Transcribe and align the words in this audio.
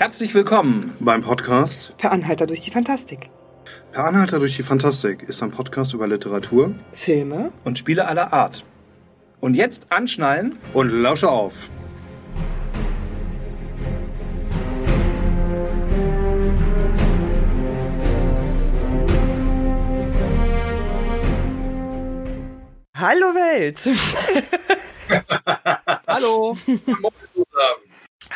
Herzlich 0.00 0.34
willkommen 0.34 0.94
beim 0.98 1.20
Podcast 1.20 1.94
Per 1.98 2.10
Anhalter 2.10 2.46
durch 2.46 2.62
die 2.62 2.70
Fantastik. 2.70 3.28
Per 3.92 4.06
Anhalter 4.06 4.38
durch 4.38 4.56
die 4.56 4.62
Fantastik 4.62 5.22
ist 5.24 5.42
ein 5.42 5.50
Podcast 5.50 5.92
über 5.92 6.08
Literatur 6.08 6.74
Filme 6.94 7.52
und 7.64 7.76
Spiele 7.76 8.06
aller 8.06 8.32
Art. 8.32 8.64
Und 9.40 9.52
jetzt 9.52 9.92
anschnallen 9.92 10.56
und 10.72 10.88
lausche 10.88 11.30
auf. 11.30 11.68
Hallo 22.94 23.34
Welt! 23.34 23.82
Hallo! 26.06 26.56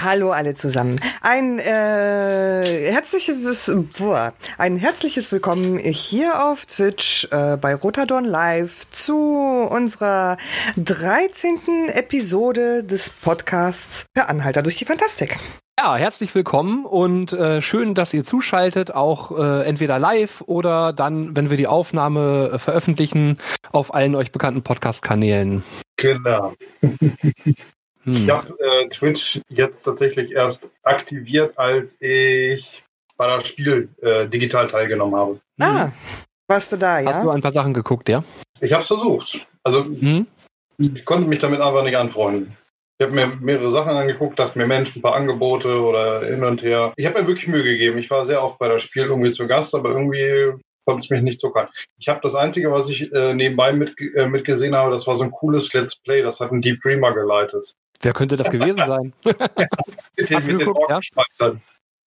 Hallo 0.04 0.32
alle 0.32 0.52
zusammen. 0.52 1.00
Ein 1.22 1.58
äh, 1.58 2.92
herzliches 2.92 3.74
boah, 3.98 4.34
ein 4.58 4.76
herzliches 4.76 5.32
Willkommen 5.32 5.78
hier 5.78 6.44
auf 6.44 6.66
Twitch 6.66 7.26
äh, 7.30 7.56
bei 7.56 7.74
Rotadorn 7.74 8.26
Live 8.26 8.90
zu 8.90 9.16
unserer 9.16 10.36
13. 10.76 11.88
Episode 11.88 12.84
des 12.84 13.08
Podcasts 13.08 14.04
Per 14.12 14.28
Anhalter 14.28 14.62
durch 14.62 14.76
die 14.76 14.84
Fantastik. 14.84 15.38
Ja, 15.78 15.96
herzlich 15.96 16.34
willkommen 16.34 16.84
und 16.84 17.32
äh, 17.32 17.62
schön, 17.62 17.94
dass 17.94 18.12
ihr 18.12 18.24
zuschaltet, 18.24 18.94
auch 18.94 19.38
äh, 19.38 19.64
entweder 19.64 19.98
live 19.98 20.42
oder 20.42 20.92
dann, 20.92 21.34
wenn 21.34 21.48
wir 21.48 21.56
die 21.56 21.66
Aufnahme 21.66 22.50
äh, 22.52 22.58
veröffentlichen, 22.58 23.38
auf 23.72 23.94
allen 23.94 24.14
euch 24.14 24.32
bekannten 24.32 24.62
Podcast-Kanälen. 24.62 25.64
Genau. 25.96 26.52
Hm. 28.04 28.16
Ich 28.16 28.30
habe 28.30 28.54
äh, 28.60 28.88
Twitch 28.88 29.40
jetzt 29.48 29.82
tatsächlich 29.82 30.32
erst 30.32 30.70
aktiviert, 30.82 31.58
als 31.58 32.00
ich 32.00 32.82
bei 33.16 33.26
das 33.26 33.48
Spiel 33.48 33.88
äh, 34.02 34.26
digital 34.28 34.68
teilgenommen 34.68 35.14
habe. 35.14 35.40
Ah, 35.60 35.90
warst 36.48 36.72
du 36.72 36.76
da, 36.76 37.00
ja? 37.00 37.08
Hast 37.08 37.22
du 37.22 37.30
ein 37.30 37.40
paar 37.40 37.52
Sachen 37.52 37.72
geguckt, 37.72 38.08
ja? 38.08 38.22
Ich 38.60 38.72
habe 38.72 38.82
es 38.82 38.88
versucht. 38.88 39.46
Also 39.62 39.84
hm? 39.84 40.26
ich 40.78 41.04
konnte 41.04 41.28
mich 41.28 41.38
damit 41.38 41.60
einfach 41.60 41.84
nicht 41.84 41.96
anfreunden. 41.96 42.56
Ich 42.98 43.06
habe 43.06 43.14
mir 43.14 43.26
mehrere 43.40 43.70
Sachen 43.70 43.96
angeguckt, 43.96 44.38
dachte 44.38 44.56
mir, 44.56 44.66
Mensch, 44.66 44.94
ein 44.94 45.02
paar 45.02 45.16
Angebote 45.16 45.82
oder 45.82 46.24
hin 46.26 46.44
und 46.44 46.62
her. 46.62 46.92
Ich 46.96 47.06
habe 47.06 47.20
mir 47.20 47.26
wirklich 47.26 47.48
Mühe 47.48 47.64
gegeben. 47.64 47.98
Ich 47.98 48.10
war 48.10 48.24
sehr 48.24 48.42
oft 48.42 48.58
bei 48.58 48.68
das 48.68 48.82
Spiel 48.82 49.04
irgendwie 49.04 49.32
zu 49.32 49.48
Gast, 49.48 49.74
aber 49.74 49.90
irgendwie 49.90 50.52
konnte 50.84 51.02
es 51.02 51.10
mich 51.10 51.22
nicht 51.22 51.40
zuckern. 51.40 51.68
Ich 51.98 52.08
habe 52.08 52.20
das 52.22 52.34
Einzige, 52.34 52.70
was 52.70 52.88
ich 52.88 53.12
äh, 53.12 53.34
nebenbei 53.34 53.72
mit, 53.72 53.94
äh, 54.14 54.26
mitgesehen 54.26 54.76
habe, 54.76 54.92
das 54.92 55.06
war 55.06 55.16
so 55.16 55.24
ein 55.24 55.32
cooles 55.32 55.72
Let's 55.72 55.96
Play. 55.96 56.22
Das 56.22 56.38
hat 56.40 56.52
ein 56.52 56.62
Deep 56.62 56.80
Dreamer 56.82 57.12
geleitet. 57.12 57.74
Wer 58.00 58.12
könnte 58.12 58.36
das 58.36 58.50
gewesen 58.50 58.78
sein? 58.86 59.12
mit 59.24 60.30
den, 60.30 60.46
mit 60.46 60.58
geguckt, 60.58 60.90
ja? 60.90 61.00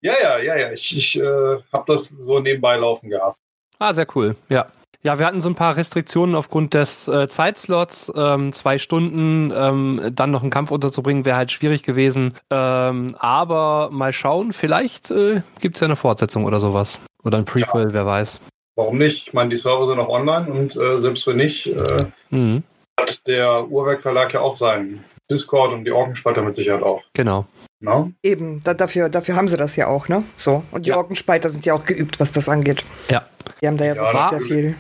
ja, 0.02 0.14
ja, 0.22 0.38
ja, 0.40 0.58
ja. 0.58 0.72
Ich, 0.72 0.96
ich 0.96 1.20
äh, 1.20 1.58
habe 1.72 1.86
das 1.88 2.08
so 2.08 2.40
nebenbei 2.40 2.78
laufen 2.78 3.10
gehabt. 3.10 3.38
Ah, 3.80 3.94
sehr 3.94 4.08
cool. 4.16 4.36
Ja. 4.50 4.68
Ja, 5.06 5.20
wir 5.20 5.28
hatten 5.28 5.40
so 5.40 5.48
ein 5.50 5.56
paar 5.56 5.78
Restriktionen 5.78 6.34
aufgrund 6.34 6.74
des 6.74 7.08
äh, 7.08 7.28
Zeitslots. 7.28 8.12
Ähm, 8.16 8.52
zwei 8.54 8.80
Stunden, 8.80 9.54
ähm, 9.56 10.02
dann 10.12 10.32
noch 10.32 10.42
einen 10.42 10.50
Kampf 10.50 10.72
unterzubringen, 10.72 11.26
wäre 11.26 11.38
halt 11.38 11.52
schwierig 11.52 11.84
gewesen. 11.84 12.34
Ähm, 12.50 13.16
aber 13.20 13.90
mal 13.92 14.14
schauen, 14.14 14.52
vielleicht 14.52 15.12
äh, 15.12 15.44
gibt 15.60 15.76
es 15.76 15.82
ja 15.82 15.86
eine 15.86 15.96
Fortsetzung 15.96 16.46
oder 16.46 16.60
sowas. 16.60 16.98
Oder 17.24 17.38
ein 17.38 17.46
Prequel, 17.46 17.84
ja. 17.90 17.94
wer 17.94 18.06
weiß. 18.08 18.40
Warum 18.76 18.98
nicht? 18.98 19.28
Ich 19.28 19.34
meine, 19.34 19.52
die 19.52 19.58
Server 19.58 19.86
sind 19.86 19.98
noch 19.98 20.10
online 20.10 20.52
und 20.52 20.76
äh, 20.76 21.00
selbst 21.00 21.28
wenn 21.28 21.38
nicht, 21.38 21.68
äh, 21.68 22.06
mhm. 22.32 22.64
hat 23.00 23.28
der 23.28 23.70
Uhrwerk 23.70 24.02
Verlag 24.02 24.34
ja 24.34 24.42
auch 24.42 24.56
seinen 24.56 25.04
Discord 25.30 25.74
und 25.74 25.86
die 25.86 25.92
Orkenspalter 25.92 26.42
mit 26.42 26.56
Sicherheit 26.56 26.84
auch. 26.84 27.04
Genau. 27.14 27.46
No? 27.80 28.12
Eben, 28.24 28.64
da, 28.64 28.74
dafür, 28.74 29.10
dafür 29.10 29.36
haben 29.36 29.48
sie 29.48 29.58
das 29.58 29.76
ja 29.76 29.88
auch, 29.88 30.08
ne? 30.08 30.24
So. 30.38 30.64
Und 30.72 30.86
die 30.86 30.92
ja. 30.92 30.98
Orkenspalter 30.98 31.50
sind 31.50 31.66
ja 31.66 31.74
auch 31.74 31.86
geübt, 31.86 32.20
was 32.20 32.32
das 32.32 32.50
angeht. 32.50 32.86
Ja. 33.10 33.26
Die 33.62 33.68
haben 33.68 33.78
da 33.78 33.86
ja, 33.86 33.96
ja 33.96 34.02
wirklich 34.02 34.24
sehr 34.24 34.42
viel. 34.42 34.76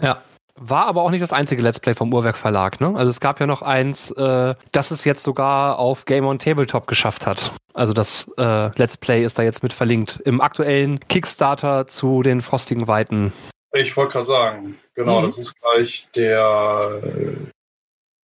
Ja. 0.00 0.22
War 0.56 0.86
aber 0.86 1.02
auch 1.02 1.10
nicht 1.10 1.22
das 1.22 1.32
einzige 1.32 1.62
Let's 1.62 1.80
Play 1.80 1.94
vom 1.94 2.12
Uhrwerk 2.12 2.36
Verlag, 2.36 2.80
ne? 2.80 2.94
Also 2.94 3.10
es 3.10 3.20
gab 3.20 3.40
ja 3.40 3.46
noch 3.46 3.62
eins, 3.62 4.10
äh, 4.12 4.54
das 4.70 4.90
es 4.90 5.04
jetzt 5.04 5.24
sogar 5.24 5.78
auf 5.78 6.04
Game 6.04 6.26
on 6.26 6.38
Tabletop 6.38 6.86
geschafft 6.86 7.26
hat. 7.26 7.52
Also 7.74 7.92
das 7.92 8.30
äh, 8.36 8.70
Let's 8.78 8.96
Play 8.96 9.24
ist 9.24 9.38
da 9.38 9.42
jetzt 9.42 9.62
mit 9.62 9.72
verlinkt. 9.72 10.20
Im 10.24 10.40
aktuellen 10.40 11.00
Kickstarter 11.08 11.86
zu 11.86 12.22
den 12.22 12.42
frostigen 12.42 12.86
Weiten. 12.86 13.32
Ich 13.72 13.96
wollte 13.96 14.12
gerade 14.12 14.26
sagen, 14.26 14.78
genau, 14.94 15.20
mhm. 15.20 15.26
das 15.26 15.38
ist 15.38 15.54
gleich 15.60 16.06
der 16.14 17.00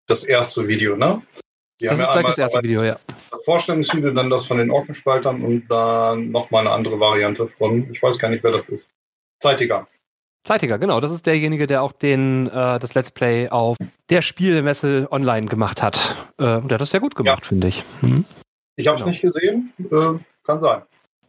das 0.07 0.23
erste 0.23 0.67
Video, 0.67 0.95
ne? 0.95 1.21
Die 1.79 1.85
das 1.85 1.99
ist 1.99 2.11
gleich 2.11 2.25
das 2.25 2.37
erste 2.39 2.63
Video, 2.63 2.83
ja. 2.83 2.97
Das 3.29 3.45
Vorstellungsvideo, 3.45 4.11
dann 4.11 4.29
das 4.29 4.45
von 4.45 4.57
den 4.57 4.71
Orkenspaltern 4.71 5.43
und 5.43 5.67
dann 5.67 6.31
nochmal 6.31 6.61
eine 6.61 6.71
andere 6.71 6.99
Variante 6.99 7.47
von, 7.47 7.91
ich 7.91 8.01
weiß 8.01 8.17
gar 8.17 8.29
nicht, 8.29 8.43
wer 8.43 8.51
das 8.51 8.67
ist. 8.69 8.89
Zeitiger. 9.39 9.87
Zeitiger, 10.43 10.79
genau. 10.79 11.01
Das 11.01 11.11
ist 11.11 11.27
derjenige, 11.27 11.67
der 11.67 11.83
auch 11.83 11.91
den, 11.91 12.47
äh, 12.47 12.79
das 12.79 12.95
Let's 12.95 13.11
Play 13.11 13.49
auf 13.49 13.77
der 14.09 14.21
Spielmesse 14.21 15.07
online 15.11 15.47
gemacht 15.47 15.83
hat. 15.83 16.15
Äh, 16.39 16.55
und 16.55 16.69
der 16.69 16.75
hat 16.75 16.81
das 16.81 16.91
sehr 16.91 17.01
gut 17.01 17.15
gemacht, 17.15 17.43
ja. 17.43 17.47
finde 17.49 17.67
ich. 17.67 17.83
Mhm. 18.01 18.25
Ich 18.75 18.87
habe 18.87 18.95
es 18.95 19.03
genau. 19.03 19.11
nicht 19.11 19.21
gesehen. 19.21 19.73
Äh, 19.91 20.19
kann 20.43 20.59
sein. 20.59 20.83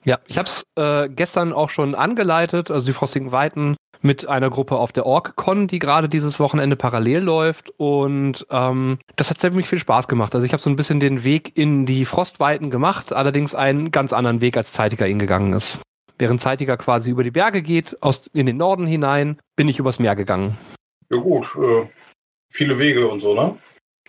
Ja, 0.04 0.18
ich 0.26 0.38
habe 0.38 0.48
es 0.48 0.64
äh, 0.76 1.08
gestern 1.08 1.52
auch 1.52 1.70
schon 1.70 1.94
angeleitet, 1.94 2.70
also 2.70 2.86
die 2.86 2.92
Frostigen 2.92 3.32
Weiten 3.32 3.76
mit 4.00 4.28
einer 4.28 4.50
Gruppe 4.50 4.76
auf 4.76 4.92
der 4.92 5.06
OrgCon, 5.06 5.66
die 5.66 5.78
gerade 5.78 6.08
dieses 6.08 6.38
Wochenende 6.38 6.76
parallel 6.76 7.22
läuft. 7.22 7.70
Und 7.78 8.46
ähm, 8.50 8.98
das 9.16 9.30
hat 9.30 9.40
ziemlich 9.40 9.68
viel 9.68 9.78
Spaß 9.78 10.08
gemacht. 10.08 10.34
Also 10.34 10.46
ich 10.46 10.52
habe 10.52 10.62
so 10.62 10.70
ein 10.70 10.76
bisschen 10.76 11.00
den 11.00 11.24
Weg 11.24 11.56
in 11.58 11.86
die 11.86 12.04
Frostweiten 12.04 12.70
gemacht, 12.70 13.12
allerdings 13.12 13.54
einen 13.54 13.90
ganz 13.90 14.12
anderen 14.12 14.40
Weg, 14.40 14.56
als 14.56 14.72
Zeitiger 14.72 15.08
ihn 15.08 15.18
gegangen 15.18 15.52
ist. 15.52 15.80
Während 16.18 16.40
Zeitiger 16.40 16.76
quasi 16.76 17.10
über 17.10 17.22
die 17.22 17.30
Berge 17.30 17.62
geht, 17.62 18.02
aus, 18.02 18.28
in 18.28 18.46
den 18.46 18.56
Norden 18.56 18.86
hinein, 18.86 19.38
bin 19.56 19.68
ich 19.68 19.78
übers 19.78 19.98
Meer 19.98 20.16
gegangen. 20.16 20.58
Ja 21.10 21.18
gut, 21.18 21.48
äh, 21.56 21.88
viele 22.52 22.78
Wege 22.78 23.08
und 23.08 23.20
so, 23.20 23.34
ne? 23.34 23.56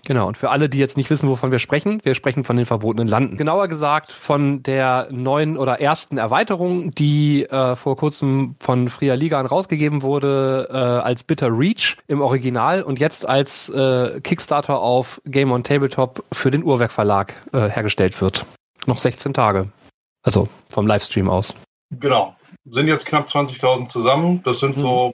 Genau, 0.05 0.27
und 0.27 0.37
für 0.37 0.49
alle, 0.49 0.69
die 0.69 0.77
jetzt 0.77 0.97
nicht 0.97 1.09
wissen, 1.09 1.29
wovon 1.29 1.51
wir 1.51 1.59
sprechen, 1.59 1.99
wir 2.03 2.15
sprechen 2.15 2.43
von 2.43 2.57
den 2.57 2.65
verbotenen 2.65 3.07
Landen. 3.07 3.37
Genauer 3.37 3.67
gesagt 3.67 4.11
von 4.11 4.63
der 4.63 5.07
neuen 5.11 5.57
oder 5.57 5.81
ersten 5.81 6.17
Erweiterung, 6.17 6.91
die 6.91 7.45
äh, 7.45 7.75
vor 7.75 7.97
kurzem 7.97 8.55
von 8.59 8.89
Fria 8.89 9.15
Ligan 9.15 9.45
rausgegeben 9.45 10.01
wurde 10.01 10.67
äh, 10.71 10.75
als 10.75 11.23
Bitter 11.23 11.49
Reach 11.51 11.97
im 12.07 12.21
Original 12.21 12.81
und 12.83 12.99
jetzt 12.99 13.27
als 13.27 13.69
äh, 13.69 14.19
Kickstarter 14.21 14.79
auf 14.79 15.21
Game 15.25 15.51
on 15.51 15.63
Tabletop 15.63 16.23
für 16.31 16.51
den 16.51 16.63
Uhrwerk 16.63 16.91
Verlag 16.91 17.33
äh, 17.53 17.69
hergestellt 17.69 18.19
wird. 18.21 18.45
Noch 18.85 18.99
16 18.99 19.33
Tage. 19.33 19.71
Also 20.23 20.47
vom 20.69 20.87
Livestream 20.87 21.29
aus. 21.29 21.53
Genau. 21.91 22.35
Sind 22.65 22.87
jetzt 22.87 23.05
knapp 23.05 23.27
20.000 23.27 23.89
zusammen. 23.89 24.41
Das 24.43 24.59
sind 24.59 24.77
mhm. 24.77 24.81
so 24.81 25.11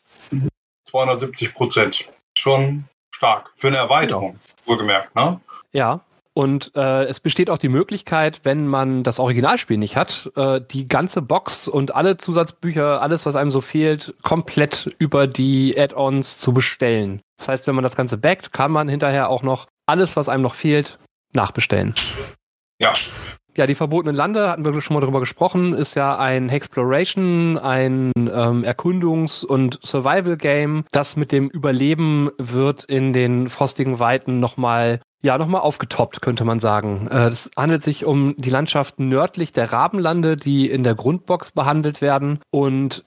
270 0.85 1.53
Prozent. 1.53 2.05
Schon 2.37 2.85
stark. 3.25 3.51
Für 3.55 3.67
eine 3.67 3.77
Erweiterung, 3.77 4.31
genau. 4.31 4.39
wohlgemerkt, 4.65 5.15
ne? 5.15 5.39
Ja. 5.71 6.01
Und 6.33 6.75
äh, 6.75 7.05
es 7.05 7.21
besteht 7.21 7.49
auch 7.49 7.57
die 7.57 7.69
Möglichkeit, 7.69 8.41
wenn 8.43 8.67
man 8.67 9.03
das 9.03 9.19
Originalspiel 9.19 9.77
nicht 9.77 9.95
hat, 9.95 10.29
äh, 10.35 10.59
die 10.59 10.85
ganze 10.85 11.21
Box 11.21 11.69
und 11.69 11.95
alle 11.95 12.17
Zusatzbücher, 12.17 13.01
alles, 13.01 13.25
was 13.25 13.37
einem 13.37 13.51
so 13.51 13.61
fehlt, 13.61 14.13
komplett 14.21 14.93
über 14.99 15.27
die 15.27 15.73
Add-ons 15.77 16.39
zu 16.39 16.53
bestellen. 16.53 17.21
Das 17.37 17.47
heißt, 17.47 17.67
wenn 17.67 17.75
man 17.75 17.83
das 17.85 17.95
Ganze 17.95 18.17
backt, 18.17 18.51
kann 18.51 18.69
man 18.69 18.89
hinterher 18.89 19.29
auch 19.29 19.43
noch 19.43 19.67
alles, 19.85 20.17
was 20.17 20.27
einem 20.27 20.43
noch 20.43 20.55
fehlt, 20.55 20.99
nachbestellen. 21.33 21.95
Ja. 22.79 22.91
Ja, 23.57 23.67
die 23.67 23.75
verbotenen 23.75 24.15
Lande, 24.15 24.49
hatten 24.49 24.65
wir 24.65 24.81
schon 24.81 24.95
mal 24.95 25.01
drüber 25.01 25.21
gesprochen, 25.21 25.73
ist 25.73 25.95
ja 25.95 26.17
ein 26.17 26.49
Exploration, 26.49 27.57
ein 27.57 28.11
ähm, 28.17 28.63
Erkundungs- 28.65 29.45
und 29.45 29.79
Survival-Game, 29.81 30.83
das 30.91 31.15
mit 31.15 31.31
dem 31.31 31.49
Überleben 31.49 32.31
wird 32.37 32.83
in 32.83 33.13
den 33.13 33.47
frostigen 33.47 33.99
Weiten 33.99 34.39
nochmal 34.39 34.99
ja, 35.21 35.39
nochmal 35.39 35.61
aufgetoppt, 35.61 36.21
könnte 36.21 36.45
man 36.45 36.59
sagen. 36.59 37.07
Äh, 37.09 37.29
es 37.29 37.49
handelt 37.57 37.81
sich 37.81 38.05
um 38.05 38.35
die 38.37 38.51
Landschaften 38.51 39.09
nördlich 39.09 39.51
der 39.53 39.71
Rabenlande, 39.71 40.37
die 40.37 40.69
in 40.69 40.83
der 40.83 40.93
Grundbox 40.93 41.51
behandelt 41.51 41.99
werden. 41.99 42.39
Und 42.51 43.03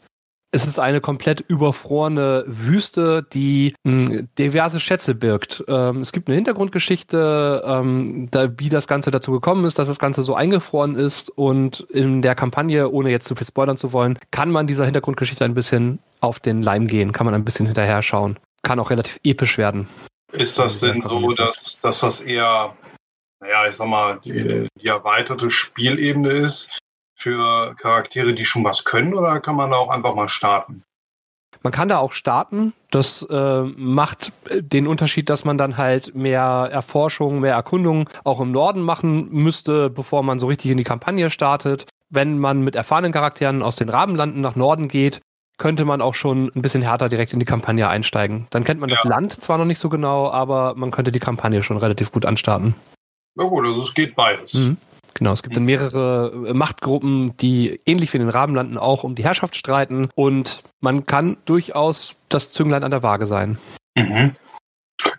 es 0.50 0.66
ist 0.66 0.78
eine 0.78 1.00
komplett 1.00 1.40
überfrorene 1.40 2.44
Wüste, 2.46 3.26
die 3.32 3.74
mh, 3.84 4.06
hm, 4.08 4.28
diverse 4.38 4.80
Schätze 4.80 5.14
birgt. 5.14 5.64
Ähm, 5.68 5.98
es 5.98 6.12
gibt 6.12 6.28
eine 6.28 6.36
Hintergrundgeschichte, 6.36 7.62
ähm, 7.66 8.28
da, 8.30 8.48
wie 8.58 8.68
das 8.68 8.86
Ganze 8.86 9.10
dazu 9.10 9.32
gekommen 9.32 9.64
ist, 9.64 9.78
dass 9.78 9.88
das 9.88 9.98
Ganze 9.98 10.22
so 10.22 10.34
eingefroren 10.34 10.96
ist. 10.96 11.28
Und 11.30 11.80
in 11.90 12.22
der 12.22 12.34
Kampagne, 12.34 12.90
ohne 12.90 13.10
jetzt 13.10 13.28
zu 13.28 13.34
viel 13.34 13.46
spoilern 13.46 13.76
zu 13.76 13.92
wollen, 13.92 14.18
kann 14.30 14.50
man 14.50 14.66
dieser 14.66 14.84
Hintergrundgeschichte 14.84 15.44
ein 15.44 15.54
bisschen 15.54 15.98
auf 16.20 16.40
den 16.40 16.62
Leim 16.62 16.86
gehen, 16.86 17.12
kann 17.12 17.26
man 17.26 17.34
ein 17.34 17.44
bisschen 17.44 17.66
hinterher 17.66 18.02
schauen. 18.02 18.38
Kann 18.62 18.80
auch 18.80 18.90
relativ 18.90 19.20
episch 19.24 19.58
werden. 19.58 19.86
Ist 20.32 20.58
das 20.58 20.80
denn 20.80 21.02
so, 21.02 21.32
dass, 21.32 21.78
dass 21.80 22.00
das 22.00 22.20
eher, 22.20 22.74
naja, 23.40 23.68
ich 23.68 23.76
sag 23.76 23.86
mal, 23.86 24.18
die, 24.24 24.68
die 24.80 24.86
erweiterte 24.86 25.50
Spielebene 25.50 26.30
ist? 26.30 26.78
Für 27.18 27.74
Charaktere, 27.76 28.32
die 28.32 28.44
schon 28.44 28.64
was 28.64 28.84
können, 28.84 29.12
oder 29.12 29.40
kann 29.40 29.56
man 29.56 29.70
da 29.70 29.76
auch 29.76 29.90
einfach 29.90 30.14
mal 30.14 30.28
starten? 30.28 30.84
Man 31.62 31.72
kann 31.72 31.88
da 31.88 31.98
auch 31.98 32.12
starten. 32.12 32.72
Das 32.90 33.22
äh, 33.22 33.62
macht 33.62 34.32
den 34.50 34.86
Unterschied, 34.86 35.28
dass 35.28 35.44
man 35.44 35.58
dann 35.58 35.76
halt 35.76 36.14
mehr 36.14 36.68
Erforschung, 36.70 37.40
mehr 37.40 37.54
Erkundung 37.54 38.08
auch 38.22 38.40
im 38.40 38.52
Norden 38.52 38.82
machen 38.82 39.28
müsste, 39.30 39.90
bevor 39.90 40.22
man 40.22 40.38
so 40.38 40.46
richtig 40.46 40.70
in 40.70 40.78
die 40.78 40.84
Kampagne 40.84 41.30
startet. 41.30 41.86
wenn 42.10 42.38
man 42.38 42.62
mit 42.62 42.74
erfahrenen 42.74 43.12
Charakteren 43.12 43.62
aus 43.62 43.76
den 43.76 43.90
Rabenlanden 43.90 44.40
nach 44.40 44.56
Norden 44.56 44.88
geht, 44.88 45.20
könnte 45.58 45.84
man 45.84 46.00
auch 46.00 46.14
schon 46.14 46.50
ein 46.54 46.62
bisschen 46.62 46.80
härter 46.80 47.10
direkt 47.10 47.34
in 47.34 47.40
die 47.40 47.44
Kampagne 47.44 47.86
einsteigen. 47.88 48.46
Dann 48.50 48.64
kennt 48.64 48.80
man 48.80 48.88
ja. 48.88 48.96
das 48.96 49.04
Land 49.04 49.42
zwar 49.42 49.58
noch 49.58 49.66
nicht 49.66 49.80
so 49.80 49.90
genau, 49.90 50.30
aber 50.30 50.74
man 50.74 50.90
könnte 50.90 51.12
die 51.12 51.18
Kampagne 51.18 51.62
schon 51.62 51.76
relativ 51.76 52.12
gut 52.12 52.24
anstarten. 52.24 52.74
Na 53.34 53.44
gut, 53.44 53.66
also 53.66 53.82
es 53.82 53.92
geht 53.92 54.16
beides. 54.16 54.54
Mhm. 54.54 54.78
Genau, 55.18 55.32
es 55.32 55.42
gibt 55.42 55.56
dann 55.56 55.64
mehrere 55.64 56.48
äh, 56.48 56.54
Machtgruppen, 56.54 57.36
die 57.38 57.76
ähnlich 57.86 58.12
wie 58.12 58.18
in 58.18 58.22
den 58.22 58.30
Rabenlanden 58.30 58.78
auch 58.78 59.02
um 59.02 59.16
die 59.16 59.24
Herrschaft 59.24 59.56
streiten 59.56 60.08
und 60.14 60.62
man 60.80 61.06
kann 61.06 61.38
durchaus 61.44 62.14
das 62.28 62.52
Zünglein 62.52 62.84
an 62.84 62.92
der 62.92 63.02
Waage 63.02 63.26
sein. 63.26 63.58
Mhm. 63.96 64.36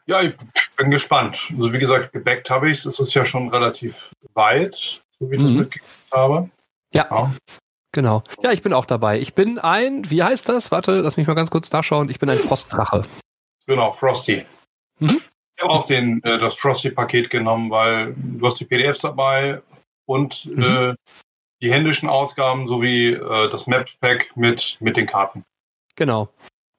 Ja, 0.06 0.22
ich 0.22 0.36
bin 0.78 0.90
gespannt. 0.90 1.52
Also 1.58 1.74
wie 1.74 1.80
gesagt, 1.80 2.14
gebackt 2.14 2.50
habe 2.50 2.70
ich 2.70 2.80
es. 2.80 2.86
Es 2.86 3.00
ist 3.00 3.14
ja 3.14 3.26
schon 3.26 3.50
relativ 3.50 4.12
weit, 4.34 5.02
so 5.20 5.30
wie 5.30 5.36
ich 5.36 5.42
mhm. 5.42 5.46
das 5.46 5.54
mitgekriegt 5.56 6.14
habe. 6.14 6.50
Ja. 6.94 7.08
ja. 7.12 7.32
Genau. 7.92 8.24
Ja, 8.42 8.52
ich 8.52 8.62
bin 8.62 8.72
auch 8.72 8.86
dabei. 8.86 9.20
Ich 9.20 9.34
bin 9.34 9.60
ein, 9.60 10.10
wie 10.10 10.24
heißt 10.24 10.48
das? 10.48 10.72
Warte, 10.72 11.02
lass 11.02 11.18
mich 11.18 11.28
mal 11.28 11.34
ganz 11.34 11.52
kurz 11.52 11.72
nachschauen. 11.72 12.10
Ich 12.10 12.20
bin 12.20 12.30
ein 12.30 12.38
Frostdrache. 12.38 13.04
Genau, 13.66 13.92
Frosty. 13.92 14.46
Mhm. 15.00 15.20
Ich 15.58 15.64
habe 15.64 15.74
auch 15.74 15.86
den, 15.88 16.24
äh, 16.24 16.40
das 16.40 16.56
Frosty-Paket 16.56 17.30
genommen, 17.30 17.70
weil 17.70 18.16
du 18.16 18.46
hast 18.46 18.60
die 18.62 18.66
PDFs 18.66 19.00
dabei 19.00 19.62
und 20.10 20.46
mhm. 20.46 20.64
äh, 20.64 20.96
die 21.62 21.72
händischen 21.72 22.10
Ausgaben 22.10 22.68
sowie 22.68 23.14
äh, 23.14 23.50
das 23.50 23.68
Map-Pack 23.68 24.36
mit, 24.36 24.78
mit 24.80 24.98
den 24.98 25.06
Karten. 25.06 25.46
Genau. 25.96 26.30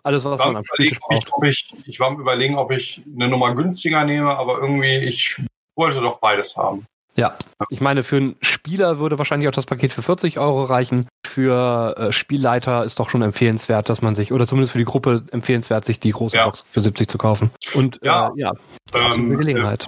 Alles, 0.03 0.25
was 0.25 0.41
man 0.41 0.56
am 0.56 0.65
Spieltisch 0.65 0.99
braucht. 0.99 1.31
Ich, 1.44 1.73
ich, 1.73 1.88
ich 1.88 2.00
war 2.00 2.09
am 2.09 2.19
überlegen, 2.19 2.56
ob 2.56 2.73
ich 2.73 3.03
eine 3.15 3.29
Nummer 3.29 3.55
günstiger 3.55 4.05
nehme, 4.05 4.37
aber 4.37 4.59
irgendwie, 4.59 4.97
ich 4.97 5.41
wollte 5.77 6.00
doch 6.00 6.19
beides 6.19 6.56
haben. 6.56 6.87
Ja, 7.17 7.37
ich 7.69 7.81
meine, 7.81 8.03
für 8.03 8.17
einen 8.17 8.37
Spieler 8.41 8.99
würde 8.99 9.19
wahrscheinlich 9.19 9.49
auch 9.49 9.55
das 9.55 9.67
Paket 9.67 9.93
für 9.93 10.03
40 10.03 10.38
Euro 10.38 10.65
reichen. 10.65 11.06
Für 11.27 11.97
äh, 11.99 12.12
Spielleiter 12.12 12.85
ist 12.85 12.99
doch 12.99 13.11
schon 13.11 13.23
empfehlenswert, 13.23 13.88
dass 13.88 14.00
man 14.00 14.15
sich, 14.15 14.32
oder 14.32 14.47
zumindest 14.47 14.73
für 14.73 14.79
die 14.79 14.85
Gruppe 14.85 15.25
empfehlenswert, 15.31 15.85
sich 15.85 16.00
die 16.00 16.12
große 16.12 16.37
ja. 16.37 16.47
Box 16.47 16.65
für 16.71 16.81
70 16.81 17.09
zu 17.09 17.19
kaufen. 17.19 17.50
Und 17.75 18.00
ja, 18.03 18.29
äh, 18.29 18.41
ja 18.41 18.53
ähm, 18.94 19.37
Gelegenheit. 19.37 19.87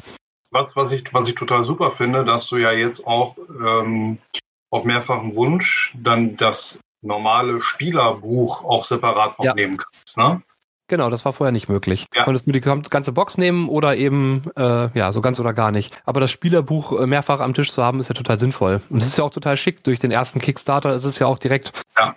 Was, 0.53 0.77
was, 0.77 0.93
ich, 0.93 1.05
was 1.13 1.27
ich 1.27 1.35
total 1.35 1.65
super 1.65 1.91
finde, 1.91 2.25
dass 2.25 2.47
du 2.47 2.59
ja 2.59 2.73
jetzt 2.73 3.07
auch 3.07 3.37
ähm, 3.49 4.19
auf 4.71 4.85
mehrfachen 4.85 5.35
Wunsch 5.35 5.95
dann 5.97 6.37
das 6.37 6.79
normale 7.03 7.61
Spielerbuch 7.61 8.65
auch 8.65 8.85
separat 8.85 9.35
ja. 9.43 9.55
nehmen 9.55 9.79
kannst. 9.79 10.17
Ne? 10.17 10.43
Genau, 10.89 11.09
das 11.09 11.25
war 11.25 11.33
vorher 11.33 11.53
nicht 11.53 11.71
möglich. 11.71 12.07
Ja. 12.13 12.21
Du 12.21 12.25
konntest 12.27 12.47
nur 12.47 12.53
die 12.53 12.61
ganze 12.61 13.13
Box 13.13 13.39
nehmen 13.39 13.69
oder 13.69 13.97
eben, 13.97 14.43
äh, 14.57 14.91
ja, 14.93 15.11
so 15.13 15.23
ganz 15.23 15.41
oder 15.41 15.55
gar 15.55 15.71
nicht. 15.71 15.99
Aber 16.05 16.21
das 16.21 16.31
Spielerbuch 16.31 17.01
äh, 17.01 17.07
mehrfach 17.07 17.41
am 17.41 17.55
Tisch 17.55 17.73
zu 17.73 17.83
haben, 17.83 17.99
ist 17.99 18.09
ja 18.09 18.15
total 18.15 18.39
sinnvoll. 18.39 18.83
Und 18.91 19.03
es 19.03 19.09
ist 19.09 19.17
ja 19.17 19.25
auch 19.25 19.31
total 19.31 19.57
schick. 19.57 19.83
Durch 19.85 20.01
den 20.01 20.11
ersten 20.11 20.39
Kickstarter 20.39 20.93
ist 20.93 21.05
es 21.05 21.19
ja 21.19 21.27
auch 21.27 21.39
direkt 21.39 21.83
ja. 21.99 22.15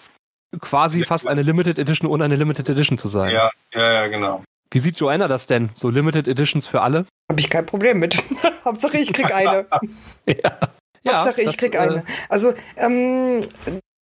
quasi 0.59 1.03
fast 1.03 1.25
eine 1.25 1.41
Limited 1.41 1.79
Edition 1.79 2.09
ohne 2.09 2.25
eine 2.25 2.35
Limited 2.35 2.67
Edition 2.67 2.97
zu 2.97 3.07
sein. 3.07 3.33
Ja, 3.33 3.49
ja, 3.73 3.93
ja, 3.93 4.07
genau. 4.07 4.43
Wie 4.71 4.79
sieht 4.79 4.97
Joanna 4.97 5.27
das 5.27 5.47
denn? 5.47 5.69
So 5.75 5.89
Limited 5.89 6.27
Editions 6.27 6.67
für 6.67 6.81
alle? 6.81 7.05
Habe 7.31 7.39
ich 7.39 7.49
kein 7.49 7.65
Problem 7.65 7.99
mit. 7.99 8.21
Hauptsache 8.65 8.97
ich 8.97 9.13
krieg 9.13 9.33
eine. 9.33 9.67
ja. 10.27 10.59
Hauptsache 11.07 11.41
ich 11.41 11.57
krieg 11.57 11.79
eine. 11.79 12.03
Also 12.29 12.53
ähm, 12.77 13.41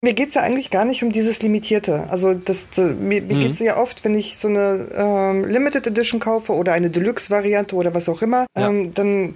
mir 0.02 0.14
geht's 0.14 0.34
ja 0.34 0.42
eigentlich 0.42 0.70
gar 0.70 0.86
nicht 0.86 1.04
um 1.04 1.12
dieses 1.12 1.42
Limitierte. 1.42 2.10
Also 2.10 2.34
das, 2.34 2.70
das 2.70 2.94
mir, 2.94 3.22
mir 3.22 3.36
mhm. 3.36 3.40
geht's 3.40 3.60
ja 3.60 3.78
oft, 3.78 4.04
wenn 4.04 4.16
ich 4.16 4.38
so 4.38 4.50
eine 4.50 4.90
ähm, 4.94 5.46
Limited 5.46 5.88
Edition 5.88 6.20
kaufe 6.20 6.54
oder 6.54 6.74
eine 6.74 6.90
Deluxe-Variante 6.90 7.76
oder 7.76 7.94
was 7.94 8.10
auch 8.10 8.22
immer, 8.22 8.46
ja. 8.58 8.68
ähm, 8.68 8.94
dann 8.94 9.36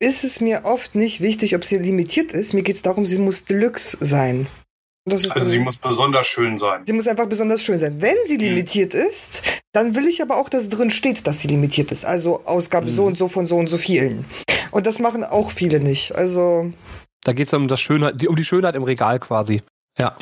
ist 0.00 0.24
es 0.24 0.40
mir 0.40 0.62
oft 0.64 0.94
nicht 0.94 1.20
wichtig, 1.20 1.54
ob 1.54 1.64
sie 1.64 1.78
limitiert 1.78 2.32
ist. 2.32 2.54
Mir 2.54 2.62
geht's 2.62 2.82
darum, 2.82 3.06
sie 3.06 3.18
muss 3.18 3.44
Deluxe 3.44 3.98
sein. 4.00 4.48
Also 5.06 5.44
sie 5.44 5.58
muss 5.58 5.76
besonders 5.76 6.26
schön 6.26 6.58
sein. 6.58 6.84
Sie 6.84 6.92
muss 6.92 7.08
einfach 7.08 7.26
besonders 7.26 7.62
schön 7.62 7.78
sein. 7.78 8.00
Wenn 8.02 8.16
sie 8.26 8.34
mhm. 8.34 8.40
limitiert 8.40 8.94
ist, 8.94 9.42
dann 9.72 9.94
will 9.94 10.06
ich 10.06 10.22
aber 10.22 10.36
auch, 10.36 10.48
dass 10.48 10.68
drin 10.68 10.90
steht, 10.90 11.26
dass 11.26 11.40
sie 11.40 11.48
limitiert 11.48 11.90
ist. 11.90 12.04
Also 12.04 12.44
Ausgabe 12.44 12.86
mhm. 12.86 12.90
so 12.90 13.04
und 13.04 13.18
so 13.18 13.28
von 13.28 13.46
so 13.46 13.56
und 13.56 13.68
so 13.68 13.78
vielen. 13.78 14.24
Und 14.70 14.86
das 14.86 14.98
machen 14.98 15.24
auch 15.24 15.50
viele 15.50 15.80
nicht. 15.80 16.14
Also 16.14 16.72
da 17.24 17.32
geht's 17.32 17.52
um 17.52 17.68
das 17.68 17.80
Schönheit, 17.80 18.26
um 18.26 18.36
die 18.36 18.44
Schönheit 18.44 18.74
im 18.74 18.82
Regal 18.82 19.18
quasi. 19.18 19.62
Ja. 19.98 20.16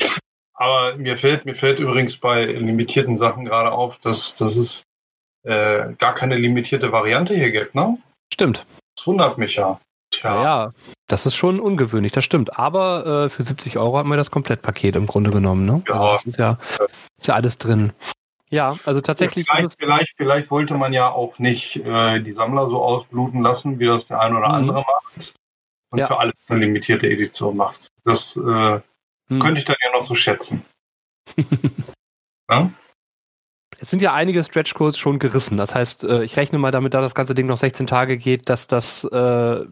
Aber 0.53 0.97
mir 0.97 1.17
fällt, 1.17 1.45
mir 1.45 1.55
fällt 1.55 1.79
übrigens 1.79 2.17
bei 2.17 2.45
limitierten 2.45 3.15
Sachen 3.15 3.45
gerade 3.45 3.71
auf, 3.71 3.97
dass, 3.99 4.35
dass 4.35 4.57
es 4.57 4.83
äh, 5.43 5.93
gar 5.97 6.15
keine 6.15 6.37
limitierte 6.37 6.91
Variante 6.91 7.33
hier 7.33 7.51
gibt, 7.51 7.75
ne? 7.75 7.97
Stimmt. 8.33 8.65
Das 8.97 9.07
wundert 9.07 9.37
mich 9.37 9.55
ja. 9.55 9.79
Tja. 10.11 10.43
Ja, 10.43 10.73
das 11.09 11.25
ist 11.25 11.35
schon 11.35 11.59
ungewöhnlich, 11.59 12.13
das 12.13 12.23
stimmt. 12.23 12.57
Aber 12.57 13.25
äh, 13.25 13.29
für 13.29 13.43
70 13.43 13.77
Euro 13.77 13.97
haben 13.97 14.09
wir 14.09 14.17
das 14.17 14.31
Komplettpaket 14.31 14.95
im 14.95 15.07
Grunde 15.07 15.31
genommen, 15.31 15.65
ne? 15.65 15.83
Ja. 15.87 15.93
Also 15.93 16.11
das 16.13 16.25
ist 16.25 16.37
ja, 16.37 16.57
ist 17.17 17.27
ja 17.27 17.33
alles 17.35 17.57
drin. 17.57 17.91
Ja, 18.51 18.75
also 18.85 19.01
tatsächlich. 19.01 19.45
Ja, 19.47 19.57
vielleicht, 19.57 19.77
vielleicht, 19.77 20.13
vielleicht, 20.17 20.51
wollte 20.51 20.75
man 20.75 20.93
ja 20.93 21.11
auch 21.11 21.37
nicht 21.37 21.75
äh, 21.77 22.19
die 22.21 22.31
Sammler 22.31 22.67
so 22.67 22.81
ausbluten 22.81 23.41
lassen, 23.41 23.79
wie 23.79 23.85
das 23.85 24.07
der 24.07 24.21
ein 24.21 24.35
oder 24.35 24.47
mhm. 24.47 24.55
andere 24.55 24.77
macht. 24.79 25.33
Und 25.91 25.99
ja. 25.99 26.07
für 26.07 26.19
alles 26.19 26.35
eine 26.47 26.61
limitierte 26.61 27.09
Edition 27.09 27.57
macht. 27.57 27.89
Das 28.03 28.35
äh, 28.35 28.79
hm. 29.29 29.39
Könnte 29.39 29.59
ich 29.59 29.65
dann 29.65 29.75
ja 29.83 29.91
noch 29.91 30.01
so 30.01 30.15
schätzen. 30.15 30.65
ja? 32.49 32.71
Es 33.79 33.89
sind 33.89 34.01
ja 34.01 34.13
einige 34.13 34.43
Stretch-Codes 34.43 34.97
schon 34.97 35.19
gerissen. 35.19 35.57
Das 35.57 35.73
heißt, 35.73 36.03
äh, 36.03 36.23
ich 36.23 36.35
rechne 36.35 36.57
mal 36.57 36.71
damit, 36.71 36.93
da 36.93 37.01
das 37.01 37.15
ganze 37.15 37.35
Ding 37.35 37.45
noch 37.45 37.57
16 37.57 37.87
Tage 37.87 38.17
geht, 38.17 38.49
dass 38.49 38.67
das 38.67 39.03
äh, 39.05 39.65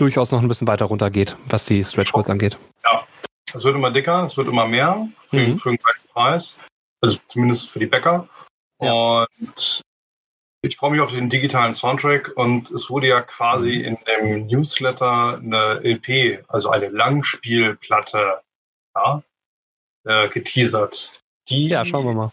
durchaus 0.00 0.30
noch 0.30 0.40
ein 0.40 0.48
bisschen 0.48 0.68
weiter 0.68 0.86
runter 0.86 1.10
geht, 1.10 1.36
was 1.48 1.66
die 1.66 1.84
Stretch-Codes 1.84 2.30
angeht. 2.30 2.56
Ja, 2.84 3.06
es 3.52 3.64
wird 3.64 3.74
immer 3.74 3.90
dicker, 3.90 4.24
es 4.24 4.36
wird 4.36 4.48
immer 4.48 4.66
mehr 4.66 5.08
für, 5.28 5.36
mhm. 5.36 5.58
für 5.58 5.70
den 5.70 5.78
gleichen 5.78 6.08
Preis. 6.12 6.56
Also 7.00 7.18
zumindest 7.26 7.70
für 7.70 7.78
die 7.78 7.86
Bäcker. 7.86 8.28
Ja. 8.80 8.92
Und 8.92 9.82
ich 10.62 10.76
freue 10.76 10.90
mich 10.92 11.00
auf 11.00 11.12
den 11.12 11.30
digitalen 11.30 11.74
Soundtrack 11.74 12.32
und 12.36 12.70
es 12.70 12.90
wurde 12.90 13.08
ja 13.08 13.22
quasi 13.22 13.78
mhm. 13.78 13.84
in 13.84 13.98
dem 14.06 14.46
Newsletter 14.46 15.38
eine 15.38 15.80
LP, 15.82 16.44
also 16.48 16.70
eine 16.70 16.88
Langspielplatte 16.88 18.40
ja, 18.94 19.22
äh, 20.04 20.28
geteasert. 20.28 21.20
Die, 21.48 21.68
ja, 21.68 21.84
schauen 21.84 22.06
wir 22.06 22.14
mal. 22.14 22.32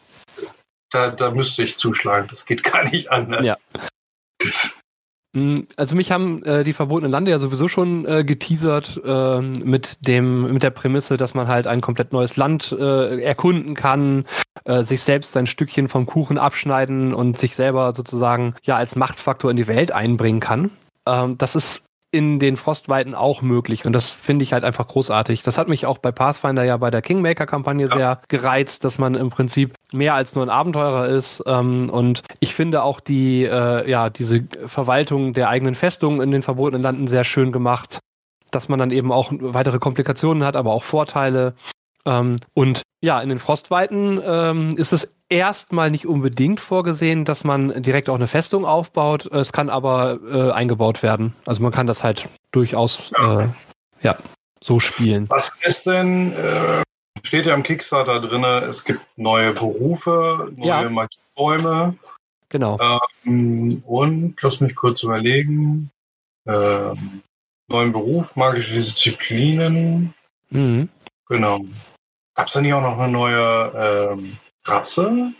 Da, 0.89 1.09
da 1.09 1.31
müsste 1.31 1.63
ich 1.63 1.77
zuschlagen. 1.77 2.27
Das 2.29 2.45
geht 2.45 2.63
gar 2.63 2.83
nicht 2.89 3.11
anders. 3.11 3.45
Ja. 3.45 3.55
Das. 4.39 4.79
Mm, 5.37 5.67
also 5.75 5.95
mich 5.95 6.11
haben 6.11 6.43
äh, 6.43 6.63
die 6.63 6.73
verbotenen 6.73 7.11
Lande 7.11 7.29
ja 7.29 7.37
sowieso 7.37 7.67
schon 7.67 8.05
äh, 8.05 8.23
geteasert 8.23 8.99
äh, 9.05 9.39
mit 9.41 10.07
dem 10.07 10.51
mit 10.51 10.63
der 10.63 10.71
Prämisse, 10.71 11.15
dass 11.17 11.35
man 11.35 11.47
halt 11.47 11.67
ein 11.67 11.81
komplett 11.81 12.11
neues 12.11 12.37
Land 12.37 12.71
äh, 12.71 13.21
erkunden 13.21 13.75
kann, 13.75 14.25
äh, 14.65 14.81
sich 14.81 15.01
selbst 15.01 15.37
ein 15.37 15.45
Stückchen 15.45 15.89
vom 15.89 16.07
Kuchen 16.07 16.39
abschneiden 16.39 17.13
und 17.13 17.37
sich 17.37 17.55
selber 17.55 17.93
sozusagen 17.95 18.55
ja 18.63 18.77
als 18.77 18.95
Machtfaktor 18.95 19.51
in 19.51 19.57
die 19.57 19.67
Welt 19.67 19.91
einbringen 19.91 20.39
kann. 20.39 20.71
Ähm, 21.05 21.37
das 21.37 21.55
ist 21.55 21.86
in 22.11 22.39
den 22.39 22.55
Frostweiten 22.55 23.15
auch 23.15 23.41
möglich. 23.41 23.85
Und 23.85 23.93
das 23.93 24.11
finde 24.11 24.43
ich 24.43 24.53
halt 24.53 24.63
einfach 24.63 24.87
großartig. 24.87 25.43
Das 25.43 25.57
hat 25.57 25.67
mich 25.67 25.85
auch 25.85 25.97
bei 25.97 26.11
Pathfinder 26.11 26.63
ja 26.63 26.77
bei 26.77 26.89
der 26.89 27.01
Kingmaker-Kampagne 27.01 27.87
ja. 27.87 27.95
sehr 27.95 28.21
gereizt, 28.29 28.85
dass 28.85 28.97
man 28.97 29.15
im 29.15 29.29
Prinzip 29.29 29.73
mehr 29.91 30.13
als 30.13 30.33
nur 30.35 30.45
ein 30.45 30.49
Abenteurer 30.49 31.07
ist. 31.07 31.43
Ähm, 31.45 31.89
und 31.89 32.21
ich 32.39 32.53
finde 32.53 32.83
auch 32.83 32.99
die, 32.99 33.43
äh, 33.43 33.89
ja, 33.89 34.09
diese 34.09 34.47
Verwaltung 34.65 35.33
der 35.33 35.49
eigenen 35.49 35.75
Festung 35.75 36.21
in 36.21 36.31
den 36.31 36.43
verbotenen 36.43 36.81
Landen 36.81 37.07
sehr 37.07 37.23
schön 37.23 37.51
gemacht. 37.51 37.99
Dass 38.51 38.69
man 38.69 38.79
dann 38.79 38.91
eben 38.91 39.11
auch 39.11 39.33
weitere 39.39 39.77
Komplikationen 39.77 40.45
hat, 40.45 40.55
aber 40.55 40.71
auch 40.71 40.83
Vorteile. 40.83 41.55
Ähm, 42.05 42.37
und 42.53 42.83
ja, 43.01 43.19
in 43.19 43.27
den 43.27 43.39
Frostweiten 43.39 44.21
ähm, 44.23 44.77
ist 44.77 44.93
es 44.93 45.16
erstmal 45.29 45.91
nicht 45.91 46.05
unbedingt 46.05 46.59
vorgesehen, 46.59 47.25
dass 47.25 47.43
man 47.43 47.81
direkt 47.81 48.09
auch 48.09 48.15
eine 48.15 48.27
Festung 48.27 48.65
aufbaut. 48.65 49.25
Es 49.25 49.51
kann 49.51 49.69
aber 49.69 50.19
äh, 50.29 50.51
eingebaut 50.51 51.03
werden. 51.03 51.33
Also 51.45 51.61
man 51.61 51.71
kann 51.71 51.87
das 51.87 52.03
halt 52.03 52.27
durchaus 52.51 53.11
äh, 53.13 53.47
ja, 54.01 54.17
so 54.61 54.79
spielen. 54.79 55.29
Was 55.29 55.51
ist 55.61 55.85
denn, 55.85 56.33
äh, 56.33 56.83
steht 57.23 57.45
ja 57.45 57.53
im 57.53 57.63
Kickstarter 57.63 58.21
drin, 58.21 58.43
es 58.43 58.83
gibt 58.83 59.01
neue 59.17 59.53
Berufe, 59.53 60.51
neue 60.55 60.67
ja. 60.67 60.89
Magiebäume. 60.89 61.97
Genau. 62.49 62.79
Ähm, 63.25 63.83
und 63.85 64.41
lass 64.41 64.61
mich 64.61 64.75
kurz 64.75 65.03
überlegen. 65.03 65.91
Ähm, 66.47 67.21
neuen 67.67 67.91
Beruf, 67.91 68.35
magische 68.37 68.73
Disziplinen. 68.73 70.13
Mhm. 70.49 70.87
Genau. 71.27 71.65
Gab 72.35 72.47
es 72.47 72.53
da 72.53 72.61
nicht 72.61 72.73
auch 72.73 72.81
noch 72.81 72.97
eine 72.97 73.11
neue 73.11 74.13
ähm, 74.13 74.37
Rasse? 74.67 75.33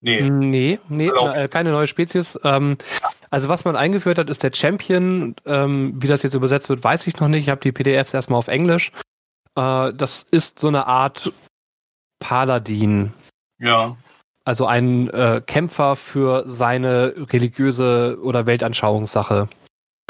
Nee. 0.00 0.30
Nee, 0.30 0.78
nee 0.88 1.08
äh, 1.08 1.48
keine 1.48 1.70
neue 1.70 1.86
Spezies. 1.86 2.38
Ähm, 2.44 2.76
also 3.30 3.48
was 3.48 3.64
man 3.64 3.76
eingeführt 3.76 4.18
hat, 4.18 4.30
ist 4.30 4.42
der 4.42 4.52
Champion. 4.54 5.34
Ähm, 5.44 5.94
wie 6.00 6.06
das 6.06 6.22
jetzt 6.22 6.34
übersetzt 6.34 6.68
wird, 6.68 6.84
weiß 6.84 7.06
ich 7.06 7.18
noch 7.18 7.28
nicht. 7.28 7.44
Ich 7.44 7.48
habe 7.50 7.60
die 7.60 7.72
PDFs 7.72 8.14
erstmal 8.14 8.38
auf 8.38 8.48
Englisch. 8.48 8.92
Äh, 9.56 9.92
das 9.92 10.22
ist 10.22 10.58
so 10.58 10.68
eine 10.68 10.86
Art 10.86 11.32
Paladin. 12.20 13.12
Ja. 13.58 13.96
Also 14.44 14.66
ein 14.66 15.10
äh, 15.10 15.42
Kämpfer 15.44 15.96
für 15.96 16.44
seine 16.46 17.14
religiöse 17.32 18.18
oder 18.22 18.46
Weltanschauungssache. 18.46 19.48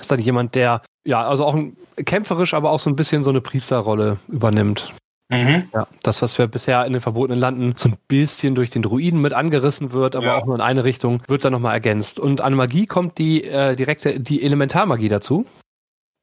ist 0.00 0.10
dann 0.10 0.20
jemand, 0.20 0.54
der 0.54 0.82
ja, 1.04 1.26
also 1.26 1.46
auch 1.46 1.54
ein, 1.54 1.76
kämpferisch, 1.96 2.52
aber 2.52 2.70
auch 2.70 2.80
so 2.80 2.90
ein 2.90 2.96
bisschen 2.96 3.24
so 3.24 3.30
eine 3.30 3.40
Priesterrolle 3.40 4.18
übernimmt. 4.28 4.92
Mhm. 5.30 5.68
Ja, 5.74 5.86
das, 6.02 6.22
was 6.22 6.38
wir 6.38 6.46
bisher 6.46 6.84
in 6.86 6.94
den 6.94 7.02
verbotenen 7.02 7.38
Landen 7.38 7.74
so 7.76 7.90
ein 7.90 7.96
bisschen 8.08 8.54
durch 8.54 8.70
den 8.70 8.82
Druiden 8.82 9.20
mit 9.20 9.34
angerissen 9.34 9.92
wird, 9.92 10.16
aber 10.16 10.26
ja. 10.26 10.36
auch 10.36 10.46
nur 10.46 10.54
in 10.54 10.62
eine 10.62 10.84
Richtung, 10.84 11.22
wird 11.28 11.44
dann 11.44 11.52
nochmal 11.52 11.74
ergänzt. 11.74 12.18
Und 12.18 12.40
an 12.40 12.54
Magie 12.54 12.86
kommt 12.86 13.18
die 13.18 13.44
äh, 13.44 13.76
direkte, 13.76 14.20
die 14.20 14.42
Elementarmagie 14.42 15.10
dazu, 15.10 15.44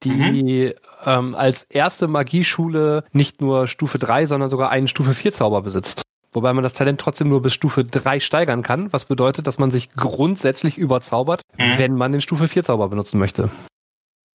die 0.02 0.74
mhm. 0.74 1.04
ähm, 1.04 1.34
als 1.36 1.64
erste 1.64 2.08
Magieschule 2.08 3.04
nicht 3.12 3.40
nur 3.40 3.68
Stufe 3.68 3.98
3, 3.98 4.26
sondern 4.26 4.50
sogar 4.50 4.70
einen 4.70 4.88
Stufe 4.88 5.14
4 5.14 5.32
Zauber 5.32 5.62
besitzt. 5.62 6.02
Wobei 6.32 6.52
man 6.52 6.64
das 6.64 6.74
Talent 6.74 7.00
trotzdem 7.00 7.28
nur 7.28 7.40
bis 7.40 7.54
Stufe 7.54 7.84
3 7.84 8.20
steigern 8.20 8.62
kann, 8.62 8.92
was 8.92 9.06
bedeutet, 9.06 9.46
dass 9.46 9.58
man 9.58 9.70
sich 9.70 9.92
grundsätzlich 9.92 10.78
überzaubert, 10.78 11.42
mhm. 11.56 11.78
wenn 11.78 11.94
man 11.94 12.12
den 12.12 12.20
Stufe 12.20 12.48
4 12.48 12.64
Zauber 12.64 12.88
benutzen 12.88 13.18
möchte. 13.18 13.50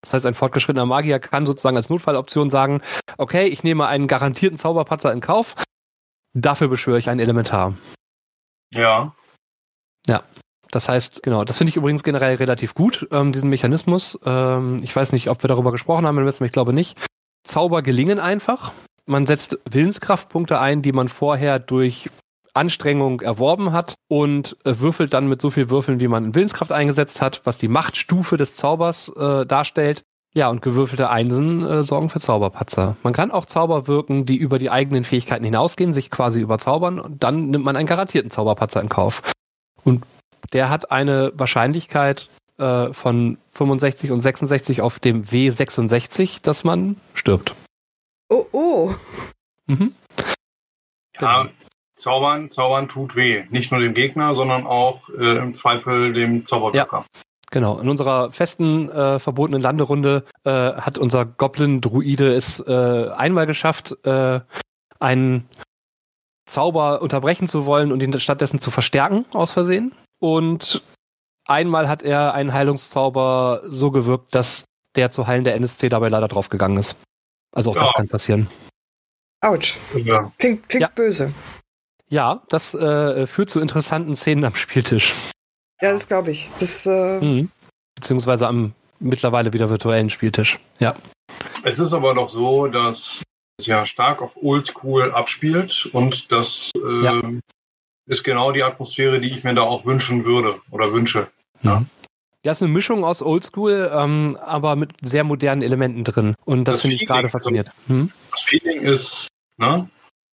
Das 0.02 0.14
heißt, 0.14 0.26
ein 0.26 0.34
fortgeschrittener 0.34 0.86
Magier 0.86 1.20
kann 1.20 1.46
sozusagen 1.46 1.78
als 1.78 1.90
Notfalloption 1.90 2.50
sagen, 2.50 2.82
okay, 3.18 3.48
ich 3.48 3.64
nehme 3.64 3.88
einen 3.88 4.08
garantierten 4.08 4.58
Zauberpatzer 4.58 5.12
in 5.12 5.22
Kauf, 5.22 5.56
dafür 6.34 6.68
beschwöre 6.68 7.00
ich 7.00 7.10
ein 7.10 7.20
Elementar. 7.20 7.76
Ja. 8.74 9.14
Ja. 10.08 10.24
Das 10.72 10.88
heißt, 10.88 11.24
genau, 11.24 11.44
das 11.46 11.58
finde 11.58 11.70
ich 11.70 11.78
übrigens 11.78 12.04
generell 12.04 12.36
relativ 12.36 12.76
gut, 12.76 13.08
ähm, 13.12 13.32
diesen 13.32 13.50
Mechanismus. 13.50 14.20
Ähm, 14.24 14.78
ich 14.84 14.96
weiß 14.96 15.14
nicht, 15.14 15.30
ob 15.30 15.44
wir 15.44 15.48
darüber 15.48 15.72
gesprochen 15.72 16.06
haben, 16.06 16.28
ich 16.28 16.52
glaube 16.52 16.74
nicht. 16.74 16.98
Zauber 17.44 17.82
gelingen 17.82 18.20
einfach. 18.20 18.72
Man 19.08 19.26
setzt 19.26 19.58
Willenskraftpunkte 19.68 20.60
ein, 20.60 20.84
die 20.84 20.92
man 20.92 21.08
vorher 21.08 21.58
durch 21.58 22.12
Anstrengung 22.54 23.22
erworben 23.22 23.72
hat 23.72 23.96
und 24.08 24.58
äh, 24.66 24.80
würfelt 24.80 25.14
dann 25.14 25.28
mit 25.28 25.42
so 25.42 25.50
viel 25.50 25.70
Würfeln, 25.70 26.00
wie 26.00 26.08
man 26.08 26.26
in 26.26 26.36
Willenskraft 26.36 26.72
eingesetzt 26.72 27.22
hat, 27.22 27.42
was 27.46 27.58
die 27.58 27.68
Machtstufe 27.68 28.38
des 28.38 28.56
Zaubers 28.56 29.10
äh, 29.16 29.46
darstellt. 29.46 30.04
Ja, 30.34 30.50
und 30.50 30.62
gewürfelte 30.62 31.10
Einsen 31.10 31.66
äh, 31.66 31.82
sorgen 31.82 32.10
für 32.10 32.20
Zauberpatzer. 32.20 32.96
Man 33.02 33.14
kann 33.14 33.32
auch 33.32 33.46
Zauber 33.46 33.88
wirken, 33.88 34.26
die 34.26 34.38
über 34.38 34.60
die 34.60 34.70
eigenen 34.70 35.04
Fähigkeiten 35.04 35.44
hinausgehen, 35.44 35.92
sich 35.92 36.12
quasi 36.12 36.40
überzaubern 36.40 37.00
und 37.00 37.24
dann 37.24 37.50
nimmt 37.50 37.66
man 37.66 37.76
einen 37.76 37.88
garantierten 37.88 38.30
Zauberpatzer 38.30 38.80
in 38.82 38.90
Kauf. 38.90 39.24
Und 39.84 40.04
der 40.54 40.70
hat 40.70 40.92
eine 40.92 41.32
Wahrscheinlichkeit 41.36 42.30
äh, 42.58 42.94
von 42.94 43.38
65 43.52 44.12
und 44.12 44.22
66 44.22 44.82
auf 44.82 45.00
dem 45.00 45.24
W66, 45.24 46.42
dass 46.44 46.64
man 46.64 46.98
stirbt. 47.16 47.56
Oh, 48.30 48.46
oh. 48.52 48.94
Mhm. 49.66 49.96
Ja, 51.20 51.44
genau. 51.44 51.54
Zaubern, 52.00 52.50
Zaubern 52.50 52.88
tut 52.88 53.16
weh. 53.16 53.44
Nicht 53.50 53.72
nur 53.72 53.82
dem 53.82 53.94
Gegner, 53.94 54.36
sondern 54.36 54.66
auch 54.66 55.10
äh, 55.10 55.38
im 55.38 55.54
Zweifel 55.54 56.14
dem 56.14 56.46
Zauberwirker. 56.46 56.98
Ja. 57.00 57.22
Genau, 57.52 57.80
in 57.80 57.90
unserer 57.90 58.32
festen 58.32 58.90
äh, 58.90 59.18
verbotenen 59.18 59.62
Landerunde 59.62 60.24
äh, 60.44 60.52
hat 60.52 60.98
unser 61.00 61.26
Goblin-Druide 61.26 62.36
es 62.36 62.60
äh, 62.60 63.10
einmal 63.10 63.48
geschafft, 63.48 63.98
äh, 64.06 64.40
einen 65.00 65.50
Zauber 66.46 67.02
unterbrechen 67.02 67.48
zu 67.48 67.66
wollen 67.66 67.92
und 67.92 68.02
ihn 68.02 68.20
stattdessen 68.20 68.60
zu 68.60 68.70
verstärken, 68.70 69.26
aus 69.32 69.54
Versehen. 69.54 69.94
Und 70.20 70.84
einmal 71.46 71.90
hat 71.90 72.04
er 72.04 72.34
einen 72.34 72.54
Heilungszauber 72.54 73.62
so 73.66 73.90
gewirkt, 73.90 74.36
dass 74.36 74.66
der 74.96 75.10
zu 75.10 75.26
heilen 75.28 75.44
der 75.44 75.56
NSC 75.56 75.90
dabei 75.90 76.10
leider 76.10 76.28
draufgegangen 76.28 76.78
ist. 76.78 76.96
Also 77.52 77.72
auch 77.72 77.76
ja. 77.76 77.82
das 77.82 77.94
kann 77.94 78.08
passieren. 78.08 78.48
Autsch. 79.42 79.78
Ja. 79.96 80.32
Klingt, 80.38 80.68
klingt 80.70 80.82
ja. 80.82 80.90
böse. 80.94 81.34
Ja, 82.10 82.42
das 82.50 82.74
äh, 82.74 83.28
führt 83.28 83.50
zu 83.50 83.60
interessanten 83.60 84.16
Szenen 84.16 84.44
am 84.44 84.56
Spieltisch. 84.56 85.14
Ja, 85.82 85.94
das 85.94 86.08
glaube 86.08 86.32
ich. 86.32 86.50
Das, 86.60 86.86
äh 86.86 87.20
mhm. 87.20 87.52
Beziehungsweise 87.96 88.48
am 88.48 88.74
mittlerweile 89.00 89.54
wieder 89.54 89.70
virtuellen 89.70 90.10
Spieltisch. 90.10 90.60
Ja. 90.80 90.96
Es 91.64 91.80
ist 91.80 91.94
aber 91.94 92.14
doch 92.14 92.30
so, 92.30 92.68
dass 92.68 93.24
es 93.58 93.66
ja 93.66 93.86
stark 93.86 94.22
auf 94.22 94.32
Oldschool 94.36 95.12
abspielt 95.12 95.90
und 95.94 96.32
das 96.32 96.72
äh, 96.76 97.04
ja. 97.04 97.22
ist 98.08 98.24
genau 98.24 98.52
die 98.52 98.64
Atmosphäre, 98.64 99.20
die 99.20 99.30
ich 99.30 99.44
mir 99.44 99.54
da 99.54 99.62
auch 99.62 99.86
wünschen 99.86 100.26
würde 100.26 100.60
oder 100.72 100.92
wünsche. 100.92 101.28
Ja. 101.62 101.82
Mhm. 101.82 101.86
Ja, 102.46 102.54
ist 102.54 102.64
eine 102.64 102.72
Mischung 102.72 103.04
aus 103.04 103.22
Oldschool, 103.22 103.92
ähm, 103.94 104.38
aber 104.42 104.78
mit 104.78 104.92
sehr 105.02 105.26
modernen 105.26 105.62
Elementen 105.62 106.06
drin. 106.06 106.36
Und 106.46 106.70
das, 106.70 106.76
das 106.76 106.82
finde 106.84 106.96
ich 106.96 107.06
gerade 107.06 107.28
faszinierend. 107.28 107.70
Hm? 107.88 108.12
Das 108.32 108.42
Feeling 108.44 108.82
ist, 108.82 109.28
ne? 109.58 109.90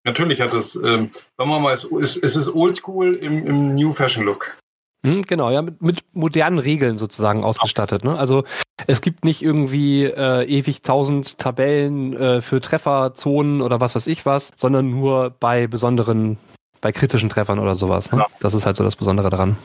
Natürlich 0.06 0.40
hat 0.40 0.54
es, 0.54 0.76
ähm, 0.76 1.10
sagen 1.36 1.50
wir 1.50 1.60
mal, 1.60 1.74
es, 1.74 1.84
es, 2.16 2.36
ist 2.36 2.54
oldschool 2.54 3.16
im, 3.16 3.46
im 3.46 3.76
New 3.76 3.92
Fashion 3.92 4.24
Look. 4.24 4.56
Hm, 5.04 5.24
genau, 5.24 5.50
ja, 5.50 5.62
mit, 5.64 5.82
mit, 5.82 6.00
modernen 6.14 6.60
Regeln 6.60 6.98
sozusagen 6.98 7.44
ausgestattet. 7.44 8.04
Ne? 8.04 8.18
Also 8.18 8.44
es 8.88 9.02
gibt 9.02 9.26
nicht 9.26 9.42
irgendwie 9.42 10.06
äh, 10.06 10.44
ewig 10.46 10.82
tausend 10.84 11.40
Tabellen 11.40 12.16
äh, 12.16 12.42
für 12.42 12.62
Trefferzonen 12.62 13.62
oder 13.62 13.80
was 13.80 13.96
weiß 13.96 14.08
ich 14.08 14.26
was, 14.26 14.52
sondern 14.56 14.92
nur 14.92 15.32
bei 15.32 15.68
besonderen, 15.68 16.38
bei 16.82 16.92
kritischen 16.92 17.30
Treffern 17.30 17.60
oder 17.60 17.76
sowas. 17.76 18.12
Ne? 18.12 18.20
Ja. 18.20 18.28
Das 18.40 18.54
ist 18.54 18.66
halt 18.66 18.78
so 18.78 18.84
das 18.84 18.96
Besondere 18.96 19.30
daran. 19.32 19.58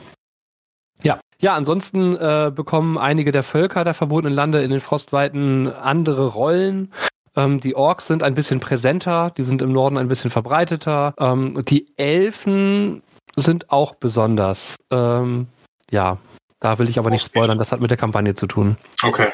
Ja, 1.03 1.19
ja, 1.39 1.55
ansonsten 1.55 2.15
äh, 2.15 2.51
bekommen 2.53 2.97
einige 2.97 3.31
der 3.31 3.43
Völker 3.43 3.83
der 3.83 3.93
verbotenen 3.93 4.33
Lande 4.33 4.61
in 4.61 4.69
den 4.69 4.79
Frostweiten 4.79 5.67
andere 5.67 6.27
Rollen. 6.27 6.91
Ähm, 7.35 7.59
die 7.59 7.75
Orks 7.75 8.07
sind 8.07 8.23
ein 8.23 8.33
bisschen 8.33 8.59
präsenter, 8.59 9.31
die 9.37 9.43
sind 9.43 9.61
im 9.61 9.71
Norden 9.71 9.97
ein 9.97 10.07
bisschen 10.07 10.29
verbreiteter. 10.29 11.13
Ähm, 11.17 11.63
die 11.67 11.87
Elfen 11.97 13.01
sind 13.35 13.71
auch 13.71 13.95
besonders. 13.95 14.75
Ähm, 14.91 15.47
ja, 15.89 16.17
da 16.59 16.77
will 16.79 16.89
ich 16.89 16.99
aber 16.99 17.09
nicht 17.09 17.25
spoilern, 17.25 17.57
das 17.57 17.71
hat 17.71 17.79
mit 17.79 17.89
der 17.89 17.97
Kampagne 17.97 18.35
zu 18.35 18.47
tun. 18.47 18.77
Okay. 19.01 19.29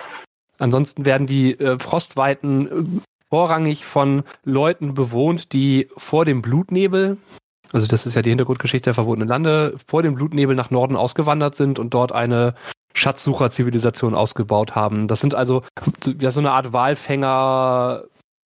Ansonsten 0.59 1.05
werden 1.05 1.27
die 1.27 1.59
äh, 1.59 1.77
Frostweiten 1.79 2.67
äh, 2.67 3.01
vorrangig 3.29 3.85
von 3.85 4.23
Leuten 4.43 4.93
bewohnt, 4.93 5.53
die 5.53 5.87
vor 5.97 6.25
dem 6.25 6.41
Blutnebel, 6.41 7.17
also 7.73 7.87
das 7.87 8.05
ist 8.05 8.15
ja 8.15 8.21
die 8.21 8.29
Hintergrundgeschichte 8.29 8.85
der 8.85 8.93
verbotenen 8.93 9.27
Lande, 9.27 9.75
vor 9.87 10.03
dem 10.03 10.15
Blutnebel 10.15 10.55
nach 10.55 10.71
Norden 10.71 10.95
ausgewandert 10.95 11.55
sind 11.55 11.79
und 11.79 11.93
dort 11.93 12.11
eine 12.11 12.55
Schatzsucher-Zivilisation 12.97 14.15
ausgebaut 14.15 14.75
haben. 14.75 15.07
Das 15.07 15.19
sind 15.19 15.35
also 15.35 15.63
ja 16.19 16.31
so 16.31 16.39
eine 16.39 16.51
Art 16.51 16.73
Walfänger, 16.73 18.03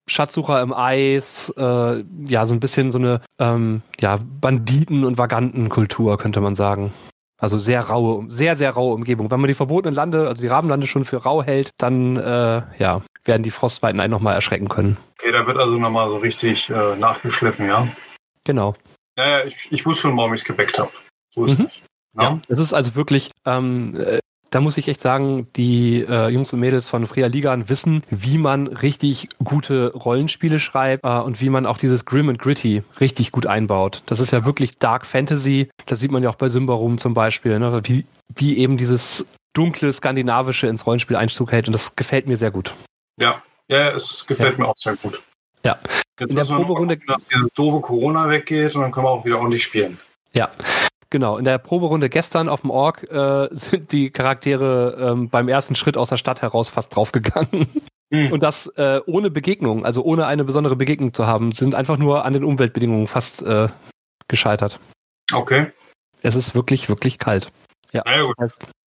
Schatzsucher 0.08 0.62
im 0.62 0.74
Eis, 0.74 1.54
äh, 1.56 2.04
ja, 2.28 2.46
so 2.46 2.54
ein 2.54 2.60
bisschen 2.60 2.92
so 2.92 2.98
eine 2.98 3.22
ähm, 3.38 3.82
ja, 4.00 4.16
Banditen- 4.42 5.06
und 5.06 5.18
Vagantenkultur, 5.18 6.18
könnte 6.18 6.42
man 6.42 6.56
sagen. 6.56 6.92
Also 7.38 7.58
sehr 7.58 7.82
raue, 7.82 8.26
sehr, 8.30 8.58
sehr 8.58 8.72
raue 8.72 8.96
Umgebung. 8.96 9.32
Wenn 9.32 9.40
man 9.40 9.48
die 9.48 9.54
verbotenen 9.54 9.96
Lande, 9.96 10.28
also 10.28 10.42
die 10.42 10.48
Rabenlande 10.48 10.88
schon 10.88 11.06
für 11.06 11.18
rau 11.18 11.42
hält, 11.42 11.70
dann 11.78 12.18
äh, 12.18 12.64
ja, 12.80 13.02
werden 13.24 13.44
die 13.44 13.52
Frostweiten 13.52 14.02
einen 14.02 14.12
nochmal 14.12 14.34
erschrecken 14.34 14.68
können. 14.68 14.98
Okay, 15.20 15.32
da 15.32 15.46
wird 15.48 15.58
also 15.58 15.78
nochmal 15.78 16.10
so 16.10 16.18
richtig 16.18 16.70
äh, 16.70 16.96
nachgeschliffen, 16.96 17.68
ja? 17.68 17.88
Genau. 18.44 18.76
Ja, 19.16 19.28
ja, 19.28 19.46
ich, 19.46 19.68
ich 19.70 19.86
wusste 19.86 20.02
schon, 20.02 20.18
warum 20.18 20.34
ich 20.34 20.42
es 20.42 20.48
gebackt 20.48 20.80
habe. 20.80 20.92
So 21.34 21.46
ist 21.46 21.60
mhm. 21.60 21.70
ja, 22.20 22.40
es 22.50 22.60
ist 22.60 22.74
also 22.74 22.96
wirklich 22.96 23.32
ähm, 23.46 23.96
äh, 23.96 24.20
da 24.50 24.62
muss 24.62 24.78
ich 24.78 24.88
echt 24.88 25.02
sagen, 25.02 25.48
die 25.56 26.02
äh, 26.02 26.30
Jungs 26.30 26.54
und 26.54 26.60
Mädels 26.60 26.88
von 26.88 27.06
Freya 27.06 27.28
Ligan 27.28 27.70
wissen, 27.70 28.04
wie 28.10 28.38
man 28.38 28.68
richtig 28.68 29.30
gute 29.44 29.94
Rollenspiele 29.94 30.60
schreibt 30.60 31.04
äh, 31.04 31.20
und 31.20 31.42
wie 31.42 31.50
man 31.50 31.66
auch 31.66 31.78
dieses 31.78 32.06
Grim 32.06 32.30
and 32.30 32.40
Gritty 32.40 32.84
richtig 33.00 33.32
gut 33.32 33.46
einbaut. 33.46 34.02
Das 34.06 34.20
ist 34.20 34.32
ja 34.32 34.46
wirklich 34.46 34.78
Dark 34.78 35.06
Fantasy. 35.06 35.70
Das 35.86 36.00
sieht 36.00 36.12
man 36.12 36.24
ja 36.24 36.30
auch 36.30 36.36
bei 36.36 36.50
Symbarum 36.50 36.98
zum 36.98 37.14
Beispiel, 37.14 37.60
ne? 37.60 37.82
wie, 37.86 38.06
wie 38.36 38.58
eben 38.58 38.78
dieses 38.78 39.26
dunkle 39.54 39.94
Skandinavische 39.94 40.68
ins 40.68 40.86
Rollenspiel 40.86 41.16
Einzug 41.16 41.52
hält. 41.52 41.68
Und 41.68 41.74
das 41.74 41.96
gefällt 41.96 42.28
mir 42.28 42.38
sehr 42.38 42.52
gut. 42.52 42.74
Ja, 43.20 43.44
ja, 43.68 43.92
es 43.92 44.26
gefällt 44.26 44.58
ja. 44.58 44.64
mir 44.64 44.70
auch 44.70 44.78
sehr 44.78 44.96
gut. 44.96 45.22
Ja. 45.64 45.78
Jetzt 46.20 46.30
in 46.30 46.36
der 46.36 46.46
Proberunde, 46.46 46.98
dass 47.08 47.28
dieses 47.28 47.50
doofe 47.52 47.82
Corona 47.82 48.30
weggeht 48.30 48.76
und 48.76 48.82
dann 48.82 48.92
können 48.92 49.06
wir 49.06 49.12
auch 49.12 49.26
wieder 49.26 49.38
ordentlich 49.38 49.64
spielen. 49.64 50.00
Ja. 50.34 50.50
Genau, 51.12 51.38
in 51.38 51.46
der 51.46 51.58
Proberunde 51.58 52.08
gestern 52.08 52.50
auf 52.50 52.62
dem 52.62 52.70
Org 52.70 53.04
äh, 53.12 53.48
sind 53.56 53.92
die 53.92 54.12
Charaktere 54.12 54.98
ähm, 55.00 55.30
beim 55.30 55.48
ersten 55.48 55.76
Schritt 55.76 55.98
aus 55.98 56.10
der 56.10 56.18
Stadt 56.18 56.42
heraus 56.42 56.70
fast 56.70 56.96
draufgegangen. 56.96 57.68
Mhm. 58.12 58.32
Und 58.32 58.42
das 58.42 58.68
äh, 58.76 59.02
ohne 59.06 59.30
Begegnung, 59.30 59.86
also 59.86 60.04
ohne 60.04 60.26
eine 60.26 60.44
besondere 60.44 60.76
Begegnung 60.76 61.14
zu 61.14 61.28
haben, 61.28 61.52
sind 61.52 61.76
einfach 61.76 61.98
nur 61.98 62.26
an 62.26 62.34
den 62.34 62.44
Umweltbedingungen 62.44 63.08
fast 63.08 63.42
äh, 63.44 63.70
gescheitert. 64.28 64.80
Okay. 65.32 65.72
Es 66.22 66.36
ist 66.36 66.56
wirklich, 66.56 66.90
wirklich 66.90 67.18
kalt. 67.20 67.52
Ja, 67.92 68.04
ja 68.06 68.24
gut. 68.24 68.36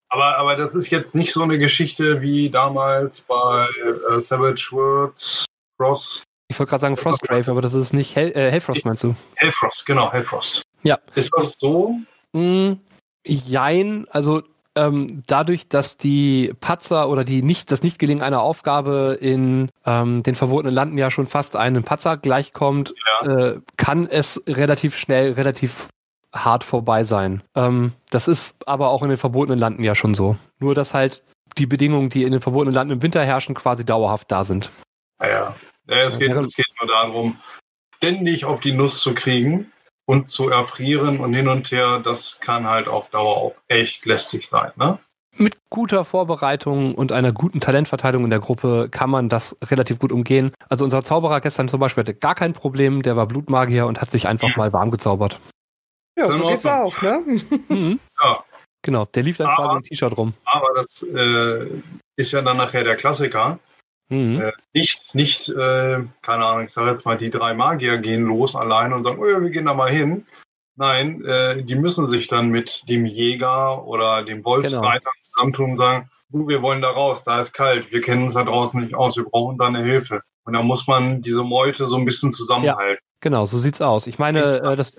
Aber, 0.09 0.37
aber 0.37 0.57
das 0.57 0.75
ist 0.75 0.91
jetzt 0.91 1.14
nicht 1.14 1.33
so 1.33 1.43
eine 1.43 1.59
Geschichte 1.59 2.21
wie 2.21 2.50
damals 2.50 3.23
bei 3.23 3.67
äh, 4.11 4.21
Savage 4.21 4.69
Worlds, 4.73 5.47
Frost. 5.79 6.25
Ich 6.49 6.59
wollte 6.59 6.69
gerade 6.69 6.83
sagen 6.83 6.97
Frostgrave, 6.99 7.50
aber 7.50 7.62
das 7.62 7.73
ist 7.73 7.95
nicht 7.95 8.14
Hell, 8.14 8.31
äh, 8.33 8.50
Hellfrost, 8.50 8.85
meinst 8.85 9.05
du? 9.05 9.17
Hellfrost, 9.37 9.87
genau, 9.87 10.12
Hellfrost. 10.12 10.62
Ja. 10.83 10.99
Ist 11.14 11.33
das 11.35 11.57
so? 11.59 11.97
Mm, 12.33 12.75
jein, 13.27 14.05
also 14.11 14.43
ähm, 14.75 15.23
dadurch, 15.27 15.69
dass 15.69 15.99
die 15.99 16.55
Patzer 16.61 17.09
oder 17.09 17.25
die 17.25 17.43
nicht, 17.43 17.71
das 17.71 17.83
Nichtgelingen 17.83 18.23
einer 18.23 18.41
Aufgabe 18.41 19.19
in 19.21 19.71
ähm, 19.85 20.23
den 20.23 20.35
verbotenen 20.35 20.75
Landen 20.75 20.99
ja 20.99 21.11
schon 21.11 21.27
fast 21.27 21.57
einem 21.57 21.83
Patzer 21.83 22.17
gleichkommt, 22.17 22.95
ja. 23.23 23.31
äh, 23.31 23.61
kann 23.77 24.07
es 24.07 24.43
relativ 24.47 24.97
schnell, 24.97 25.33
relativ 25.33 25.89
hart 26.35 26.65
vorbei 26.65 27.05
sein. 27.05 27.43
Ähm, 27.55 27.93
das 28.11 28.29
ist 28.29 28.67
aber 28.67 28.89
auch 28.89 29.03
in 29.03 29.11
den 29.11 29.19
verbotenen 29.19 29.59
Landen 29.59 29.85
ja 29.85 29.95
schon 29.95 30.15
so. 30.15 30.37
Nur, 30.59 30.75
dass 30.75 30.95
halt 30.95 31.23
die 31.59 31.67
Bedingungen, 31.67 32.09
die 32.09 32.23
in 32.23 32.33
den 32.33 32.41
verbotenen 32.41 32.75
Landen 32.75 32.95
im 32.95 33.03
Winter 33.03 33.23
herrschen, 33.23 33.55
quasi 33.55 33.85
dauerhaft 33.85 34.33
da 34.33 34.43
sind. 34.43 34.71
Naja, 35.19 35.55
ja, 35.87 35.97
es, 35.97 36.19
geht, 36.19 36.35
es 36.35 36.55
geht 36.55 36.67
nur 36.81 36.89
darum, 36.89 37.39
ständig 37.97 38.47
auf 38.47 38.61
die 38.61 38.73
Nuss 38.73 39.01
zu 39.01 39.15
kriegen 39.15 39.72
und 40.07 40.31
zu 40.31 40.49
erfrieren 40.49 41.21
und 41.21 41.35
hin 41.35 41.49
und 41.49 41.71
her. 41.71 42.01
Das 42.01 42.39
kann 42.41 42.67
halt 42.67 42.89
auf 42.89 43.09
Dauer 43.11 43.37
auch 43.37 43.55
echt 43.69 44.05
lästig 44.07 44.49
sein. 44.49 44.73
Ne? 44.77 44.99
Mit 45.37 45.57
guter 45.71 46.05
Vorbereitung 46.05 46.95
und 46.95 47.11
einer 47.11 47.33
guten 47.33 47.61
Talentverteilung 47.61 48.25
in 48.25 48.31
der 48.31 48.41
Gruppe 48.41 48.89
kann 48.91 49.09
man 49.09 49.29
das 49.29 49.57
relativ 49.65 49.99
gut 49.99 50.13
umgehen. 50.13 50.53
Also 50.69 50.85
unser 50.85 51.03
Zauberer 51.03 51.41
gestern 51.41 51.69
zum 51.69 51.81
Beispiel 51.81 52.03
hatte 52.03 52.15
gar 52.15 52.35
kein 52.35 52.53
Problem, 52.53 53.03
der 53.03 53.17
war 53.17 53.27
Blutmagier 53.27 53.87
und 53.87 54.01
hat 54.01 54.11
sich 54.11 54.29
einfach 54.29 54.57
mal 54.57 54.73
warm 54.73 54.91
gezaubert. 54.91 55.41
Ja, 56.19 56.31
so 56.31 56.47
geht's 56.47 56.67
auch, 56.67 57.01
ne? 57.01 57.23
Mhm. 57.69 58.01
Ja. 58.23 58.45
Genau, 58.83 59.07
der 59.07 59.23
lief 59.23 59.39
dann 59.39 59.47
aber, 59.47 59.65
quasi 59.65 59.77
im 59.77 59.83
T-Shirt 59.85 60.17
rum. 60.17 60.35
Aber 60.45 60.75
das 60.75 61.03
äh, 61.03 61.83
ist 62.17 62.33
ja 62.33 62.43
dann 62.43 62.57
nachher 62.57 62.85
der 62.85 62.97
Klassiker. 62.97 63.59
Mhm. 64.12 64.42
Äh, 64.42 64.52
nicht, 64.75 65.14
nicht 65.14 65.49
äh, 65.49 66.00
keine 66.21 66.45
Ahnung, 66.45 66.66
ich 66.66 66.73
sage 66.73 66.90
jetzt 66.90 67.07
mal, 67.07 67.16
die 67.16 67.31
drei 67.31 67.54
Magier 67.54 67.97
gehen 67.97 68.26
los 68.26 68.54
allein 68.54 68.92
und 68.92 69.04
sagen, 69.04 69.19
oh, 69.19 69.25
wir 69.25 69.50
gehen 69.50 69.64
da 69.64 69.73
mal 69.73 69.90
hin. 69.90 70.26
Nein, 70.76 71.25
äh, 71.25 71.62
die 71.62 71.75
müssen 71.75 72.07
sich 72.07 72.28
dann 72.28 72.50
mit 72.50 72.87
dem 72.88 73.07
Jäger 73.07 73.87
oder 73.87 74.23
dem 74.23 74.45
Wolfsreiter 74.45 74.99
genau. 74.99 75.11
zusammentun 75.19 75.71
und 75.73 75.78
sagen, 75.78 76.11
du, 76.28 76.47
wir 76.47 76.61
wollen 76.61 76.83
da 76.83 76.90
raus, 76.90 77.25
da 77.25 77.40
ist 77.40 77.54
kalt, 77.54 77.90
wir 77.90 78.02
kennen 78.02 78.25
uns 78.25 78.35
da 78.35 78.45
draußen 78.45 78.83
nicht 78.83 78.95
aus, 78.95 79.16
wir 79.16 79.25
brauchen 79.25 79.57
da 79.57 79.69
eine 79.69 79.83
Hilfe. 79.83 80.23
Und 80.45 80.52
da 80.54 80.62
muss 80.62 80.87
man 80.87 81.23
diese 81.23 81.42
Meute 81.42 81.87
so 81.87 81.97
ein 81.97 82.04
bisschen 82.04 82.35
zusammenhalten. 82.35 83.02
Ja, 83.02 83.19
genau, 83.21 83.47
so 83.47 83.59
sieht's 83.59 83.81
aus. 83.81 84.07
Ich 84.07 84.19
meine, 84.19 84.61
äh, 84.62 84.76
das, 84.76 84.95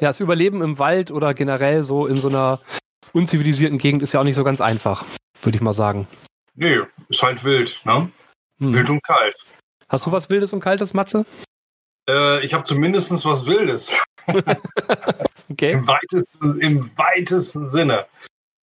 ja, 0.00 0.08
das 0.08 0.18
Überleben 0.18 0.60
im 0.60 0.80
Wald 0.80 1.12
oder 1.12 1.34
generell 1.34 1.84
so 1.84 2.06
in 2.06 2.16
so 2.16 2.28
einer 2.28 2.60
unzivilisierten 3.12 3.78
Gegend 3.78 4.02
ist 4.02 4.12
ja 4.12 4.20
auch 4.20 4.24
nicht 4.24 4.34
so 4.36 4.44
ganz 4.44 4.60
einfach, 4.60 5.04
würde 5.42 5.56
ich 5.56 5.62
mal 5.62 5.72
sagen. 5.72 6.08
Nee, 6.56 6.80
ist 7.08 7.22
halt 7.22 7.44
wild, 7.44 7.80
ne? 7.84 8.10
Hm. 8.58 8.72
Wild 8.72 8.90
und 8.90 9.02
kalt. 9.02 9.36
Hast 9.88 10.06
du 10.06 10.12
was 10.12 10.30
Wildes 10.30 10.52
und 10.52 10.60
Kaltes, 10.60 10.94
Matze? 10.94 11.24
Äh, 12.08 12.44
ich 12.44 12.54
habe 12.54 12.64
zumindest 12.64 13.12
was 13.24 13.46
Wildes. 13.46 13.92
okay. 15.50 15.72
Im 15.72 15.86
weitesten, 15.86 16.60
Im 16.60 16.90
weitesten 16.96 17.68
Sinne. 17.68 18.06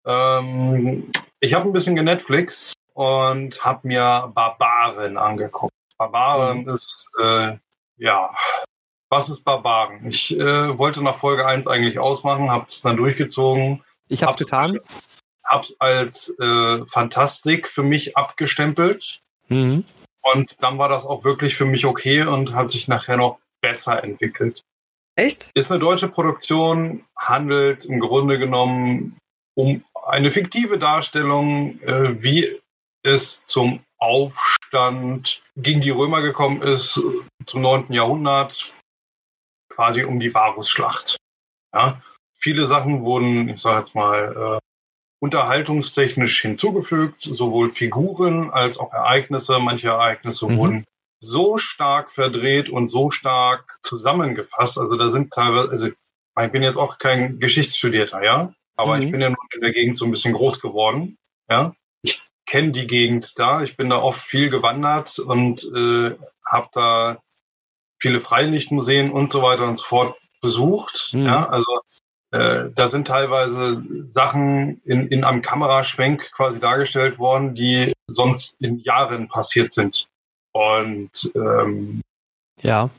Ähm, 0.05 1.11
ich 1.41 1.55
habe 1.55 1.69
ein 1.69 1.73
bisschen 1.73 1.97
genetflix 1.97 2.73
und 2.95 3.65
habe 3.65 3.87
mir 3.87 4.33
Barbaren 4.35 5.17
angeguckt. 5.17 5.73
Barbaren 5.99 6.63
mhm. 6.63 6.71
ist, 6.71 7.09
äh, 7.23 7.57
ja, 7.97 8.35
was 9.09 9.29
ist 9.29 9.45
Barbaren? 9.45 10.07
Ich 10.07 10.37
äh, 10.37 10.79
wollte 10.79 11.03
nach 11.03 11.17
Folge 11.17 11.47
1 11.47 11.67
eigentlich 11.67 11.99
ausmachen, 11.99 12.51
habe 12.51 12.67
es 12.69 12.81
dann 12.81 12.97
durchgezogen. 12.97 13.83
Ich 14.09 14.23
habe 14.23 14.33
es 14.33 14.39
getan. 14.39 14.79
Habe 15.45 15.65
es 15.65 15.81
als 15.81 16.39
äh, 16.41 16.85
Fantastik 16.87 17.69
für 17.69 17.83
mich 17.83 18.17
abgestempelt. 18.17 19.21
Mhm. 19.49 19.85
Und 20.23 20.57
dann 20.63 20.79
war 20.79 20.89
das 20.89 21.05
auch 21.05 21.25
wirklich 21.25 21.55
für 21.55 21.67
mich 21.67 21.85
okay 21.85 22.23
und 22.23 22.55
hat 22.55 22.71
sich 22.71 22.89
nachher 22.89 23.17
noch 23.17 23.39
besser 23.61 24.03
entwickelt. 24.03 24.63
Echt? 25.17 25.51
Ist 25.55 25.71
eine 25.71 25.81
deutsche 25.81 26.09
Produktion, 26.09 27.05
handelt 27.19 27.85
im 27.85 28.01
Grunde 28.01 28.39
genommen 28.39 29.19
um 29.55 29.85
eine 30.07 30.31
fiktive 30.31 30.79
Darstellung, 30.79 31.81
äh, 31.83 32.23
wie 32.23 32.61
es 33.03 33.45
zum 33.45 33.81
Aufstand 33.99 35.43
gegen 35.57 35.81
die 35.81 35.91
Römer 35.91 36.21
gekommen 36.21 36.63
ist, 36.63 37.01
zum 37.47 37.61
9. 37.61 37.93
Jahrhundert, 37.93 38.75
quasi 39.69 40.05
um 40.05 40.21
die 40.21 40.35
Varusschlacht. 40.35 41.17
Ja? 41.73 42.03
Viele 42.39 42.67
Sachen 42.67 43.03
wurden, 43.03 43.49
ich 43.49 43.63
sage 43.63 43.79
jetzt 43.79 43.95
mal, 43.95 44.59
äh, 44.59 44.64
unterhaltungstechnisch 45.21 46.43
hinzugefügt, 46.43 47.23
sowohl 47.23 47.71
Figuren 47.71 48.51
als 48.51 48.79
auch 48.79 48.93
Ereignisse. 48.93 49.59
Manche 49.59 49.89
Ereignisse 49.89 50.47
mhm. 50.47 50.59
wurden 50.59 50.85
so 51.21 51.59
stark 51.59 52.11
verdreht 52.11 52.69
und 52.69 52.91
so 52.91 53.11
stark 53.11 53.79
zusammengefasst. 53.83 54.79
Also 54.79 54.97
da 54.97 55.09
sind 55.09 55.33
teilweise, 55.33 55.71
also 55.71 55.87
ich 55.87 56.53
bin 56.53 56.63
jetzt 56.63 56.77
auch 56.77 56.99
kein 56.99 57.39
Geschichtsstudierter, 57.39 58.23
ja, 58.23 58.53
aber 58.77 58.97
mhm. 58.97 59.03
ich 59.03 59.11
bin 59.11 59.21
ja 59.21 59.29
nun 59.29 59.37
in 59.55 59.61
der 59.61 59.73
Gegend 59.73 59.97
so 59.97 60.05
ein 60.05 60.11
bisschen 60.11 60.35
groß 60.35 60.61
geworden, 60.61 61.17
ja. 61.49 61.75
Ich 62.03 62.23
kenne 62.47 62.73
die 62.73 62.87
Gegend 62.87 63.39
da, 63.39 63.63
ich 63.63 63.77
bin 63.77 63.89
da 63.89 64.03
oft 64.03 64.21
viel 64.21 64.51
gewandert 64.51 65.19
und 65.19 65.65
äh, 65.75 66.17
habe 66.45 66.69
da 66.73 67.23
viele 67.99 68.21
Freilichtmuseen 68.21 69.11
und 69.11 69.33
so 69.33 69.43
weiter 69.43 69.67
und 69.67 69.77
so 69.77 69.85
fort 69.85 70.19
besucht, 70.43 71.11
mhm. 71.13 71.27
ja. 71.27 71.49
Also 71.49 71.81
äh, 72.35 72.73
da 72.75 72.89
sind 72.89 73.07
teilweise 73.07 73.81
Sachen 74.07 74.81
in, 74.85 75.07
in 75.07 75.23
einem 75.23 75.41
Kameraschwenk 75.41 76.33
quasi 76.33 76.59
dargestellt 76.59 77.21
worden, 77.21 77.55
die 77.55 77.93
sonst 78.09 78.57
in 78.61 78.81
Jahren 78.81 79.29
passiert 79.29 79.73
sind. 79.73 80.09
Und 80.53 81.31
ähm, 81.37 82.01
ja. 82.61 82.91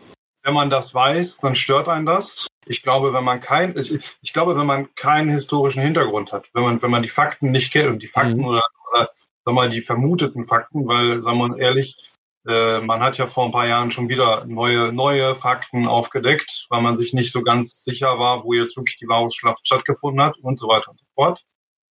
wenn 0.43 0.54
man 0.54 0.69
das 0.69 0.95
weiß, 0.95 1.39
dann 1.39 1.56
stört 1.56 1.89
einen 1.89 2.06
das. 2.06 2.48
Ich 2.65 2.82
glaube, 2.82 3.12
wenn 3.12 3.26
man 3.26 3.41
kein, 3.41 3.78
ich, 3.78 4.15
ich, 4.21 4.32
glaube, 4.32 4.56
wenn 4.56 4.65
man 4.65 4.95
keinen 4.95 5.30
historischen 5.30 5.82
Hintergrund 5.82 6.32
hat, 6.32 6.45
wenn 6.54 6.63
man, 6.63 6.82
wenn 6.82 6.91
man 6.91 7.04
die 7.04 7.10
Fakten 7.10 7.52
nicht 7.52 7.74
kennt 7.74 7.89
und 7.89 8.02
die 8.02 8.08
Fakten 8.08 8.38
mhm. 8.38 8.45
oder, 8.45 8.63
oder 8.89 9.10
sag 9.43 9.54
mal, 9.54 9.69
die 9.69 9.82
vermuteten 9.82 10.48
Fakten, 10.48 10.88
weil, 10.88 11.19
sagen 11.21 11.39
wir 11.39 11.58
ehrlich, 11.58 12.10
äh, 12.47 12.79
man 12.79 13.01
hat 13.01 13.17
ja 13.17 13.27
vor 13.27 13.45
ein 13.45 13.51
paar 13.51 13.67
Jahren 13.67 13.91
schon 13.91 14.10
wieder 14.10 14.45
neue, 14.45 14.93
neue 14.93 15.36
Fakten 15.36 15.88
aufgedeckt, 15.88 16.67
weil 16.69 16.81
man 16.81 16.97
sich 16.97 17.13
nicht 17.13 17.31
so 17.31 17.41
ganz 17.41 17.84
sicher 17.84 18.19
war, 18.19 18.43
wo 18.43 18.53
jetzt 18.53 18.77
wirklich 18.77 18.97
die 18.97 19.08
Varusschlacht 19.08 19.65
stattgefunden 19.65 20.23
hat 20.23 20.38
und 20.38 20.60
so 20.60 20.67
weiter 20.67 20.91
und 20.91 20.99
so 20.99 21.05
fort. 21.15 21.43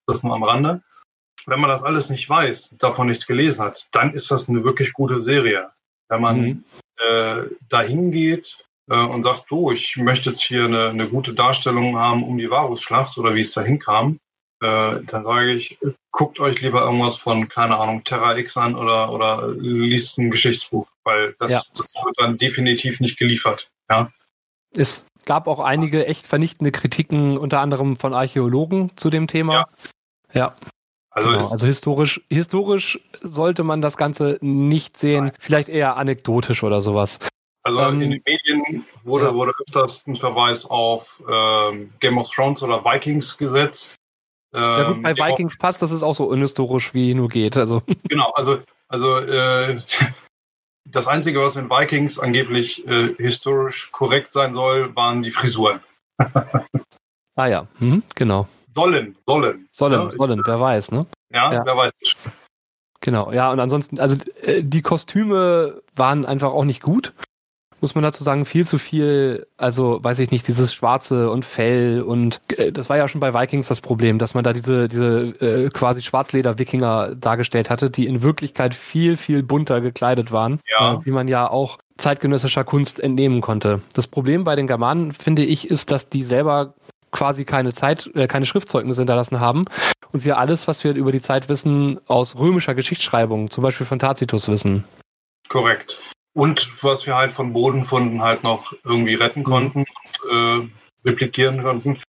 Das 0.06 0.22
nur 0.22 0.34
am 0.34 0.44
Rande. 0.44 0.82
Wenn 1.46 1.60
man 1.60 1.70
das 1.70 1.82
alles 1.82 2.08
nicht 2.08 2.28
weiß, 2.28 2.76
davon 2.78 3.08
nichts 3.08 3.26
gelesen 3.26 3.62
hat, 3.62 3.88
dann 3.90 4.14
ist 4.14 4.30
das 4.30 4.48
eine 4.48 4.64
wirklich 4.64 4.92
gute 4.92 5.22
Serie. 5.22 5.70
Wenn 6.08 6.20
man 6.20 6.40
mhm. 6.40 6.64
äh, 6.98 7.42
dahin 7.68 8.12
geht 8.12 8.56
äh, 8.88 8.96
und 8.96 9.22
sagt, 9.22 9.50
du, 9.50 9.72
ich 9.72 9.96
möchte 9.96 10.30
jetzt 10.30 10.42
hier 10.42 10.64
eine, 10.64 10.88
eine 10.88 11.08
gute 11.08 11.34
Darstellung 11.34 11.98
haben 11.98 12.22
um 12.22 12.38
die 12.38 12.50
Varusschlacht 12.50 13.18
oder 13.18 13.34
wie 13.34 13.40
es 13.40 13.52
dahin 13.52 13.78
kam, 13.78 14.20
äh, 14.64 15.02
dann 15.04 15.22
sage 15.22 15.52
ich, 15.52 15.78
guckt 16.10 16.40
euch 16.40 16.62
lieber 16.62 16.82
irgendwas 16.82 17.16
von, 17.16 17.48
keine 17.48 17.76
Ahnung, 17.76 18.02
Terra 18.04 18.36
X 18.38 18.56
an 18.56 18.74
oder, 18.76 19.12
oder 19.12 19.48
liest 19.48 20.16
ein 20.16 20.30
Geschichtsbuch, 20.30 20.86
weil 21.04 21.34
das, 21.38 21.52
ja. 21.52 21.62
das 21.76 21.94
wird 22.02 22.14
dann 22.18 22.38
definitiv 22.38 22.98
nicht 23.00 23.18
geliefert. 23.18 23.68
Ja. 23.90 24.10
Es 24.74 25.06
gab 25.26 25.48
auch 25.48 25.60
einige 25.60 26.06
echt 26.06 26.26
vernichtende 26.26 26.72
Kritiken, 26.72 27.36
unter 27.36 27.60
anderem 27.60 27.96
von 27.96 28.14
Archäologen 28.14 28.96
zu 28.96 29.10
dem 29.10 29.26
Thema. 29.26 29.66
Ja. 30.32 30.40
ja. 30.40 30.56
Also, 31.10 31.28
genau. 31.28 31.48
also 31.48 31.66
historisch, 31.66 32.20
historisch 32.30 32.98
sollte 33.20 33.62
man 33.62 33.82
das 33.82 33.96
Ganze 33.96 34.38
nicht 34.40 34.96
sehen, 34.96 35.26
Nein. 35.26 35.34
vielleicht 35.38 35.68
eher 35.68 35.96
anekdotisch 35.96 36.64
oder 36.64 36.80
sowas. 36.80 37.18
Also 37.62 37.80
ähm, 37.80 38.00
in 38.00 38.10
den 38.12 38.22
Medien 38.26 38.84
wurde, 39.04 39.26
ja. 39.26 39.34
wurde 39.34 39.52
öfters 39.60 40.06
ein 40.06 40.16
Verweis 40.16 40.64
auf 40.64 41.22
ähm, 41.30 41.92
Game 42.00 42.18
of 42.18 42.30
Thrones 42.30 42.62
oder 42.62 42.84
Vikings 42.84 43.36
gesetzt. 43.36 43.96
Ja 44.54 44.84
gut, 44.84 45.02
bei 45.02 45.10
ähm, 45.10 45.16
Vikings 45.16 45.54
auch, 45.54 45.58
passt, 45.58 45.82
das 45.82 45.90
ist 45.90 46.02
auch 46.02 46.14
so 46.14 46.24
unhistorisch 46.24 46.94
wie 46.94 47.14
nur 47.14 47.28
geht. 47.28 47.56
Also. 47.56 47.82
Genau, 48.08 48.30
also, 48.30 48.60
also 48.88 49.18
äh, 49.18 49.80
das 50.84 51.08
Einzige, 51.08 51.40
was 51.40 51.56
in 51.56 51.70
Vikings 51.70 52.18
angeblich 52.18 52.86
äh, 52.86 53.14
historisch 53.16 53.90
korrekt 53.90 54.30
sein 54.30 54.54
soll, 54.54 54.94
waren 54.94 55.22
die 55.22 55.32
Frisuren. 55.32 55.80
ah 57.34 57.46
ja, 57.46 57.66
mhm, 57.80 58.02
genau. 58.14 58.46
Sollen, 58.68 59.16
sollen. 59.26 59.68
Sollen, 59.72 60.00
ja, 60.00 60.12
sollen, 60.12 60.42
wer 60.44 60.60
weiß, 60.60 60.92
ne? 60.92 61.06
Ja, 61.32 61.52
ja. 61.52 61.66
wer 61.66 61.76
weiß. 61.76 61.98
Genau, 63.00 63.32
ja, 63.32 63.50
und 63.50 63.60
ansonsten, 63.60 63.98
also 63.98 64.16
äh, 64.42 64.62
die 64.62 64.82
Kostüme 64.82 65.82
waren 65.94 66.24
einfach 66.24 66.52
auch 66.52 66.64
nicht 66.64 66.80
gut 66.80 67.12
muss 67.84 67.94
man 67.94 68.02
dazu 68.02 68.24
sagen, 68.24 68.46
viel 68.46 68.66
zu 68.66 68.78
viel, 68.78 69.46
also 69.58 70.02
weiß 70.02 70.18
ich 70.20 70.30
nicht, 70.30 70.48
dieses 70.48 70.72
Schwarze 70.72 71.28
und 71.28 71.44
Fell 71.44 72.00
und 72.00 72.40
äh, 72.56 72.72
das 72.72 72.88
war 72.88 72.96
ja 72.96 73.08
schon 73.08 73.20
bei 73.20 73.34
Vikings 73.34 73.68
das 73.68 73.82
Problem, 73.82 74.18
dass 74.18 74.32
man 74.32 74.42
da 74.42 74.54
diese, 74.54 74.88
diese 74.88 75.34
äh, 75.38 75.68
quasi 75.68 76.00
Schwarzleder-Wikinger 76.00 77.14
dargestellt 77.14 77.68
hatte, 77.68 77.90
die 77.90 78.06
in 78.06 78.22
Wirklichkeit 78.22 78.74
viel, 78.74 79.18
viel 79.18 79.42
bunter 79.42 79.82
gekleidet 79.82 80.32
waren, 80.32 80.60
ja. 80.66 80.94
äh, 80.94 81.04
wie 81.04 81.10
man 81.10 81.28
ja 81.28 81.50
auch 81.50 81.76
zeitgenössischer 81.98 82.64
Kunst 82.64 83.00
entnehmen 83.00 83.42
konnte. 83.42 83.82
Das 83.92 84.06
Problem 84.06 84.44
bei 84.44 84.56
den 84.56 84.66
Germanen, 84.66 85.12
finde 85.12 85.44
ich, 85.44 85.70
ist, 85.70 85.90
dass 85.90 86.08
die 86.08 86.22
selber 86.22 86.72
quasi 87.10 87.44
keine 87.44 87.74
Zeit, 87.74 88.10
äh, 88.14 88.26
keine 88.28 88.46
Schriftzeugnisse 88.46 89.02
hinterlassen 89.02 89.40
haben 89.40 89.64
und 90.10 90.24
wir 90.24 90.38
alles, 90.38 90.66
was 90.68 90.84
wir 90.84 90.94
über 90.94 91.12
die 91.12 91.20
Zeit 91.20 91.50
wissen, 91.50 92.00
aus 92.06 92.34
römischer 92.34 92.74
Geschichtsschreibung, 92.74 93.50
zum 93.50 93.60
Beispiel 93.60 93.86
von 93.86 93.98
Tacitus 93.98 94.48
wissen. 94.48 94.84
Korrekt. 95.50 96.00
Und 96.34 96.82
was 96.82 97.06
wir 97.06 97.16
halt 97.16 97.32
von 97.32 97.52
Bodenfunden 97.52 98.22
halt 98.22 98.42
noch 98.42 98.74
irgendwie 98.84 99.14
retten 99.14 99.40
mhm. 99.40 99.44
konnten 99.44 99.78
und 99.78 100.30
äh, 100.30 101.08
replikieren 101.08 101.62
konnten, 101.62 102.02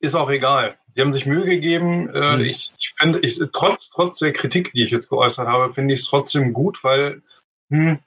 ist 0.00 0.14
auch 0.14 0.30
egal. 0.30 0.78
Sie 0.92 1.00
haben 1.00 1.12
sich 1.12 1.26
Mühe 1.26 1.46
gegeben. 1.46 2.08
Äh, 2.10 2.36
mhm. 2.36 2.44
ich, 2.44 2.72
ich 2.78 2.94
finde, 2.96 3.20
ich, 3.20 3.40
trotz, 3.52 3.88
trotz 3.88 4.18
der 4.18 4.32
Kritik, 4.32 4.72
die 4.72 4.84
ich 4.84 4.90
jetzt 4.90 5.08
geäußert 5.08 5.48
habe, 5.48 5.72
finde 5.72 5.94
ich 5.94 6.00
es 6.00 6.06
trotzdem 6.06 6.52
gut, 6.52 6.84
weil 6.84 7.22
hm, 7.70 7.98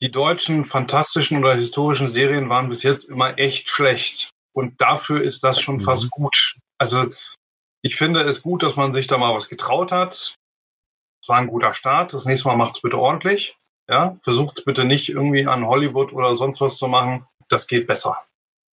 die 0.00 0.10
deutschen 0.10 0.64
fantastischen 0.64 1.38
oder 1.38 1.54
historischen 1.54 2.08
Serien 2.08 2.48
waren 2.48 2.68
bis 2.68 2.82
jetzt 2.82 3.04
immer 3.04 3.38
echt 3.38 3.68
schlecht. 3.68 4.30
Und 4.52 4.80
dafür 4.80 5.20
ist 5.20 5.44
das 5.44 5.60
schon 5.60 5.76
mhm. 5.76 5.82
fast 5.82 6.10
gut. 6.10 6.56
Also 6.78 7.06
ich 7.82 7.96
finde 7.96 8.22
es 8.22 8.42
gut, 8.42 8.62
dass 8.62 8.76
man 8.76 8.92
sich 8.92 9.06
da 9.06 9.18
mal 9.18 9.34
was 9.34 9.48
getraut 9.48 9.92
hat. 9.92 10.34
es 11.22 11.28
war 11.28 11.36
ein 11.36 11.46
guter 11.46 11.74
Start. 11.74 12.12
Das 12.12 12.24
nächste 12.24 12.48
Mal 12.48 12.56
macht 12.56 12.76
es 12.76 12.82
bitte 12.82 12.98
ordentlich. 12.98 13.56
Ja, 13.88 14.16
versucht 14.22 14.58
es 14.58 14.64
bitte 14.64 14.84
nicht 14.84 15.08
irgendwie 15.08 15.46
an 15.46 15.66
Hollywood 15.66 16.12
oder 16.12 16.36
sonst 16.36 16.60
was 16.60 16.76
zu 16.76 16.88
machen. 16.88 17.26
Das 17.48 17.66
geht 17.66 17.86
besser. 17.86 18.18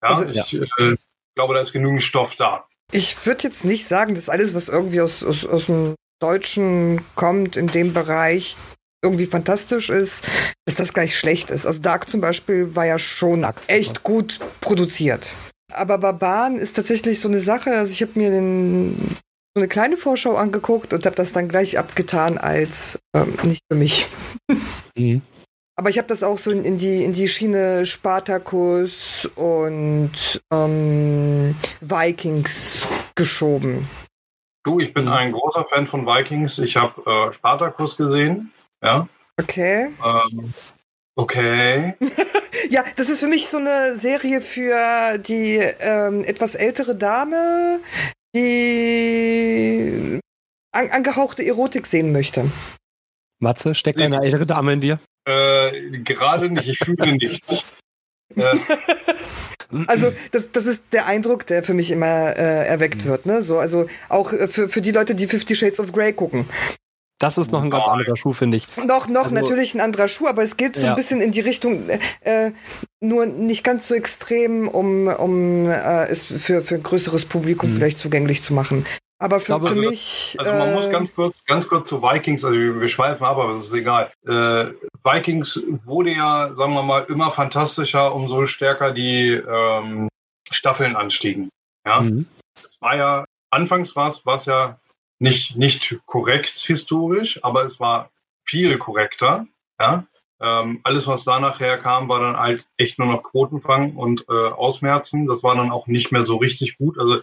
Ja, 0.02 0.10
also, 0.10 0.26
ich 0.26 0.52
ja. 0.52 0.62
Äh, 0.80 0.96
glaube, 1.36 1.54
da 1.54 1.62
ist 1.62 1.72
genügend 1.72 2.04
Stoff 2.04 2.36
da. 2.36 2.66
Ich 2.92 3.26
würde 3.26 3.44
jetzt 3.44 3.66
nicht 3.66 3.88
sagen, 3.88 4.16
dass 4.16 4.30
alles, 4.30 4.56
was 4.56 4.70
irgendwie 4.70 5.02
aus, 5.02 5.24
aus, 5.24 5.46
aus 5.46 5.68
dem 5.68 5.96
Deutschen 6.20 7.02
kommt 7.16 7.58
in 7.58 7.68
dem 7.68 7.94
Bereich, 7.94 8.58
irgendwie 9.04 9.26
fantastisch 9.26 9.90
ist, 9.90 10.24
dass 10.66 10.76
das 10.76 10.94
gleich 10.94 11.18
schlecht 11.18 11.50
ist. 11.50 11.66
Also 11.66 11.82
Dark 11.82 12.10
zum 12.10 12.22
Beispiel 12.22 12.76
war 12.76 12.86
ja 12.86 12.98
schon 12.98 13.42
Dark, 13.42 13.62
echt 13.68 14.04
gut 14.04 14.40
produziert. 14.62 15.34
Aber 15.72 15.98
Barbaren 15.98 16.58
ist 16.58 16.76
tatsächlich 16.76 17.20
so 17.20 17.28
eine 17.28 17.40
Sache. 17.40 17.72
Also 17.72 17.92
ich 17.92 18.02
habe 18.02 18.14
mir 18.16 18.32
den, 18.32 19.18
so 19.56 19.62
eine 19.62 19.68
kleine 19.68 19.98
Vorschau 19.98 20.36
angeguckt 20.36 20.94
und 20.94 21.06
habe 21.06 21.16
das 21.16 21.32
dann 21.32 21.48
gleich 21.48 21.78
abgetan 21.78 22.38
als 22.38 23.00
ähm, 23.16 23.38
nicht 23.44 23.64
für 23.70 23.78
mich. 23.78 24.08
Mhm. 24.96 25.24
Aber 25.76 25.90
ich 25.90 25.98
habe 25.98 26.08
das 26.08 26.22
auch 26.22 26.38
so 26.38 26.52
in, 26.52 26.64
in, 26.64 26.78
die 26.78 27.04
in 27.04 27.14
die 27.14 27.28
Schiene 27.28 27.88
Spartacus 27.88 29.26
und 29.36 30.12
ähm, 30.52 31.56
Vikings 31.82 32.86
geschoben. 33.16 33.90
Du, 34.64 34.80
ich 34.80 34.94
bin 34.94 35.08
ein 35.08 35.32
großer 35.32 35.66
Fan 35.66 35.88
von 35.88 36.06
Vikings. 36.06 36.60
Ich 36.60 36.78
habe 36.78 37.02
äh, 37.10 37.34
Spartacus 37.34 37.98
gesehen. 37.98 38.52
Ja. 38.84 39.08
Okay. 39.42 39.90
Ähm, 40.06 40.54
okay. 41.16 41.96
ja, 42.70 42.84
das 42.96 43.10
ist 43.10 43.20
für 43.20 43.28
mich 43.28 43.48
so 43.48 43.58
eine 43.58 43.96
Serie 43.96 44.42
für 44.42 45.18
die 45.18 45.56
ähm, 45.58 46.24
etwas 46.24 46.54
ältere 46.54 46.96
Dame, 46.96 47.80
die 48.36 50.20
an, 50.72 50.90
angehauchte 50.90 51.46
Erotik 51.46 51.86
sehen 51.86 52.12
möchte. 52.12 52.52
Matze, 53.40 53.76
steckt 53.76 54.02
eine 54.02 54.22
ältere 54.22 54.46
Dame 54.46 54.74
in 54.74 54.82
dir? 54.82 55.00
Äh, 55.26 56.00
gerade 56.00 56.50
nicht, 56.50 56.68
ich 56.68 56.78
fühle 56.78 57.14
nichts. 57.14 57.66
Äh. 58.36 58.58
Also 59.88 60.12
das, 60.32 60.52
das 60.52 60.66
ist 60.66 60.86
der 60.92 61.06
Eindruck, 61.06 61.46
der 61.46 61.64
für 61.64 61.74
mich 61.74 61.92
immer 61.92 62.36
äh, 62.36 62.68
erweckt 62.68 63.06
mhm. 63.06 63.10
wird. 63.10 63.26
Ne? 63.26 63.42
So, 63.42 63.60
also 63.60 63.88
auch 64.10 64.34
äh, 64.34 64.48
für, 64.48 64.70
für 64.70 64.82
die 64.82 64.92
Leute, 64.92 65.14
die 65.14 65.28
Fifty 65.28 65.56
Shades 65.56 65.80
of 65.80 65.92
Grey 65.92 66.14
gucken. 66.14 66.48
Das 67.24 67.38
ist 67.38 67.54
noch 67.54 67.64
ein 67.64 67.72
ganz 67.72 67.88
anderer 67.88 68.18
Schuh, 68.18 68.34
finde 68.34 68.58
ich. 68.58 68.68
Noch, 68.76 69.08
noch 69.08 69.24
also, 69.24 69.36
natürlich 69.36 69.74
ein 69.76 69.80
anderer 69.80 70.10
Schuh, 70.10 70.28
aber 70.28 70.44
es 70.44 70.58
geht 70.58 70.76
so 70.76 70.88
ja. 70.88 70.92
ein 70.92 70.96
bisschen 70.98 71.22
in 71.22 71.32
die 71.32 71.40
Richtung, 71.40 71.88
äh, 72.20 72.52
nur 73.00 73.26
nicht 73.26 73.64
ganz 73.64 73.88
so 73.88 73.96
extrem, 73.96 74.68
um, 74.68 75.08
um 75.08 75.70
äh, 75.70 76.06
es 76.08 76.26
für, 76.26 76.62
für 76.62 76.76
ein 76.76 76.84
größeres 76.84 77.24
Publikum 77.24 77.70
mhm. 77.70 77.76
vielleicht 77.76 78.00
zugänglich 78.00 78.44
zu 78.44 78.54
machen. 78.54 78.86
Aber 79.20 79.40
für, 79.40 79.46
glaube, 79.46 79.68
für 79.68 79.76
also, 79.76 79.90
mich. 79.90 80.36
Also 80.38 80.52
man 80.52 80.68
äh, 80.68 80.76
muss 80.76 80.90
ganz 80.90 81.16
kurz, 81.16 81.46
ganz 81.46 81.66
kurz 81.66 81.88
zu 81.88 82.02
Vikings, 82.02 82.44
also 82.44 82.58
wir 82.58 82.90
schweifen 82.90 83.24
ab, 83.24 83.38
aber 83.38 83.54
das 83.54 83.68
ist 83.68 83.74
egal. 83.74 84.12
Äh, 84.28 84.74
Vikings 85.06 85.64
wurde 85.86 86.12
ja, 86.12 86.54
sagen 86.56 86.74
wir 86.74 86.84
mal, 86.84 87.06
immer 87.08 87.32
fantastischer, 87.32 88.14
umso 88.14 88.46
stärker 88.48 88.92
die 88.92 89.30
ähm, 89.30 90.10
Staffeln 90.52 90.98
anstiegen. 90.98 91.48
Ja. 91.86 92.02
Mhm. 92.02 92.28
Es 92.56 92.76
war 92.82 92.98
ja, 92.98 93.24
anfangs 93.50 93.96
war 93.96 94.10
es 94.10 94.46
ja 94.46 94.78
nicht, 95.24 95.56
nicht 95.56 96.00
korrekt 96.06 96.58
historisch, 96.58 97.40
aber 97.44 97.64
es 97.64 97.80
war 97.80 98.12
viel 98.44 98.78
korrekter. 98.78 99.48
Ja. 99.80 100.06
Ähm, 100.42 100.82
alles, 100.84 101.08
was 101.08 101.24
da 101.24 101.40
nachher 101.40 101.78
kam, 101.78 102.10
war 102.10 102.20
dann 102.20 102.36
halt 102.36 102.68
echt 102.76 103.00
nur 103.00 103.08
noch 103.08 103.24
Quotenfang 103.24 103.96
und 103.96 104.26
äh, 104.28 104.50
Ausmerzen. 104.50 105.26
Das 105.26 105.42
war 105.42 105.56
dann 105.56 105.72
auch 105.72 105.88
nicht 105.88 106.12
mehr 106.12 106.24
so 106.24 106.36
richtig 106.36 106.78
gut. 106.78 107.00
Also 107.00 107.22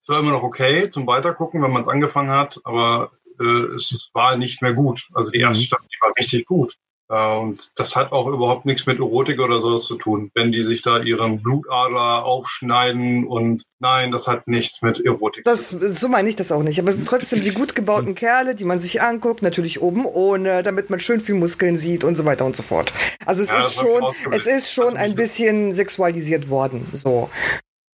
es 0.00 0.08
war 0.08 0.20
immer 0.20 0.30
noch 0.30 0.42
okay 0.42 0.88
zum 0.88 1.06
Weitergucken, 1.06 1.62
wenn 1.62 1.72
man 1.72 1.82
es 1.82 1.88
angefangen 1.88 2.30
hat, 2.30 2.58
aber 2.64 3.12
äh, 3.38 3.74
es 3.74 4.10
war 4.14 4.38
nicht 4.38 4.62
mehr 4.62 4.72
gut. 4.72 5.06
Also 5.12 5.30
die 5.30 5.40
erste 5.40 5.60
mhm. 5.60 5.66
Staffel, 5.66 5.88
die 5.88 6.00
war 6.00 6.12
richtig 6.18 6.46
gut. 6.46 6.78
Äh, 7.12 7.36
und 7.38 7.70
das 7.76 7.94
hat 7.94 8.10
auch 8.10 8.26
überhaupt 8.26 8.64
nichts 8.64 8.86
mit 8.86 8.98
Erotik 8.98 9.38
oder 9.38 9.60
sowas 9.60 9.84
zu 9.84 9.96
tun, 9.96 10.30
wenn 10.34 10.50
die 10.50 10.62
sich 10.62 10.82
da 10.82 10.98
ihren 11.00 11.42
Blutader 11.42 12.24
aufschneiden 12.24 13.26
und 13.26 13.64
nein, 13.80 14.10
das 14.10 14.26
hat 14.26 14.48
nichts 14.48 14.80
mit 14.80 15.04
Erotik 15.04 15.44
das, 15.44 15.70
zu 15.70 15.78
tun. 15.78 15.94
So 15.94 16.08
meine 16.08 16.28
ich 16.28 16.36
das 16.36 16.50
auch 16.50 16.62
nicht. 16.62 16.80
Aber 16.80 16.88
es 16.88 16.96
sind 16.96 17.06
trotzdem 17.06 17.42
die 17.42 17.52
gut 17.52 17.74
gebauten 17.74 18.14
Kerle, 18.14 18.54
die 18.54 18.64
man 18.64 18.80
sich 18.80 19.02
anguckt, 19.02 19.42
natürlich 19.42 19.82
oben 19.82 20.06
ohne, 20.06 20.62
damit 20.62 20.88
man 20.88 21.00
schön 21.00 21.20
viel 21.20 21.34
Muskeln 21.34 21.76
sieht 21.76 22.02
und 22.02 22.16
so 22.16 22.24
weiter 22.24 22.46
und 22.46 22.56
so 22.56 22.62
fort. 22.62 22.94
Also 23.26 23.42
es 23.42 23.50
ja, 23.50 23.58
ist 23.58 23.74
schon, 23.74 24.02
es 24.30 24.46
ist 24.46 24.72
schon 24.72 24.96
ein 24.96 25.14
bisschen 25.14 25.74
sexualisiert 25.74 26.48
worden. 26.48 26.88
So. 26.94 27.28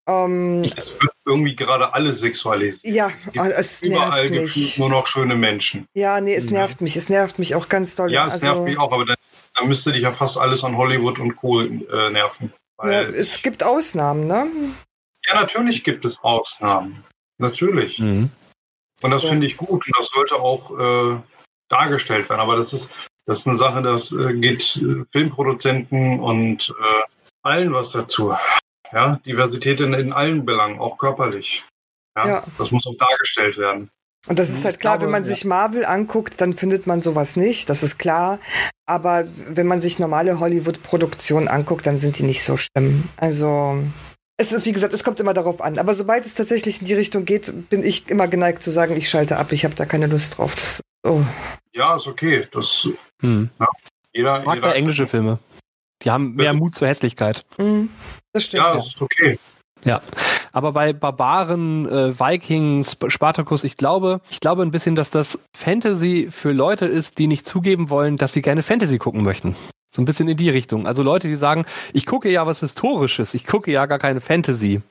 Ähm, 0.08 0.62
es 0.62 0.90
wird 1.00 1.12
irgendwie 1.26 1.54
gerade 1.54 1.92
alles 1.92 2.20
sexualisiert. 2.20 2.94
Ja, 2.94 3.12
es, 3.34 3.52
es 3.52 3.82
überall 3.82 4.28
gefühlt 4.30 4.78
nur 4.78 4.88
noch 4.88 5.06
schöne 5.06 5.34
Menschen. 5.34 5.86
Ja, 5.92 6.20
nee, 6.22 6.34
es 6.34 6.50
nervt 6.50 6.80
mich. 6.80 6.96
Es 6.96 7.10
nervt 7.10 7.38
mich 7.38 7.54
auch 7.54 7.68
ganz 7.68 7.94
doll. 7.94 8.10
Ja, 8.10 8.26
es 8.26 8.32
also, 8.34 8.46
nervt 8.46 8.62
mich 8.62 8.78
auch, 8.78 8.90
aber 8.90 9.04
dann, 9.04 9.16
dann, 9.54 9.68
müsste 9.68 9.92
dich 9.92 10.02
ja 10.02 10.12
fast 10.12 10.38
alles 10.38 10.64
an 10.64 10.78
Hollywood 10.78 11.18
und 11.18 11.36
Co. 11.36 11.60
Äh, 11.60 12.10
nerven. 12.10 12.52
Ja, 12.82 13.02
es 13.02 13.42
gibt 13.42 13.62
Ausnahmen, 13.62 14.26
ne? 14.26 14.46
Ja, 15.26 15.34
natürlich 15.34 15.84
gibt 15.84 16.06
es 16.06 16.22
Ausnahmen. 16.22 17.04
Natürlich. 17.36 17.98
Mhm. 17.98 18.30
Und 19.02 19.10
das 19.10 19.24
ja. 19.24 19.28
finde 19.30 19.46
ich 19.46 19.58
gut 19.58 19.86
und 19.86 19.98
das 19.98 20.06
sollte 20.06 20.36
auch 20.36 20.70
äh, 20.78 21.20
dargestellt 21.68 22.30
werden. 22.30 22.40
Aber 22.40 22.56
das 22.56 22.72
ist, 22.72 22.90
das 23.26 23.40
ist 23.40 23.46
eine 23.46 23.56
Sache, 23.56 23.82
das 23.82 24.10
äh, 24.12 24.32
geht 24.32 24.76
äh, 24.76 25.04
Filmproduzenten 25.12 26.18
und 26.18 26.70
äh, 26.70 27.02
allen 27.42 27.74
was 27.74 27.90
dazu. 27.90 28.34
Ja, 28.92 29.20
Diversität 29.27 29.81
in, 29.81 29.92
in 29.94 30.12
allen 30.12 30.44
Belangen, 30.44 30.81
auch 30.81 30.98
körperlich. 30.98 31.64
Ja, 32.16 32.29
ja. 32.29 32.44
Das 32.57 32.70
muss 32.70 32.87
auch 32.87 32.96
dargestellt 32.96 33.59
werden. 33.59 33.90
Und 34.27 34.38
das 34.38 34.51
ist 34.51 34.64
halt 34.64 34.81
klar, 34.81 34.94
glaube, 34.94 35.07
wenn 35.07 35.12
man 35.12 35.22
ja. 35.22 35.29
sich 35.29 35.44
Marvel 35.44 35.85
anguckt, 35.85 36.40
dann 36.40 36.53
findet 36.53 36.87
man 36.87 37.03
sowas 37.03 37.37
nicht, 37.37 37.70
das 37.70 37.83
ist 37.83 37.98
klar. 37.98 38.40
Aber 38.87 39.24
wenn 39.48 39.66
man 39.66 39.81
sich 39.81 39.98
normale 39.98 40.40
Hollywood-Produktionen 40.40 41.48
anguckt, 41.48 41.87
dann 41.87 41.98
sind 41.98 42.18
die 42.18 42.24
nicht 42.24 42.42
so 42.42 42.57
schlimm. 42.57 43.09
Also, 43.16 43.85
es 44.37 44.53
ist, 44.53 44.66
wie 44.66 44.72
gesagt, 44.72 44.92
es 44.92 45.05
kommt 45.05 45.20
immer 45.20 45.35
darauf 45.35 45.61
an. 45.61 45.79
Aber 45.79 45.94
sobald 45.94 46.27
es 46.27 46.35
tatsächlich 46.35 46.81
in 46.81 46.87
die 46.87 46.94
Richtung 46.94 47.24
geht, 47.24 47.70
bin 47.70 47.83
ich 47.83 48.09
immer 48.11 48.29
geneigt 48.29 48.62
zu 48.62 48.70
sagen, 48.70 48.96
ich 48.96 49.09
schalte 49.09 49.37
ab, 49.37 49.53
ich 49.53 49.64
habe 49.64 49.74
da 49.74 49.87
keine 49.87 50.07
Lust 50.07 50.38
drauf. 50.38 50.55
Das, 50.55 50.81
oh. 51.07 51.22
Ja, 51.72 51.96
ist 51.96 52.07
okay. 52.07 52.48
Das, 52.53 52.88
hm. 53.20 53.51
ja, 53.59 53.68
jeder, 54.12 54.40
ich 54.40 54.46
mag 54.46 54.57
jeder, 54.57 54.68
da 54.68 54.74
englische 54.74 55.07
Filme. 55.07 55.38
Die 56.03 56.11
haben 56.11 56.35
mehr 56.35 56.55
Mut 56.55 56.74
zur 56.74 56.88
Hässlichkeit. 56.88 57.44
Mhm. 57.59 57.90
Das 58.38 58.44
stimmt. 58.44 58.62
Ja, 58.62 58.72
das 58.72 58.87
ist 58.87 59.03
okay. 59.03 59.37
Ja, 59.85 60.01
aber 60.53 60.72
bei 60.72 60.92
Barbaren, 60.92 61.88
äh, 61.88 62.18
Vikings, 62.18 62.96
Spartacus, 63.09 63.64
ich 63.64 63.77
glaube, 63.77 64.20
ich 64.31 64.38
glaube 64.38 64.62
ein 64.62 64.70
bisschen, 64.70 64.94
dass 64.94 65.11
das 65.11 65.44
Fantasy 65.57 66.29
für 66.31 66.53
Leute 66.53 66.87
ist, 66.87 67.18
die 67.18 67.27
nicht 67.27 67.46
zugeben 67.46 67.90
wollen, 67.90 68.16
dass 68.16 68.33
sie 68.33 68.42
gerne 68.42 68.62
Fantasy 68.62 68.98
gucken 68.98 69.24
möchten. 69.24 69.57
So 69.92 70.03
ein 70.03 70.05
bisschen 70.05 70.29
in 70.29 70.37
die 70.37 70.51
Richtung. 70.51 70.87
Also 70.87 71.03
Leute, 71.03 71.27
die 71.27 71.35
sagen, 71.35 71.64
ich 71.92 72.07
gucke 72.07 72.31
ja 72.31 72.46
was 72.46 72.61
Historisches, 72.61 73.35
ich 73.35 73.44
gucke 73.44 73.72
ja 73.72 73.87
gar 73.87 73.98
keine 73.98 74.20
Fantasy. 74.20 74.83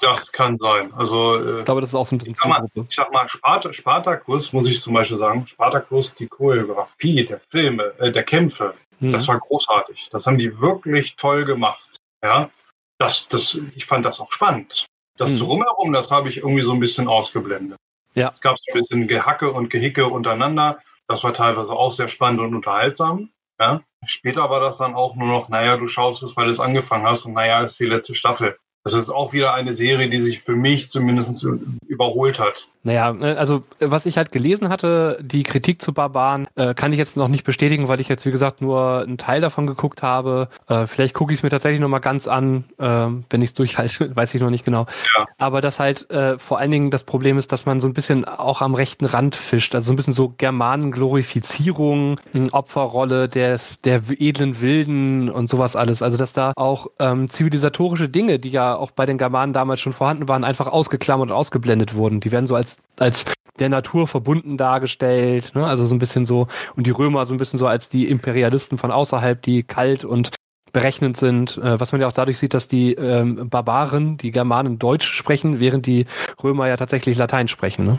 Das 0.00 0.30
kann 0.32 0.58
sein. 0.58 0.92
Also, 0.94 1.36
äh, 1.36 1.58
ich 1.60 1.64
glaube, 1.64 1.80
das 1.80 1.90
ist 1.90 1.94
auch 1.94 2.04
so 2.04 2.16
ein 2.16 2.18
bisschen 2.18 2.32
ich 2.32 2.38
sag 2.38 2.48
mal, 2.48 2.66
ich 2.74 2.94
sag 2.94 3.12
mal 3.12 3.28
Spart 3.28 3.74
Spartacus, 3.74 4.52
muss 4.52 4.66
ich 4.66 4.82
zum 4.82 4.92
Beispiel 4.92 5.16
sagen, 5.16 5.46
Spartacus, 5.46 6.14
die 6.14 6.26
Choreografie 6.26 7.24
der 7.24 7.40
Filme, 7.48 7.94
äh, 7.98 8.12
der 8.12 8.24
Kämpfe, 8.24 8.74
mhm. 9.00 9.12
das 9.12 9.28
war 9.28 9.38
großartig. 9.38 10.08
Das 10.10 10.26
haben 10.26 10.38
die 10.38 10.60
wirklich 10.60 11.14
toll 11.16 11.44
gemacht. 11.44 11.91
Ja, 12.22 12.50
das, 12.98 13.28
das, 13.28 13.60
ich 13.74 13.86
fand 13.86 14.04
das 14.04 14.20
auch 14.20 14.32
spannend. 14.32 14.86
Das 15.16 15.34
mhm. 15.34 15.38
Drumherum, 15.40 15.92
das 15.92 16.10
habe 16.10 16.28
ich 16.28 16.38
irgendwie 16.38 16.62
so 16.62 16.72
ein 16.72 16.80
bisschen 16.80 17.08
ausgeblendet. 17.08 17.78
Ja. 18.14 18.30
Es 18.32 18.40
gab 18.40 18.58
so 18.58 18.72
ein 18.72 18.80
bisschen 18.80 19.08
Gehacke 19.08 19.52
und 19.52 19.70
Gehicke 19.70 20.06
untereinander. 20.06 20.78
Das 21.08 21.24
war 21.24 21.34
teilweise 21.34 21.72
auch 21.72 21.90
sehr 21.90 22.08
spannend 22.08 22.40
und 22.40 22.54
unterhaltsam. 22.54 23.30
Ja. 23.58 23.82
Später 24.06 24.50
war 24.50 24.60
das 24.60 24.78
dann 24.78 24.94
auch 24.94 25.14
nur 25.14 25.28
noch, 25.28 25.48
naja, 25.48 25.76
du 25.76 25.86
schaust 25.86 26.22
es, 26.22 26.36
weil 26.36 26.46
du 26.46 26.50
es 26.50 26.60
angefangen 26.60 27.06
hast 27.06 27.24
und 27.24 27.34
naja, 27.34 27.62
ist 27.62 27.78
die 27.78 27.86
letzte 27.86 28.14
Staffel. 28.14 28.58
Das 28.84 28.94
ist 28.94 29.10
auch 29.10 29.32
wieder 29.32 29.54
eine 29.54 29.72
Serie, 29.72 30.10
die 30.10 30.18
sich 30.18 30.40
für 30.40 30.56
mich 30.56 30.90
zumindest 30.90 31.46
überholt 31.86 32.40
hat. 32.40 32.68
Naja, 32.84 33.12
ne, 33.12 33.38
also 33.38 33.62
was 33.78 34.06
ich 34.06 34.16
halt 34.16 34.32
gelesen 34.32 34.68
hatte, 34.68 35.18
die 35.22 35.44
Kritik 35.44 35.80
zu 35.80 35.92
Barbaren, 35.92 36.48
äh, 36.56 36.74
kann 36.74 36.92
ich 36.92 36.98
jetzt 36.98 37.16
noch 37.16 37.28
nicht 37.28 37.44
bestätigen, 37.44 37.86
weil 37.86 38.00
ich 38.00 38.08
jetzt, 38.08 38.26
wie 38.26 38.32
gesagt, 38.32 38.60
nur 38.60 39.02
einen 39.02 39.18
Teil 39.18 39.40
davon 39.40 39.68
geguckt 39.68 40.02
habe. 40.02 40.48
Äh, 40.68 40.86
vielleicht 40.88 41.14
gucke 41.14 41.32
ich 41.32 41.38
es 41.38 41.42
mir 41.44 41.50
tatsächlich 41.50 41.80
nochmal 41.80 42.00
ganz 42.00 42.26
an, 42.26 42.64
äh, 42.78 43.06
wenn 43.30 43.42
ich 43.42 43.50
es 43.50 43.54
durchhalte, 43.54 44.10
weiß 44.16 44.34
ich 44.34 44.40
noch 44.40 44.50
nicht 44.50 44.64
genau. 44.64 44.86
Ja. 45.16 45.26
Aber 45.38 45.60
dass 45.60 45.78
halt 45.78 46.10
äh, 46.10 46.38
vor 46.38 46.58
allen 46.58 46.72
Dingen 46.72 46.90
das 46.90 47.04
Problem 47.04 47.38
ist, 47.38 47.52
dass 47.52 47.66
man 47.66 47.80
so 47.80 47.86
ein 47.86 47.94
bisschen 47.94 48.24
auch 48.24 48.62
am 48.62 48.74
rechten 48.74 49.04
Rand 49.04 49.36
fischt. 49.36 49.76
Also 49.76 49.86
so 49.86 49.92
ein 49.92 49.96
bisschen 49.96 50.12
so 50.12 50.34
Germanenglorifizierung, 50.36 52.18
Opferrolle 52.50 53.28
des, 53.28 53.80
der 53.82 54.02
edlen 54.18 54.60
Wilden 54.60 55.30
und 55.30 55.48
sowas 55.48 55.76
alles. 55.76 56.02
Also 56.02 56.16
dass 56.16 56.32
da 56.32 56.52
auch 56.56 56.88
ähm, 56.98 57.28
zivilisatorische 57.28 58.08
Dinge, 58.08 58.40
die 58.40 58.50
ja 58.50 58.71
auch 58.78 58.90
bei 58.90 59.06
den 59.06 59.18
Germanen 59.18 59.52
damals 59.52 59.80
schon 59.80 59.92
vorhanden 59.92 60.28
waren, 60.28 60.44
einfach 60.44 60.66
ausgeklammert 60.66 61.30
und 61.30 61.36
ausgeblendet 61.36 61.94
wurden. 61.94 62.20
Die 62.20 62.32
werden 62.32 62.46
so 62.46 62.54
als, 62.54 62.76
als 62.98 63.24
der 63.58 63.68
Natur 63.68 64.08
verbunden 64.08 64.56
dargestellt, 64.56 65.52
ne? 65.54 65.66
also 65.66 65.84
so 65.84 65.94
ein 65.94 65.98
bisschen 65.98 66.26
so, 66.26 66.48
und 66.76 66.86
die 66.86 66.90
Römer 66.90 67.26
so 67.26 67.34
ein 67.34 67.38
bisschen 67.38 67.58
so 67.58 67.66
als 67.66 67.88
die 67.88 68.08
Imperialisten 68.08 68.78
von 68.78 68.90
außerhalb, 68.90 69.40
die 69.40 69.62
kalt 69.62 70.04
und 70.04 70.30
berechnend 70.72 71.16
sind, 71.16 71.58
äh, 71.58 71.78
was 71.78 71.92
man 71.92 72.00
ja 72.00 72.08
auch 72.08 72.12
dadurch 72.12 72.38
sieht, 72.38 72.54
dass 72.54 72.66
die 72.66 72.94
ähm, 72.94 73.48
Barbaren, 73.50 74.16
die 74.16 74.30
Germanen 74.30 74.78
Deutsch 74.78 75.06
sprechen, 75.06 75.60
während 75.60 75.86
die 75.86 76.06
Römer 76.42 76.66
ja 76.68 76.76
tatsächlich 76.76 77.18
Latein 77.18 77.48
sprechen. 77.48 77.84
Ne? 77.84 77.98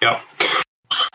Ja. 0.00 0.20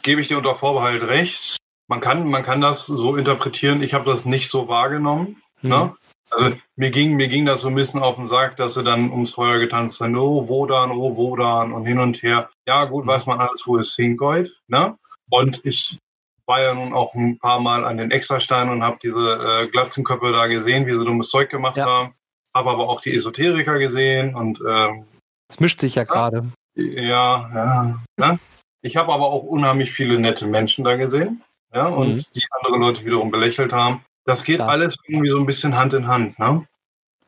gebe 0.03 0.21
ich 0.21 0.27
dir 0.27 0.37
unter 0.37 0.55
Vorbehalt 0.55 1.03
recht. 1.07 1.57
Man 1.87 2.01
kann, 2.01 2.29
man 2.29 2.43
kann 2.43 2.61
das 2.61 2.85
so 2.85 3.15
interpretieren. 3.15 3.83
Ich 3.83 3.93
habe 3.93 4.09
das 4.09 4.25
nicht 4.25 4.49
so 4.49 4.67
wahrgenommen. 4.67 5.41
Hm. 5.61 5.69
Ne? 5.69 5.95
Also 6.31 6.55
mir 6.77 6.91
ging, 6.91 7.15
mir 7.15 7.27
ging 7.27 7.45
das 7.45 7.61
so 7.61 7.67
ein 7.67 7.75
bisschen 7.75 7.99
auf 7.99 8.15
den 8.15 8.27
Sack, 8.27 8.55
dass 8.55 8.73
sie 8.73 8.83
dann 8.83 9.11
ums 9.11 9.31
Feuer 9.31 9.59
getanzt 9.59 9.97
sind. 9.97 10.15
Oh, 10.15 10.47
wo 10.47 10.65
dann, 10.65 10.91
oh, 10.91 11.15
wo 11.17 11.35
dann 11.35 11.73
und 11.73 11.85
hin 11.85 11.99
und 11.99 12.23
her. 12.23 12.49
Ja, 12.65 12.85
gut, 12.85 13.05
weiß 13.05 13.25
man 13.25 13.39
alles, 13.39 13.67
wo 13.67 13.77
es 13.77 13.95
hingeht. 13.95 14.51
Ne? 14.67 14.97
Und 15.29 15.61
ich 15.65 15.97
war 16.45 16.61
ja 16.61 16.73
nun 16.73 16.93
auch 16.93 17.13
ein 17.15 17.37
paar 17.37 17.59
Mal 17.59 17.85
an 17.85 17.97
den 17.97 18.11
Extrasteinen 18.11 18.71
und 18.71 18.83
habe 18.83 18.97
diese 19.03 19.19
äh, 19.19 19.67
Glatzenköpfe 19.67 20.31
da 20.31 20.47
gesehen, 20.47 20.87
wie 20.87 20.93
sie 20.93 21.05
dummes 21.05 21.29
Zeug 21.29 21.49
gemacht 21.49 21.77
ja. 21.77 21.85
haben. 21.85 22.15
Habe 22.53 22.69
aber 22.69 22.89
auch 22.89 23.01
die 23.01 23.15
Esoteriker 23.15 23.79
gesehen 23.79 24.35
und 24.35 24.59
ähm, 24.67 25.05
es 25.49 25.59
mischt 25.59 25.81
sich 25.81 25.95
ja, 25.95 26.03
ja 26.03 26.07
gerade. 26.07 26.49
Ja, 26.75 27.49
ja. 27.53 27.99
Ne? 28.17 28.39
Ich 28.81 28.95
habe 28.95 29.13
aber 29.13 29.27
auch 29.27 29.43
unheimlich 29.43 29.91
viele 29.91 30.19
nette 30.19 30.47
Menschen 30.47 30.83
da 30.83 30.95
gesehen, 30.95 31.43
ja, 31.73 31.87
und 31.87 32.15
mhm. 32.15 32.23
die 32.33 32.45
andere 32.51 32.77
Leute 32.77 33.05
wiederum 33.05 33.31
belächelt 33.31 33.73
haben. 33.73 34.03
Das 34.25 34.43
geht 34.43 34.57
Klar. 34.57 34.69
alles 34.69 34.95
irgendwie 35.07 35.29
so 35.29 35.39
ein 35.39 35.45
bisschen 35.45 35.75
Hand 35.75 35.93
in 35.93 36.07
Hand, 36.07 36.37
ne? 36.39 36.67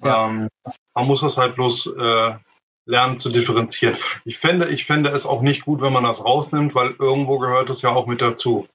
Ja. 0.04 0.28
Ähm, 0.28 0.50
man 0.94 1.08
muss 1.08 1.22
das 1.22 1.38
halt 1.38 1.56
bloß 1.56 1.88
äh, 1.98 2.36
lernen 2.86 3.18
zu 3.18 3.30
differenzieren. 3.30 3.98
Ich 4.26 4.38
fände, 4.38 4.70
ich 4.70 4.86
fände 4.86 5.10
es 5.10 5.26
auch 5.26 5.42
nicht 5.42 5.66
gut, 5.66 5.82
wenn 5.82 5.94
man 5.94 6.04
das 6.04 6.24
rausnimmt, 6.24 6.76
weil 6.76 6.96
irgendwo 7.00 7.40
gehört 7.40 7.70
es 7.70 7.82
ja 7.82 7.92
auch 7.92 8.08
mit 8.08 8.22
dazu. 8.22 8.68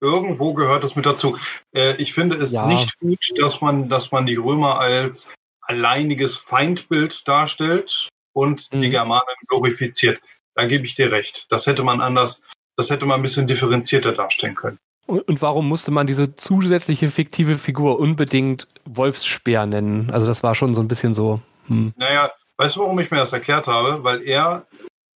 Irgendwo 0.00 0.54
gehört 0.54 0.84
es 0.84 0.96
mit 0.96 1.06
dazu. 1.06 1.38
Äh, 1.74 1.96
ich 1.96 2.12
finde 2.12 2.36
es 2.36 2.52
ja. 2.52 2.66
nicht 2.66 2.98
gut, 2.98 3.18
dass 3.38 3.60
man, 3.60 3.88
dass 3.88 4.12
man 4.12 4.26
die 4.26 4.36
Römer 4.36 4.78
als 4.78 5.32
alleiniges 5.62 6.36
Feindbild 6.36 7.26
darstellt 7.26 8.08
und 8.34 8.68
mhm. 8.72 8.82
die 8.82 8.90
Germanen 8.90 9.34
glorifiziert. 9.46 10.20
Da 10.54 10.66
gebe 10.66 10.84
ich 10.84 10.94
dir 10.94 11.10
recht. 11.10 11.46
Das 11.50 11.66
hätte 11.66 11.82
man 11.82 12.00
anders, 12.00 12.42
das 12.76 12.90
hätte 12.90 13.06
man 13.06 13.20
ein 13.20 13.22
bisschen 13.22 13.46
differenzierter 13.46 14.12
darstellen 14.12 14.54
können. 14.54 14.78
Und 15.06 15.42
warum 15.42 15.68
musste 15.68 15.90
man 15.90 16.06
diese 16.06 16.34
zusätzliche 16.34 17.08
fiktive 17.08 17.58
Figur 17.58 17.98
unbedingt 17.98 18.66
Wolfsspeer 18.86 19.66
nennen? 19.66 20.10
Also 20.10 20.26
das 20.26 20.42
war 20.42 20.54
schon 20.54 20.74
so 20.74 20.80
ein 20.80 20.88
bisschen 20.88 21.12
so. 21.12 21.40
Hm. 21.66 21.92
Naja, 21.96 22.30
weißt 22.56 22.76
du, 22.76 22.80
warum 22.80 22.98
ich 23.00 23.10
mir 23.10 23.18
das 23.18 23.32
erklärt 23.32 23.66
habe? 23.66 24.02
Weil 24.02 24.22
er, 24.22 24.66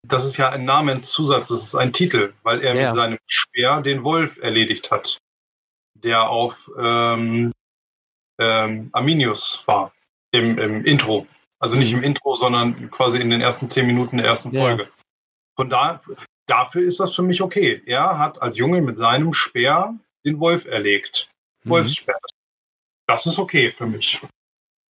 das 0.07 0.27
ist 0.27 0.37
ja 0.37 0.51
ein 0.51 0.65
Namenszusatz, 0.65 1.49
das 1.49 1.63
ist 1.63 1.75
ein 1.75 1.93
Titel, 1.93 2.35
weil 2.43 2.61
er 2.61 2.75
ja. 2.75 2.85
mit 2.85 2.93
seinem 2.93 3.19
Speer 3.29 3.81
den 3.81 4.05
Wolf 4.05 4.39
erledigt 4.39 4.91
hat, 4.91 5.19
der 5.95 6.29
auf 6.29 6.71
ähm, 6.79 7.53
ähm, 8.39 8.91
Arminius 8.93 9.63
war 9.67 9.93
im, 10.33 10.59
im 10.59 10.85
Intro. 10.85 11.27
Also 11.61 11.77
nicht 11.77 11.93
im 11.93 12.03
Intro, 12.03 12.37
sondern 12.37 12.91
quasi 12.91 13.19
in 13.19 13.31
den 13.31 13.41
ersten 13.41 13.69
zehn 13.69 13.87
Minuten 13.87 14.19
der 14.19 14.27
ersten 14.27 14.53
Folge. 14.53 14.85
Ja. 14.85 14.89
Von 15.57 15.71
da, 15.71 16.01
dafür 16.49 16.83
ist 16.83 16.99
das 16.99 17.15
für 17.15 17.23
mich 17.23 17.41
okay. 17.41 17.83
Er 17.87 18.19
hat 18.19 18.43
als 18.43 18.57
Junge 18.57 18.81
mit 18.81 18.99
seinem 18.99 19.33
Speer 19.33 19.95
den 20.25 20.41
Wolf 20.41 20.67
erlegt. 20.67 21.31
Mhm. 21.65 21.71
Wolfsspeer. 21.71 22.19
Das 23.07 23.27
ist 23.27 23.39
okay 23.39 23.71
für 23.71 23.87
mich. 23.87 24.21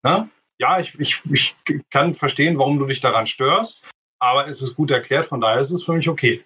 Na? 0.03 0.29
Ja, 0.59 0.79
ich, 0.79 0.97
ich, 0.99 1.21
ich 1.31 1.55
kann 1.91 2.15
verstehen, 2.15 2.57
warum 2.57 2.79
du 2.79 2.85
dich 2.87 2.99
daran 2.99 3.27
störst, 3.27 3.87
aber 4.19 4.47
es 4.47 4.61
ist 4.61 4.75
gut 4.75 4.89
erklärt, 4.89 5.27
von 5.27 5.39
daher 5.39 5.61
ist 5.61 5.69
es 5.71 5.83
für 5.83 5.93
mich 5.93 6.09
okay. 6.09 6.43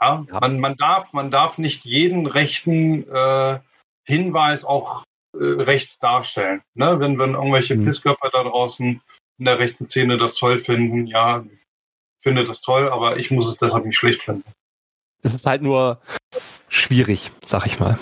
Ja, 0.00 0.24
ja. 0.28 0.40
Man, 0.40 0.60
man, 0.60 0.76
darf, 0.76 1.12
man 1.12 1.30
darf 1.30 1.58
nicht 1.58 1.84
jeden 1.84 2.26
rechten 2.26 3.06
äh, 3.08 3.60
Hinweis 4.06 4.64
auch 4.64 5.04
äh, 5.34 5.44
rechts 5.44 5.98
darstellen. 5.98 6.62
Ne? 6.74 7.00
Wenn, 7.00 7.18
wenn 7.18 7.34
irgendwelche 7.34 7.76
mhm. 7.76 7.84
Pisskörper 7.84 8.30
da 8.30 8.44
draußen 8.44 9.02
in 9.38 9.44
der 9.44 9.58
rechten 9.58 9.84
Szene 9.84 10.16
das 10.16 10.36
toll 10.36 10.58
finden, 10.58 11.06
ja, 11.06 11.44
finde 12.24 12.44
das 12.44 12.60
toll, 12.60 12.88
aber 12.88 13.18
ich 13.18 13.30
muss 13.30 13.46
es 13.46 13.56
deshalb 13.56 13.84
nicht 13.84 13.96
schlecht 13.96 14.22
finden. 14.22 14.42
Es 15.22 15.34
ist 15.34 15.46
halt 15.46 15.62
nur 15.62 16.00
schwierig, 16.68 17.30
sag 17.44 17.66
ich 17.66 17.78
mal. 17.78 17.98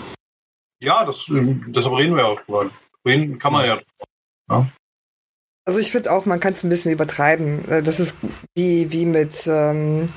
Ja, 0.79 1.05
das, 1.05 1.25
deshalb 1.27 1.95
reden 1.95 2.15
wir 2.15 2.23
ja 2.23 2.29
auch 2.29 2.41
drüber. 2.41 2.71
Reden 3.05 3.37
kann 3.37 3.53
man 3.53 3.65
ja. 3.65 3.81
ja. 4.49 4.67
Also 5.65 5.79
ich 5.79 5.91
finde 5.91 6.11
auch, 6.11 6.25
man 6.25 6.39
kann 6.39 6.53
es 6.53 6.63
ein 6.63 6.69
bisschen 6.69 6.91
übertreiben. 6.91 7.67
Äh, 7.69 7.83
das 7.83 7.99
ist 7.99 8.17
wie, 8.55 8.91
wie 8.91 9.05
mit 9.05 9.47
ähm, 9.47 10.07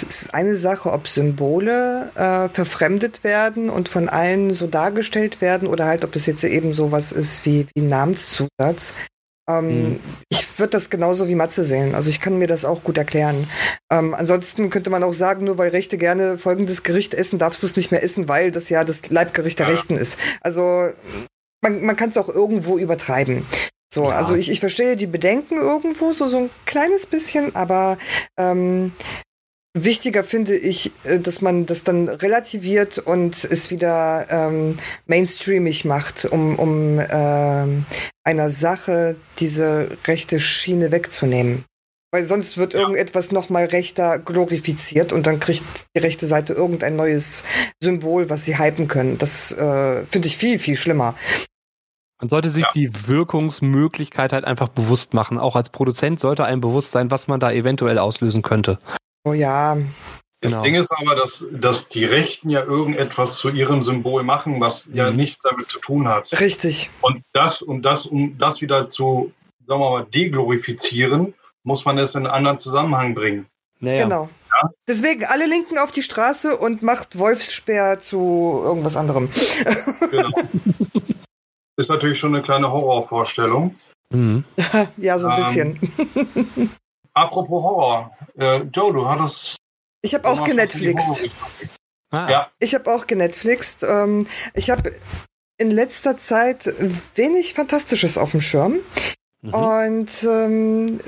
es 0.00 0.22
ist 0.22 0.34
eine 0.34 0.56
Sache, 0.56 0.92
ob 0.92 1.08
Symbole 1.08 2.12
äh, 2.14 2.48
verfremdet 2.48 3.24
werden 3.24 3.68
und 3.68 3.88
von 3.88 4.08
allen 4.08 4.54
so 4.54 4.66
dargestellt 4.66 5.40
werden 5.40 5.66
oder 5.66 5.86
halt, 5.86 6.04
ob 6.04 6.14
es 6.14 6.26
jetzt 6.26 6.44
eben 6.44 6.72
sowas 6.72 7.10
ist 7.10 7.44
wie, 7.44 7.66
wie 7.74 7.82
Namenszusatz. 7.82 8.94
Ähm, 9.48 9.76
mhm. 9.76 10.00
Ich 10.28 10.47
würde 10.58 10.70
das 10.70 10.90
genauso 10.90 11.28
wie 11.28 11.34
Matze 11.34 11.64
sehen. 11.64 11.94
Also 11.94 12.10
ich 12.10 12.20
kann 12.20 12.38
mir 12.38 12.46
das 12.46 12.64
auch 12.64 12.82
gut 12.82 12.98
erklären. 12.98 13.48
Ähm, 13.90 14.14
ansonsten 14.14 14.70
könnte 14.70 14.90
man 14.90 15.02
auch 15.02 15.14
sagen, 15.14 15.44
nur 15.44 15.58
weil 15.58 15.70
Rechte 15.70 15.98
gerne 15.98 16.38
folgendes 16.38 16.82
Gericht 16.82 17.14
essen, 17.14 17.38
darfst 17.38 17.62
du 17.62 17.66
es 17.66 17.76
nicht 17.76 17.90
mehr 17.90 18.02
essen, 18.02 18.28
weil 18.28 18.50
das 18.50 18.68
ja 18.68 18.84
das 18.84 19.08
Leibgericht 19.08 19.58
der 19.58 19.66
ja. 19.66 19.72
Rechten 19.72 19.96
ist. 19.96 20.18
Also 20.40 20.90
man, 21.62 21.82
man 21.82 21.96
kann 21.96 22.10
es 22.10 22.16
auch 22.16 22.28
irgendwo 22.28 22.78
übertreiben. 22.78 23.44
So, 23.92 24.04
ja. 24.04 24.16
also 24.16 24.34
ich, 24.34 24.50
ich 24.50 24.60
verstehe 24.60 24.96
die 24.96 25.06
Bedenken 25.06 25.56
irgendwo, 25.56 26.12
so, 26.12 26.28
so 26.28 26.38
ein 26.38 26.50
kleines 26.66 27.06
bisschen, 27.06 27.56
aber 27.56 27.98
ähm, 28.36 28.92
Wichtiger 29.84 30.24
finde 30.24 30.56
ich, 30.56 30.92
äh, 31.04 31.18
dass 31.18 31.40
man 31.40 31.66
das 31.66 31.84
dann 31.84 32.08
relativiert 32.08 32.98
und 32.98 33.44
es 33.44 33.70
wieder 33.70 34.26
ähm, 34.30 34.76
mainstreamig 35.06 35.84
macht, 35.84 36.24
um, 36.24 36.56
um 36.58 37.00
ähm, 37.10 37.86
einer 38.24 38.50
Sache 38.50 39.16
diese 39.38 39.96
rechte 40.06 40.40
Schiene 40.40 40.92
wegzunehmen. 40.92 41.64
Weil 42.10 42.24
sonst 42.24 42.56
wird 42.56 42.72
ja. 42.72 42.80
irgendetwas 42.80 43.32
nochmal 43.32 43.66
rechter 43.66 44.18
glorifiziert 44.18 45.12
und 45.12 45.26
dann 45.26 45.40
kriegt 45.40 45.64
die 45.94 46.00
rechte 46.00 46.26
Seite 46.26 46.54
irgendein 46.54 46.96
neues 46.96 47.44
Symbol, 47.82 48.30
was 48.30 48.44
sie 48.44 48.58
hypen 48.58 48.88
können. 48.88 49.18
Das 49.18 49.52
äh, 49.52 50.06
finde 50.06 50.28
ich 50.28 50.36
viel, 50.36 50.58
viel 50.58 50.76
schlimmer. 50.76 51.14
Man 52.20 52.28
sollte 52.30 52.50
sich 52.50 52.64
ja. 52.64 52.70
die 52.74 52.90
Wirkungsmöglichkeit 53.06 54.32
halt 54.32 54.44
einfach 54.44 54.68
bewusst 54.68 55.14
machen. 55.14 55.38
Auch 55.38 55.54
als 55.54 55.68
Produzent 55.68 56.18
sollte 56.18 56.44
einem 56.44 56.60
bewusst 56.60 56.92
sein, 56.92 57.10
was 57.10 57.28
man 57.28 57.40
da 57.40 57.52
eventuell 57.52 57.98
auslösen 57.98 58.42
könnte. 58.42 58.78
Oh 59.28 59.34
ja. 59.34 59.76
Das 60.40 60.52
genau. 60.52 60.62
Ding 60.62 60.74
ist 60.76 60.90
aber, 60.92 61.14
dass, 61.16 61.44
dass 61.52 61.88
die 61.88 62.04
Rechten 62.04 62.48
ja 62.48 62.62
irgendetwas 62.62 63.36
zu 63.36 63.50
ihrem 63.50 63.82
Symbol 63.82 64.22
machen, 64.22 64.60
was 64.60 64.86
mhm. 64.86 64.96
ja 64.96 65.10
nichts 65.10 65.42
damit 65.42 65.68
zu 65.68 65.80
tun 65.80 66.08
hat. 66.08 66.30
Richtig. 66.40 66.90
Und 67.02 67.22
das, 67.32 67.60
um 67.60 67.82
das, 67.82 68.06
um 68.06 68.38
das 68.38 68.60
wieder 68.60 68.88
zu, 68.88 69.32
sagen 69.66 69.80
wir 69.80 69.90
mal, 69.90 70.06
deglorifizieren, 70.06 71.34
muss 71.62 71.84
man 71.84 71.98
es 71.98 72.14
in 72.14 72.24
einen 72.24 72.34
anderen 72.34 72.58
Zusammenhang 72.58 73.14
bringen. 73.14 73.46
Naja. 73.80 74.04
Genau. 74.04 74.28
Ja? 74.50 74.70
Deswegen 74.88 75.24
alle 75.26 75.46
Linken 75.46 75.76
auf 75.76 75.90
die 75.90 76.02
Straße 76.02 76.56
und 76.56 76.82
macht 76.82 77.18
Wolfsspeer 77.18 78.00
zu 78.00 78.62
irgendwas 78.64 78.96
anderem. 78.96 79.28
Genau. 80.10 80.30
Ist 81.76 81.90
natürlich 81.90 82.18
schon 82.18 82.34
eine 82.34 82.42
kleine 82.42 82.72
Horrorvorstellung. 82.72 83.74
Mhm. 84.10 84.44
ja, 84.96 85.18
so 85.18 85.28
ein 85.28 85.36
ähm, 85.36 85.78
bisschen. 85.78 86.70
Apropos 87.18 87.62
Horror. 87.62 88.16
Äh, 88.38 88.62
Joe, 88.72 88.92
du 88.92 89.08
hattest. 89.08 89.56
Ich 90.02 90.14
habe 90.14 90.28
auch 90.28 90.44
genetflixt. 90.44 91.24
Ah. 92.10 92.30
Ja. 92.30 92.52
Ich 92.60 92.74
habe 92.74 92.92
auch 92.94 93.06
genetflixt. 93.06 93.82
Ähm, 93.82 94.26
ich 94.54 94.70
habe 94.70 94.92
in 95.58 95.70
letzter 95.70 96.16
Zeit 96.16 96.66
wenig 97.16 97.54
Fantastisches 97.54 98.16
auf 98.16 98.30
dem 98.30 98.40
Schirm. 98.40 98.78
Mhm. 99.42 99.54
Und 99.54 100.22
ähm, 100.22 101.00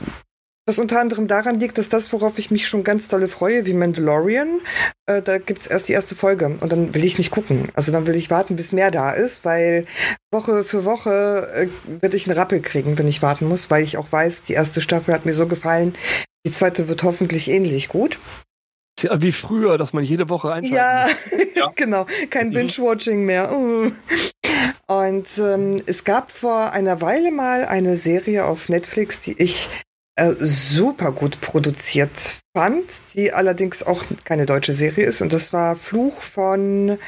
was 0.70 0.78
unter 0.78 1.00
anderem 1.00 1.26
daran 1.26 1.58
liegt, 1.58 1.78
dass 1.78 1.88
das, 1.88 2.12
worauf 2.12 2.38
ich 2.38 2.52
mich 2.52 2.68
schon 2.68 2.84
ganz 2.84 3.08
dolle 3.08 3.26
freue, 3.26 3.66
wie 3.66 3.74
Mandalorian, 3.74 4.60
äh, 5.06 5.20
da 5.20 5.38
gibt's 5.38 5.66
erst 5.66 5.88
die 5.88 5.92
erste 5.94 6.14
Folge 6.14 6.46
und 6.60 6.70
dann 6.70 6.94
will 6.94 7.04
ich 7.04 7.18
nicht 7.18 7.32
gucken. 7.32 7.70
Also 7.74 7.90
dann 7.90 8.06
will 8.06 8.14
ich 8.14 8.30
warten, 8.30 8.54
bis 8.54 8.70
mehr 8.70 8.92
da 8.92 9.10
ist, 9.10 9.44
weil 9.44 9.84
Woche 10.30 10.62
für 10.62 10.84
Woche 10.84 11.50
äh, 11.52 12.00
werde 12.00 12.16
ich 12.16 12.28
einen 12.28 12.38
Rappel 12.38 12.60
kriegen, 12.60 12.98
wenn 12.98 13.08
ich 13.08 13.20
warten 13.20 13.48
muss, 13.48 13.68
weil 13.68 13.82
ich 13.82 13.96
auch 13.96 14.12
weiß, 14.12 14.44
die 14.44 14.52
erste 14.52 14.80
Staffel 14.80 15.12
hat 15.12 15.26
mir 15.26 15.34
so 15.34 15.48
gefallen. 15.48 15.94
Die 16.46 16.52
zweite 16.52 16.86
wird 16.86 17.02
hoffentlich 17.02 17.50
ähnlich 17.50 17.88
gut. 17.88 18.20
Ja, 19.00 19.20
wie 19.20 19.32
früher, 19.32 19.76
dass 19.76 19.92
man 19.92 20.04
jede 20.04 20.28
Woche 20.28 20.52
einschalten 20.52 20.76
Ja, 20.76 21.08
ja. 21.56 21.72
genau. 21.74 22.06
Kein 22.30 22.50
mhm. 22.50 22.52
Binge-Watching 22.52 23.24
mehr. 23.24 23.50
Uh. 23.52 23.90
Und 24.86 25.26
ähm, 25.38 25.82
es 25.86 26.04
gab 26.04 26.30
vor 26.30 26.70
einer 26.70 27.00
Weile 27.00 27.32
mal 27.32 27.64
eine 27.64 27.96
Serie 27.96 28.44
auf 28.44 28.68
Netflix, 28.68 29.20
die 29.20 29.40
ich 29.42 29.68
äh, 30.20 30.36
super 30.38 31.12
gut 31.12 31.40
produziert 31.40 32.40
fand, 32.54 32.84
die 33.14 33.32
allerdings 33.32 33.82
auch 33.82 34.04
keine 34.24 34.44
deutsche 34.44 34.74
Serie 34.74 35.06
ist. 35.06 35.22
Und 35.22 35.32
das 35.32 35.54
war 35.54 35.76
Fluch 35.76 36.20
von 36.20 36.98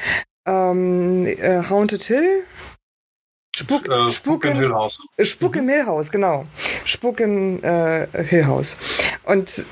ähm, 0.47 1.27
äh, 1.27 1.63
Haunted 1.69 2.03
Hill. 2.03 2.43
Spuk, 3.55 3.87
äh, 3.87 4.09
Spuk, 4.09 4.45
in, 4.45 4.57
Hill 4.57 4.73
House. 4.73 4.97
Spuk 5.21 5.53
mhm. 5.53 5.61
im 5.61 5.69
Hill 5.69 5.85
House, 5.85 6.11
genau. 6.11 6.47
Spuk 6.85 7.19
in 7.19 7.61
äh, 7.63 8.07
Hill 8.23 8.47
House. 8.47 8.77
Und 9.25 9.63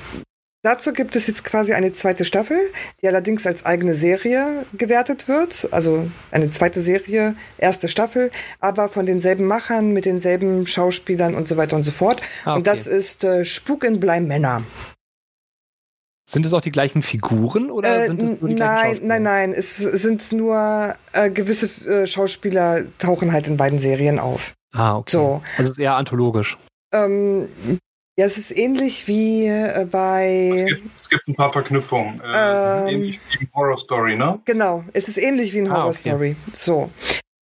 Dazu 0.64 0.92
gibt 0.92 1.16
es 1.16 1.26
jetzt 1.26 1.42
quasi 1.42 1.72
eine 1.72 1.92
zweite 1.92 2.24
Staffel, 2.24 2.56
die 3.00 3.08
allerdings 3.08 3.46
als 3.46 3.66
eigene 3.66 3.96
Serie 3.96 4.64
gewertet 4.72 5.26
wird. 5.26 5.66
Also 5.72 6.08
eine 6.30 6.50
zweite 6.50 6.80
Serie, 6.80 7.34
erste 7.58 7.88
Staffel, 7.88 8.30
aber 8.60 8.88
von 8.88 9.04
denselben 9.04 9.46
Machern, 9.46 9.92
mit 9.92 10.04
denselben 10.04 10.68
Schauspielern 10.68 11.34
und 11.34 11.48
so 11.48 11.56
weiter 11.56 11.74
und 11.74 11.82
so 11.82 11.90
fort. 11.90 12.22
Ah, 12.44 12.50
okay. 12.52 12.58
Und 12.58 12.66
das 12.68 12.86
ist 12.86 13.24
äh, 13.24 13.44
Spuk 13.44 13.82
in 13.82 13.98
Bleimänner. 13.98 14.62
Sind 16.30 16.46
es 16.46 16.52
auch 16.52 16.60
die 16.60 16.70
gleichen 16.70 17.02
Figuren 17.02 17.68
oder 17.72 18.04
Äh, 18.04 18.06
sind 18.06 18.20
es 18.22 18.40
nur 18.40 18.48
die 18.48 18.54
nein, 18.54 18.58
gleichen 18.58 18.86
Schauspieler? 18.90 19.08
nein, 19.08 19.22
nein. 19.24 19.52
Es 19.52 19.76
sind 19.78 20.30
nur 20.30 20.94
äh, 21.12 21.28
gewisse 21.30 21.66
äh, 21.90 22.06
Schauspieler 22.06 22.84
tauchen 23.00 23.32
halt 23.32 23.48
in 23.48 23.56
beiden 23.56 23.80
Serien 23.80 24.20
auf. 24.20 24.54
Ah, 24.72 24.96
okay. 24.96 25.10
So. 25.10 25.42
Also 25.58 25.64
es 25.64 25.70
ist 25.70 25.78
eher 25.80 25.96
anthologisch. 25.96 26.56
Ähm, 26.94 27.48
ja, 28.18 28.26
es 28.26 28.38
ist 28.38 28.56
ähnlich 28.56 29.08
wie 29.08 29.46
äh, 29.46 29.82
Es 29.82 29.88
bei. 29.90 30.64
gibt, 30.68 31.00
es 31.00 31.08
gibt 31.08 31.28
ein 31.28 31.34
paar 31.34 31.52
Verknüpfungen. 31.52 32.20
Äh, 32.20 32.80
Ähm. 32.82 32.88
ähnlich 32.88 33.20
wie 33.30 33.44
in 33.44 33.50
Horror 33.54 33.78
Story, 33.78 34.16
ne? 34.16 34.40
Genau, 34.44 34.84
es 34.92 35.08
ist 35.08 35.18
ähnlich 35.18 35.52
wie 35.54 35.58
in 35.58 35.68
Ah, 35.68 35.76
Horror 35.78 35.88
okay. 35.90 35.98
Story. 36.10 36.36
So. 36.52 36.90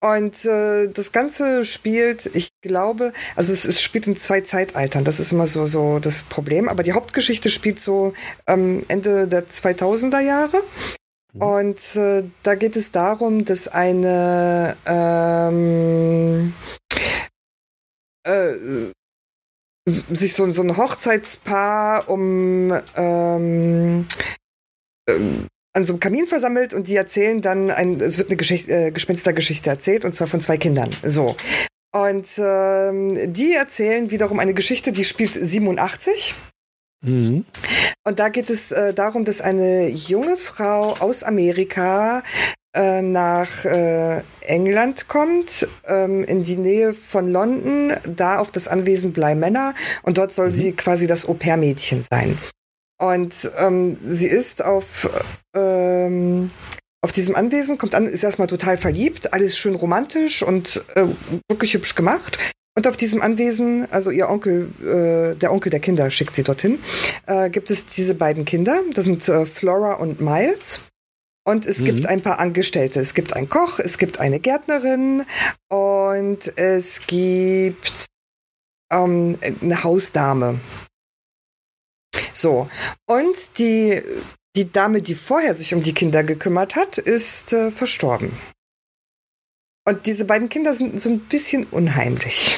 Und 0.04 0.46
äh, 0.46 0.88
das 0.88 1.12
Ganze 1.12 1.66
spielt, 1.66 2.28
ich 2.36 2.50
glaube, 2.62 3.12
also 3.36 3.52
es, 3.52 3.66
es 3.66 3.82
spielt 3.82 4.06
in 4.06 4.16
zwei 4.16 4.42
Zeitaltern. 4.42 5.04
Das 5.04 5.20
ist 5.20 5.32
immer 5.32 5.48
so 5.48 5.66
so 5.66 5.98
das 6.00 6.24
Problem. 6.24 6.70
Aber 6.70 6.84
die 6.84 6.94
Hauptgeschichte 6.94 7.50
spielt 7.50 7.82
so 7.82 8.14
ähm, 8.46 8.86
Ende 8.88 9.28
der 9.28 9.48
2000er 9.48 10.20
Jahre. 10.20 10.62
Mhm. 11.34 11.42
Und 11.42 11.96
äh, 11.96 12.24
da 12.44 12.54
geht 12.56 12.76
es 12.76 12.92
darum, 12.92 13.46
dass 13.46 13.68
eine 13.68 14.78
ähm, 14.86 16.54
äh, 18.28 18.92
sich 19.88 20.34
so, 20.34 20.52
so 20.52 20.62
ein 20.64 20.78
Hochzeitspaar 20.78 22.10
um 22.10 22.74
ähm, 22.96 24.08
ähm, 25.08 25.48
an 25.74 25.86
so 25.86 25.94
einem 25.94 26.00
Kamin 26.00 26.28
versammelt 26.28 26.74
und 26.74 26.88
die 26.88 26.96
erzählen 26.96 27.42
dann 27.42 27.70
ein, 27.70 28.00
es 28.00 28.18
wird 28.18 28.32
eine 28.32 28.40
äh, 28.40 28.92
Gespenstergeschichte 28.92 29.70
erzählt 29.70 30.06
und 30.06 30.16
zwar 30.16 30.28
von 30.28 30.42
zwei 30.42 30.58
Kindern. 30.58 30.90
So. 31.04 31.36
Und 31.94 32.28
ähm, 32.38 33.34
die 33.34 33.54
erzählen 33.54 34.10
wiederum 34.10 34.40
eine 34.40 34.54
Geschichte, 34.54 34.92
die 34.92 35.04
spielt 35.04 35.34
87. 35.34 36.36
Mhm. 37.02 37.46
Und 38.06 38.20
da 38.20 38.30
geht 38.30 38.50
es 38.50 38.72
äh, 38.72 38.94
darum, 38.94 39.26
dass 39.26 39.42
eine 39.42 39.88
junge 39.88 40.38
Frau 40.38 40.94
aus 41.00 41.24
Amerika 41.24 42.24
äh, 42.76 43.02
nach 43.02 43.66
äh, 43.66 44.22
England 44.42 45.08
kommt, 45.08 45.68
ähm, 45.88 46.24
in 46.26 46.44
die 46.44 46.58
Nähe 46.58 46.94
von 46.94 47.32
London, 47.32 47.94
da 48.04 48.38
auf 48.40 48.52
das 48.52 48.68
Anwesen 48.68 49.14
Bleimänner. 49.14 49.74
Und 50.04 50.18
dort 50.18 50.34
soll 50.34 50.50
Mhm. 50.50 50.54
sie 50.54 50.72
quasi 50.74 51.08
das 51.08 51.28
Au-pair-Mädchen 51.28 52.04
sein. 52.10 52.38
Und 53.02 53.50
ähm, 53.58 53.98
sie 54.06 54.28
ist 54.28 54.64
auf, 54.64 55.10
ähm, 55.56 56.48
auf 57.02 57.12
diesem 57.12 57.36
Anwesen, 57.36 57.78
kommt 57.78 57.96
an, 57.96 58.08
ist 58.08 58.24
erstmal 58.24 58.48
total 58.48 58.78
verliebt, 58.78 59.34
alles 59.34 59.58
schön 59.58 59.76
romantisch 59.76 60.44
und 60.44 60.84
äh, 60.96 61.06
wirklich 61.50 61.74
hübsch 61.74 61.96
gemacht. 61.96 62.38
Und 62.78 62.88
auf 62.88 62.98
diesem 62.98 63.22
Anwesen, 63.22 63.88
also 63.92 64.12
ihr 64.12 64.30
Onkel, 64.30 64.70
äh, 64.82 65.36
der 65.38 65.54
Onkel 65.54 65.70
der 65.70 65.80
Kinder 65.80 66.12
schickt 66.12 66.36
sie 66.36 66.44
dorthin, 66.44 66.80
äh, 67.26 67.50
gibt 67.50 67.72
es 67.72 67.86
diese 67.86 68.16
beiden 68.16 68.44
Kinder. 68.44 68.82
Das 68.94 69.06
sind 69.06 69.28
äh, 69.30 69.46
Flora 69.46 69.94
und 69.94 70.20
Miles. 70.20 70.80
Und 71.48 71.66
es 71.66 71.80
Mhm. 71.82 71.86
gibt 71.86 72.06
ein 72.08 72.22
paar 72.22 72.40
Angestellte. 72.40 73.00
Es 73.00 73.14
gibt 73.14 73.34
einen 73.34 73.50
Koch, 73.50 73.80
es 73.80 73.98
gibt 73.98 74.20
eine 74.20 74.40
Gärtnerin 74.40 75.26
und 75.70 76.58
es 76.58 77.02
gibt 77.06 78.08
ähm, 78.92 79.38
eine 79.62 79.84
Hausdame. 79.84 80.60
So. 82.34 82.70
Und 83.08 83.60
die, 83.60 84.02
die 84.56 84.72
Dame, 84.72 85.02
die 85.02 85.16
vorher 85.16 85.54
sich 85.54 85.74
um 85.74 85.84
die 85.84 85.94
Kinder 85.94 86.24
gekümmert 86.24 86.76
hat, 86.76 86.98
ist 86.98 87.54
äh, 87.54 87.72
verstorben. 87.72 88.38
Und 89.88 90.08
diese 90.08 90.26
beiden 90.26 90.50
Kinder 90.50 90.74
sind 90.74 91.00
so 91.00 91.10
ein 91.10 91.20
bisschen 91.20 91.66
unheimlich. 91.66 92.58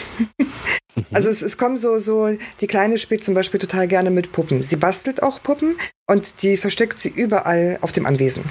Mhm. 0.95 1.05
Also 1.11 1.29
es, 1.29 1.41
es 1.41 1.57
kommen 1.57 1.77
so, 1.77 1.99
so, 1.99 2.29
die 2.61 2.67
Kleine 2.67 2.97
spielt 2.97 3.23
zum 3.23 3.33
Beispiel 3.33 3.59
total 3.59 3.87
gerne 3.87 4.09
mit 4.11 4.31
Puppen. 4.31 4.63
Sie 4.63 4.77
bastelt 4.77 5.21
auch 5.21 5.43
Puppen 5.43 5.77
und 6.09 6.41
die 6.41 6.55
versteckt 6.57 6.99
sie 6.99 7.09
überall 7.09 7.77
auf 7.81 7.91
dem 7.91 8.05
Anwesen. 8.05 8.43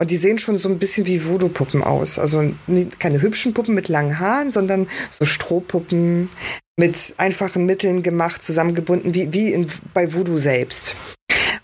Und 0.00 0.10
die 0.10 0.16
sehen 0.16 0.38
schon 0.38 0.58
so 0.58 0.68
ein 0.68 0.78
bisschen 0.78 1.06
wie 1.06 1.24
Voodoo-Puppen 1.24 1.82
aus. 1.82 2.18
Also 2.18 2.54
keine 2.98 3.22
hübschen 3.22 3.54
Puppen 3.54 3.74
mit 3.74 3.88
langen 3.88 4.18
Haaren, 4.18 4.50
sondern 4.50 4.88
so 5.10 5.24
Strohpuppen 5.24 6.28
mit 6.76 7.14
einfachen 7.18 7.66
Mitteln 7.66 8.02
gemacht, 8.02 8.42
zusammengebunden, 8.42 9.14
wie, 9.14 9.32
wie 9.32 9.52
in, 9.52 9.66
bei 9.94 10.12
Voodoo 10.12 10.38
selbst. 10.38 10.96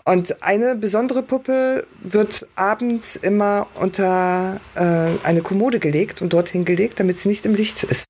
Und 0.05 0.41
eine 0.41 0.75
besondere 0.75 1.21
Puppe 1.21 1.85
wird 2.01 2.47
abends 2.55 3.15
immer 3.15 3.67
unter 3.75 4.59
äh, 4.75 5.25
eine 5.25 5.41
Kommode 5.41 5.79
gelegt 5.79 6.21
und 6.21 6.33
dorthin 6.33 6.65
gelegt, 6.65 6.99
damit 6.99 7.17
sie 7.17 7.29
nicht 7.29 7.45
im 7.45 7.53
Licht 7.55 7.83
ist. 7.83 8.05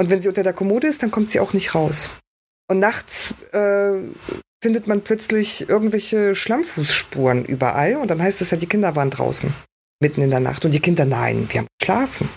Und 0.00 0.10
wenn 0.10 0.22
sie 0.22 0.28
unter 0.28 0.42
der 0.42 0.52
Kommode 0.52 0.86
ist, 0.86 1.02
dann 1.02 1.10
kommt 1.10 1.30
sie 1.30 1.40
auch 1.40 1.52
nicht 1.52 1.74
raus. 1.74 2.10
Und 2.68 2.78
nachts 2.78 3.34
äh, 3.52 3.98
findet 4.62 4.86
man 4.86 5.02
plötzlich 5.02 5.68
irgendwelche 5.68 6.34
Schlammfußspuren 6.34 7.44
überall 7.44 7.96
und 7.96 8.08
dann 8.08 8.22
heißt 8.22 8.40
es 8.40 8.52
ja, 8.52 8.56
die 8.56 8.68
Kinder 8.68 8.94
waren 8.94 9.10
draußen, 9.10 9.52
mitten 10.00 10.22
in 10.22 10.30
der 10.30 10.40
Nacht. 10.40 10.64
Und 10.64 10.70
die 10.70 10.80
Kinder, 10.80 11.04
nein, 11.04 11.48
wir 11.50 11.60
haben 11.60 11.68
geschlafen. 11.78 12.30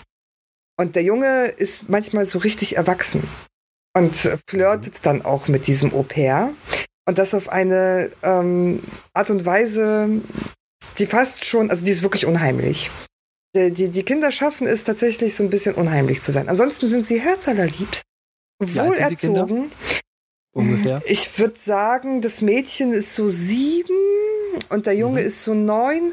Und 0.78 0.96
der 0.96 1.04
Junge 1.04 1.46
ist 1.46 1.88
manchmal 1.88 2.26
so 2.26 2.38
richtig 2.38 2.76
erwachsen 2.76 3.26
und 3.96 4.16
flirtet 4.48 5.06
dann 5.06 5.24
auch 5.24 5.48
mit 5.48 5.68
diesem 5.68 5.94
Au 5.94 6.02
pair. 6.02 6.52
Und 7.08 7.18
das 7.18 7.32
auf 7.32 7.48
eine 7.48 8.10
ähm, 8.22 8.82
Art 9.14 9.30
und 9.30 9.46
Weise, 9.46 10.20
die 10.98 11.06
fast 11.06 11.44
schon, 11.44 11.70
also 11.70 11.84
die 11.84 11.92
ist 11.92 12.02
wirklich 12.02 12.26
unheimlich. 12.26 12.90
Die, 13.54 13.70
die, 13.70 13.88
die 13.88 14.02
Kinder 14.02 14.32
schaffen 14.32 14.66
es 14.66 14.82
tatsächlich 14.82 15.34
so 15.36 15.44
ein 15.44 15.50
bisschen 15.50 15.76
unheimlich 15.76 16.20
zu 16.20 16.32
sein. 16.32 16.48
Ansonsten 16.48 16.88
sind 16.88 17.06
sie 17.06 17.20
herzallerliebst, 17.20 18.02
Wie 18.58 18.80
alt 18.80 18.96
sind 18.96 19.10
die 19.10 19.14
Kinder? 19.14 19.48
wohlerzogen. 19.48 19.72
Ungefähr. 20.56 21.02
Ich 21.06 21.38
würde 21.38 21.58
sagen, 21.58 22.20
das 22.22 22.40
Mädchen 22.40 22.92
ist 22.92 23.14
so 23.14 23.28
sieben 23.28 23.94
und 24.70 24.86
der 24.86 24.94
Junge 24.94 25.20
Mhm. 25.20 25.26
ist 25.26 25.44
so 25.44 25.54
neun. 25.54 26.12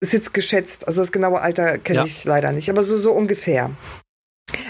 Ist 0.00 0.12
jetzt 0.12 0.34
geschätzt, 0.34 0.86
also 0.88 1.00
das 1.02 1.12
genaue 1.12 1.40
Alter 1.40 1.78
kenne 1.78 2.00
Ja. 2.00 2.04
ich 2.06 2.24
leider 2.24 2.50
nicht, 2.52 2.68
aber 2.70 2.82
so, 2.82 2.96
so 2.96 3.12
ungefähr. 3.12 3.70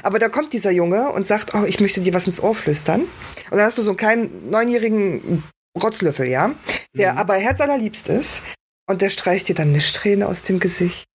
Aber 0.02 0.18
da 0.18 0.28
kommt 0.28 0.52
dieser 0.52 0.70
Junge 0.70 1.11
und 1.11 1.26
sagt, 1.26 1.54
oh, 1.54 1.64
ich 1.64 1.80
möchte 1.80 2.00
dir 2.02 2.12
was 2.14 2.26
ins 2.26 2.42
Ohr 2.42 2.54
flüstern. 2.54 3.02
Und 3.02 3.08
dann 3.56 3.62
hast 3.62 3.78
du 3.78 3.82
so 3.82 3.90
einen 3.92 3.96
kleinen 3.96 4.50
neunjährigen 4.50 5.42
Rotzlöffel, 5.82 6.28
ja, 6.28 6.54
der 6.94 7.12
Mhm. 7.12 7.18
aber 7.18 7.35
herzallerliebst 7.37 8.08
ist. 8.08 8.42
Und 8.90 9.00
der 9.00 9.08
streicht 9.11 9.48
dir 9.48 9.54
dann 9.54 9.68
eine 9.68 9.80
Strähne 9.80 10.28
aus 10.28 10.42
dem 10.42 10.58
Gesicht. 10.61 11.06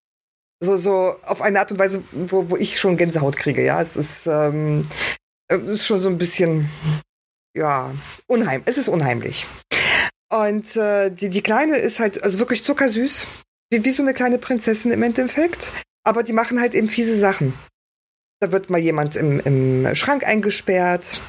So, 0.61 0.79
so 0.79 1.17
auf 1.27 1.43
eine 1.43 1.59
Art 1.61 1.73
und 1.73 1.79
Weise, 1.79 2.03
wo, 2.13 2.49
wo 2.49 2.57
ich 2.57 2.79
schon 2.79 2.97
Gänsehaut 2.97 3.37
kriege, 3.37 3.63
ja. 3.63 3.83
Es 3.83 3.97
ist, 3.97 4.27
ähm, 4.27 4.83
es 5.49 5.69
ist 5.71 5.87
schon 5.87 6.01
so 6.01 6.09
ein 6.09 6.17
bisschen, 6.17 6.71
ja, 7.57 7.95
unheim. 8.27 8.63
Es 8.67 8.79
ist 8.79 8.89
unheimlich. 8.89 9.47
Und 10.33 10.77
äh, 10.77 11.11
die, 11.11 11.31
die 11.31 11.43
Kleine 11.43 11.77
ist 11.77 12.01
halt 12.01 12.23
also 12.23 12.39
wirklich 12.39 12.65
zuckersüß. 12.65 13.27
Wie, 13.71 13.85
wie 13.85 13.91
so 13.91 14.03
eine 14.03 14.15
kleine 14.15 14.39
Prinzessin 14.39 14.93
im 14.93 15.03
Endeffekt. 15.03 15.69
Aber 16.05 16.23
die 16.23 16.33
machen 16.33 16.61
halt 16.61 16.75
eben 16.75 16.89
fiese 16.89 17.17
Sachen. 17.17 17.55
Da 18.41 18.53
wird 18.53 18.71
mal 18.71 18.79
jemand 18.79 19.17
im, 19.17 19.41
im 19.41 19.95
Schrank 19.95 20.25
eingesperrt. 20.25 21.21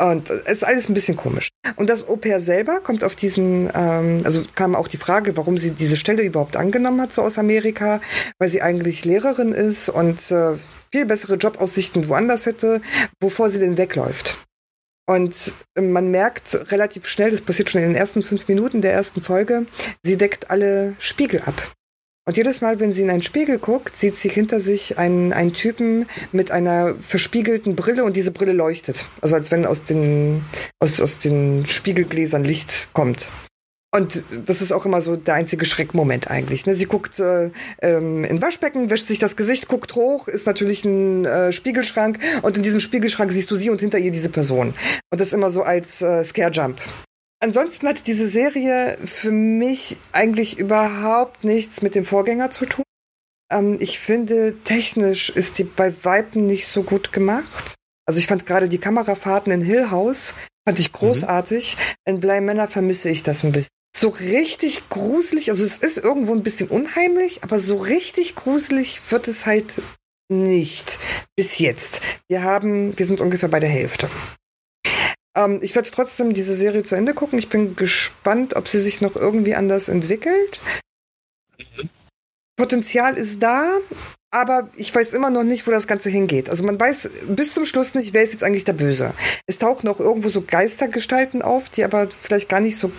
Und 0.00 0.30
es 0.30 0.42
ist 0.42 0.64
alles 0.64 0.88
ein 0.88 0.94
bisschen 0.94 1.16
komisch. 1.16 1.50
Und 1.76 1.88
das 1.88 2.08
Au 2.08 2.16
pair 2.16 2.40
selber 2.40 2.80
kommt 2.80 3.04
auf 3.04 3.14
diesen, 3.14 3.70
ähm, 3.72 4.18
also 4.24 4.42
kam 4.54 4.74
auch 4.74 4.88
die 4.88 4.96
Frage, 4.96 5.36
warum 5.36 5.58
sie 5.58 5.70
diese 5.70 5.96
Stelle 5.96 6.24
überhaupt 6.24 6.56
angenommen 6.56 7.00
hat, 7.00 7.12
so 7.12 7.22
aus 7.22 7.38
Amerika, 7.38 8.00
weil 8.38 8.48
sie 8.48 8.62
eigentlich 8.62 9.04
Lehrerin 9.04 9.52
ist 9.52 9.88
und 9.88 10.30
äh, 10.32 10.56
viel 10.90 11.06
bessere 11.06 11.36
Jobaussichten 11.36 12.08
woanders 12.08 12.46
hätte, 12.46 12.80
wovor 13.20 13.48
sie 13.48 13.60
denn 13.60 13.78
wegläuft. 13.78 14.38
Und 15.06 15.54
man 15.74 16.10
merkt 16.10 16.70
relativ 16.70 17.06
schnell, 17.08 17.30
das 17.30 17.40
passiert 17.40 17.70
schon 17.70 17.82
in 17.82 17.88
den 17.88 17.96
ersten 17.96 18.22
fünf 18.22 18.48
Minuten 18.48 18.82
der 18.82 18.92
ersten 18.92 19.20
Folge, 19.20 19.66
sie 20.02 20.16
deckt 20.16 20.50
alle 20.50 20.94
Spiegel 20.98 21.40
ab. 21.42 21.72
Und 22.24 22.36
jedes 22.36 22.60
Mal, 22.60 22.78
wenn 22.78 22.92
sie 22.92 23.02
in 23.02 23.10
einen 23.10 23.22
Spiegel 23.22 23.58
guckt, 23.58 23.96
sieht 23.96 24.14
sie 24.14 24.28
hinter 24.28 24.60
sich 24.60 24.96
einen, 24.96 25.32
einen 25.32 25.54
Typen 25.54 26.06
mit 26.30 26.52
einer 26.52 26.94
verspiegelten 27.00 27.74
Brille 27.74 28.04
und 28.04 28.14
diese 28.14 28.30
Brille 28.30 28.52
leuchtet. 28.52 29.06
Also 29.20 29.34
als 29.34 29.50
wenn 29.50 29.66
aus 29.66 29.82
den, 29.82 30.44
aus, 30.78 31.00
aus 31.00 31.18
den 31.18 31.66
Spiegelgläsern 31.66 32.44
Licht 32.44 32.88
kommt. 32.92 33.28
Und 33.94 34.24
das 34.46 34.62
ist 34.62 34.72
auch 34.72 34.86
immer 34.86 35.02
so 35.02 35.16
der 35.16 35.34
einzige 35.34 35.66
Schreckmoment 35.66 36.30
eigentlich. 36.30 36.64
Ne? 36.64 36.74
Sie 36.74 36.86
guckt 36.86 37.18
äh, 37.18 37.50
ähm, 37.82 38.24
in 38.24 38.40
Waschbecken, 38.40 38.88
wäscht 38.88 39.06
sich 39.06 39.18
das 39.18 39.36
Gesicht, 39.36 39.68
guckt 39.68 39.94
hoch, 39.94 40.28
ist 40.28 40.46
natürlich 40.46 40.82
ein 40.86 41.26
äh, 41.26 41.52
Spiegelschrank 41.52 42.18
und 42.40 42.56
in 42.56 42.62
diesem 42.62 42.80
Spiegelschrank 42.80 43.30
siehst 43.30 43.50
du 43.50 43.54
sie 43.54 43.68
und 43.68 43.80
hinter 43.80 43.98
ihr 43.98 44.10
diese 44.10 44.30
Person. 44.30 44.72
Und 45.10 45.20
das 45.20 45.34
immer 45.34 45.50
so 45.50 45.62
als 45.62 46.00
äh, 46.00 46.24
Scare-Jump. 46.24 46.80
Ansonsten 47.40 47.86
hat 47.86 48.06
diese 48.06 48.26
Serie 48.26 48.96
für 49.04 49.30
mich 49.30 49.98
eigentlich 50.12 50.58
überhaupt 50.58 51.44
nichts 51.44 51.82
mit 51.82 51.94
dem 51.94 52.06
Vorgänger 52.06 52.50
zu 52.50 52.64
tun. 52.64 52.84
Ähm, 53.52 53.76
ich 53.78 53.98
finde, 53.98 54.54
technisch 54.64 55.28
ist 55.28 55.58
die 55.58 55.64
bei 55.64 55.92
Weitem 56.02 56.46
nicht 56.46 56.66
so 56.66 56.82
gut 56.82 57.12
gemacht. 57.12 57.74
Also 58.06 58.18
ich 58.18 58.26
fand 58.26 58.46
gerade 58.46 58.70
die 58.70 58.78
Kamerafahrten 58.78 59.52
in 59.52 59.60
Hill 59.60 59.90
House 59.90 60.32
fand 60.64 60.78
ich 60.78 60.92
großartig. 60.92 61.76
In 62.06 62.20
Bly 62.20 62.40
Manor 62.40 62.68
vermisse 62.68 63.10
ich 63.10 63.22
das 63.22 63.44
ein 63.44 63.52
bisschen. 63.52 63.81
So 63.94 64.08
richtig 64.08 64.88
gruselig, 64.88 65.50
also 65.50 65.64
es 65.64 65.76
ist 65.78 65.98
irgendwo 65.98 66.32
ein 66.32 66.42
bisschen 66.42 66.68
unheimlich, 66.68 67.42
aber 67.42 67.58
so 67.58 67.76
richtig 67.76 68.34
gruselig 68.34 69.00
wird 69.10 69.28
es 69.28 69.44
halt 69.44 69.74
nicht. 70.30 70.98
Bis 71.36 71.58
jetzt. 71.58 72.00
Wir 72.28 72.42
haben, 72.42 72.98
wir 72.98 73.06
sind 73.06 73.20
ungefähr 73.20 73.50
bei 73.50 73.60
der 73.60 73.68
Hälfte. 73.68 74.08
Ähm, 75.36 75.60
ich 75.62 75.74
werde 75.74 75.90
trotzdem 75.90 76.34
diese 76.34 76.54
Serie 76.54 76.82
zu 76.82 76.94
Ende 76.94 77.14
gucken. 77.14 77.38
Ich 77.38 77.48
bin 77.48 77.76
gespannt, 77.76 78.56
ob 78.56 78.68
sie 78.68 78.78
sich 78.78 79.00
noch 79.00 79.16
irgendwie 79.16 79.54
anders 79.54 79.88
entwickelt. 79.88 80.60
Potenzial 82.56 83.16
ist 83.16 83.42
da, 83.42 83.78
aber 84.30 84.70
ich 84.76 84.94
weiß 84.94 85.12
immer 85.12 85.30
noch 85.30 85.42
nicht, 85.42 85.66
wo 85.66 85.70
das 85.70 85.86
Ganze 85.86 86.10
hingeht. 86.10 86.48
Also 86.48 86.64
man 86.64 86.78
weiß 86.78 87.10
bis 87.28 87.52
zum 87.52 87.64
Schluss 87.64 87.94
nicht, 87.94 88.14
wer 88.14 88.22
ist 88.22 88.32
jetzt 88.32 88.44
eigentlich 88.44 88.64
der 88.64 88.72
Böse. 88.72 89.14
Es 89.46 89.58
tauchen 89.58 89.88
auch 89.88 90.00
irgendwo 90.00 90.28
so 90.28 90.42
Geistergestalten 90.42 91.42
auf, 91.42 91.68
die 91.70 91.84
aber 91.84 92.08
vielleicht 92.10 92.48
gar 92.48 92.60
nicht 92.60 92.76
so 92.76 92.92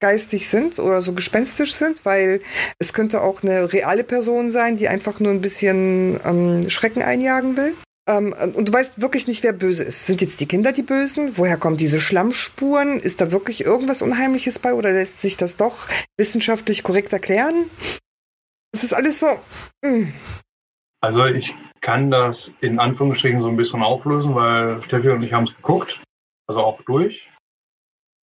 geistig 0.00 0.48
sind 0.48 0.78
oder 0.78 1.00
so 1.00 1.12
gespenstisch 1.12 1.74
sind, 1.74 2.04
weil 2.04 2.40
es 2.78 2.92
könnte 2.92 3.22
auch 3.22 3.42
eine 3.42 3.72
reale 3.72 4.04
Person 4.04 4.50
sein, 4.50 4.76
die 4.76 4.88
einfach 4.88 5.20
nur 5.20 5.32
ein 5.32 5.40
bisschen 5.40 6.20
ähm, 6.24 6.68
Schrecken 6.68 7.02
einjagen 7.02 7.56
will. 7.56 7.74
Ähm, 8.08 8.34
und 8.54 8.68
du 8.68 8.72
weißt 8.72 9.00
wirklich 9.00 9.26
nicht, 9.26 9.42
wer 9.42 9.52
böse 9.52 9.84
ist. 9.84 10.06
Sind 10.06 10.20
jetzt 10.20 10.40
die 10.40 10.46
Kinder 10.46 10.72
die 10.72 10.82
Bösen? 10.82 11.36
Woher 11.36 11.56
kommen 11.56 11.76
diese 11.76 12.00
Schlammspuren? 12.00 13.00
Ist 13.00 13.20
da 13.20 13.32
wirklich 13.32 13.64
irgendwas 13.64 14.02
Unheimliches 14.02 14.58
bei 14.58 14.74
oder 14.74 14.92
lässt 14.92 15.20
sich 15.20 15.36
das 15.36 15.56
doch 15.56 15.88
wissenschaftlich 16.16 16.82
korrekt 16.82 17.12
erklären? 17.12 17.70
Es 18.72 18.84
ist 18.84 18.92
alles 18.92 19.20
so. 19.20 19.26
Mh. 19.82 19.88
Hm. 19.90 20.12
Also 21.02 21.24
ich 21.26 21.54
kann 21.80 22.10
das 22.10 22.52
in 22.60 22.80
Anführungsstrichen 22.80 23.40
so 23.40 23.48
ein 23.48 23.56
bisschen 23.56 23.82
auflösen, 23.82 24.34
weil 24.34 24.82
Steffi 24.82 25.10
und 25.10 25.22
ich 25.22 25.32
haben 25.32 25.44
es 25.44 25.54
geguckt, 25.54 26.02
also 26.48 26.60
auch 26.60 26.82
durch. 26.82 27.28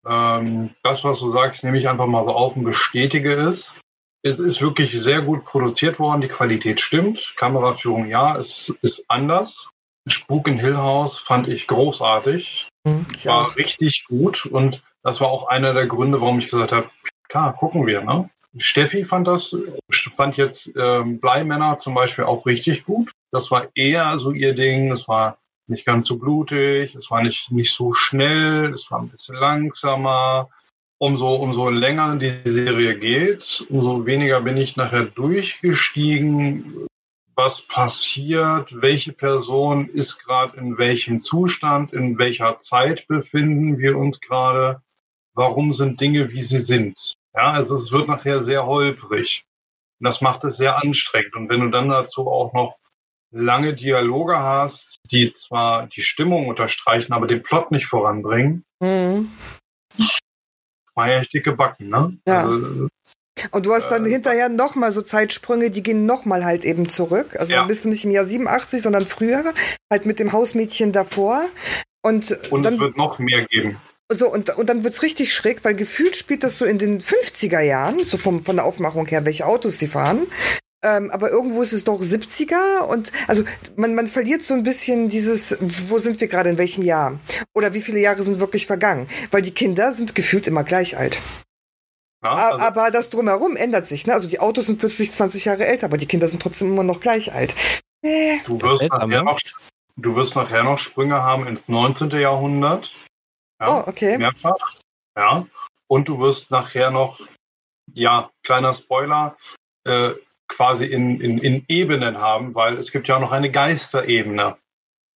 Ähm, 0.07 0.71
das, 0.83 1.03
was 1.03 1.19
du 1.19 1.29
sagst, 1.31 1.63
nehme 1.63 1.77
ich 1.77 1.89
einfach 1.89 2.07
mal 2.07 2.23
so 2.23 2.31
auf 2.31 2.55
und 2.55 2.63
bestätige 2.63 3.33
es. 3.33 3.73
Es 4.21 4.39
ist 4.39 4.61
wirklich 4.61 4.99
sehr 5.01 5.21
gut 5.21 5.43
produziert 5.45 5.99
worden, 5.99 6.21
die 6.21 6.27
Qualität 6.27 6.79
stimmt. 6.79 7.33
Kameraführung, 7.35 8.07
ja, 8.07 8.37
es 8.37 8.69
ist 8.81 9.05
anders. 9.09 9.69
Spuk 10.07 10.47
in 10.47 10.59
Hill 10.59 10.77
House 10.77 11.17
fand 11.17 11.47
ich 11.47 11.67
großartig. 11.67 12.67
Mhm, 12.85 13.05
war 13.23 13.47
auch. 13.47 13.55
richtig 13.55 14.05
gut 14.07 14.45
und 14.45 14.81
das 15.03 15.21
war 15.21 15.27
auch 15.27 15.47
einer 15.47 15.73
der 15.73 15.87
Gründe, 15.87 16.21
warum 16.21 16.39
ich 16.39 16.49
gesagt 16.49 16.71
habe, 16.71 16.89
klar, 17.27 17.53
gucken 17.53 17.85
wir. 17.85 18.01
Ne? 18.01 18.29
Steffi 18.57 19.05
fand 19.05 19.27
das, 19.27 19.55
fand 20.15 20.37
jetzt 20.37 20.71
ähm, 20.77 21.19
Bleimänner 21.19 21.79
zum 21.79 21.93
Beispiel 21.93 22.25
auch 22.25 22.45
richtig 22.45 22.85
gut. 22.85 23.11
Das 23.31 23.51
war 23.51 23.67
eher 23.75 24.17
so 24.17 24.31
ihr 24.31 24.53
Ding. 24.53 24.91
Es 24.91 25.07
war 25.07 25.37
nicht 25.67 25.85
ganz 25.85 26.07
so 26.07 26.17
blutig, 26.17 26.95
es 26.95 27.09
war 27.09 27.21
nicht, 27.21 27.51
nicht 27.51 27.73
so 27.73 27.93
schnell, 27.93 28.73
es 28.73 28.89
war 28.91 29.01
ein 29.01 29.09
bisschen 29.09 29.35
langsamer. 29.35 30.49
Umso, 30.99 31.35
umso 31.35 31.69
länger 31.69 32.15
die 32.15 32.49
Serie 32.49 32.97
geht, 32.97 33.65
umso 33.69 34.05
weniger 34.05 34.39
bin 34.39 34.55
ich 34.55 34.77
nachher 34.77 35.03
durchgestiegen, 35.03 36.87
was 37.35 37.61
passiert, 37.61 38.69
welche 38.81 39.11
Person 39.11 39.89
ist 39.89 40.19
gerade 40.19 40.57
in 40.57 40.77
welchem 40.77 41.19
Zustand, 41.19 41.91
in 41.91 42.17
welcher 42.17 42.59
Zeit 42.59 43.07
befinden 43.07 43.79
wir 43.79 43.97
uns 43.97 44.19
gerade, 44.21 44.81
warum 45.33 45.73
sind 45.73 45.99
Dinge, 45.99 46.31
wie 46.31 46.41
sie 46.41 46.59
sind. 46.59 47.15
Ja, 47.35 47.51
also 47.51 47.75
es 47.75 47.91
wird 47.91 48.07
nachher 48.07 48.41
sehr 48.41 48.65
holprig. 48.65 49.45
Und 49.99 50.05
das 50.05 50.21
macht 50.21 50.43
es 50.43 50.57
sehr 50.57 50.81
anstrengend. 50.83 51.35
Und 51.35 51.49
wenn 51.49 51.61
du 51.61 51.69
dann 51.69 51.89
dazu 51.89 52.29
auch 52.29 52.53
noch 52.53 52.77
lange 53.33 53.73
Dialoge 53.73 54.37
hast, 54.37 54.97
die 55.11 55.33
zwar 55.33 55.87
die 55.87 56.03
Stimmung 56.03 56.47
unterstreichen, 56.47 57.13
aber 57.13 57.27
den 57.27 57.43
Plot 57.43 57.71
nicht 57.71 57.87
voranbringen, 57.87 58.63
mhm. 58.79 59.31
war 60.95 61.09
ja 61.09 61.19
echt 61.19 61.33
dicke 61.33 61.53
Backen, 61.53 61.89
ne? 61.89 62.17
Ja. 62.27 62.43
Also, 62.43 62.87
und 63.51 63.65
du 63.65 63.73
hast 63.73 63.89
dann 63.89 64.05
äh, 64.05 64.09
hinterher 64.09 64.47
nochmal 64.47 64.91
so 64.91 65.01
Zeitsprünge, 65.01 65.71
die 65.71 65.83
gehen 65.83 66.05
nochmal 66.05 66.45
halt 66.45 66.63
eben 66.63 66.87
zurück. 66.87 67.35
Also 67.35 67.53
ja. 67.53 67.59
dann 67.59 67.67
bist 67.67 67.83
du 67.83 67.89
nicht 67.89 68.05
im 68.05 68.11
Jahr 68.11 68.23
87, 68.23 68.81
sondern 68.81 69.05
früher, 69.05 69.53
halt 69.91 70.05
mit 70.05 70.19
dem 70.19 70.31
Hausmädchen 70.31 70.91
davor. 70.91 71.45
Und, 72.03 72.51
und 72.51 72.63
dann, 72.63 72.75
es 72.75 72.79
wird 72.79 72.97
noch 72.97 73.19
mehr 73.19 73.45
geben. 73.47 73.77
So, 74.11 74.31
und, 74.31 74.55
und 74.55 74.69
dann 74.69 74.83
wird's 74.83 75.01
richtig 75.01 75.33
schräg, 75.33 75.65
weil 75.65 75.73
gefühlt 75.73 76.15
spielt 76.15 76.43
das 76.43 76.57
so 76.57 76.65
in 76.65 76.77
den 76.77 76.99
50er 76.99 77.61
Jahren, 77.61 77.99
so 78.05 78.17
vom, 78.17 78.43
von 78.43 78.57
der 78.57 78.65
Aufmachung 78.65 79.07
her, 79.07 79.25
welche 79.25 79.45
Autos 79.45 79.77
die 79.77 79.87
fahren. 79.87 80.27
Ähm, 80.83 81.11
aber 81.11 81.31
irgendwo 81.31 81.61
ist 81.61 81.71
es 81.71 81.85
doch 81.85 82.01
70er 82.01 82.81
und 82.81 83.11
also 83.27 83.43
man, 83.77 83.95
man 83.95 84.07
verliert 84.07 84.43
so 84.43 84.53
ein 84.53 84.63
bisschen 84.63 85.07
dieses, 85.07 85.57
wo 85.89 85.97
sind 85.97 86.19
wir 86.19 86.27
gerade, 86.27 86.49
in 86.49 86.57
welchem 86.57 86.83
Jahr? 86.83 87.19
Oder 87.55 87.73
wie 87.73 87.81
viele 87.81 87.99
Jahre 87.99 88.21
sind 88.21 88.41
wirklich 88.41 88.67
vergangen? 88.67 89.07
Weil 89.31 89.41
die 89.41 89.53
Kinder 89.53 89.93
sind 89.93 90.13
gefühlt 90.13 90.45
immer 90.45 90.65
gleich 90.65 90.97
alt. 90.97 91.21
Ja, 92.21 92.33
also 92.33 92.59
aber 92.59 92.91
das 92.91 93.09
drumherum 93.09 93.55
ändert 93.55 93.87
sich. 93.87 94.07
Ne? 94.07 94.13
Also 94.13 94.27
die 94.27 94.39
Autos 94.39 94.65
sind 94.65 94.79
plötzlich 94.79 95.11
20 95.11 95.45
Jahre 95.45 95.65
älter, 95.65 95.85
aber 95.85 95.97
die 95.97 96.05
Kinder 96.05 96.27
sind 96.27 96.41
trotzdem 96.41 96.69
immer 96.69 96.83
noch 96.83 96.99
gleich 96.99 97.33
alt. 97.33 97.55
Äh. 98.01 98.39
Du, 98.45 98.61
wirst 98.61 98.83
nachher 98.89 99.23
noch, 99.23 99.39
du 99.95 100.15
wirst 100.15 100.35
nachher 100.35 100.63
noch 100.63 100.79
Sprünge 100.79 101.21
haben 101.21 101.47
ins 101.47 101.69
19. 101.69 102.11
Jahrhundert. 102.11 102.91
Ja, 103.59 103.79
oh, 103.79 103.83
okay. 103.87 104.17
Mehrfach. 104.17 104.75
Ja. 105.17 105.45
Und 105.87 106.07
du 106.09 106.19
wirst 106.19 106.51
nachher 106.51 106.91
noch, 106.91 107.21
ja, 107.93 108.29
kleiner 108.43 108.73
Spoiler, 108.73 109.37
äh, 109.85 110.11
quasi 110.47 110.85
in, 110.85 111.19
in, 111.19 111.37
in 111.37 111.65
Ebenen 111.67 112.17
haben, 112.17 112.55
weil 112.55 112.77
es 112.77 112.91
gibt 112.91 113.07
ja 113.07 113.15
auch 113.15 113.21
noch 113.21 113.31
eine 113.31 113.51
Geisterebene. 113.51 114.57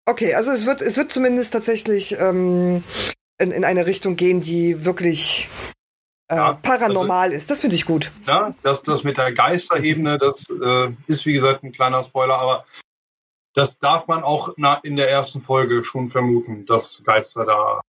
Okay, 0.06 0.34
also 0.34 0.52
es 0.52 0.66
wird, 0.66 0.82
es 0.82 0.98
wird 0.98 1.12
zumindest 1.12 1.52
tatsächlich 1.52 2.18
ähm, 2.20 2.84
in, 3.38 3.52
in 3.52 3.66
eine 3.66 3.86
Richtung 3.86 4.16
gehen, 4.16 4.42
die 4.42 4.86
wirklich 4.86 5.50
äh, 6.30 6.36
ja, 6.36 6.54
paranormal 6.54 7.28
also, 7.28 7.38
ist. 7.38 7.50
Das 7.50 7.62
finde 7.62 7.76
ich 7.76 7.86
gut. 7.86 8.12
Ja, 8.26 8.56
das, 8.64 8.84
das 8.84 9.04
mit 9.04 9.18
der 9.18 9.34
Geisterebene, 9.34 10.18
das 10.18 10.50
äh, 10.50 10.94
ist 11.08 11.26
wie 11.26 11.34
gesagt 11.34 11.64
ein 11.64 11.72
kleiner 11.72 12.04
Spoiler, 12.04 12.36
aber 12.36 12.66
das 13.54 13.80
darf 13.80 14.08
man 14.08 14.24
auch 14.24 14.54
na, 14.58 14.76
in 14.84 14.96
der 14.96 15.10
ersten 15.10 15.42
Folge 15.42 15.84
schon 15.84 16.10
vermuten, 16.10 16.66
dass 16.66 17.04
Geister 17.04 17.46
da 17.46 17.82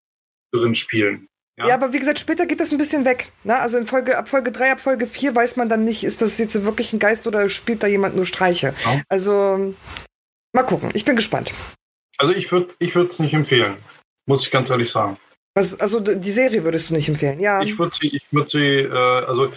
drin 0.52 0.74
spielen. 0.74 1.27
Ja. 1.58 1.68
ja, 1.68 1.74
aber 1.74 1.92
wie 1.92 1.98
gesagt, 1.98 2.20
später 2.20 2.46
geht 2.46 2.60
das 2.60 2.70
ein 2.70 2.78
bisschen 2.78 3.04
weg. 3.04 3.32
Ne? 3.42 3.58
Also 3.58 3.78
in 3.78 3.86
Folge, 3.86 4.16
ab 4.16 4.28
Folge 4.28 4.52
3, 4.52 4.72
ab 4.72 4.80
Folge 4.80 5.08
4 5.08 5.34
weiß 5.34 5.56
man 5.56 5.68
dann 5.68 5.84
nicht, 5.84 6.04
ist 6.04 6.22
das 6.22 6.38
jetzt 6.38 6.62
wirklich 6.64 6.92
ein 6.92 7.00
Geist 7.00 7.26
oder 7.26 7.48
spielt 7.48 7.82
da 7.82 7.88
jemand 7.88 8.14
nur 8.14 8.26
Streiche. 8.26 8.74
Ja. 8.84 9.02
Also 9.08 9.74
mal 10.52 10.62
gucken, 10.62 10.90
ich 10.94 11.04
bin 11.04 11.16
gespannt. 11.16 11.52
Also 12.16 12.32
ich 12.32 12.52
würde 12.52 12.66
es 12.66 12.76
ich 12.78 12.94
nicht 13.18 13.34
empfehlen, 13.34 13.76
muss 14.26 14.44
ich 14.44 14.52
ganz 14.52 14.70
ehrlich 14.70 14.90
sagen. 14.90 15.18
Also, 15.54 15.76
also 15.78 15.98
die 15.98 16.30
Serie 16.30 16.62
würdest 16.62 16.90
du 16.90 16.94
nicht 16.94 17.08
empfehlen, 17.08 17.40
ja. 17.40 17.60
Ich 17.60 17.76
würde 17.76 17.96
sie, 18.00 18.14
ich 18.14 18.22
würde 18.30 18.48
sie, 18.48 18.78
äh, 18.82 19.24
also, 19.24 19.52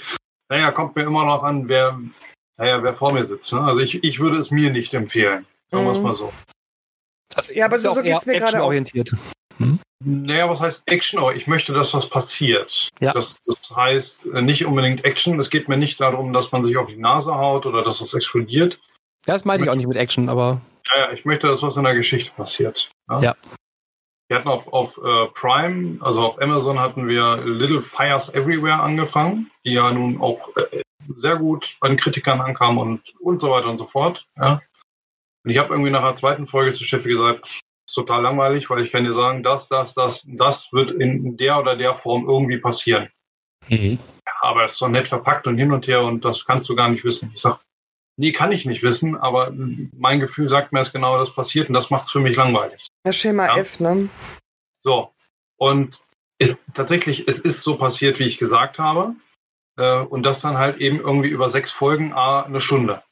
naja, 0.49 0.71
kommt 0.71 0.95
mir 0.95 1.03
immer 1.03 1.25
noch 1.25 1.43
an, 1.43 1.67
wer, 1.67 1.99
naja, 2.57 2.81
wer 2.81 2.95
vor 2.95 3.13
mir 3.13 3.23
sitzt. 3.23 3.53
Ne? 3.53 3.61
Also 3.61 3.81
ich, 3.81 4.03
ich 4.03 4.19
würde 4.19 4.37
es 4.37 4.49
mir 4.49 4.71
nicht 4.71 4.95
empfehlen. 4.95 5.45
Sagen 5.69 5.85
wir 5.85 5.91
es 5.91 5.97
mhm. 5.99 6.03
mal 6.03 6.15
so. 6.15 6.33
Also 7.35 7.53
ja, 7.53 7.65
aber 7.65 7.77
so, 7.77 7.93
so 7.93 8.01
geht 8.01 8.17
es 8.17 8.25
mir 8.25 8.39
gerade 8.39 8.63
auch. 8.63 8.73
Hm? 9.62 9.80
Naja, 10.03 10.49
was 10.49 10.59
heißt 10.59 10.84
Action? 10.88 11.20
Aber 11.20 11.36
ich 11.36 11.47
möchte, 11.47 11.74
dass 11.74 11.93
was 11.93 12.09
passiert. 12.09 12.89
Ja. 12.99 13.14
Das, 13.14 13.39
das 13.41 13.72
heißt 13.76 14.28
äh, 14.28 14.41
nicht 14.41 14.66
unbedingt 14.66 15.05
Action. 15.05 15.39
Es 15.39 15.49
geht 15.49 15.68
mir 15.68 15.78
nicht 15.78 15.99
darum, 16.01 16.34
dass 16.34 16.51
man 16.51 16.66
sich 16.66 16.78
auf 16.78 16.88
die 16.88 16.97
Nase 16.97 17.36
haut 17.36 17.66
oder 17.66 17.84
dass 17.84 17.99
das 17.99 18.14
explodiert. 18.14 18.80
Ja, 19.28 19.34
das 19.34 19.45
meine 19.45 19.64
ich 19.64 19.70
auch 19.70 19.76
nicht 19.76 19.88
mit 19.88 19.97
Action, 19.97 20.30
aber. 20.30 20.62
Ja, 20.95 21.12
ich 21.12 21.26
möchte, 21.26 21.47
dass 21.47 21.62
was 21.62 21.78
in 21.78 21.84
der 21.84 21.93
Geschichte 21.93 22.32
passiert. 22.32 22.89
Ja. 23.09 23.22
ja. 23.22 23.36
Wir 24.28 24.38
hatten 24.38 24.47
auf, 24.47 24.72
auf 24.72 24.97
uh, 24.97 25.28
Prime, 25.34 25.97
also 26.01 26.22
auf 26.22 26.41
Amazon 26.41 26.80
hatten 26.80 27.07
wir 27.07 27.38
Little 27.43 27.82
Fires 27.82 28.34
Everywhere 28.34 28.80
angefangen, 28.80 29.51
die 29.66 29.74
ja 29.74 29.91
nun 29.91 30.22
auch 30.22 30.55
äh, 30.55 30.82
sehr 31.18 31.36
gut 31.36 31.76
bei 31.82 31.89
den 31.89 31.97
Kritikern 31.97 32.39
ankamen 32.39 32.80
und, 32.80 33.01
und 33.20 33.41
so 33.41 33.51
weiter 33.51 33.68
und 33.68 33.78
so 33.78 33.86
fort. 33.86 34.26
Ja. 34.38 34.62
Und 35.43 35.51
ich 35.51 35.57
habe 35.57 35.74
irgendwie 35.74 35.91
nach 35.91 36.03
der 36.03 36.16
zweiten 36.16 36.47
Folge 36.47 36.74
zu 36.74 36.84
Steffi 36.84 37.09
gesagt, 37.09 37.59
ist 37.86 37.93
total 37.93 38.21
langweilig, 38.21 38.69
weil 38.69 38.84
ich 38.84 38.91
kann 38.91 39.03
dir 39.03 39.13
sagen, 39.13 39.43
das, 39.43 39.67
das, 39.67 39.93
das, 39.93 40.25
das 40.27 40.71
wird 40.71 40.91
in 40.91 41.38
der 41.38 41.59
oder 41.59 41.75
der 41.75 41.95
Form 41.95 42.27
irgendwie 42.27 42.57
passieren. 42.57 43.09
Mhm. 43.67 43.99
Ja, 44.25 44.34
aber 44.41 44.65
es 44.65 44.73
ist 44.73 44.77
so 44.79 44.88
nett 44.88 45.07
verpackt 45.07 45.47
und 45.47 45.57
hin 45.57 45.71
und 45.71 45.88
her 45.88 46.03
und 46.03 46.25
das 46.25 46.45
kannst 46.45 46.69
du 46.69 46.75
gar 46.75 46.89
nicht 46.89 47.03
wissen. 47.03 47.32
Ich 47.34 47.41
sag, 47.41 47.59
nee, 48.17 48.32
kann 48.32 48.51
ich 48.51 48.65
nicht 48.65 48.84
wissen, 48.84 49.15
aber 49.17 49.51
mein 49.97 50.19
Gefühl 50.19 50.47
sagt 50.49 50.73
mir 50.73 50.79
es 50.79 50.91
genau, 50.91 51.17
das 51.17 51.34
passiert 51.34 51.67
und 51.69 51.73
das 51.73 51.89
macht 51.89 52.05
es 52.05 52.11
für 52.11 52.19
mich 52.19 52.36
langweilig. 52.36 52.88
Das 53.03 53.17
Schema 53.17 53.47
ja? 53.47 53.57
F, 53.57 53.79
ne? 53.79 54.09
So. 54.82 55.13
Und 55.57 56.01
es, 56.38 56.57
tatsächlich, 56.73 57.27
es 57.27 57.39
ist 57.39 57.61
so 57.61 57.77
passiert, 57.77 58.19
wie 58.19 58.25
ich 58.25 58.38
gesagt 58.38 58.79
habe. 58.79 59.15
Äh, 59.77 59.99
und 59.99 60.23
das 60.23 60.41
dann 60.41 60.57
halt 60.57 60.77
eben 60.77 60.99
irgendwie 60.99 61.29
über 61.29 61.49
sechs 61.49 61.71
Folgen, 61.71 62.13
a, 62.13 62.41
eine 62.41 62.61
Stunde. 62.61 63.03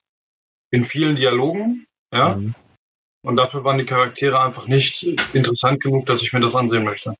In 0.71 0.85
vielen 0.85 1.15
Dialogen, 1.15 1.85
ja. 2.13 2.35
Mhm. 2.35 2.55
Und 3.21 3.35
dafür 3.35 3.63
waren 3.63 3.77
die 3.77 3.85
Charaktere 3.85 4.39
einfach 4.39 4.67
nicht 4.67 5.03
interessant 5.33 5.81
genug, 5.81 6.05
dass 6.05 6.21
ich 6.21 6.31
mir 6.31 6.39
das 6.39 6.55
ansehen 6.55 6.83
möchte. 6.83 7.15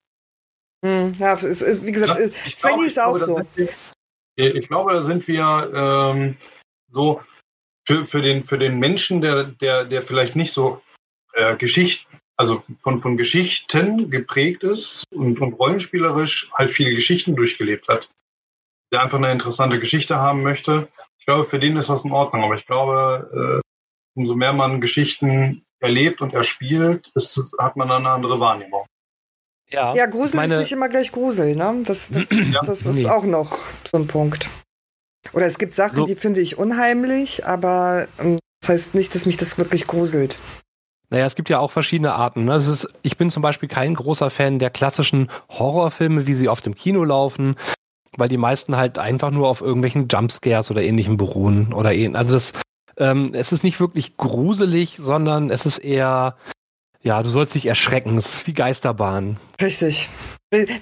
Hm, 0.83 1.13
ja, 1.19 1.33
ist, 1.33 1.85
wie 1.85 1.91
gesagt, 1.91 2.19
ja, 2.19 2.29
Svenny 2.55 2.85
ist 2.85 2.99
auch 2.99 3.17
glaube, 3.17 3.45
so. 3.55 3.65
Wir, 4.37 4.55
ich 4.55 4.67
glaube, 4.67 4.93
da 4.93 5.01
sind 5.01 5.27
wir 5.27 5.71
ähm, 5.73 6.37
so 6.89 7.21
für, 7.85 8.05
für, 8.05 8.21
den, 8.21 8.43
für 8.43 8.57
den 8.57 8.79
Menschen, 8.79 9.19
der, 9.19 9.45
der, 9.45 9.83
der 9.83 10.03
vielleicht 10.03 10.35
nicht 10.35 10.53
so 10.53 10.81
äh, 11.33 11.57
Geschichten, 11.57 12.19
also 12.37 12.63
von, 12.77 13.01
von 13.01 13.17
Geschichten 13.17 14.09
geprägt 14.09 14.63
ist 14.63 15.03
und, 15.13 15.41
und 15.41 15.53
rollenspielerisch 15.53 16.49
halt 16.53 16.71
viele 16.71 16.91
Geschichten 16.91 17.35
durchgelebt 17.35 17.89
hat, 17.89 18.09
der 18.93 19.01
einfach 19.01 19.17
eine 19.17 19.31
interessante 19.31 19.79
Geschichte 19.79 20.15
haben 20.15 20.43
möchte. 20.43 20.87
Ich 21.17 21.25
glaube, 21.25 21.43
für 21.43 21.59
den 21.59 21.75
ist 21.75 21.89
das 21.89 22.05
in 22.05 22.13
Ordnung. 22.13 22.43
Aber 22.43 22.55
ich 22.55 22.65
glaube, 22.65 23.61
äh, 23.61 23.69
umso 24.17 24.35
mehr 24.35 24.53
man 24.53 24.79
Geschichten 24.79 25.65
erlebt 25.79 26.21
und 26.21 26.33
erspielt, 26.33 27.09
ist, 27.15 27.55
hat 27.59 27.75
man 27.75 27.89
eine 27.91 28.09
andere 28.09 28.39
Wahrnehmung. 28.39 28.85
Ja, 29.71 29.93
ja 29.93 30.05
Grusel 30.07 30.37
meine... 30.37 30.53
ist 30.53 30.59
nicht 30.59 30.71
immer 30.71 30.89
gleich 30.89 31.11
Grusel, 31.11 31.55
ne? 31.55 31.83
Das, 31.85 32.09
das, 32.09 32.29
ja. 32.53 32.61
das 32.63 32.85
ist 32.85 33.03
nee. 33.03 33.09
auch 33.09 33.23
noch 33.23 33.57
so 33.85 33.97
ein 33.97 34.07
Punkt. 34.07 34.49
Oder 35.33 35.45
es 35.45 35.57
gibt 35.57 35.75
Sachen, 35.75 35.97
so. 35.97 36.05
die 36.05 36.15
finde 36.15 36.41
ich 36.41 36.57
unheimlich, 36.57 37.45
aber 37.45 38.07
ähm, 38.19 38.39
das 38.61 38.69
heißt 38.69 38.95
nicht, 38.95 39.13
dass 39.15 39.25
mich 39.25 39.37
das 39.37 39.57
wirklich 39.57 39.85
gruselt. 39.85 40.39
Naja, 41.09 41.25
es 41.25 41.35
gibt 41.35 41.49
ja 41.49 41.59
auch 41.59 41.71
verschiedene 41.71 42.13
Arten. 42.13 42.45
Ne? 42.45 42.55
Ist, 42.55 42.87
ich 43.01 43.17
bin 43.17 43.31
zum 43.31 43.41
Beispiel 43.41 43.67
kein 43.67 43.95
großer 43.95 44.29
Fan 44.29 44.59
der 44.59 44.69
klassischen 44.69 45.29
Horrorfilme, 45.49 46.27
wie 46.27 46.35
sie 46.35 46.49
auf 46.49 46.61
dem 46.61 46.75
Kino 46.75 47.03
laufen, 47.03 47.55
weil 48.15 48.29
die 48.29 48.37
meisten 48.37 48.77
halt 48.77 48.97
einfach 48.97 49.31
nur 49.31 49.47
auf 49.47 49.61
irgendwelchen 49.61 50.07
Jumpscares 50.07 50.69
oder 50.69 50.83
ähnlichem 50.83 51.17
beruhen 51.17 51.73
oder 51.73 51.93
ähnlich. 51.93 52.17
Also 52.17 52.33
das, 52.33 52.53
ähm, 52.99 53.33
es 53.33 53.51
ist 53.51 53.63
nicht 53.63 53.79
wirklich 53.79 54.17
gruselig, 54.17 54.97
sondern 54.99 55.49
es 55.49 55.65
ist 55.65 55.79
eher, 55.79 56.35
ja, 57.01 57.23
du 57.23 57.29
sollst 57.29 57.55
dich 57.55 57.65
erschrecken. 57.65 58.17
Es 58.17 58.33
ist 58.33 58.47
wie 58.47 58.53
Geisterbahn. 58.53 59.37
Richtig. 59.61 60.09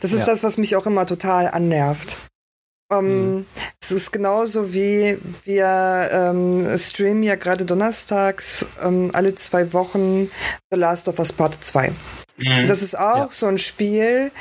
Das 0.01 0.13
ist 0.13 0.21
ja. 0.21 0.25
das, 0.25 0.43
was 0.43 0.57
mich 0.57 0.75
auch 0.75 0.85
immer 0.85 1.05
total 1.05 1.47
annervt. 1.47 2.17
Ähm, 2.91 3.35
mhm. 3.35 3.45
Es 3.81 3.91
ist 3.91 4.11
genauso 4.11 4.73
wie 4.73 5.17
wir 5.43 6.09
ähm, 6.11 6.77
streamen 6.77 7.23
ja 7.23 7.35
gerade 7.35 7.65
donnerstags 7.65 8.67
ähm, 8.81 9.11
alle 9.13 9.35
zwei 9.35 9.73
Wochen 9.73 10.31
The 10.71 10.79
Last 10.79 11.07
of 11.07 11.19
Us 11.19 11.33
Part 11.33 11.63
2. 11.63 11.91
Mhm. 12.37 12.67
Das 12.67 12.81
ist 12.81 12.97
auch 12.97 13.17
ja. 13.17 13.29
so 13.31 13.47
ein 13.47 13.57
Spiel, 13.57 14.31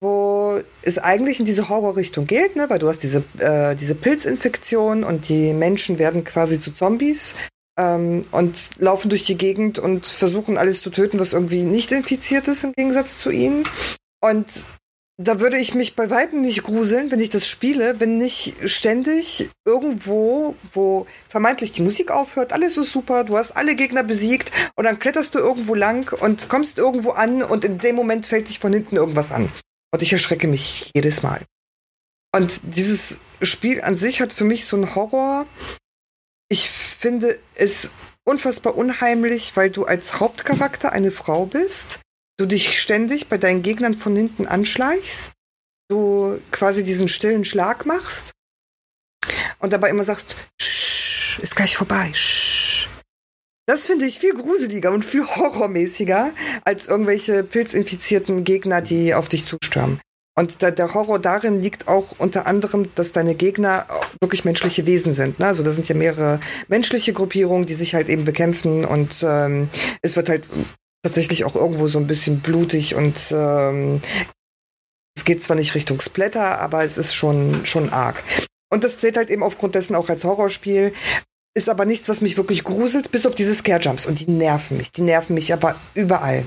wo 0.00 0.60
es 0.82 0.98
eigentlich 0.98 1.40
in 1.40 1.46
diese 1.46 1.68
Horrorrichtung 1.68 2.26
geht, 2.26 2.56
ne? 2.56 2.68
weil 2.68 2.78
du 2.78 2.88
hast 2.88 3.02
diese, 3.02 3.24
äh, 3.38 3.74
diese 3.74 3.94
Pilzinfektion 3.94 5.04
und 5.04 5.28
die 5.28 5.54
Menschen 5.54 5.98
werden 5.98 6.24
quasi 6.24 6.60
zu 6.60 6.72
Zombies 6.72 7.34
ähm, 7.78 8.22
und 8.30 8.70
laufen 8.78 9.08
durch 9.08 9.24
die 9.24 9.38
Gegend 9.38 9.78
und 9.78 10.06
versuchen 10.06 10.58
alles 10.58 10.82
zu 10.82 10.90
töten, 10.90 11.18
was 11.18 11.32
irgendwie 11.32 11.62
nicht 11.62 11.92
infiziert 11.92 12.48
ist 12.48 12.64
im 12.64 12.72
Gegensatz 12.72 13.18
zu 13.18 13.30
ihnen. 13.30 13.64
Und 14.20 14.64
da 15.18 15.40
würde 15.40 15.56
ich 15.56 15.74
mich 15.74 15.96
bei 15.96 16.10
Weitem 16.10 16.42
nicht 16.42 16.62
gruseln, 16.62 17.10
wenn 17.10 17.20
ich 17.20 17.30
das 17.30 17.48
spiele, 17.48 17.98
wenn 18.00 18.18
nicht 18.18 18.54
ständig 18.68 19.48
irgendwo, 19.64 20.56
wo 20.74 21.06
vermeintlich 21.26 21.72
die 21.72 21.80
Musik 21.80 22.10
aufhört, 22.10 22.52
alles 22.52 22.76
ist 22.76 22.92
super, 22.92 23.24
du 23.24 23.38
hast 23.38 23.52
alle 23.52 23.76
Gegner 23.76 24.02
besiegt 24.02 24.52
und 24.76 24.84
dann 24.84 24.98
kletterst 24.98 25.34
du 25.34 25.38
irgendwo 25.38 25.74
lang 25.74 26.12
und 26.20 26.50
kommst 26.50 26.76
irgendwo 26.76 27.12
an 27.12 27.42
und 27.42 27.64
in 27.64 27.78
dem 27.78 27.96
Moment 27.96 28.26
fällt 28.26 28.50
dich 28.50 28.58
von 28.58 28.74
hinten 28.74 28.96
irgendwas 28.96 29.32
an. 29.32 29.50
Und 29.96 30.02
ich 30.02 30.12
erschrecke 30.12 30.46
mich 30.46 30.90
jedes 30.94 31.22
Mal. 31.22 31.42
Und 32.34 32.60
dieses 32.62 33.20
Spiel 33.40 33.80
an 33.80 33.96
sich 33.96 34.20
hat 34.20 34.34
für 34.34 34.44
mich 34.44 34.66
so 34.66 34.76
einen 34.76 34.94
Horror. 34.94 35.46
Ich 36.50 36.68
finde 36.68 37.38
es 37.54 37.90
unfassbar 38.24 38.76
unheimlich, 38.76 39.56
weil 39.56 39.70
du 39.70 39.86
als 39.86 40.20
Hauptcharakter 40.20 40.92
eine 40.92 41.12
Frau 41.12 41.46
bist 41.46 42.00
du 42.36 42.44
dich 42.44 42.78
ständig 42.78 43.28
bei 43.28 43.38
deinen 43.38 43.62
Gegnern 43.62 43.94
von 43.94 44.14
hinten 44.14 44.46
anschleichst, 44.46 45.32
du 45.88 46.42
quasi 46.50 46.84
diesen 46.84 47.08
stillen 47.08 47.46
Schlag 47.46 47.86
machst 47.86 48.32
und 49.58 49.72
dabei 49.72 49.88
immer 49.88 50.04
sagst, 50.04 50.36
ist 50.58 51.56
gleich 51.56 51.74
vorbei. 51.76 52.12
Shh. 52.12 52.55
Das 53.66 53.86
finde 53.86 54.06
ich 54.06 54.20
viel 54.20 54.32
gruseliger 54.32 54.92
und 54.92 55.04
viel 55.04 55.26
horrormäßiger 55.26 56.32
als 56.64 56.86
irgendwelche 56.86 57.42
pilzinfizierten 57.42 58.44
Gegner, 58.44 58.80
die 58.80 59.12
auf 59.12 59.28
dich 59.28 59.44
zustürmen. 59.44 60.00
Und 60.38 60.62
da, 60.62 60.70
der 60.70 60.92
Horror 60.92 61.18
darin 61.18 61.62
liegt 61.62 61.88
auch 61.88 62.12
unter 62.18 62.46
anderem, 62.46 62.94
dass 62.94 63.12
deine 63.12 63.34
Gegner 63.34 63.86
wirklich 64.20 64.44
menschliche 64.44 64.86
Wesen 64.86 65.14
sind. 65.14 65.38
Ne? 65.38 65.46
Also 65.46 65.62
da 65.62 65.72
sind 65.72 65.88
ja 65.88 65.94
mehrere 65.94 66.40
menschliche 66.68 67.12
Gruppierungen, 67.12 67.66
die 67.66 67.74
sich 67.74 67.94
halt 67.94 68.08
eben 68.08 68.24
bekämpfen 68.24 68.84
und 68.84 69.24
ähm, 69.26 69.68
es 70.02 70.14
wird 70.14 70.28
halt 70.28 70.46
tatsächlich 71.02 71.44
auch 71.44 71.56
irgendwo 71.56 71.88
so 71.88 71.98
ein 71.98 72.06
bisschen 72.06 72.40
blutig 72.40 72.94
und 72.94 73.32
ähm, 73.32 74.02
es 75.16 75.24
geht 75.24 75.42
zwar 75.42 75.56
nicht 75.56 75.74
Richtung 75.74 76.00
Splatter, 76.00 76.60
aber 76.60 76.84
es 76.84 76.98
ist 76.98 77.14
schon, 77.14 77.64
schon 77.64 77.90
arg. 77.90 78.22
Und 78.70 78.84
das 78.84 78.98
zählt 78.98 79.16
halt 79.16 79.30
eben 79.30 79.42
aufgrund 79.42 79.74
dessen 79.74 79.94
auch 79.94 80.10
als 80.10 80.24
Horrorspiel. 80.24 80.92
Ist 81.56 81.68
aber 81.68 81.86
nichts, 81.86 82.08
was 82.08 82.20
mich 82.20 82.36
wirklich 82.36 82.64
gruselt, 82.64 83.10
bis 83.10 83.24
auf 83.26 83.34
diese 83.34 83.54
Scare-Jumps. 83.54 84.06
Und 84.06 84.20
die 84.20 84.30
nerven 84.30 84.76
mich. 84.76 84.92
Die 84.92 85.02
nerven 85.02 85.34
mich 85.34 85.52
aber 85.52 85.76
überall. 85.94 86.44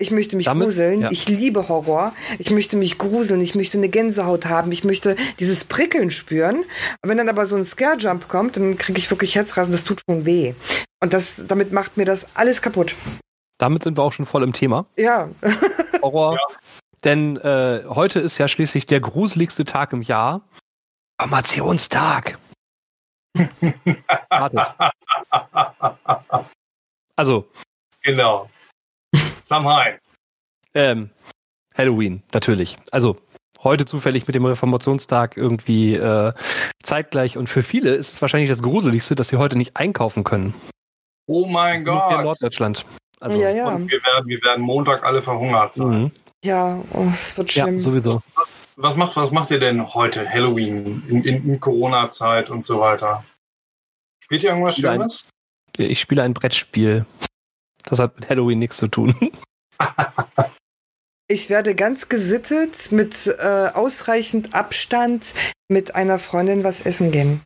Ich 0.00 0.10
möchte 0.10 0.36
mich 0.36 0.46
Damit, 0.46 0.66
gruseln. 0.66 1.02
Ja. 1.02 1.10
Ich 1.10 1.28
liebe 1.28 1.68
Horror. 1.68 2.14
Ich 2.38 2.50
möchte 2.50 2.76
mich 2.76 2.98
gruseln. 2.98 3.40
Ich 3.40 3.54
möchte 3.54 3.78
eine 3.78 3.88
Gänsehaut 3.88 4.46
haben. 4.46 4.72
Ich 4.72 4.84
möchte 4.84 5.16
dieses 5.38 5.64
Prickeln 5.64 6.10
spüren. 6.10 6.58
Und 7.02 7.10
wenn 7.10 7.18
dann 7.18 7.28
aber 7.28 7.46
so 7.46 7.56
ein 7.56 7.64
Scare-Jump 7.64 8.28
kommt, 8.28 8.56
dann 8.56 8.78
kriege 8.78 8.98
ich 8.98 9.10
wirklich 9.10 9.34
Herzrasen. 9.34 9.72
Das 9.72 9.84
tut 9.84 10.00
schon 10.08 10.24
weh. 10.24 10.54
Und 11.02 11.12
das, 11.12 11.42
damit 11.46 11.72
macht 11.72 11.96
mir 11.96 12.04
das 12.04 12.28
alles 12.34 12.62
kaputt 12.62 12.94
damit 13.58 13.82
sind 13.82 13.98
wir 13.98 14.02
auch 14.02 14.12
schon 14.12 14.26
voll 14.26 14.42
im 14.42 14.52
Thema. 14.52 14.86
Ja. 14.96 15.28
Horror. 16.02 16.34
Ja. 16.34 16.56
Denn 17.04 17.36
äh, 17.36 17.84
heute 17.88 18.20
ist 18.20 18.38
ja 18.38 18.48
schließlich 18.48 18.86
der 18.86 19.00
gruseligste 19.00 19.64
Tag 19.64 19.92
im 19.92 20.02
Jahr. 20.02 20.42
Formationstag. 21.20 22.38
Also. 27.16 27.48
Genau. 28.02 28.48
Samhain. 29.44 29.98
Ähm, 30.74 31.10
Halloween, 31.76 32.22
natürlich. 32.32 32.76
Also 32.90 33.16
heute 33.62 33.86
zufällig 33.86 34.26
mit 34.26 34.34
dem 34.34 34.44
Reformationstag 34.44 35.36
irgendwie 35.36 35.94
äh, 35.94 36.32
zeitgleich 36.82 37.36
und 37.36 37.48
für 37.48 37.62
viele 37.62 37.94
ist 37.94 38.12
es 38.12 38.22
wahrscheinlich 38.22 38.50
das 38.50 38.62
Gruseligste, 38.62 39.14
dass 39.14 39.28
sie 39.28 39.36
heute 39.36 39.56
nicht 39.56 39.76
einkaufen 39.76 40.24
können. 40.24 40.54
Oh 41.26 41.46
mein 41.46 41.86
also 41.86 41.92
Gott. 41.92 42.18
In 42.18 42.24
Norddeutschland. 42.24 42.86
Also, 43.20 43.40
ja, 43.40 43.50
ja. 43.50 43.68
Und 43.68 43.90
wir 43.90 44.02
werden, 44.02 44.26
wir 44.28 44.40
werden 44.42 44.64
Montag 44.64 45.04
alle 45.04 45.22
verhungert 45.22 45.74
sein. 45.74 46.02
Mhm. 46.02 46.12
Ja, 46.44 46.80
oh, 46.92 47.08
es 47.10 47.36
wird 47.36 47.52
schlimm. 47.52 47.74
Ja, 47.74 47.80
sowieso. 47.80 48.22
Was 48.80 48.94
macht, 48.94 49.16
was 49.16 49.32
macht 49.32 49.50
ihr 49.50 49.58
denn 49.58 49.92
heute, 49.92 50.30
Halloween, 50.30 51.02
in, 51.08 51.24
in, 51.24 51.50
in 51.50 51.58
Corona-Zeit 51.58 52.48
und 52.48 52.64
so 52.64 52.78
weiter? 52.78 53.24
Spielt 54.22 54.44
ihr 54.44 54.50
irgendwas 54.50 54.76
Schönes? 54.76 55.26
ich 55.76 55.98
spiele 55.98 56.22
ein 56.22 56.32
Brettspiel. 56.32 57.04
Das 57.82 57.98
hat 57.98 58.14
mit 58.14 58.28
Halloween 58.28 58.60
nichts 58.60 58.76
zu 58.76 58.86
tun. 58.86 59.32
ich 61.28 61.50
werde 61.50 61.74
ganz 61.74 62.08
gesittet 62.08 62.92
mit 62.92 63.26
äh, 63.26 63.70
ausreichend 63.74 64.54
Abstand 64.54 65.34
mit 65.66 65.96
einer 65.96 66.20
Freundin 66.20 66.62
was 66.62 66.80
essen 66.80 67.10
gehen. 67.10 67.42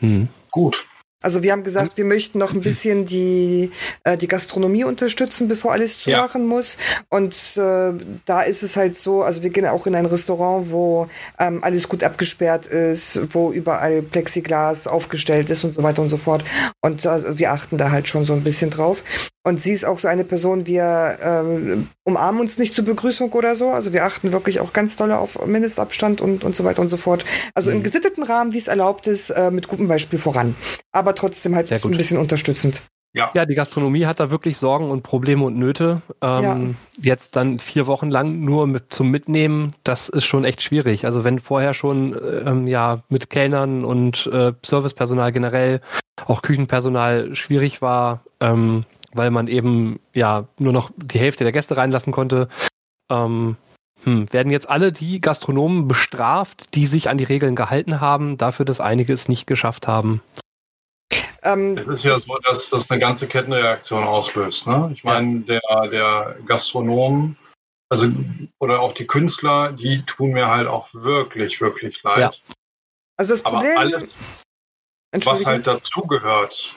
Hm. 0.00 0.28
Gut. 0.50 0.84
Also 1.22 1.42
wir 1.42 1.52
haben 1.52 1.64
gesagt, 1.64 1.98
wir 1.98 2.06
möchten 2.06 2.38
noch 2.38 2.54
ein 2.54 2.62
bisschen 2.62 3.04
die, 3.04 3.70
äh, 4.04 4.16
die 4.16 4.28
Gastronomie 4.28 4.84
unterstützen, 4.84 5.48
bevor 5.48 5.72
alles 5.72 6.00
zumachen 6.00 6.42
ja. 6.42 6.48
muss. 6.48 6.78
Und 7.10 7.34
äh, 7.56 7.92
da 8.24 8.40
ist 8.40 8.62
es 8.62 8.76
halt 8.76 8.96
so, 8.96 9.22
also 9.22 9.42
wir 9.42 9.50
gehen 9.50 9.66
auch 9.66 9.86
in 9.86 9.94
ein 9.94 10.06
Restaurant, 10.06 10.70
wo 10.70 11.08
ähm, 11.38 11.62
alles 11.62 11.88
gut 11.88 12.02
abgesperrt 12.02 12.66
ist, 12.66 13.34
wo 13.34 13.52
überall 13.52 14.00
Plexiglas 14.00 14.86
aufgestellt 14.86 15.50
ist 15.50 15.62
und 15.64 15.74
so 15.74 15.82
weiter 15.82 16.00
und 16.00 16.08
so 16.08 16.16
fort. 16.16 16.42
Und 16.80 17.04
äh, 17.04 17.38
wir 17.38 17.52
achten 17.52 17.76
da 17.76 17.90
halt 17.90 18.08
schon 18.08 18.24
so 18.24 18.32
ein 18.32 18.42
bisschen 18.42 18.70
drauf. 18.70 19.04
Und 19.42 19.60
sie 19.60 19.72
ist 19.72 19.86
auch 19.86 19.98
so 19.98 20.06
eine 20.06 20.24
Person, 20.24 20.66
wir 20.66 21.18
ähm, 21.22 21.88
umarmen 22.04 22.42
uns 22.42 22.58
nicht 22.58 22.74
zur 22.74 22.84
Begrüßung 22.84 23.32
oder 23.32 23.56
so. 23.56 23.70
Also 23.70 23.94
wir 23.94 24.04
achten 24.04 24.32
wirklich 24.34 24.60
auch 24.60 24.74
ganz 24.74 24.96
doll 24.96 25.12
auf 25.12 25.46
Mindestabstand 25.46 26.20
und, 26.20 26.44
und 26.44 26.54
so 26.54 26.64
weiter 26.64 26.82
und 26.82 26.90
so 26.90 26.98
fort. 26.98 27.24
Also 27.54 27.70
mhm. 27.70 27.76
im 27.76 27.82
gesitteten 27.82 28.22
Rahmen, 28.22 28.52
wie 28.52 28.58
es 28.58 28.68
erlaubt 28.68 29.06
ist, 29.06 29.30
äh, 29.30 29.50
mit 29.50 29.66
gutem 29.66 29.88
Beispiel 29.88 30.18
voran. 30.18 30.54
Aber 30.92 31.09
trotzdem 31.14 31.54
halt 31.54 31.70
ein 31.72 31.90
bisschen 31.92 32.18
unterstützend. 32.18 32.82
Ja. 33.12 33.32
ja, 33.34 33.44
die 33.44 33.56
Gastronomie 33.56 34.06
hat 34.06 34.20
da 34.20 34.30
wirklich 34.30 34.56
Sorgen 34.56 34.88
und 34.88 35.02
Probleme 35.02 35.44
und 35.44 35.58
Nöte. 35.58 36.00
Ähm, 36.22 36.42
ja. 36.42 36.58
Jetzt 37.02 37.34
dann 37.34 37.58
vier 37.58 37.88
Wochen 37.88 38.08
lang 38.08 38.40
nur 38.40 38.68
mit, 38.68 38.92
zum 38.92 39.10
Mitnehmen, 39.10 39.72
das 39.82 40.08
ist 40.08 40.24
schon 40.24 40.44
echt 40.44 40.62
schwierig. 40.62 41.04
Also 41.06 41.24
wenn 41.24 41.40
vorher 41.40 41.74
schon 41.74 42.16
ähm, 42.46 42.68
ja 42.68 43.02
mit 43.08 43.28
Kellnern 43.28 43.84
und 43.84 44.28
äh, 44.28 44.52
Servicepersonal 44.64 45.32
generell, 45.32 45.80
auch 46.26 46.42
Küchenpersonal 46.42 47.34
schwierig 47.34 47.82
war, 47.82 48.22
ähm, 48.38 48.84
weil 49.12 49.32
man 49.32 49.48
eben 49.48 49.98
ja 50.14 50.46
nur 50.58 50.72
noch 50.72 50.92
die 50.96 51.18
Hälfte 51.18 51.42
der 51.42 51.52
Gäste 51.52 51.76
reinlassen 51.76 52.12
konnte. 52.12 52.48
Ähm, 53.10 53.56
hm, 54.04 54.32
werden 54.32 54.52
jetzt 54.52 54.70
alle 54.70 54.92
die 54.92 55.20
Gastronomen 55.20 55.88
bestraft, 55.88 56.74
die 56.74 56.86
sich 56.86 57.10
an 57.10 57.18
die 57.18 57.24
Regeln 57.24 57.56
gehalten 57.56 58.00
haben, 58.00 58.38
dafür, 58.38 58.64
dass 58.64 58.80
einige 58.80 59.12
es 59.12 59.28
nicht 59.28 59.48
geschafft 59.48 59.88
haben? 59.88 60.22
Ähm, 61.42 61.78
es 61.78 61.86
ist 61.86 62.04
ja 62.04 62.20
so, 62.20 62.38
dass 62.38 62.70
das 62.70 62.90
eine 62.90 63.00
ganze 63.00 63.26
Kettenreaktion 63.26 64.04
auslöst. 64.04 64.66
Ne? 64.66 64.92
Ich 64.94 65.04
meine, 65.04 65.40
der, 65.40 65.60
der 65.90 66.36
Gastronom, 66.46 67.36
also 67.88 68.08
oder 68.58 68.80
auch 68.80 68.92
die 68.92 69.06
Künstler, 69.06 69.72
die 69.72 70.04
tun 70.04 70.32
mir 70.32 70.48
halt 70.48 70.68
auch 70.68 70.92
wirklich, 70.92 71.60
wirklich 71.60 72.02
leid. 72.02 72.18
Ja. 72.18 72.32
Also 73.16 73.32
das 73.32 73.42
Problem. 73.42 73.76
Aber 73.76 73.80
alles, 73.80 74.08
was 75.24 75.46
halt 75.46 75.66
dazugehört, 75.66 76.74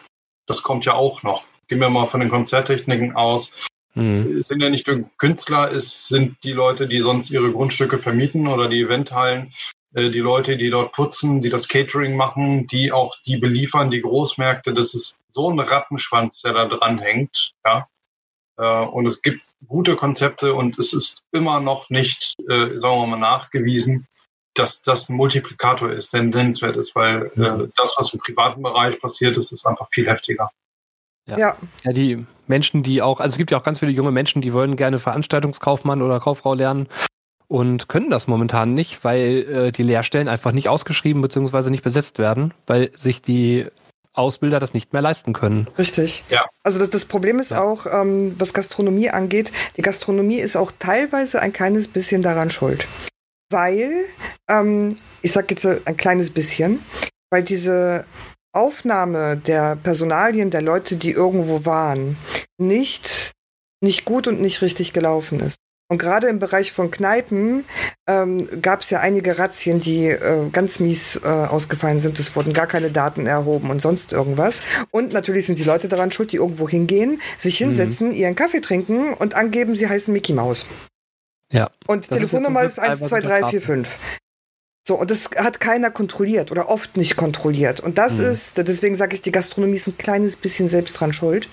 das 0.48 0.64
kommt 0.64 0.86
ja 0.86 0.94
auch 0.94 1.24
noch 1.24 1.46
gehen 1.68 1.80
wir 1.80 1.90
mal 1.90 2.08
von 2.08 2.20
den 2.20 2.30
Konzerttechniken 2.30 3.16
aus. 3.16 3.52
Mhm. 3.96 4.38
Es 4.40 4.48
sind 4.48 4.62
ja 4.62 4.70
nicht 4.70 4.88
nur 4.88 5.10
Künstler, 5.18 5.72
es 5.72 6.08
sind 6.08 6.38
die 6.44 6.52
Leute, 6.52 6.88
die 6.88 7.02
sonst 7.02 7.30
ihre 7.30 7.52
Grundstücke 7.52 8.00
vermieten 8.00 8.48
oder 8.48 8.68
die 8.68 8.82
Eventhallen, 8.82 9.54
die 9.96 10.20
Leute, 10.20 10.58
die 10.58 10.70
dort 10.70 10.92
putzen, 10.92 11.42
die 11.42 11.50
das 11.50 11.68
Catering 11.68 12.16
machen, 12.16 12.68
die 12.68 12.92
auch 12.92 13.16
die 13.26 13.38
beliefern, 13.38 13.92
die 13.92 14.02
Großmärkte. 14.02 14.74
Das 14.74 14.94
ist 14.94 15.20
so 15.30 15.50
ein 15.50 15.60
Rattenschwanz, 15.60 16.42
der 16.42 16.54
da 16.54 16.66
dran 16.66 17.00
hängt. 17.00 17.54
Ja? 17.64 17.88
Äh, 18.58 18.86
und 18.86 19.06
es 19.06 19.22
gibt 19.22 19.42
gute 19.68 19.96
Konzepte 19.96 20.54
und 20.54 20.78
es 20.80 20.94
ist 20.94 21.24
immer 21.32 21.60
noch 21.60 21.90
nicht, 21.90 22.36
äh, 22.50 22.78
sagen 22.78 23.02
wir 23.02 23.08
mal, 23.08 23.18
nachgewiesen, 23.18 24.08
dass 24.56 24.82
das 24.82 25.10
ein 25.10 25.16
Multiplikator 25.16 25.92
ist, 25.92 26.14
der 26.14 26.24
nennenswert 26.24 26.78
ist, 26.78 26.96
weil 26.96 27.32
äh, 27.36 27.68
das, 27.76 27.96
was 27.98 28.14
im 28.14 28.20
privaten 28.20 28.62
Bereich 28.62 29.00
passiert 29.00 29.38
ist, 29.38 29.52
ist 29.52 29.66
einfach 29.66 29.88
viel 29.90 30.08
heftiger. 30.08 30.50
Ja. 31.26 31.38
ja. 31.38 31.58
ja. 31.84 31.94
die 31.94 32.26
Menschen, 32.48 32.84
die 32.84 33.02
auch, 33.02 33.20
also 33.20 33.34
es 33.34 33.38
gibt 33.38 33.52
ja 33.52 33.58
auch 33.58 33.64
ganz 33.64 33.80
viele 33.80 33.92
junge 33.92 34.12
Menschen, 34.12 34.42
die 34.42 34.54
wollen 34.54 34.76
gerne 34.76 35.00
Veranstaltungskaufmann 35.00 36.02
oder 36.02 36.20
Kauffrau 36.20 36.54
lernen 36.54 36.88
und 37.48 37.88
können 37.88 38.10
das 38.10 38.28
momentan 38.28 38.74
nicht, 38.74 39.04
weil 39.04 39.44
äh, 39.50 39.72
die 39.72 39.84
Lehrstellen 39.84 40.28
einfach 40.28 40.52
nicht 40.52 40.70
ausgeschrieben 40.70 41.22
bzw. 41.22 41.70
nicht 41.70 41.84
besetzt 41.84 42.20
werden, 42.20 42.54
weil 42.68 42.92
sich 42.98 43.22
die 43.22 43.68
Ausbilder 44.14 44.60
das 44.60 44.74
nicht 44.74 44.94
mehr 44.94 45.02
leisten 45.02 45.34
können. 45.34 45.68
Richtig. 45.78 46.24
Ja. 46.30 46.46
Also 46.64 46.80
das, 46.80 46.92
das 46.92 47.06
Problem 47.06 47.40
ist 47.40 47.52
ja. 47.52 47.62
auch, 47.62 47.86
ähm, 47.86 48.36
was 48.38 48.54
Gastronomie 48.54 49.10
angeht, 49.10 49.52
die 49.76 49.82
Gastronomie 49.82 50.40
ist 50.40 50.56
auch 50.56 50.72
teilweise 50.78 51.42
ein 51.42 51.52
kleines 51.52 51.88
bisschen 51.88 52.22
daran 52.22 52.50
schuld. 52.50 52.88
Weil, 53.50 54.06
ähm, 54.50 54.96
ich 55.22 55.32
sage 55.32 55.48
jetzt 55.52 55.66
ein 55.66 55.98
kleines 55.98 56.30
bisschen, 56.30 56.84
weil 57.32 57.44
diese 57.44 58.06
Aufnahme 58.52 59.36
der 59.36 59.76
Personalien 59.76 60.52
der 60.52 60.62
Leute, 60.62 60.96
die 60.96 61.12
irgendwo 61.12 61.66
waren, 61.66 62.18
nicht, 62.60 63.32
nicht 63.82 64.06
gut 64.06 64.28
und 64.28 64.40
nicht 64.40 64.62
richtig 64.62 64.94
gelaufen 64.94 65.40
ist. 65.40 65.58
Und 65.94 66.00
gerade 66.00 66.26
im 66.26 66.40
Bereich 66.40 66.72
von 66.72 66.90
Kneipen 66.90 67.66
ähm, 68.08 68.50
gab 68.64 68.82
es 68.82 68.90
ja 68.90 69.02
einige 69.02 69.38
Razzien, 69.38 69.80
die 69.80 70.08
äh, 70.08 70.50
ganz 70.52 70.80
mies 70.80 71.22
äh, 71.24 71.28
ausgefallen 71.28 72.00
sind. 72.00 72.18
Es 72.18 72.36
wurden 72.36 72.52
gar 72.52 72.66
keine 72.66 72.90
Daten 72.90 73.28
erhoben 73.28 73.70
und 73.70 73.80
sonst 73.80 74.12
irgendwas. 74.12 74.64
Und 74.90 75.14
natürlich 75.14 75.46
sind 75.46 75.60
die 75.60 75.64
Leute 75.64 75.90
daran 75.90 76.10
schuld, 76.10 76.32
die 76.32 76.38
irgendwo 76.38 76.68
hingehen, 76.68 77.22
sich 77.38 77.62
mhm. 77.62 77.66
hinsetzen, 77.66 78.08
mhm. 78.08 78.16
ihren 78.16 78.34
Kaffee 78.34 78.60
trinken 78.60 79.14
und 79.14 79.36
angeben, 79.36 79.76
sie 79.76 79.88
heißen 79.88 80.12
Mickey 80.12 80.34
Mouse. 80.34 80.66
Ja. 81.52 81.70
Und 81.86 82.10
Telefonnummer 82.10 82.64
ist 82.64 82.80
1, 82.80 83.00
2, 83.02 83.22
3, 83.22 83.50
4, 83.52 83.62
5. 83.62 83.90
So, 84.88 85.00
und 85.00 85.12
das 85.12 85.30
hat 85.38 85.60
keiner 85.60 85.92
kontrolliert 85.92 86.52
oder 86.52 86.70
oft 86.70 86.98
nicht 86.98 87.18
kontrolliert. 87.18 87.82
Und 87.82 88.00
das 88.00 88.18
mhm. 88.18 88.26
ist, 88.26 88.58
deswegen 88.58 88.96
sage 88.96 89.14
ich, 89.14 89.22
die 89.22 89.32
Gastronomie 89.32 89.76
ist 89.76 89.86
ein 89.86 89.98
kleines 90.00 90.38
bisschen 90.38 90.70
selbst 90.70 90.94
dran 90.94 91.14
schuld 91.14 91.50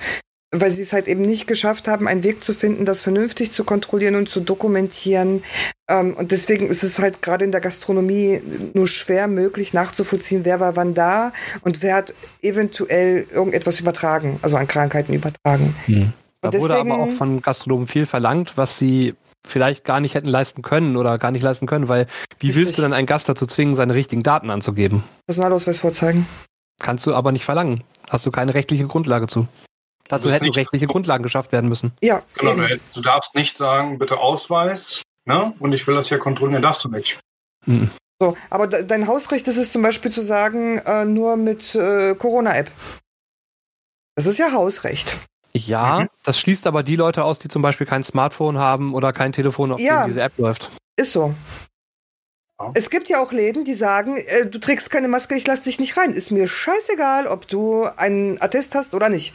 weil 0.53 0.71
sie 0.73 0.83
es 0.83 0.93
halt 0.93 1.07
eben 1.07 1.23
nicht 1.23 1.47
geschafft 1.47 1.87
haben, 1.87 2.09
einen 2.09 2.25
Weg 2.25 2.43
zu 2.43 2.55
finden, 2.55 2.85
das 2.85 3.01
vernünftig 3.01 3.53
zu 3.53 3.65
kontrollieren 3.65 4.17
und 4.17 4.29
zu 4.29 4.41
dokumentieren. 4.41 5.43
Ähm, 5.89 6.15
und 6.15 6.33
deswegen 6.33 6.69
ist 6.69 6.83
es 6.83 6.99
halt 6.99 7.23
gerade 7.23 7.45
in 7.45 7.53
der 7.53 7.61
Gastronomie 7.61 8.43
nur 8.75 8.89
schwer 8.89 9.29
möglich 9.29 9.73
nachzuvollziehen, 9.73 10.45
wer 10.45 10.59
war 10.59 10.77
wann 10.77 10.95
da 10.95 11.33
und 11.63 11.83
wer 11.83 11.95
hat 11.95 12.15
eventuell 12.43 13.27
irgendetwas 13.33 13.79
übertragen, 13.79 14.41
also 14.43 14.57
an 14.57 14.67
Krankheiten 14.67 15.15
übertragen. 15.15 15.77
Hm. 15.87 16.13
Da 16.41 16.51
deswegen, 16.51 16.65
wurde 16.65 16.81
aber 16.81 17.03
auch 17.03 17.13
von 17.13 17.43
Gastronomen 17.43 17.87
viel 17.87 18.07
verlangt, 18.07 18.57
was 18.57 18.79
sie 18.79 19.15
vielleicht 19.47 19.85
gar 19.85 20.01
nicht 20.01 20.15
hätten 20.15 20.29
leisten 20.29 20.63
können 20.63 20.97
oder 20.97 21.19
gar 21.19 21.31
nicht 21.31 21.43
leisten 21.43 21.67
können, 21.67 21.89
weil 21.89 22.07
wie 22.39 22.49
richtig. 22.49 22.57
willst 22.57 22.79
du 22.79 22.83
dann 22.83 22.93
einen 22.93 23.07
Gast 23.07 23.29
dazu 23.29 23.47
zwingen, 23.47 23.75
seine 23.75 23.95
richtigen 23.95 24.23
Daten 24.23 24.51
anzugeben? 24.51 25.05
Personalausweis 25.27 25.79
vorzeigen. 25.79 26.27
Kannst 26.79 27.07
du 27.07 27.15
aber 27.15 27.31
nicht 27.31 27.45
verlangen. 27.45 27.85
Hast 28.09 28.27
du 28.27 28.31
keine 28.31 28.55
rechtliche 28.55 28.87
Grundlage 28.87 29.27
zu. 29.27 29.47
Dazu 30.11 30.31
hätten 30.31 30.47
nicht, 30.47 30.57
rechtliche 30.57 30.89
Grundlagen 30.89 31.23
geschafft 31.23 31.53
werden 31.53 31.69
müssen. 31.69 31.93
Ja. 32.03 32.23
Genau, 32.35 32.67
du 32.95 33.01
darfst 33.01 33.35
nicht 33.37 33.57
sagen, 33.57 33.99
bitte 33.99 34.19
Ausweis, 34.19 35.03
ne? 35.25 35.55
Und 35.61 35.73
ich 35.73 35.87
will 35.87 35.95
das 35.95 36.09
hier 36.09 36.19
kontrollieren, 36.19 36.63
darfst 36.63 36.85
du 36.85 36.89
nicht. 36.89 37.21
Mhm. 37.65 37.91
So, 38.21 38.37
aber 38.51 38.67
dein 38.67 39.07
Hausrecht 39.07 39.47
ist 39.49 39.57
es 39.57 39.73
zum 39.73 39.83
Beispiel 39.83 40.11
zu 40.11 40.23
sagen, 40.23 40.79
äh, 40.79 41.05
nur 41.05 41.37
mit 41.37 41.75
äh, 41.77 42.15
Corona-App. 42.17 42.71
Das 44.17 44.27
ist 44.27 44.39
ja 44.39 44.53
Hausrecht. 44.53 45.19
Ja, 45.55 46.01
mhm. 46.01 46.09
das 46.25 46.39
schließt 46.39 46.67
aber 46.67 46.83
die 46.83 46.97
Leute 46.97 47.25
aus, 47.25 47.39
die 47.39 47.49
zum 47.49 47.63
Beispiel 47.63 47.87
kein 47.87 48.03
Smartphone 48.03 48.59
haben 48.59 48.95
oder 48.95 49.13
kein 49.13 49.33
Telefon, 49.33 49.73
auf 49.73 49.81
ja, 49.81 50.05
dem 50.05 50.09
diese 50.09 50.23
App 50.23 50.37
läuft. 50.39 50.71
Ist 50.97 51.13
so. 51.13 51.35
Es 52.75 52.91
gibt 52.91 53.09
ja 53.09 53.23
auch 53.23 53.33
Läden, 53.33 53.65
die 53.65 53.75
sagen, 53.75 54.19
äh, 54.19 54.47
du 54.47 54.59
trägst 54.59 54.91
keine 54.91 55.09
Maske, 55.09 55.35
ich 55.37 55.47
lass 55.47 55.63
dich 55.63 55.79
nicht 55.79 55.97
rein. 55.97 56.13
Ist 56.13 56.31
mir 56.31 56.49
scheißegal, 56.49 57.27
ob 57.27 57.49
du 57.49 57.85
einen 57.85 58.43
Attest 58.43 58.75
hast 58.75 58.93
oder 58.93 59.09
nicht. 59.09 59.33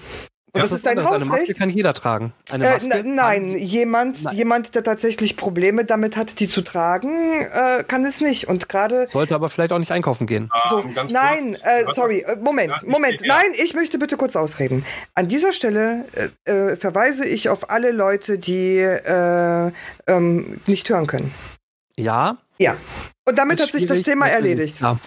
Und 0.55 0.61
das, 0.61 0.69
das 0.69 0.77
ist 0.77 0.85
dein 0.85 1.03
Hausrecht. 1.03 1.31
Eine 1.31 1.41
Maske 1.41 1.53
kann 1.53 1.69
jeder 1.69 1.93
tragen. 1.93 2.33
Eine 2.49 2.63
Maske 2.63 2.93
äh, 2.93 3.03
nein, 3.03 3.57
jemand, 3.57 4.23
nein. 4.23 4.35
jemand, 4.35 4.73
der 4.73 4.83
tatsächlich 4.83 5.35
Probleme 5.35 5.83
damit 5.83 6.15
hat, 6.15 6.39
die 6.39 6.47
zu 6.47 6.61
tragen, 6.61 7.41
äh, 7.41 7.83
kann 7.83 8.05
es 8.05 8.21
nicht. 8.21 8.47
Und 8.47 8.69
gerade 8.69 9.07
sollte 9.09 9.35
aber 9.35 9.49
vielleicht 9.49 9.73
auch 9.73 9.79
nicht 9.79 9.91
einkaufen 9.91 10.27
gehen. 10.27 10.49
So, 10.69 10.79
ähm, 10.79 10.95
nein, 11.09 11.57
äh, 11.61 11.85
sorry, 11.93 12.19
äh, 12.21 12.37
Moment, 12.37 12.73
ja, 12.81 12.89
Moment, 12.89 13.21
nein, 13.25 13.47
ich 13.61 13.73
möchte 13.73 13.99
bitte 13.99 14.15
kurz 14.15 14.35
ausreden. 14.35 14.85
An 15.13 15.27
dieser 15.27 15.51
Stelle 15.51 16.05
äh, 16.45 16.51
äh, 16.51 16.75
verweise 16.77 17.25
ich 17.25 17.49
auf 17.49 17.69
alle 17.69 17.91
Leute, 17.91 18.39
die 18.39 18.77
ähm, 18.77 20.61
nicht 20.65 20.89
hören 20.89 21.07
können. 21.07 21.33
Ja. 21.97 22.37
Ja. 22.57 22.77
Und 23.27 23.37
damit 23.37 23.61
hat 23.61 23.71
sich 23.71 23.85
das 23.85 24.03
Thema 24.03 24.27
erledigt. 24.27 24.79
Ja. 24.79 24.97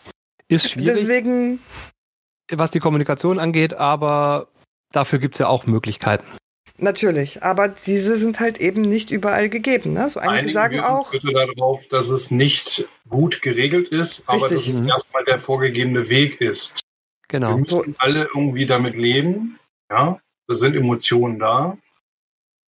Ist 0.49 0.71
schwierig. 0.71 0.95
Deswegen 0.95 1.61
was 2.51 2.71
die 2.71 2.81
Kommunikation 2.81 3.39
angeht, 3.39 3.79
aber 3.79 4.49
dafür 4.93 5.19
gibt 5.19 5.35
es 5.35 5.39
ja 5.39 5.49
auch 5.49 5.67
Möglichkeiten. 5.67 6.27
Natürlich, 6.81 7.43
aber 7.43 7.69
diese 7.69 8.17
sind 8.17 8.39
halt 8.39 8.61
eben 8.61 8.83
nicht 8.83 9.11
überall 9.11 9.49
gegeben. 9.49 9.95
Ne? 9.95 10.09
So 10.09 10.21
einige 10.21 10.39
Einigen 10.39 10.53
sagen 10.53 10.81
auch. 10.81 11.11
bitte 11.11 11.33
darauf, 11.33 11.85
dass 11.89 12.09
es 12.09 12.31
nicht 12.31 12.89
gut 13.09 13.43
geregelt 13.43 13.89
ist, 13.89 14.23
aber 14.27 14.45
Richtig. 14.45 14.53
dass 14.53 14.67
es 14.69 14.75
mhm. 14.75 14.89
erstmal 14.89 15.25
der 15.25 15.41
vorgegebene 15.41 16.09
Weg 16.09 16.41
ist. 16.41 16.81
Genau. 17.27 17.51
Wir 17.51 17.57
müssen 17.57 17.69
so. 17.69 17.95
alle 17.99 18.29
irgendwie 18.33 18.65
damit 18.65 18.97
leben. 18.97 19.59
Ja, 19.91 20.21
da 20.47 20.55
sind 20.55 20.77
Emotionen 20.77 21.41
da. 21.41 21.77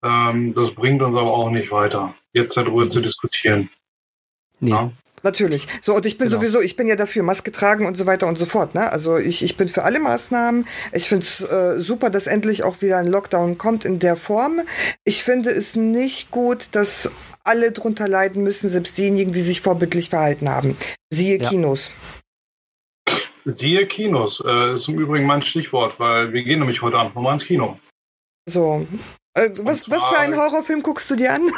Ähm, 0.04 0.54
das 0.54 0.72
bringt 0.72 1.02
uns 1.02 1.16
aber 1.18 1.34
auch 1.34 1.50
nicht 1.50 1.72
weiter, 1.72 2.16
jetzt 2.32 2.56
darüber 2.56 2.90
zu 2.90 3.02
diskutieren. 3.02 3.70
Nee. 4.62 4.72
Ja? 4.72 4.92
Natürlich. 5.24 5.68
So, 5.82 5.96
und 5.96 6.06
ich 6.06 6.18
bin 6.18 6.28
genau. 6.28 6.40
sowieso, 6.40 6.62
ich 6.62 6.76
bin 6.76 6.88
ja 6.88 6.96
dafür, 6.96 7.24
Maske 7.24 7.52
tragen 7.52 7.86
und 7.86 7.98
so 7.98 8.06
weiter 8.06 8.28
und 8.28 8.38
so 8.38 8.46
fort. 8.46 8.76
Ne? 8.76 8.92
Also 8.92 9.18
ich, 9.18 9.44
ich 9.44 9.58
bin 9.58 9.68
für 9.68 9.84
alle 9.84 10.00
Maßnahmen. 10.00 10.68
Ich 10.94 11.10
finde 11.10 11.26
es 11.26 11.42
äh, 11.42 11.82
super, 11.82 12.10
dass 12.10 12.28
endlich 12.28 12.64
auch 12.64 12.82
wieder 12.82 12.98
ein 12.98 13.08
Lockdown 13.08 13.58
kommt 13.58 13.84
in 13.84 14.00
der 14.00 14.16
Form. 14.16 14.62
Ich 15.04 15.24
finde 15.24 15.50
es 15.50 15.76
nicht 15.76 16.30
gut, 16.30 16.70
dass 16.72 17.12
alle 17.44 17.72
drunter 17.72 18.08
leiden 18.08 18.44
müssen, 18.44 18.70
selbst 18.70 18.98
diejenigen, 18.98 19.32
die 19.32 19.42
sich 19.42 19.62
vorbildlich 19.62 20.10
verhalten 20.10 20.50
haben. 20.50 20.78
Siehe 21.10 21.42
ja. 21.42 21.50
Kinos. 21.50 21.90
Siehe 23.46 23.88
Kinos, 23.88 24.44
äh, 24.46 24.74
ist 24.74 24.90
im 24.90 25.00
Übrigen 25.00 25.26
mein 25.26 25.42
Stichwort, 25.42 26.00
weil 26.00 26.34
wir 26.34 26.44
gehen 26.44 26.60
nämlich 26.60 26.82
heute 26.82 26.98
Abend 26.98 27.16
nochmal 27.16 27.34
ins 27.34 27.46
Kino. 27.46 27.80
So. 28.46 28.86
Äh, 29.34 29.52
was, 29.60 29.90
was 29.90 30.06
für 30.08 30.18
einen 30.18 30.36
Horrorfilm 30.36 30.84
guckst 30.84 31.10
du 31.10 31.16
dir 31.16 31.34
an? 31.34 31.50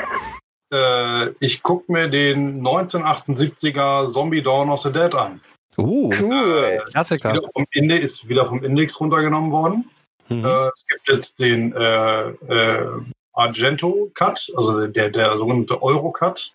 Äh, 0.71 1.29
ich 1.39 1.63
gucke 1.63 1.91
mir 1.91 2.07
den 2.09 2.61
1978er 2.61 4.11
Zombie 4.11 4.41
Dawn 4.41 4.69
of 4.69 4.81
the 4.81 4.91
Dead 4.91 5.13
an. 5.15 5.41
Uh, 5.77 6.09
cool. 6.19 6.63
Äh, 6.63 6.79
Klassiker. 6.91 7.33
Wieder 7.33 7.49
vom 7.53 7.65
Inde, 7.71 7.97
ist 7.97 8.27
wieder 8.27 8.45
vom 8.45 8.63
Index 8.63 8.99
runtergenommen 8.99 9.51
worden. 9.51 9.89
Mhm. 10.27 10.45
Äh, 10.45 10.67
es 10.67 10.85
gibt 10.87 11.07
jetzt 11.07 11.39
den 11.39 11.73
äh, 11.73 12.29
äh, 12.29 13.01
Argento 13.33 14.11
Cut, 14.13 14.51
also 14.55 14.87
der, 14.87 15.09
der 15.09 15.37
sogenannte 15.37 15.81
Euro 15.81 16.11
Cut. 16.11 16.53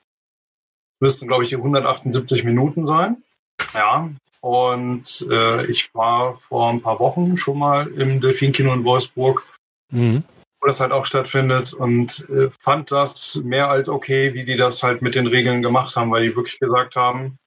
Müssten, 1.00 1.26
glaube 1.26 1.44
ich, 1.44 1.50
die 1.50 1.56
178 1.56 2.44
Minuten 2.44 2.86
sein. 2.86 3.22
Ja. 3.72 4.10
Und 4.40 5.26
äh, 5.30 5.64
ich 5.66 5.94
war 5.94 6.38
vor 6.48 6.70
ein 6.70 6.82
paar 6.82 7.00
Wochen 7.00 7.36
schon 7.36 7.58
mal 7.58 7.86
im 7.86 8.20
Delfinkino 8.20 8.72
in 8.74 8.84
Wolfsburg. 8.84 9.44
Mhm 9.90 10.24
das 10.64 10.80
halt 10.80 10.92
auch 10.92 11.06
stattfindet 11.06 11.72
und 11.72 12.28
äh, 12.30 12.50
fand 12.58 12.90
das 12.90 13.36
mehr 13.44 13.68
als 13.68 13.88
okay, 13.88 14.34
wie 14.34 14.44
die 14.44 14.56
das 14.56 14.82
halt 14.82 15.02
mit 15.02 15.14
den 15.14 15.26
Regeln 15.26 15.62
gemacht 15.62 15.96
haben, 15.96 16.10
weil 16.10 16.28
die 16.28 16.36
wirklich 16.36 16.58
gesagt 16.58 16.96
haben, 16.96 17.38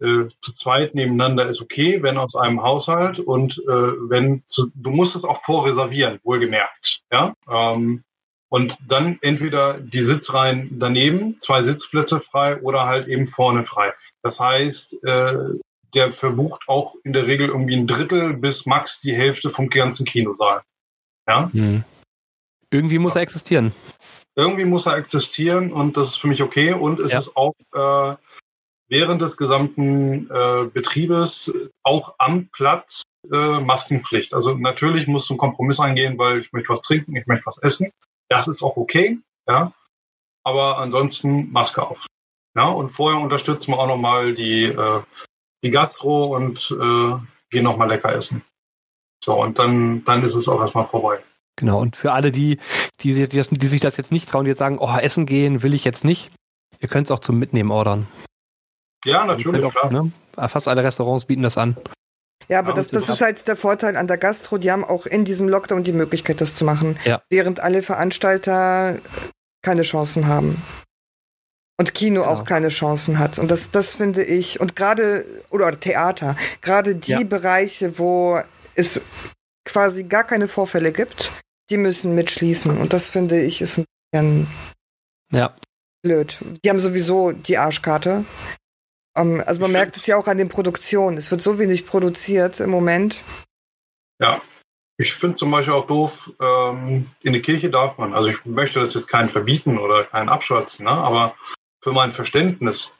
äh, 0.00 0.28
zu 0.40 0.54
zweit 0.54 0.94
nebeneinander 0.94 1.48
ist 1.48 1.60
okay, 1.60 2.02
wenn 2.02 2.18
aus 2.18 2.36
einem 2.36 2.62
Haushalt 2.62 3.18
und 3.18 3.58
äh, 3.58 3.70
wenn 4.10 4.42
zu, 4.46 4.70
du 4.74 4.90
musst 4.90 5.16
es 5.16 5.24
auch 5.24 5.42
vorreservieren, 5.42 6.20
wohlgemerkt, 6.22 7.00
ja. 7.10 7.34
Ähm, 7.50 8.02
und 8.48 8.76
dann 8.86 9.18
entweder 9.22 9.74
die 9.80 10.02
Sitzreihen 10.02 10.78
daneben, 10.78 11.40
zwei 11.40 11.62
Sitzplätze 11.62 12.20
frei 12.20 12.60
oder 12.62 12.86
halt 12.86 13.08
eben 13.08 13.26
vorne 13.26 13.64
frei. 13.64 13.92
Das 14.22 14.38
heißt, 14.38 15.02
äh, 15.04 15.34
der 15.94 16.12
verbucht 16.12 16.62
auch 16.68 16.94
in 17.02 17.12
der 17.12 17.26
Regel 17.26 17.48
irgendwie 17.48 17.74
ein 17.74 17.86
Drittel 17.86 18.34
bis 18.34 18.66
max 18.66 19.00
die 19.00 19.14
Hälfte 19.14 19.50
vom 19.50 19.68
ganzen 19.68 20.06
Kinosaal. 20.06 20.62
Ja. 21.26 21.50
Mhm. 21.52 21.84
Irgendwie 22.76 22.98
muss 22.98 23.16
er 23.16 23.22
existieren. 23.22 23.72
Irgendwie 24.34 24.66
muss 24.66 24.84
er 24.84 24.98
existieren 24.98 25.72
und 25.72 25.96
das 25.96 26.08
ist 26.08 26.16
für 26.16 26.28
mich 26.28 26.42
okay. 26.42 26.74
Und 26.74 27.00
es 27.00 27.12
ja. 27.12 27.20
ist 27.20 27.34
auch 27.34 27.54
äh, 27.72 28.16
während 28.88 29.22
des 29.22 29.38
gesamten 29.38 30.30
äh, 30.30 30.66
Betriebes 30.70 31.50
auch 31.84 32.14
am 32.18 32.48
Platz 32.52 33.02
äh, 33.32 33.60
Maskenpflicht. 33.60 34.34
Also 34.34 34.54
natürlich 34.54 35.06
musst 35.06 35.30
du 35.30 35.32
einen 35.32 35.38
Kompromiss 35.38 35.80
eingehen, 35.80 36.18
weil 36.18 36.40
ich 36.40 36.52
möchte 36.52 36.68
was 36.68 36.82
trinken, 36.82 37.16
ich 37.16 37.26
möchte 37.26 37.46
was 37.46 37.56
essen. 37.62 37.90
Das 38.28 38.46
ist 38.46 38.62
auch 38.62 38.76
okay, 38.76 39.18
ja. 39.48 39.72
Aber 40.44 40.76
ansonsten 40.76 41.50
Maske 41.50 41.82
auf. 41.82 42.04
Ja, 42.54 42.68
und 42.68 42.90
vorher 42.90 43.18
unterstützen 43.18 43.70
wir 43.70 43.78
auch 43.78 43.88
nochmal 43.88 44.34
die, 44.34 44.64
äh, 44.64 45.02
die 45.64 45.70
Gastro 45.70 46.36
und 46.36 46.70
äh, 46.78 47.16
gehen 47.48 47.64
nochmal 47.64 47.88
lecker 47.88 48.14
essen. 48.14 48.42
So, 49.24 49.40
und 49.40 49.58
dann, 49.58 50.04
dann 50.04 50.22
ist 50.22 50.34
es 50.34 50.46
auch 50.46 50.60
erstmal 50.60 50.84
vorbei. 50.84 51.22
Genau, 51.56 51.80
und 51.80 51.96
für 51.96 52.12
alle, 52.12 52.30
die, 52.30 52.58
die, 53.00 53.14
die, 53.14 53.26
die 53.26 53.66
sich 53.66 53.80
das 53.80 53.96
jetzt 53.96 54.12
nicht 54.12 54.28
trauen, 54.28 54.44
die 54.44 54.50
jetzt 54.50 54.58
sagen, 54.58 54.78
oh, 54.78 54.96
essen 54.96 55.24
gehen 55.26 55.62
will 55.62 55.74
ich 55.74 55.84
jetzt 55.84 56.04
nicht, 56.04 56.30
ihr 56.80 56.88
könnt 56.88 57.06
es 57.06 57.10
auch 57.10 57.18
zum 57.18 57.38
Mitnehmen 57.38 57.70
ordern. 57.70 58.06
Ja, 59.04 59.24
natürlich, 59.24 59.64
auch, 59.64 59.72
klar. 59.72 59.92
Ne? 59.92 60.10
Fast 60.48 60.68
alle 60.68 60.84
Restaurants 60.84 61.24
bieten 61.24 61.42
das 61.42 61.56
an. 61.56 61.76
Ja, 62.48 62.60
aber 62.60 62.74
das, 62.74 62.88
das 62.88 63.08
ist 63.08 63.20
halt 63.20 63.48
der 63.48 63.56
Vorteil 63.56 63.96
an 63.96 64.06
der 64.06 64.18
Gastro. 64.18 64.58
Die 64.58 64.70
haben 64.70 64.84
auch 64.84 65.06
in 65.06 65.24
diesem 65.24 65.48
Lockdown 65.48 65.82
die 65.82 65.92
Möglichkeit, 65.92 66.40
das 66.40 66.54
zu 66.54 66.64
machen. 66.64 66.98
Ja. 67.04 67.22
Während 67.28 67.60
alle 67.60 67.82
Veranstalter 67.82 68.98
keine 69.62 69.82
Chancen 69.82 70.28
haben. 70.28 70.62
Und 71.78 71.92
Kino 71.92 72.22
genau. 72.22 72.32
auch 72.32 72.44
keine 72.44 72.68
Chancen 72.68 73.18
hat. 73.18 73.38
Und 73.38 73.50
das, 73.50 73.70
das 73.70 73.92
finde 73.92 74.22
ich, 74.22 74.60
und 74.60 74.76
gerade, 74.76 75.26
oder 75.50 75.78
Theater, 75.78 76.36
gerade 76.62 76.94
die 76.94 77.12
ja. 77.12 77.24
Bereiche, 77.24 77.98
wo 77.98 78.40
es 78.76 79.02
quasi 79.64 80.04
gar 80.04 80.24
keine 80.24 80.48
Vorfälle 80.48 80.92
gibt, 80.92 81.32
die 81.70 81.76
müssen 81.76 82.14
mitschließen. 82.14 82.76
Und 82.78 82.92
das 82.92 83.10
finde 83.10 83.40
ich 83.40 83.60
ist 83.60 83.78
ein 83.78 83.84
bisschen 84.12 84.46
ja. 85.32 85.54
blöd. 86.02 86.38
Die 86.64 86.70
haben 86.70 86.80
sowieso 86.80 87.32
die 87.32 87.58
Arschkarte. 87.58 88.24
Um, 89.18 89.36
ähm, 89.36 89.44
also 89.46 89.60
man 89.60 89.72
merkt 89.72 89.96
es 89.96 90.06
ja 90.06 90.16
auch 90.16 90.26
an 90.26 90.38
den 90.38 90.48
Produktionen. 90.48 91.16
Es 91.16 91.30
wird 91.30 91.42
so 91.42 91.58
wenig 91.58 91.86
produziert 91.86 92.60
im 92.60 92.70
Moment. 92.70 93.22
Ja, 94.20 94.40
ich 94.98 95.12
finde 95.12 95.36
zum 95.36 95.50
Beispiel 95.50 95.74
auch 95.74 95.86
doof, 95.86 96.32
ähm, 96.40 97.10
in 97.20 97.32
die 97.34 97.42
Kirche 97.42 97.68
darf 97.68 97.98
man. 97.98 98.14
Also 98.14 98.30
ich 98.30 98.44
möchte 98.46 98.80
das 98.80 98.94
jetzt 98.94 99.08
keinen 99.08 99.28
verbieten 99.28 99.78
oder 99.78 100.04
keinen 100.04 100.28
abschwatzen, 100.28 100.86
ne? 100.86 100.90
aber 100.90 101.34
für 101.82 101.92
mein 101.92 102.12
Verständnis, 102.12 102.96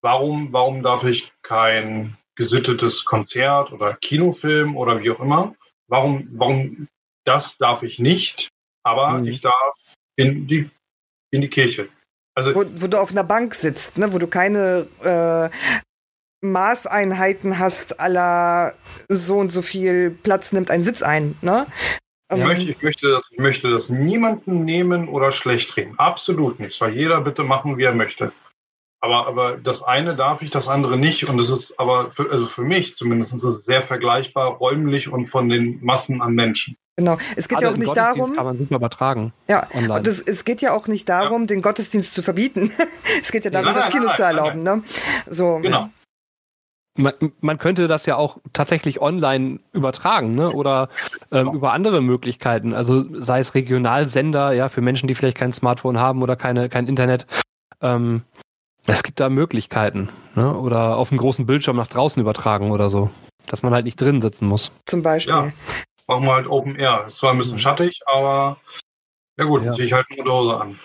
warum, 0.00 0.52
warum 0.52 0.82
darf 0.82 1.04
ich 1.04 1.32
kein 1.42 2.16
gesittetes 2.36 3.04
Konzert 3.04 3.70
oder 3.72 3.94
Kinofilm 3.94 4.76
oder 4.76 5.02
wie 5.02 5.10
auch 5.10 5.20
immer? 5.20 5.54
Warum, 5.88 6.28
warum 6.32 6.88
das 7.24 7.58
darf 7.58 7.82
ich 7.82 7.98
nicht, 7.98 8.48
aber 8.82 9.18
mhm. 9.18 9.26
ich 9.26 9.40
darf 9.40 9.74
in 10.16 10.46
die, 10.46 10.70
in 11.30 11.42
die 11.42 11.48
Kirche. 11.48 11.88
Also, 12.34 12.54
wo, 12.54 12.64
wo 12.76 12.86
du 12.86 12.98
auf 13.00 13.10
einer 13.10 13.24
Bank 13.24 13.54
sitzt, 13.54 13.96
ne? 13.96 14.12
wo 14.12 14.18
du 14.18 14.26
keine 14.26 14.88
äh, 15.02 15.50
Maßeinheiten 16.44 17.58
hast, 17.58 18.00
aller 18.00 18.74
so 19.08 19.38
und 19.38 19.50
so 19.50 19.62
viel 19.62 20.10
Platz 20.10 20.52
nimmt 20.52 20.70
ein 20.70 20.82
Sitz 20.82 21.02
ein. 21.02 21.36
Ne? 21.42 21.66
Ich, 22.30 22.38
ähm, 22.38 22.46
möchte, 22.46 22.70
ich, 22.70 22.82
möchte 22.82 23.08
das, 23.08 23.22
ich 23.30 23.38
möchte 23.38 23.70
das 23.70 23.88
niemanden 23.88 24.64
nehmen 24.64 25.08
oder 25.08 25.32
schlecht 25.32 25.76
reden. 25.76 25.98
Absolut 25.98 26.58
nicht. 26.58 26.76
Soll 26.76 26.94
jeder 26.94 27.20
bitte 27.20 27.44
machen, 27.44 27.78
wie 27.78 27.84
er 27.84 27.94
möchte. 27.94 28.32
Aber, 29.00 29.26
aber 29.26 29.58
das 29.58 29.82
eine 29.82 30.16
darf 30.16 30.42
ich, 30.42 30.50
das 30.50 30.66
andere 30.66 30.96
nicht. 30.96 31.28
Und 31.28 31.38
es 31.38 31.50
ist 31.50 31.78
aber 31.78 32.10
für, 32.10 32.30
also 32.30 32.46
für 32.46 32.62
mich 32.62 32.96
zumindest 32.96 33.34
ist 33.34 33.42
es 33.42 33.64
sehr 33.64 33.82
vergleichbar 33.82 34.54
räumlich 34.54 35.08
und 35.08 35.26
von 35.26 35.48
den 35.48 35.84
Massen 35.84 36.22
an 36.22 36.34
Menschen. 36.34 36.76
Genau. 36.96 37.18
Es 37.34 37.48
geht 37.48 37.60
ja 37.60 37.70
auch 37.70 37.76
nicht 37.76 37.96
darum. 37.96 38.36
kann 38.36 38.44
man 38.44 38.58
super 38.58 38.76
übertragen. 38.76 39.32
Ja. 39.48 39.66
Online. 39.74 39.98
Und 39.98 40.06
es, 40.06 40.20
es 40.20 40.44
geht 40.44 40.62
ja 40.62 40.72
auch 40.72 40.86
nicht 40.86 41.08
darum, 41.08 41.42
ja. 41.42 41.46
den 41.48 41.62
Gottesdienst 41.62 42.14
zu 42.14 42.22
verbieten. 42.22 42.70
es 43.22 43.32
geht 43.32 43.44
ja 43.44 43.50
darum, 43.50 43.66
nein, 43.66 43.76
das 43.76 43.90
Kino 43.90 44.06
nein, 44.06 44.16
zu 44.16 44.22
erlauben. 44.22 44.62
Ne? 44.62 44.82
So. 45.26 45.58
Genau. 45.58 45.88
Man, 46.96 47.12
man, 47.40 47.58
könnte 47.58 47.88
das 47.88 48.06
ja 48.06 48.14
auch 48.14 48.38
tatsächlich 48.52 49.02
online 49.02 49.58
übertragen, 49.72 50.36
ne? 50.36 50.52
Oder 50.52 50.90
ähm, 51.32 51.48
über 51.52 51.72
andere 51.72 52.00
Möglichkeiten. 52.00 52.72
Also 52.72 53.04
sei 53.20 53.40
es 53.40 53.56
Regionalsender, 53.56 54.52
ja, 54.52 54.68
für 54.68 54.80
Menschen, 54.80 55.08
die 55.08 55.16
vielleicht 55.16 55.36
kein 55.36 55.52
Smartphone 55.52 55.98
haben 55.98 56.22
oder 56.22 56.36
keine, 56.36 56.68
kein 56.68 56.86
Internet. 56.86 57.26
Ähm, 57.80 58.22
es 58.86 59.02
gibt 59.02 59.18
da 59.18 59.28
Möglichkeiten, 59.28 60.08
ne? 60.36 60.56
Oder 60.56 60.96
auf 60.96 61.10
einem 61.10 61.18
großen 61.18 61.46
Bildschirm 61.46 61.76
nach 61.76 61.88
draußen 61.88 62.22
übertragen 62.22 62.70
oder 62.70 62.88
so. 62.88 63.10
Dass 63.46 63.64
man 63.64 63.74
halt 63.74 63.86
nicht 63.86 64.00
drin 64.00 64.20
sitzen 64.20 64.46
muss. 64.46 64.70
Zum 64.86 65.02
Beispiel. 65.02 65.34
Ja 65.34 65.52
brauchen 66.06 66.24
wir 66.24 66.34
halt 66.34 66.46
Open 66.46 66.76
Air. 66.76 67.04
Ist 67.06 67.16
zwar 67.16 67.32
ein 67.32 67.38
bisschen 67.38 67.54
mhm. 67.54 67.60
schattig, 67.60 68.00
aber 68.06 68.58
ja 69.36 69.44
gut, 69.44 69.64
ja. 69.64 69.70
ziehe 69.72 69.86
ich 69.86 69.92
halt 69.92 70.06
eine 70.10 70.22
Dose 70.22 70.56
an. 70.56 70.78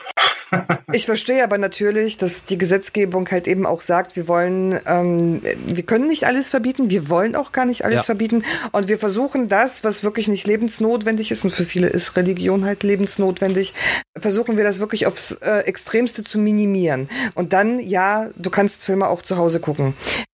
ich 0.94 1.06
verstehe 1.06 1.44
aber 1.44 1.60
natürlich, 1.60 2.18
dass 2.18 2.44
die 2.44 2.58
Gesetzgebung 2.58 3.30
halt 3.30 3.48
eben 3.48 3.68
auch 3.68 3.82
sagt, 3.82 4.16
wir 4.16 4.28
wollen, 4.28 4.80
ähm, 4.88 5.42
wir 5.68 5.84
können 5.84 6.08
nicht 6.08 6.26
alles 6.26 6.50
verbieten, 6.50 6.90
wir 6.90 7.10
wollen 7.10 7.36
auch 7.36 7.52
gar 7.52 7.66
nicht 7.66 7.86
alles 7.86 7.98
ja. 7.98 8.04
verbieten 8.04 8.44
und 8.72 8.88
wir 8.88 8.98
versuchen 8.98 9.48
das, 9.48 9.84
was 9.84 10.04
wirklich 10.04 10.28
nicht 10.28 10.48
lebensnotwendig 10.48 11.30
ist 11.30 11.44
und 11.44 11.52
für 11.52 11.66
viele 11.66 11.88
ist 11.88 12.16
Religion 12.16 12.66
halt 12.66 12.82
lebensnotwendig, 12.82 13.76
versuchen 14.18 14.58
wir 14.58 14.64
das 14.64 14.80
wirklich 14.80 15.06
aufs 15.06 15.34
äh, 15.34 15.60
Extremste 15.60 16.24
zu 16.24 16.40
minimieren. 16.40 17.10
Und 17.36 17.54
dann, 17.54 17.78
ja, 17.80 18.30
du 18.36 18.50
kannst 18.50 18.84
Filme 18.84 19.08
auch 19.08 19.22
zu 19.22 19.38
Hause 19.38 19.60
gucken. 19.60 19.94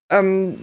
Ähm, 0.09 0.55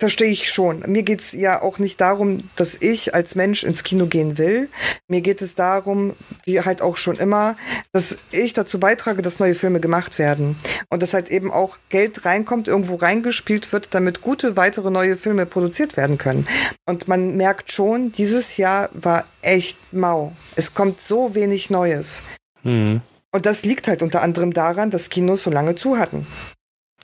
Verstehe 0.00 0.30
ich 0.30 0.48
schon. 0.48 0.84
Mir 0.86 1.02
geht's 1.02 1.32
ja 1.32 1.60
auch 1.60 1.80
nicht 1.80 2.00
darum, 2.00 2.50
dass 2.54 2.76
ich 2.80 3.14
als 3.14 3.34
Mensch 3.34 3.64
ins 3.64 3.82
Kino 3.82 4.06
gehen 4.06 4.38
will. 4.38 4.68
Mir 5.08 5.22
geht 5.22 5.42
es 5.42 5.56
darum, 5.56 6.14
wie 6.44 6.60
halt 6.60 6.82
auch 6.82 6.96
schon 6.96 7.16
immer, 7.16 7.56
dass 7.92 8.18
ich 8.30 8.52
dazu 8.52 8.78
beitrage, 8.78 9.22
dass 9.22 9.40
neue 9.40 9.56
Filme 9.56 9.80
gemacht 9.80 10.20
werden. 10.20 10.56
Und 10.88 11.02
dass 11.02 11.14
halt 11.14 11.30
eben 11.30 11.50
auch 11.50 11.78
Geld 11.88 12.24
reinkommt, 12.24 12.68
irgendwo 12.68 12.94
reingespielt 12.94 13.72
wird, 13.72 13.88
damit 13.92 14.20
gute 14.20 14.56
weitere 14.56 14.92
neue 14.92 15.16
Filme 15.16 15.46
produziert 15.46 15.96
werden 15.96 16.16
können. 16.16 16.44
Und 16.86 17.08
man 17.08 17.36
merkt 17.36 17.72
schon, 17.72 18.12
dieses 18.12 18.56
Jahr 18.56 18.90
war 18.92 19.24
echt 19.42 19.78
mau. 19.92 20.32
Es 20.54 20.74
kommt 20.74 21.00
so 21.00 21.34
wenig 21.34 21.70
Neues. 21.70 22.22
Mhm. 22.62 23.00
Und 23.32 23.46
das 23.46 23.64
liegt 23.64 23.88
halt 23.88 24.02
unter 24.02 24.22
anderem 24.22 24.52
daran, 24.52 24.90
dass 24.90 25.10
Kinos 25.10 25.42
so 25.42 25.50
lange 25.50 25.74
zu 25.74 25.98
hatten. 25.98 26.26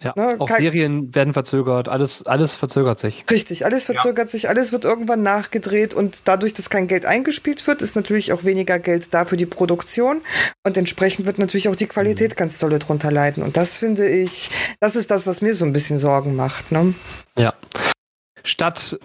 Ja, 0.05 0.13
ne, 0.17 0.37
auch 0.39 0.51
Serien 0.51 1.15
werden 1.15 1.33
verzögert, 1.33 1.89
alles, 1.89 2.27
alles 2.27 2.55
verzögert 2.55 2.99
sich. 2.99 3.25
Richtig, 3.31 3.65
alles 3.65 3.85
verzögert 3.85 4.29
ja. 4.29 4.31
sich, 4.31 4.49
alles 4.49 4.73
wird 4.73 4.85
irgendwann 4.85 5.23
nachgedreht 5.23 5.95
und 5.95 6.23
dadurch, 6.27 6.55
dass 6.55 6.71
kein 6.71 6.87
Geld 6.87 7.05
eingespielt 7.05 7.67
wird, 7.67 7.83
ist 7.83 7.97
natürlich 7.97 8.33
auch 8.33 8.45
weniger 8.45 8.79
Geld 8.79 9.13
da 9.13 9.25
für 9.25 9.37
die 9.37 9.47
Produktion 9.47 10.23
und 10.65 10.77
entsprechend 10.77 11.27
wird 11.27 11.39
natürlich 11.39 11.69
auch 11.69 11.77
die 11.77 11.87
Qualität 11.87 12.33
mhm. 12.33 12.37
ganz 12.37 12.59
dolle 12.59 12.79
drunter 12.79 13.11
leiden. 13.11 13.43
Und 13.43 13.57
das 13.57 13.79
finde 13.79 14.09
ich, 14.09 14.51
das 14.81 14.97
ist 14.97 15.11
das, 15.11 15.27
was 15.27 15.41
mir 15.41 15.55
so 15.55 15.65
ein 15.65 15.73
bisschen 15.73 15.99
Sorgen 15.99 16.37
macht. 16.37 16.71
Ne? 16.71 16.95
Ja. 17.39 17.55
Statt 18.43 18.99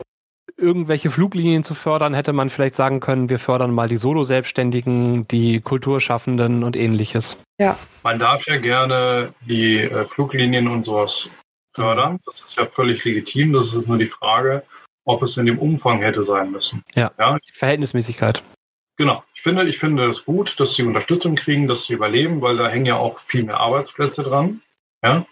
irgendwelche 0.60 1.10
Fluglinien 1.10 1.64
zu 1.64 1.74
fördern, 1.74 2.14
hätte 2.14 2.34
man 2.34 2.50
vielleicht 2.50 2.76
sagen 2.76 3.00
können, 3.00 3.30
wir 3.30 3.40
fördern 3.40 3.74
mal 3.74 3.88
die 3.88 3.98
Solo-Selbstständigen, 3.98 5.28
die 5.28 5.62
Kulturschaffenden 5.62 6.64
und 6.64 6.76
ähnliches. 6.76 7.42
Ja. 7.60 7.78
Man 8.04 8.20
darf 8.20 8.46
ja 8.48 8.58
gerne 8.58 9.34
die 9.42 9.80
äh, 9.80 10.06
Fluglinien 10.06 10.68
und 10.68 10.84
sowas 10.84 11.30
fördern. 11.74 12.20
Das 12.26 12.42
ist 12.42 12.58
ja 12.58 12.66
völlig 12.66 13.04
legitim. 13.06 13.54
Das 13.54 13.74
ist 13.74 13.88
nur 13.88 13.98
die 13.98 14.06
Frage, 14.06 14.64
ob 15.06 15.24
es 15.24 15.38
in 15.38 15.46
dem 15.46 15.60
Umfang 15.60 16.02
hätte 16.02 16.24
sein 16.24 16.52
müssen. 16.52 16.84
Ja. 16.94 17.12
ja? 17.18 17.38
Verhältnismäßigkeit. 17.54 18.44
Genau. 18.98 19.24
Ich 19.34 19.42
finde, 19.42 19.64
ich 19.64 19.80
finde 19.80 20.10
es 20.10 20.26
gut, 20.26 20.60
dass 20.60 20.74
sie 20.74 20.84
Unterstützung 20.84 21.36
kriegen, 21.36 21.68
dass 21.68 21.84
sie 21.84 21.94
überleben, 21.94 22.42
weil 22.42 22.58
da 22.58 22.68
hängen 22.68 22.86
ja 22.86 22.98
auch 22.98 23.20
viel 23.20 23.44
mehr 23.44 23.60
Arbeitsplätze 23.60 24.24
dran. 24.24 24.62
Ja. 25.02 25.26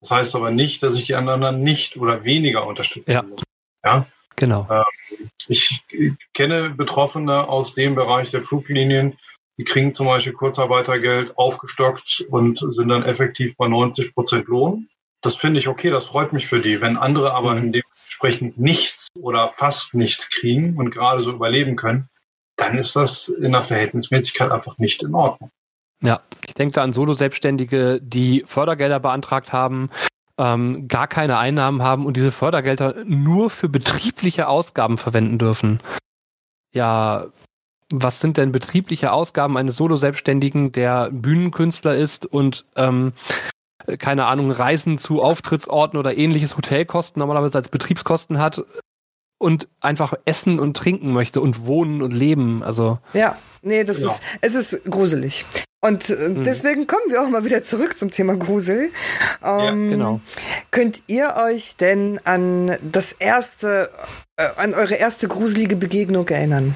Das 0.00 0.10
heißt 0.10 0.34
aber 0.34 0.50
nicht, 0.50 0.82
dass 0.82 0.96
ich 0.96 1.04
die 1.04 1.14
anderen 1.14 1.40
dann 1.40 1.62
nicht 1.62 1.96
oder 1.96 2.24
weniger 2.24 2.66
unterstützen 2.66 3.10
ja. 3.10 3.22
muss. 3.22 3.42
Ja. 3.84 4.06
Genau. 4.36 4.66
Ähm, 4.70 5.30
ich 5.48 5.80
kenne 6.34 6.70
Betroffene 6.70 7.48
aus 7.48 7.74
dem 7.74 7.94
Bereich 7.94 8.30
der 8.30 8.42
Fluglinien, 8.42 9.16
die 9.58 9.64
kriegen 9.64 9.94
zum 9.94 10.06
Beispiel 10.06 10.34
Kurzarbeitergeld 10.34 11.36
aufgestockt 11.38 12.26
und 12.28 12.60
sind 12.74 12.88
dann 12.88 13.04
effektiv 13.04 13.56
bei 13.56 13.68
90 13.68 14.14
Prozent 14.14 14.46
Lohn. 14.48 14.88
Das 15.22 15.36
finde 15.36 15.58
ich 15.58 15.68
okay, 15.68 15.90
das 15.90 16.04
freut 16.04 16.32
mich 16.32 16.46
für 16.46 16.60
die. 16.60 16.80
Wenn 16.80 16.98
andere 16.98 17.32
aber 17.32 17.54
mhm. 17.54 17.72
dementsprechend 17.72 18.58
nichts 18.58 19.08
oder 19.18 19.52
fast 19.54 19.94
nichts 19.94 20.30
kriegen 20.30 20.76
und 20.76 20.90
gerade 20.90 21.22
so 21.22 21.32
überleben 21.32 21.76
können, 21.76 22.08
dann 22.56 22.78
ist 22.78 22.96
das 22.96 23.28
in 23.28 23.52
der 23.52 23.64
Verhältnismäßigkeit 23.64 24.50
einfach 24.50 24.78
nicht 24.78 25.02
in 25.02 25.14
Ordnung. 25.14 25.50
Ja, 26.02 26.20
ich 26.46 26.54
denke 26.54 26.74
da 26.74 26.82
an 26.82 26.92
Solo-Selbstständige, 26.92 28.00
die 28.02 28.44
Fördergelder 28.46 29.00
beantragt 29.00 29.52
haben, 29.52 29.88
ähm, 30.38 30.88
gar 30.88 31.06
keine 31.08 31.38
Einnahmen 31.38 31.82
haben 31.82 32.06
und 32.06 32.16
diese 32.16 32.32
Fördergelder 32.32 33.04
nur 33.04 33.50
für 33.50 33.68
betriebliche 33.68 34.48
Ausgaben 34.48 34.98
verwenden 34.98 35.38
dürfen. 35.38 35.80
Ja, 36.74 37.26
was 37.92 38.20
sind 38.20 38.36
denn 38.36 38.52
betriebliche 38.52 39.12
Ausgaben 39.12 39.56
eines 39.56 39.76
Solo-Selbstständigen, 39.76 40.72
der 40.72 41.10
Bühnenkünstler 41.10 41.96
ist 41.96 42.26
und 42.26 42.64
ähm, 42.74 43.12
keine 43.98 44.26
Ahnung, 44.26 44.50
Reisen 44.50 44.98
zu 44.98 45.22
Auftrittsorten 45.22 45.98
oder 45.98 46.16
ähnliches 46.16 46.56
Hotelkosten 46.56 47.20
normalerweise 47.20 47.58
als 47.58 47.68
Betriebskosten 47.68 48.38
hat 48.38 48.64
und 49.38 49.68
einfach 49.80 50.14
essen 50.24 50.58
und 50.58 50.76
trinken 50.76 51.12
möchte 51.12 51.40
und 51.40 51.66
wohnen 51.66 52.02
und 52.02 52.12
leben. 52.12 52.62
Also 52.62 52.98
ja, 53.12 53.38
nee, 53.62 53.84
das 53.84 53.98
genau. 53.98 54.10
ist 54.10 54.22
es 54.40 54.54
ist 54.72 54.84
gruselig. 54.90 55.46
Und 55.86 56.10
äh, 56.10 56.28
mhm. 56.28 56.42
deswegen 56.42 56.86
kommen 56.86 57.10
wir 57.10 57.22
auch 57.22 57.28
mal 57.28 57.44
wieder 57.44 57.62
zurück 57.62 57.96
zum 57.96 58.10
Thema 58.10 58.36
Grusel. 58.36 58.90
Ähm, 59.44 59.84
ja, 59.84 59.90
genau. 59.90 60.20
Könnt 60.70 61.02
ihr 61.06 61.34
euch 61.36 61.76
denn 61.76 62.20
an 62.24 62.76
das 62.82 63.12
erste, 63.12 63.90
äh, 64.36 64.48
an 64.56 64.74
eure 64.74 64.94
erste 64.94 65.28
gruselige 65.28 65.76
Begegnung 65.76 66.28
erinnern? 66.28 66.74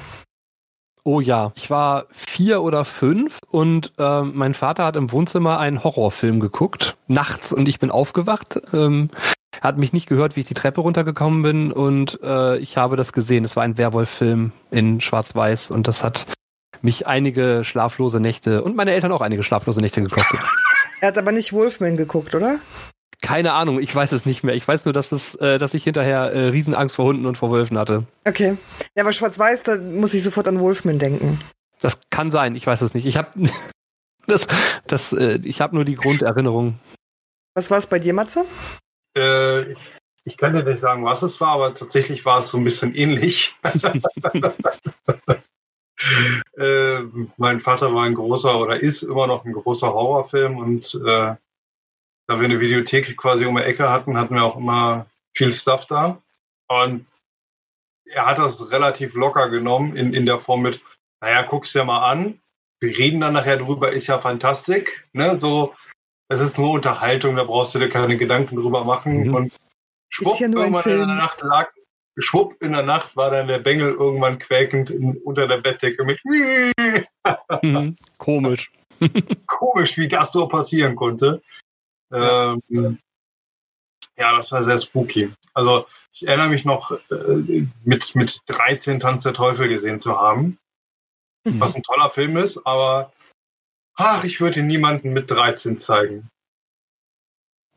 Oh 1.03 1.19
ja, 1.19 1.51
ich 1.55 1.71
war 1.71 2.05
vier 2.11 2.61
oder 2.61 2.85
fünf 2.85 3.39
und 3.49 3.91
äh, 3.97 4.21
mein 4.21 4.53
Vater 4.53 4.85
hat 4.85 4.95
im 4.95 5.11
Wohnzimmer 5.11 5.57
einen 5.57 5.83
Horrorfilm 5.83 6.39
geguckt, 6.39 6.95
nachts, 7.07 7.51
und 7.51 7.67
ich 7.67 7.79
bin 7.79 7.89
aufgewacht. 7.89 8.61
Ähm, 8.71 9.09
er 9.51 9.61
hat 9.61 9.77
mich 9.79 9.93
nicht 9.93 10.07
gehört, 10.07 10.35
wie 10.35 10.41
ich 10.41 10.47
die 10.47 10.53
Treppe 10.53 10.81
runtergekommen 10.81 11.41
bin 11.41 11.71
und 11.71 12.19
äh, 12.21 12.57
ich 12.57 12.77
habe 12.77 12.97
das 12.97 13.13
gesehen. 13.13 13.43
Es 13.43 13.55
war 13.55 13.63
ein 13.63 13.79
Werwolf-Film 13.79 14.51
in 14.69 15.01
Schwarz-Weiß 15.01 15.71
und 15.71 15.87
das 15.87 16.03
hat 16.03 16.27
mich 16.83 17.07
einige 17.07 17.63
schlaflose 17.63 18.19
Nächte 18.19 18.63
und 18.63 18.75
meine 18.75 18.91
Eltern 18.91 19.11
auch 19.11 19.21
einige 19.21 19.43
schlaflose 19.43 19.81
Nächte 19.81 20.01
gekostet. 20.01 20.39
Er 21.01 21.07
hat 21.07 21.17
aber 21.17 21.31
nicht 21.31 21.51
Wolfman 21.51 21.97
geguckt, 21.97 22.35
oder? 22.35 22.59
Keine 23.23 23.53
Ahnung, 23.53 23.79
ich 23.79 23.93
weiß 23.93 24.11
es 24.11 24.25
nicht 24.27 24.43
mehr. 24.43 24.53
Ich 24.53 24.67
weiß 24.67 24.85
nur, 24.85 24.93
dass, 24.93 25.11
es, 25.11 25.33
äh, 25.35 25.57
dass 25.57 25.73
ich 25.73 25.83
hinterher 25.83 26.31
äh, 26.31 26.49
Riesenangst 26.49 26.95
vor 26.95 27.05
Hunden 27.05 27.25
und 27.25 27.39
vor 27.39 27.49
Wölfen 27.49 27.77
hatte. 27.79 28.05
Okay. 28.27 28.55
Ja, 28.95 29.01
aber 29.03 29.11
schwarz-weiß, 29.11 29.63
da 29.63 29.77
muss 29.77 30.13
ich 30.13 30.21
sofort 30.21 30.47
an 30.47 30.59
Wolfman 30.59 30.99
denken. 30.99 31.39
Das 31.81 31.99
kann 32.11 32.29
sein, 32.29 32.55
ich 32.55 32.67
weiß 32.67 32.81
es 32.81 32.93
nicht. 32.93 33.07
Ich 33.07 33.17
habe 33.17 33.29
das, 34.27 34.47
das, 34.85 35.11
äh, 35.13 35.39
ich 35.43 35.59
habe 35.59 35.75
nur 35.75 35.85
die 35.85 35.95
Grunderinnerung. 35.95 36.79
Was 37.55 37.71
war 37.71 37.79
es 37.79 37.87
bei 37.87 37.97
dir, 37.97 38.13
Matze? 38.13 38.45
Äh, 39.17 39.71
ich, 39.71 39.95
ich 40.23 40.37
kann 40.37 40.53
dir 40.53 40.63
nicht 40.63 40.79
sagen, 40.79 41.03
was 41.03 41.23
es 41.23 41.41
war, 41.41 41.49
aber 41.49 41.73
tatsächlich 41.73 42.25
war 42.25 42.39
es 42.39 42.49
so 42.49 42.57
ein 42.57 42.63
bisschen 42.63 42.93
ähnlich. 42.95 43.55
äh, 46.57 46.99
mein 47.37 47.61
Vater 47.61 47.93
war 47.93 48.03
ein 48.03 48.15
großer 48.15 48.59
oder 48.59 48.79
ist 48.79 49.03
immer 49.03 49.27
noch 49.27 49.45
ein 49.45 49.53
großer 49.53 49.93
Horrorfilm 49.93 50.57
und 50.57 50.95
äh, 51.05 51.35
da 52.27 52.39
wir 52.39 52.45
eine 52.45 52.59
Videothek 52.59 53.17
quasi 53.17 53.45
um 53.45 53.57
die 53.57 53.63
Ecke 53.63 53.89
hatten, 53.89 54.17
hatten 54.17 54.35
wir 54.35 54.43
auch 54.43 54.57
immer 54.57 55.05
viel 55.35 55.51
Stuff 55.51 55.85
da. 55.85 56.21
Und 56.67 57.05
er 58.05 58.25
hat 58.25 58.37
das 58.37 58.71
relativ 58.71 59.15
locker 59.15 59.49
genommen 59.49 59.95
in, 59.95 60.13
in 60.13 60.25
der 60.25 60.39
Form 60.39 60.61
mit, 60.61 60.81
naja, 61.19 61.43
guck's 61.43 61.73
dir 61.73 61.83
mal 61.83 62.09
an. 62.09 62.39
Wir 62.79 62.97
reden 62.97 63.21
dann 63.21 63.33
nachher 63.33 63.57
drüber, 63.57 63.91
ist 63.91 64.07
ja 64.07 64.17
fantastisch. 64.17 64.89
Ne? 65.13 65.39
So, 65.39 65.75
es 66.29 66.39
ist 66.39 66.57
nur 66.57 66.71
Unterhaltung, 66.71 67.35
da 67.35 67.43
brauchst 67.43 67.75
du 67.75 67.79
dir 67.79 67.89
keine 67.89 68.17
Gedanken 68.17 68.55
drüber 68.55 68.85
machen. 68.85 69.27
Mhm. 69.27 69.35
Und 69.35 69.53
schwupp, 70.09 70.39
ja 70.39 70.47
irgendwann 70.47 70.89
in 70.89 70.97
der 70.99 71.07
Nacht 71.07 71.41
lag, 71.41 71.71
schwupp 72.17 72.61
in 72.61 72.73
der 72.73 72.83
Nacht 72.83 73.15
war 73.15 73.31
dann 73.31 73.47
der 73.47 73.59
Bengel 73.59 73.93
irgendwann 73.93 74.39
quäkend 74.39 74.89
in, 74.89 75.17
unter 75.17 75.47
der 75.47 75.57
Bettdecke 75.57 76.03
mit 76.03 76.19
mhm. 76.25 77.95
Komisch. 78.17 78.71
Komisch, 79.47 79.97
wie 79.97 80.07
das 80.07 80.31
so 80.31 80.47
passieren 80.47 80.95
konnte. 80.95 81.41
Ja. 82.11 82.53
Ähm, 82.71 82.99
ja, 84.17 84.35
das 84.35 84.51
war 84.51 84.63
sehr 84.63 84.79
spooky. 84.79 85.31
Also 85.53 85.87
ich 86.13 86.27
erinnere 86.27 86.49
mich 86.49 86.65
noch, 86.65 86.91
äh, 86.91 87.65
mit, 87.83 88.15
mit 88.15 88.41
13 88.47 88.99
Tanz 88.99 89.23
der 89.23 89.33
Teufel 89.33 89.69
gesehen 89.69 89.99
zu 89.99 90.19
haben. 90.19 90.57
Mhm. 91.45 91.59
Was 91.59 91.75
ein 91.75 91.83
toller 91.83 92.11
Film 92.11 92.37
ist, 92.37 92.65
aber 92.65 93.13
ach, 93.95 94.23
ich 94.23 94.41
würde 94.41 94.61
niemanden 94.61 95.13
mit 95.13 95.31
13 95.31 95.77
zeigen. 95.77 96.29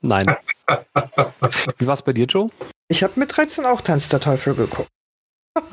Nein. 0.01 0.27
Wie 1.79 1.87
war 1.87 1.95
es 1.95 2.03
bei 2.03 2.13
dir, 2.13 2.27
Joe? 2.27 2.51
Ich 2.89 3.03
habe 3.03 3.15
mit 3.17 3.37
13 3.37 3.65
auch 3.65 3.81
Tanz 3.81 4.09
der 4.09 4.21
Teufel 4.21 4.55
geguckt. 4.55 4.89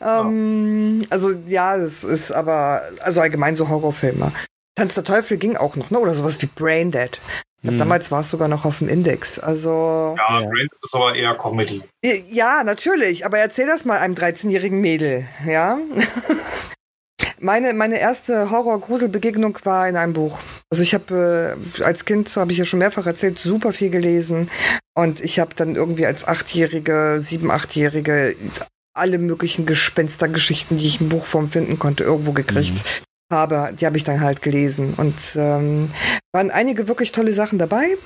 ähm, 0.00 1.06
also 1.10 1.30
ja, 1.46 1.76
es 1.76 2.04
ist 2.04 2.32
aber, 2.32 2.82
also 3.00 3.20
allgemein 3.20 3.56
so 3.56 3.68
Horrorfilme. 3.68 4.32
Tanz 4.76 4.94
der 4.94 5.04
Teufel 5.04 5.36
ging 5.36 5.56
auch 5.56 5.76
noch, 5.76 5.90
ne? 5.90 5.98
Oder 5.98 6.14
sowas 6.14 6.40
wie 6.42 6.46
Braindead. 6.46 7.20
Hm. 7.62 7.78
Damals 7.78 8.10
war 8.10 8.20
es 8.20 8.30
sogar 8.30 8.48
noch 8.48 8.64
auf 8.64 8.78
dem 8.78 8.88
Index. 8.88 9.38
Also. 9.38 10.14
Ja, 10.18 10.40
ja. 10.40 10.46
Braindead 10.46 10.78
ist 10.82 10.94
aber 10.94 11.14
eher 11.14 11.34
Comedy. 11.36 11.82
Ja, 12.02 12.64
natürlich. 12.64 13.24
Aber 13.24 13.38
erzähl 13.38 13.66
das 13.66 13.84
mal 13.84 13.98
einem 13.98 14.14
13-jährigen 14.14 14.80
Mädel, 14.80 15.26
ja? 15.46 15.78
meine, 17.44 17.72
meine 17.74 18.00
erste 18.00 18.50
Horror-Grusel-Begegnung 18.50 19.58
war 19.64 19.88
in 19.88 19.96
einem 19.96 20.14
Buch. 20.14 20.40
Also 20.70 20.82
ich 20.82 20.94
habe 20.94 21.56
äh, 21.78 21.82
als 21.84 22.04
Kind, 22.04 22.34
habe 22.36 22.52
ich 22.52 22.58
ja 22.58 22.64
schon 22.64 22.78
mehrfach 22.78 23.06
erzählt, 23.06 23.38
super 23.38 23.72
viel 23.72 23.90
gelesen. 23.90 24.50
Und 24.94 25.20
ich 25.20 25.38
habe 25.38 25.54
dann 25.54 25.76
irgendwie 25.76 26.06
als 26.06 26.26
Achtjährige, 26.26 27.18
sieben, 27.20 27.50
Achtjährige 27.50 28.34
alle 28.96 29.18
möglichen 29.18 29.66
Gespenstergeschichten, 29.66 30.76
die 30.76 30.86
ich 30.86 31.00
in 31.00 31.08
Buchform 31.08 31.48
finden 31.48 31.78
konnte, 31.78 32.04
irgendwo 32.04 32.32
gekriegt. 32.32 32.76
Mhm 32.76 33.04
habe, 33.30 33.74
die 33.78 33.86
habe 33.86 33.96
ich 33.96 34.04
dann 34.04 34.20
halt 34.20 34.42
gelesen. 34.42 34.94
Und 34.94 35.34
ähm, 35.34 35.90
waren 36.32 36.50
einige 36.50 36.88
wirklich 36.88 37.12
tolle 37.12 37.34
Sachen 37.34 37.58
dabei. 37.58 37.96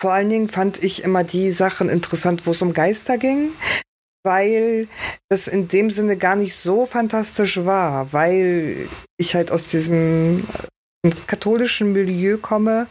Vor 0.00 0.12
allen 0.12 0.28
Dingen 0.28 0.48
fand 0.48 0.82
ich 0.82 1.04
immer 1.04 1.22
die 1.22 1.52
Sachen 1.52 1.88
interessant, 1.88 2.46
wo 2.46 2.50
es 2.50 2.62
um 2.62 2.72
Geister 2.72 3.18
ging, 3.18 3.50
weil 4.24 4.88
das 5.28 5.48
in 5.48 5.68
dem 5.68 5.90
Sinne 5.90 6.16
gar 6.16 6.36
nicht 6.36 6.54
so 6.54 6.86
fantastisch 6.86 7.64
war, 7.64 8.12
weil 8.12 8.88
ich 9.16 9.34
halt 9.34 9.50
aus 9.50 9.66
diesem 9.66 10.46
äh, 11.02 11.10
katholischen 11.26 11.92
Milieu 11.92 12.38
komme 12.38 12.86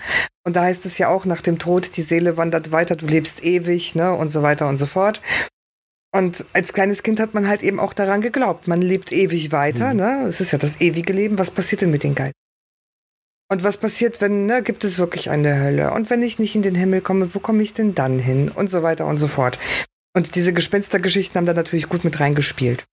und 0.45 0.55
da 0.55 0.63
heißt 0.63 0.85
es 0.85 0.97
ja 0.97 1.09
auch 1.09 1.25
nach 1.25 1.41
dem 1.41 1.59
Tod 1.59 1.95
die 1.97 2.01
Seele 2.01 2.37
wandert 2.37 2.71
weiter, 2.71 2.95
du 2.95 3.05
lebst 3.05 3.43
ewig, 3.43 3.95
ne 3.95 4.13
und 4.13 4.29
so 4.29 4.41
weiter 4.41 4.67
und 4.67 4.77
so 4.77 4.87
fort. 4.87 5.21
Und 6.13 6.45
als 6.53 6.73
kleines 6.73 7.03
Kind 7.03 7.19
hat 7.19 7.33
man 7.33 7.47
halt 7.47 7.61
eben 7.61 7.79
auch 7.79 7.93
daran 7.93 8.19
geglaubt. 8.19 8.67
Man 8.67 8.81
lebt 8.81 9.13
ewig 9.13 9.51
weiter, 9.51 9.91
mhm. 9.91 9.99
ne? 9.99 10.25
Es 10.27 10.41
ist 10.41 10.51
ja 10.51 10.57
das 10.57 10.81
ewige 10.81 11.13
Leben. 11.13 11.37
Was 11.37 11.51
passiert 11.51 11.81
denn 11.81 11.91
mit 11.91 12.03
den 12.03 12.15
Geistern? 12.15 12.33
Und 13.49 13.63
was 13.63 13.77
passiert, 13.77 14.21
wenn, 14.21 14.45
ne, 14.45 14.61
gibt 14.63 14.83
es 14.83 14.97
wirklich 14.97 15.29
eine 15.29 15.61
Hölle? 15.61 15.93
Und 15.93 16.09
wenn 16.09 16.21
ich 16.21 16.39
nicht 16.39 16.55
in 16.55 16.61
den 16.61 16.75
Himmel 16.75 17.01
komme, 17.01 17.33
wo 17.33 17.39
komme 17.39 17.63
ich 17.63 17.73
denn 17.73 17.93
dann 17.93 18.17
hin? 18.17 18.49
Und 18.49 18.69
so 18.69 18.81
weiter 18.81 19.05
und 19.05 19.17
so 19.17 19.27
fort. 19.27 19.59
Und 20.13 20.35
diese 20.35 20.53
Gespenstergeschichten 20.53 21.37
haben 21.37 21.45
da 21.45 21.53
natürlich 21.53 21.89
gut 21.89 22.03
mit 22.03 22.19
reingespielt. 22.19 22.85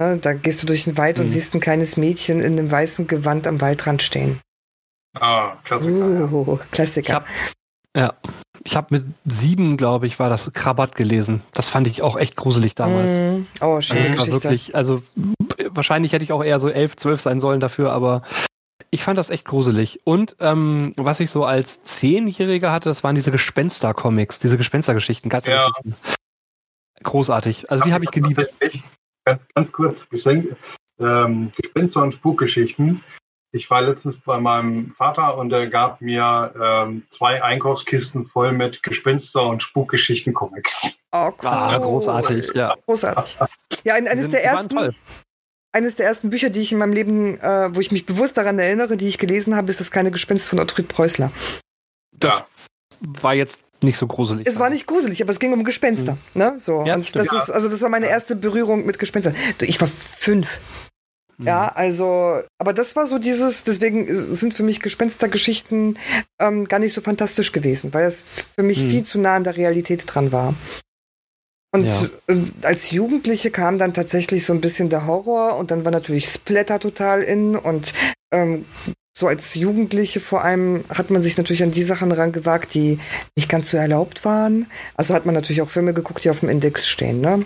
Ne, 0.00 0.18
da 0.18 0.32
gehst 0.32 0.62
du 0.62 0.66
durch 0.66 0.84
den 0.84 0.96
Wald 0.96 1.18
mhm. 1.18 1.24
und 1.24 1.28
siehst 1.30 1.54
ein 1.54 1.60
kleines 1.60 1.96
Mädchen 1.96 2.40
in 2.40 2.58
einem 2.58 2.70
weißen 2.70 3.08
Gewand 3.08 3.46
am 3.46 3.60
Waldrand 3.60 4.02
stehen. 4.02 4.40
Ah, 5.18 5.56
Klassiker. 5.64 6.32
Uh, 6.32 6.58
Klassiker. 6.70 7.08
Ich 7.08 7.14
hab, 7.14 7.26
ja, 7.96 8.14
ich 8.62 8.76
habe 8.76 8.86
mit 8.90 9.06
sieben, 9.24 9.76
glaube 9.76 10.06
ich, 10.06 10.20
war 10.20 10.28
das 10.28 10.52
Krabat 10.52 10.94
gelesen. 10.94 11.42
Das 11.52 11.68
fand 11.68 11.88
ich 11.88 12.02
auch 12.02 12.16
echt 12.16 12.36
gruselig 12.36 12.76
damals. 12.76 13.14
Mm. 13.14 13.46
Oh, 13.60 13.80
schöne 13.80 14.02
also 14.02 14.12
Geschichte. 14.12 14.42
Wirklich, 14.44 14.76
also 14.76 15.02
wahrscheinlich 15.70 16.12
hätte 16.12 16.22
ich 16.22 16.32
auch 16.32 16.44
eher 16.44 16.60
so 16.60 16.68
elf, 16.68 16.94
zwölf 16.94 17.20
sein 17.20 17.40
sollen 17.40 17.58
dafür, 17.58 17.92
aber 17.92 18.22
ich 18.90 19.02
fand 19.02 19.18
das 19.18 19.30
echt 19.30 19.46
gruselig. 19.46 20.00
Und 20.04 20.36
ähm, 20.38 20.92
was 20.96 21.18
ich 21.18 21.30
so 21.30 21.44
als 21.44 21.82
Zehnjähriger 21.82 22.70
hatte, 22.70 22.88
das 22.88 23.02
waren 23.02 23.14
diese 23.14 23.32
Gespenster-Comics, 23.32 24.38
diese 24.38 24.56
Gespenstergeschichten. 24.56 25.28
Ganz 25.28 25.46
ja. 25.46 25.66
Großartig. 27.02 27.70
Also 27.70 27.84
die 27.84 27.92
habe 27.92 28.04
ich 28.04 28.10
geliebt. 28.10 28.48
Ganz, 29.24 29.46
ganz 29.54 29.72
kurz, 29.72 30.08
Geschenk, 30.08 30.56
ähm, 30.98 31.52
Gespenster- 31.54 32.02
und 32.02 32.12
Spukgeschichten 32.12 33.02
ich 33.50 33.70
war 33.70 33.82
letztens 33.82 34.18
bei 34.18 34.38
meinem 34.38 34.92
Vater 34.92 35.38
und 35.38 35.52
er 35.52 35.68
gab 35.68 36.02
mir 36.02 36.52
ähm, 36.62 37.04
zwei 37.08 37.42
Einkaufskisten 37.42 38.26
voll 38.26 38.52
mit 38.52 38.82
Gespenster- 38.82 39.46
und 39.46 39.62
Spukgeschichten-Comics. 39.62 40.98
Oh, 41.12 41.30
cool. 41.42 41.48
Ah, 41.48 41.78
großartig, 41.78 42.50
ja. 42.54 42.74
Großartig. 42.84 43.38
Ja, 43.84 43.94
ein, 43.94 44.06
eines 44.06 44.28
der 44.30 44.44
ersten. 44.44 44.94
Eines 45.70 45.96
der 45.96 46.06
ersten 46.06 46.30
Bücher, 46.30 46.48
die 46.48 46.60
ich 46.60 46.72
in 46.72 46.78
meinem 46.78 46.94
Leben, 46.94 47.38
äh, 47.40 47.74
wo 47.74 47.80
ich 47.80 47.92
mich 47.92 48.06
bewusst 48.06 48.38
daran 48.38 48.58
erinnere, 48.58 48.96
die 48.96 49.06
ich 49.06 49.18
gelesen 49.18 49.54
habe, 49.54 49.70
ist 49.70 49.78
das 49.78 49.90
kleine 49.90 50.10
Gespenst 50.10 50.48
von 50.48 50.58
Ottfried 50.60 50.88
Preußler. 50.88 51.30
Das 52.12 52.38
ja. 52.38 52.46
war 53.00 53.34
jetzt 53.34 53.60
nicht 53.82 53.96
so 53.96 54.06
gruselig. 54.06 54.46
Es 54.48 54.58
war 54.58 54.70
nicht 54.70 54.86
gruselig, 54.86 55.22
aber 55.22 55.30
es 55.30 55.38
ging 55.38 55.52
um 55.52 55.64
Gespenster. 55.64 56.14
Mhm. 56.34 56.40
Ne? 56.40 56.54
So. 56.58 56.84
Ja, 56.84 56.94
und 56.94 57.14
das 57.14 57.32
ist, 57.32 57.50
also 57.50 57.68
das 57.68 57.80
war 57.82 57.88
meine 57.88 58.08
erste 58.08 58.36
Berührung 58.36 58.84
mit 58.84 58.98
Gespenstern. 58.98 59.34
Ich 59.60 59.80
war 59.80 59.88
fünf. 59.88 60.60
Ja, 61.38 61.66
mhm. 61.66 61.70
also, 61.76 62.40
aber 62.58 62.72
das 62.72 62.96
war 62.96 63.06
so 63.06 63.18
dieses, 63.18 63.62
deswegen 63.62 64.06
sind 64.08 64.54
für 64.54 64.64
mich 64.64 64.80
Gespenstergeschichten 64.80 65.98
ähm, 66.40 66.64
gar 66.66 66.80
nicht 66.80 66.94
so 66.94 67.00
fantastisch 67.00 67.52
gewesen, 67.52 67.94
weil 67.94 68.06
es 68.06 68.22
für 68.22 68.64
mich 68.64 68.82
mhm. 68.82 68.90
viel 68.90 69.02
zu 69.04 69.20
nah 69.20 69.36
an 69.36 69.44
der 69.44 69.56
Realität 69.56 70.02
dran 70.06 70.32
war. 70.32 70.54
Und 71.70 71.86
ja. 71.86 72.08
Als 72.62 72.90
Jugendliche 72.90 73.50
kam 73.50 73.78
dann 73.78 73.92
tatsächlich 73.92 74.46
so 74.46 74.54
ein 74.54 74.60
bisschen 74.60 74.88
der 74.88 75.06
Horror 75.06 75.56
und 75.58 75.70
dann 75.70 75.84
war 75.84 75.92
natürlich 75.92 76.28
Splatter 76.28 76.80
total 76.80 77.22
in 77.22 77.56
und 77.56 77.92
ähm, 78.32 78.64
so 79.18 79.26
als 79.26 79.54
Jugendliche 79.54 80.20
vor 80.20 80.44
allem 80.44 80.84
hat 80.88 81.10
man 81.10 81.22
sich 81.22 81.36
natürlich 81.36 81.64
an 81.64 81.72
die 81.72 81.82
Sachen 81.82 82.12
rangewagt, 82.12 82.72
die 82.72 83.00
nicht 83.36 83.48
ganz 83.48 83.70
so 83.70 83.76
erlaubt 83.76 84.24
waren. 84.24 84.68
Also 84.94 85.12
hat 85.12 85.26
man 85.26 85.34
natürlich 85.34 85.60
auch 85.60 85.68
Filme 85.68 85.92
geguckt, 85.92 86.22
die 86.22 86.30
auf 86.30 86.38
dem 86.38 86.48
Index 86.48 86.86
stehen. 86.86 87.20
Ne? 87.20 87.44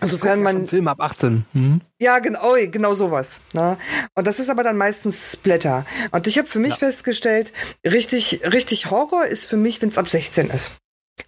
Sofern 0.00 0.42
man. 0.42 0.66
Film 0.66 0.88
ab 0.88 1.00
18. 1.00 1.44
Hm? 1.52 1.80
Ja, 2.00 2.18
genau, 2.18 2.54
genau 2.70 2.94
sowas. 2.94 3.42
Ne? 3.52 3.76
Und 4.14 4.26
das 4.26 4.40
ist 4.40 4.48
aber 4.48 4.64
dann 4.64 4.78
meistens 4.78 5.32
Splatter. 5.32 5.84
Und 6.12 6.26
ich 6.26 6.38
habe 6.38 6.48
für 6.48 6.60
mich 6.60 6.72
ja. 6.72 6.78
festgestellt, 6.78 7.52
richtig, 7.86 8.40
richtig 8.50 8.90
Horror 8.90 9.26
ist 9.26 9.44
für 9.44 9.58
mich, 9.58 9.82
wenn 9.82 9.90
es 9.90 9.98
ab 9.98 10.08
16 10.08 10.48
ist. 10.48 10.72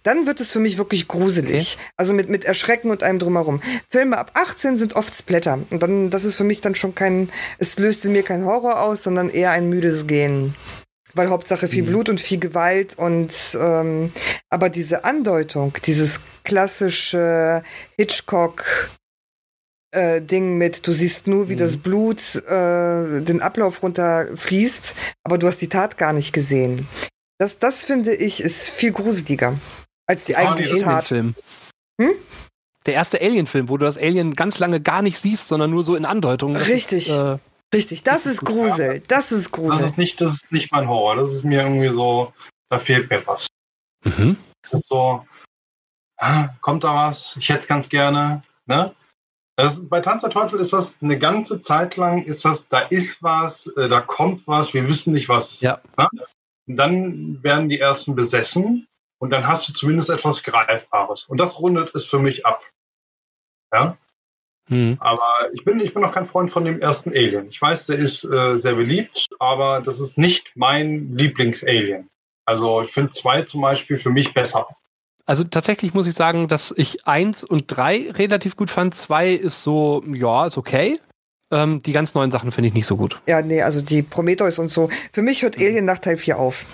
Dann 0.03 0.27
wird 0.27 0.39
es 0.39 0.51
für 0.51 0.59
mich 0.59 0.77
wirklich 0.77 1.07
gruselig. 1.07 1.77
Okay. 1.77 1.89
Also 1.97 2.13
mit, 2.13 2.29
mit 2.29 2.45
Erschrecken 2.45 2.91
und 2.91 3.03
allem 3.03 3.19
drumherum. 3.19 3.61
Filme 3.89 4.17
ab 4.17 4.31
18 4.33 4.77
sind 4.77 4.95
oft 4.95 5.15
Splatter. 5.15 5.59
Und 5.69 5.81
dann, 5.81 6.09
das 6.09 6.25
ist 6.25 6.35
für 6.35 6.43
mich 6.43 6.61
dann 6.61 6.75
schon 6.75 6.95
kein, 6.95 7.29
es 7.59 7.77
löst 7.79 8.05
in 8.05 8.11
mir 8.11 8.23
kein 8.23 8.45
Horror 8.45 8.81
aus, 8.81 9.03
sondern 9.03 9.29
eher 9.29 9.51
ein 9.51 9.69
müdes 9.69 10.07
Gehen 10.07 10.55
weil 11.15 11.29
Hauptsache 11.29 11.69
viel 11.69 11.83
mhm. 11.83 11.87
Blut 11.87 12.09
und 12.09 12.21
viel 12.21 12.39
Gewalt 12.39 12.97
und 12.97 13.57
ähm, 13.59 14.09
aber 14.49 14.69
diese 14.69 15.05
Andeutung, 15.05 15.77
dieses 15.85 16.19
klassische 16.43 17.63
Hitchcock 17.97 18.91
äh, 19.91 20.21
Ding 20.21 20.57
mit, 20.57 20.85
du 20.85 20.91
siehst 20.91 21.27
nur, 21.27 21.49
wie 21.49 21.53
mhm. 21.53 21.59
das 21.59 21.77
Blut 21.77 22.35
äh, 22.35 23.21
den 23.21 23.41
Ablauf 23.41 23.81
runterfließt, 23.81 24.95
aber 25.23 25.37
du 25.37 25.47
hast 25.47 25.61
die 25.61 25.69
Tat 25.69 25.97
gar 25.97 26.13
nicht 26.13 26.33
gesehen. 26.33 26.87
Das, 27.37 27.59
das 27.59 27.83
finde 27.83 28.15
ich, 28.15 28.41
ist 28.41 28.69
viel 28.69 28.91
gruseliger 28.91 29.59
als 30.07 30.25
die 30.25 30.35
eigentliche 30.35 30.79
Tat. 30.79 31.07
Film. 31.07 31.35
Hm? 31.99 32.15
der 32.85 32.93
erste 32.93 33.19
Alien-Film, 33.19 33.69
wo 33.69 33.77
du 33.77 33.85
das 33.85 33.97
Alien 33.97 34.35
ganz 34.35 34.59
lange 34.59 34.79
gar 34.79 35.01
nicht 35.01 35.17
siehst, 35.17 35.47
sondern 35.47 35.71
nur 35.71 35.83
so 35.83 35.95
in 35.95 36.05
Andeutungen. 36.05 36.55
Richtig. 36.55 37.09
Ist, 37.09 37.15
äh, 37.15 37.37
Richtig, 37.73 38.03
das 38.03 38.25
ist 38.25 38.45
Grusel. 38.45 39.01
Das 39.07 39.31
ist 39.31 39.51
Grusel. 39.51 39.79
Das 39.79 39.91
ist 39.91 39.97
nicht, 39.97 40.21
das 40.21 40.33
ist 40.33 40.51
nicht 40.51 40.71
mein 40.71 40.87
Horror. 40.87 41.15
Das 41.15 41.31
ist 41.31 41.43
mir 41.43 41.63
irgendwie 41.63 41.91
so, 41.91 42.31
da 42.69 42.79
fehlt 42.79 43.09
mir 43.09 43.25
was. 43.25 43.47
Mhm. 44.03 44.37
Es 44.63 44.73
ist 44.73 44.87
so, 44.87 45.25
ah, 46.17 46.49
kommt 46.61 46.83
da 46.83 46.93
was? 46.95 47.35
Ich 47.37 47.49
hätte 47.49 47.61
es 47.61 47.67
ganz 47.67 47.89
gerne. 47.89 48.43
Ne? 48.65 48.95
Das, 49.57 49.89
bei 49.89 49.99
Tanz 49.99 50.21
der 50.21 50.29
Teufel 50.29 50.59
ist 50.59 50.73
das 50.73 51.01
eine 51.01 51.17
ganze 51.17 51.59
Zeit 51.59 51.97
lang, 51.97 52.23
ist 52.23 52.45
das, 52.45 52.67
da 52.69 52.79
ist 52.79 53.21
was, 53.23 53.67
äh, 53.75 53.89
da 53.89 53.99
kommt 53.99 54.47
was, 54.47 54.73
wir 54.73 54.87
wissen 54.87 55.13
nicht 55.13 55.27
was. 55.27 55.59
Ja. 55.61 55.81
Ne? 55.97 56.07
Und 56.67 56.77
dann 56.77 57.43
werden 57.43 57.69
die 57.69 57.79
ersten 57.79 58.15
besessen 58.15 58.87
und 59.19 59.29
dann 59.29 59.47
hast 59.47 59.67
du 59.69 59.73
zumindest 59.73 60.09
etwas 60.09 60.43
Greifbares. 60.43 61.25
Und 61.25 61.37
das 61.37 61.59
rundet 61.59 61.93
es 61.95 62.05
für 62.05 62.19
mich 62.19 62.45
ab. 62.45 62.63
Ja. 63.71 63.97
Hm. 64.67 64.97
Aber 64.99 65.49
ich 65.53 65.63
bin, 65.63 65.79
ich 65.79 65.93
bin 65.93 66.01
noch 66.01 66.11
kein 66.11 66.25
Freund 66.25 66.51
von 66.51 66.65
dem 66.65 66.81
ersten 66.81 67.11
Alien. 67.11 67.49
Ich 67.49 67.61
weiß, 67.61 67.85
der 67.85 67.97
ist 67.97 68.23
äh, 68.23 68.57
sehr 68.57 68.75
beliebt, 68.75 69.27
aber 69.39 69.81
das 69.81 69.99
ist 69.99 70.17
nicht 70.17 70.53
mein 70.55 71.15
Lieblings-Alien. 71.15 72.09
Also 72.45 72.81
ich 72.81 72.91
finde 72.91 73.11
zwei 73.11 73.43
zum 73.43 73.61
Beispiel 73.61 73.97
für 73.97 74.09
mich 74.09 74.33
besser. 74.33 74.67
Also 75.27 75.43
tatsächlich 75.43 75.93
muss 75.93 76.07
ich 76.07 76.13
sagen, 76.13 76.47
dass 76.47 76.73
ich 76.75 77.07
eins 77.07 77.43
und 77.43 77.65
drei 77.67 78.11
relativ 78.11 78.55
gut 78.55 78.69
fand. 78.69 78.93
Zwei 78.93 79.31
ist 79.31 79.63
so, 79.63 80.03
ja, 80.07 80.45
ist 80.45 80.57
okay. 80.57 80.99
Ähm, 81.51 81.81
die 81.81 81.91
ganz 81.91 82.15
neuen 82.15 82.31
Sachen 82.31 82.51
finde 82.51 82.69
ich 82.69 82.73
nicht 82.73 82.87
so 82.87 82.97
gut. 82.97 83.21
Ja, 83.27 83.41
nee, 83.41 83.61
also 83.61 83.81
die 83.81 84.01
Prometheus 84.01 84.59
und 84.59 84.71
so. 84.71 84.89
Für 85.13 85.21
mich 85.21 85.43
hört 85.43 85.57
mhm. 85.57 85.65
Alien 85.65 85.85
nach 85.85 85.99
Teil 85.99 86.17
4 86.17 86.39
auf. 86.39 86.65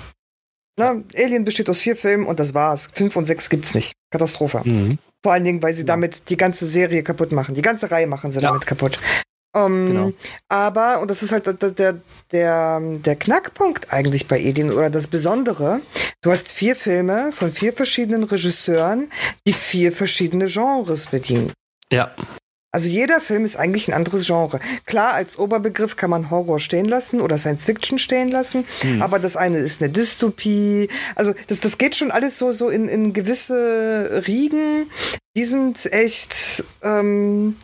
Na, 0.77 0.95
Alien 1.15 1.43
besteht 1.43 1.69
aus 1.69 1.79
vier 1.79 1.95
Filmen 1.95 2.25
und 2.25 2.39
das 2.39 2.53
war's. 2.53 2.89
Fünf 2.93 3.15
und 3.15 3.25
sechs 3.25 3.49
gibt's 3.49 3.73
nicht. 3.73 3.93
Katastrophe. 4.09 4.61
Mhm. 4.63 4.97
Vor 5.21 5.33
allen 5.33 5.43
Dingen, 5.43 5.61
weil 5.61 5.73
sie 5.73 5.81
ja. 5.81 5.87
damit 5.87 6.29
die 6.29 6.37
ganze 6.37 6.65
Serie 6.65 7.03
kaputt 7.03 7.31
machen. 7.31 7.55
Die 7.55 7.61
ganze 7.61 7.91
Reihe 7.91 8.07
machen 8.07 8.31
sie 8.31 8.39
ja. 8.39 8.47
damit 8.47 8.65
kaputt. 8.65 8.97
Um, 9.53 9.85
genau. 9.85 10.13
Aber, 10.47 11.01
und 11.01 11.11
das 11.11 11.23
ist 11.23 11.33
halt 11.33 11.45
der, 11.45 11.71
der, 11.71 12.01
der, 12.31 12.79
der 12.79 13.15
Knackpunkt 13.17 13.91
eigentlich 13.91 14.27
bei 14.27 14.37
Alien 14.37 14.71
oder 14.71 14.89
das 14.89 15.07
Besondere, 15.07 15.81
du 16.21 16.31
hast 16.31 16.49
vier 16.49 16.73
Filme 16.73 17.33
von 17.33 17.51
vier 17.51 17.73
verschiedenen 17.73 18.23
Regisseuren, 18.23 19.11
die 19.45 19.51
vier 19.51 19.91
verschiedene 19.91 20.45
Genres 20.45 21.07
bedienen. 21.07 21.51
Ja. 21.91 22.15
Also 22.73 22.87
jeder 22.87 23.19
Film 23.19 23.43
ist 23.43 23.57
eigentlich 23.57 23.89
ein 23.89 23.93
anderes 23.93 24.25
Genre. 24.25 24.59
Klar, 24.85 25.13
als 25.13 25.37
Oberbegriff 25.37 25.97
kann 25.97 26.09
man 26.09 26.31
Horror 26.31 26.59
stehen 26.59 26.85
lassen 26.85 27.19
oder 27.19 27.37
Science 27.37 27.65
Fiction 27.65 27.99
stehen 27.99 28.29
lassen, 28.29 28.65
hm. 28.79 29.01
aber 29.01 29.19
das 29.19 29.35
eine 29.35 29.57
ist 29.57 29.81
eine 29.81 29.91
Dystopie. 29.91 30.89
Also 31.15 31.33
das, 31.47 31.59
das 31.59 31.77
geht 31.77 31.97
schon 31.97 32.11
alles 32.11 32.37
so, 32.37 32.53
so 32.53 32.69
in, 32.69 32.87
in 32.87 33.11
gewisse 33.13 34.23
Riegen. 34.25 34.89
Die 35.35 35.43
sind 35.43 35.91
echt 35.91 36.63
ähm, 36.81 37.57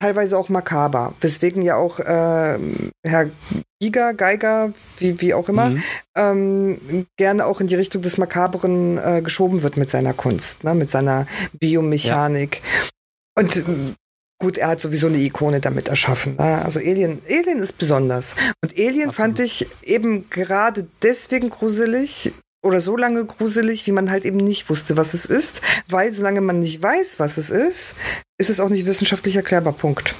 teilweise 0.00 0.38
auch 0.38 0.48
makaber, 0.48 1.14
weswegen 1.20 1.62
ja 1.62 1.76
auch 1.76 1.98
äh, 1.98 2.58
Herr 3.04 3.30
Giger, 3.80 4.14
Geiger, 4.14 4.72
wie, 4.98 5.20
wie 5.20 5.34
auch 5.34 5.48
immer, 5.48 5.70
mhm. 5.70 5.82
ähm, 6.16 7.06
gerne 7.16 7.46
auch 7.46 7.60
in 7.60 7.66
die 7.66 7.74
Richtung 7.74 8.02
des 8.02 8.18
Makaberen 8.18 8.98
äh, 8.98 9.22
geschoben 9.22 9.62
wird 9.62 9.76
mit 9.76 9.90
seiner 9.90 10.14
Kunst, 10.14 10.62
ne, 10.62 10.74
mit 10.74 10.90
seiner 10.90 11.26
Biomechanik. 11.52 12.60
Ja. 13.36 13.42
Und 13.42 13.64
Gut, 14.40 14.58
er 14.58 14.68
hat 14.68 14.80
sowieso 14.80 15.06
eine 15.06 15.18
Ikone 15.18 15.60
damit 15.60 15.88
erschaffen. 15.88 16.36
Ne? 16.36 16.64
Also 16.64 16.80
Alien, 16.80 17.22
Alien 17.28 17.60
ist 17.60 17.78
besonders. 17.78 18.34
Und 18.62 18.72
Alien 18.72 19.08
Absolut. 19.08 19.14
fand 19.14 19.40
ich 19.40 19.68
eben 19.82 20.28
gerade 20.28 20.86
deswegen 21.02 21.50
gruselig 21.50 22.32
oder 22.62 22.80
so 22.80 22.96
lange 22.96 23.24
gruselig, 23.24 23.86
wie 23.86 23.92
man 23.92 24.10
halt 24.10 24.24
eben 24.24 24.38
nicht 24.38 24.68
wusste, 24.70 24.96
was 24.96 25.14
es 25.14 25.26
ist, 25.26 25.60
weil 25.88 26.12
solange 26.12 26.40
man 26.40 26.60
nicht 26.60 26.82
weiß, 26.82 27.20
was 27.20 27.36
es 27.36 27.50
ist, 27.50 27.94
ist 28.38 28.50
es 28.50 28.58
auch 28.58 28.70
nicht 28.70 28.86
wissenschaftlich 28.86 29.36
erklärbar. 29.36 29.74
Punkt. 29.74 30.14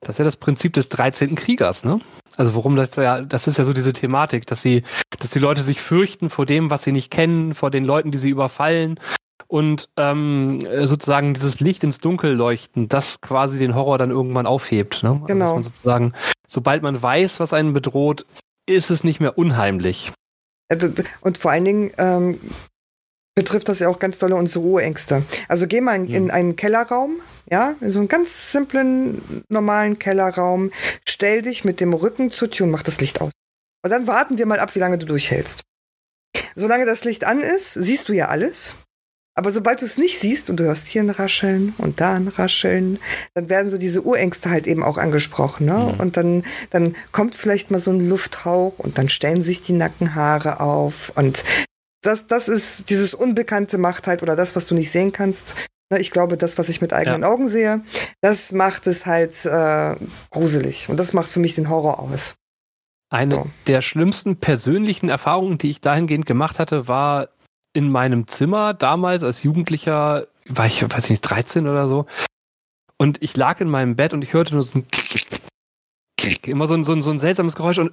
Das 0.00 0.16
ist 0.16 0.18
ja 0.18 0.24
das 0.26 0.36
Prinzip 0.36 0.74
des 0.74 0.90
13. 0.90 1.34
Kriegers, 1.34 1.82
ne? 1.82 2.00
Also 2.36 2.54
warum 2.54 2.76
das 2.76 2.94
ja, 2.96 3.22
das 3.22 3.46
ist 3.46 3.56
ja 3.56 3.64
so 3.64 3.72
diese 3.72 3.94
Thematik, 3.94 4.46
dass 4.46 4.60
sie, 4.60 4.82
dass 5.18 5.30
die 5.30 5.38
Leute 5.38 5.62
sich 5.62 5.80
fürchten 5.80 6.28
vor 6.28 6.44
dem, 6.44 6.70
was 6.70 6.84
sie 6.84 6.92
nicht 6.92 7.10
kennen, 7.10 7.54
vor 7.54 7.70
den 7.70 7.86
Leuten, 7.86 8.10
die 8.10 8.18
sie 8.18 8.28
überfallen 8.28 9.00
und 9.54 9.88
ähm, 9.96 10.66
sozusagen 10.82 11.32
dieses 11.32 11.60
Licht 11.60 11.84
ins 11.84 11.98
Dunkel 11.98 12.32
leuchten, 12.32 12.88
das 12.88 13.20
quasi 13.20 13.56
den 13.56 13.76
Horror 13.76 13.98
dann 13.98 14.10
irgendwann 14.10 14.46
aufhebt. 14.46 15.04
Ne? 15.04 15.10
Also, 15.10 15.24
genau. 15.26 15.56
Also 15.58 15.68
sozusagen, 15.68 16.12
sobald 16.48 16.82
man 16.82 17.00
weiß, 17.00 17.38
was 17.38 17.52
einen 17.52 17.72
bedroht, 17.72 18.26
ist 18.66 18.90
es 18.90 19.04
nicht 19.04 19.20
mehr 19.20 19.38
unheimlich. 19.38 20.12
Und 21.20 21.38
vor 21.38 21.52
allen 21.52 21.64
Dingen 21.64 21.92
ähm, 21.98 22.40
betrifft 23.36 23.68
das 23.68 23.78
ja 23.78 23.86
auch 23.86 24.00
ganz 24.00 24.18
tolle 24.18 24.34
unsere 24.34 24.64
Urängste. 24.64 25.24
Also 25.46 25.68
geh 25.68 25.80
mal 25.80 25.94
in, 25.94 26.08
in 26.08 26.30
einen 26.32 26.56
Kellerraum, 26.56 27.20
ja, 27.48 27.76
in 27.80 27.90
so 27.90 28.00
einen 28.00 28.08
ganz 28.08 28.50
simplen, 28.50 29.44
normalen 29.48 30.00
Kellerraum, 30.00 30.72
stell 31.08 31.42
dich 31.42 31.64
mit 31.64 31.78
dem 31.78 31.94
Rücken 31.94 32.32
zur 32.32 32.50
Tür 32.50 32.66
und 32.66 32.72
mach 32.72 32.82
das 32.82 33.00
Licht 33.00 33.20
aus. 33.20 33.30
Und 33.84 33.90
dann 33.90 34.08
warten 34.08 34.36
wir 34.36 34.46
mal 34.46 34.58
ab, 34.58 34.74
wie 34.74 34.80
lange 34.80 34.98
du 34.98 35.06
durchhältst. 35.06 35.62
Solange 36.56 36.86
das 36.86 37.04
Licht 37.04 37.22
an 37.22 37.40
ist, 37.40 37.74
siehst 37.74 38.08
du 38.08 38.14
ja 38.14 38.26
alles. 38.30 38.74
Aber 39.36 39.50
sobald 39.50 39.80
du 39.80 39.84
es 39.84 39.98
nicht 39.98 40.20
siehst 40.20 40.48
und 40.48 40.60
du 40.60 40.64
hörst 40.64 40.86
hier 40.86 41.02
ein 41.02 41.10
Rascheln 41.10 41.74
und 41.78 42.00
da 42.00 42.14
ein 42.14 42.28
Rascheln, 42.28 43.00
dann 43.34 43.48
werden 43.48 43.68
so 43.68 43.78
diese 43.78 44.02
Urängste 44.02 44.48
halt 44.48 44.68
eben 44.68 44.84
auch 44.84 44.96
angesprochen. 44.96 45.66
Ne? 45.66 45.92
Mhm. 45.92 46.00
Und 46.00 46.16
dann, 46.16 46.44
dann 46.70 46.94
kommt 47.10 47.34
vielleicht 47.34 47.70
mal 47.70 47.80
so 47.80 47.90
ein 47.90 48.08
Lufthauch 48.08 48.78
und 48.78 48.96
dann 48.96 49.08
stellen 49.08 49.42
sich 49.42 49.60
die 49.60 49.72
Nackenhaare 49.72 50.60
auf. 50.60 51.10
Und 51.16 51.44
das, 52.02 52.28
das 52.28 52.48
ist 52.48 52.90
dieses 52.90 53.12
Unbekannte 53.12 53.76
macht 53.76 54.06
halt, 54.06 54.22
oder 54.22 54.36
das, 54.36 54.54
was 54.54 54.66
du 54.66 54.74
nicht 54.76 54.92
sehen 54.92 55.10
kannst. 55.10 55.56
Ne? 55.90 55.98
Ich 55.98 56.12
glaube, 56.12 56.36
das, 56.36 56.56
was 56.56 56.68
ich 56.68 56.80
mit 56.80 56.92
eigenen 56.92 57.22
ja. 57.22 57.28
Augen 57.28 57.48
sehe, 57.48 57.82
das 58.20 58.52
macht 58.52 58.86
es 58.86 59.04
halt 59.04 59.44
äh, 59.44 59.96
gruselig. 60.30 60.88
Und 60.88 61.00
das 61.00 61.12
macht 61.12 61.28
für 61.28 61.40
mich 61.40 61.56
den 61.56 61.68
Horror 61.68 61.98
aus. 61.98 62.36
Eine 63.10 63.34
so. 63.34 63.50
der 63.66 63.82
schlimmsten 63.82 64.36
persönlichen 64.36 65.08
Erfahrungen, 65.08 65.58
die 65.58 65.70
ich 65.70 65.80
dahingehend 65.80 66.26
gemacht 66.26 66.58
hatte, 66.58 66.88
war 66.88 67.28
in 67.74 67.90
meinem 67.90 68.26
Zimmer 68.26 68.72
damals 68.72 69.22
als 69.22 69.42
Jugendlicher, 69.42 70.26
war 70.48 70.66
ich, 70.66 70.82
weiß 70.82 71.04
ich 71.04 71.10
nicht, 71.10 71.22
13 71.22 71.68
oder 71.68 71.86
so. 71.86 72.06
Und 72.96 73.22
ich 73.22 73.36
lag 73.36 73.60
in 73.60 73.68
meinem 73.68 73.96
Bett 73.96 74.14
und 74.14 74.22
ich 74.22 74.32
hörte 74.32 74.54
nur 74.54 74.62
so 74.62 74.78
ein 74.78 74.86
immer 76.46 76.66
so 76.66 76.74
ein, 76.74 76.84
so 76.84 76.92
ein, 76.92 77.02
so 77.02 77.10
ein 77.10 77.18
seltsames 77.18 77.54
Geräusch 77.54 77.78
und, 77.78 77.92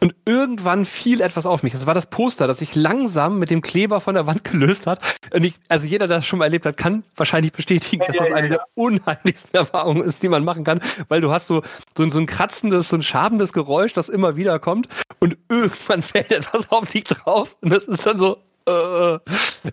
und 0.00 0.14
irgendwann 0.24 0.84
fiel 0.84 1.20
etwas 1.20 1.46
auf 1.46 1.62
mich. 1.62 1.74
Das 1.74 1.86
war 1.86 1.94
das 1.94 2.06
Poster, 2.06 2.46
das 2.46 2.58
sich 2.58 2.74
langsam 2.74 3.38
mit 3.38 3.50
dem 3.50 3.60
Kleber 3.60 4.00
von 4.00 4.14
der 4.14 4.26
Wand 4.26 4.42
gelöst 4.44 4.86
hat. 4.86 5.00
Und 5.32 5.44
ich, 5.44 5.54
also 5.68 5.86
jeder, 5.86 6.08
der 6.08 6.16
das 6.18 6.26
schon 6.26 6.38
mal 6.38 6.46
erlebt 6.46 6.66
hat, 6.66 6.76
kann 6.76 7.04
wahrscheinlich 7.14 7.52
bestätigen, 7.52 8.02
dass 8.06 8.16
das 8.16 8.32
eine 8.32 8.48
der 8.48 8.64
unheimlichsten 8.74 9.54
Erfahrungen 9.56 10.02
ist, 10.02 10.22
die 10.22 10.28
man 10.28 10.44
machen 10.44 10.64
kann, 10.64 10.80
weil 11.08 11.20
du 11.20 11.30
hast 11.30 11.46
so, 11.46 11.62
so, 11.96 12.08
so 12.08 12.18
ein 12.18 12.26
kratzendes, 12.26 12.88
so 12.88 12.96
ein 12.96 13.02
schabendes 13.02 13.52
Geräusch, 13.52 13.92
das 13.92 14.08
immer 14.08 14.36
wieder 14.36 14.58
kommt 14.58 14.88
und 15.20 15.36
irgendwann 15.48 16.02
fällt 16.02 16.32
etwas 16.32 16.70
auf 16.72 16.90
dich 16.90 17.04
drauf 17.04 17.56
und 17.60 17.70
das 17.70 17.84
ist 17.84 18.06
dann 18.06 18.18
so, 18.18 18.38
äh, 18.66 19.18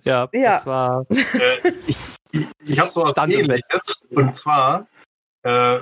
ja, 0.03 0.29
ja, 0.33 0.57
das 0.57 0.65
war. 0.65 1.05
Äh, 1.09 1.71
ich 1.87 1.97
ich 2.31 2.79
habe 2.79 2.91
so 2.91 3.03
was 3.03 3.17
ähnliches. 3.17 4.05
Und 4.11 4.35
zwar, 4.35 4.87
äh, 5.43 5.79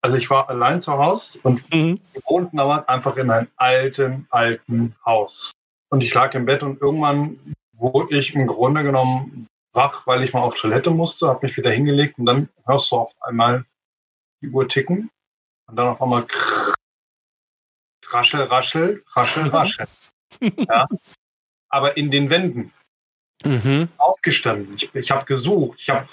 also 0.00 0.16
ich 0.16 0.30
war 0.30 0.48
allein 0.48 0.80
zu 0.80 0.92
Hause 0.92 1.40
und 1.42 1.62
mhm. 1.72 2.00
wir 2.12 2.22
wohnten 2.26 2.56
damals 2.56 2.88
einfach 2.88 3.16
in 3.16 3.30
einem 3.30 3.48
alten, 3.56 4.26
alten 4.30 4.96
Haus. 5.04 5.52
Und 5.90 6.00
ich 6.00 6.12
lag 6.14 6.34
im 6.34 6.46
Bett 6.46 6.62
und 6.62 6.80
irgendwann 6.80 7.38
wurde 7.72 8.16
ich 8.16 8.34
im 8.34 8.46
Grunde 8.46 8.82
genommen 8.82 9.46
wach, 9.72 10.06
weil 10.06 10.22
ich 10.22 10.32
mal 10.32 10.40
auf 10.40 10.54
Toilette 10.54 10.90
musste, 10.90 11.28
habe 11.28 11.46
mich 11.46 11.56
wieder 11.56 11.70
hingelegt 11.70 12.18
und 12.18 12.26
dann 12.26 12.48
hörst 12.64 12.90
du 12.90 12.96
auf 12.96 13.12
einmal 13.20 13.64
die 14.40 14.48
Uhr 14.48 14.68
ticken 14.68 15.10
und 15.66 15.76
dann 15.76 15.88
auf 15.88 16.02
einmal 16.02 16.26
raschel, 18.06 18.42
raschel, 18.42 19.02
raschel, 19.14 19.48
raschel. 19.48 19.86
ja 20.40 20.86
aber 21.72 21.96
in 21.96 22.10
den 22.10 22.30
Wänden. 22.30 22.72
Mhm. 23.44 23.88
Aufgestanden. 23.98 24.74
Ich, 24.76 24.94
ich 24.94 25.10
habe 25.10 25.24
gesucht. 25.24 25.80
Ich 25.80 25.90
habe 25.90 26.06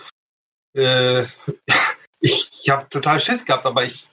äh, 0.74 1.26
ich, 2.20 2.50
ich 2.52 2.70
hab 2.70 2.90
total 2.90 3.20
Schiss 3.20 3.46
gehabt, 3.46 3.66
aber 3.66 3.84
ich 3.84 4.08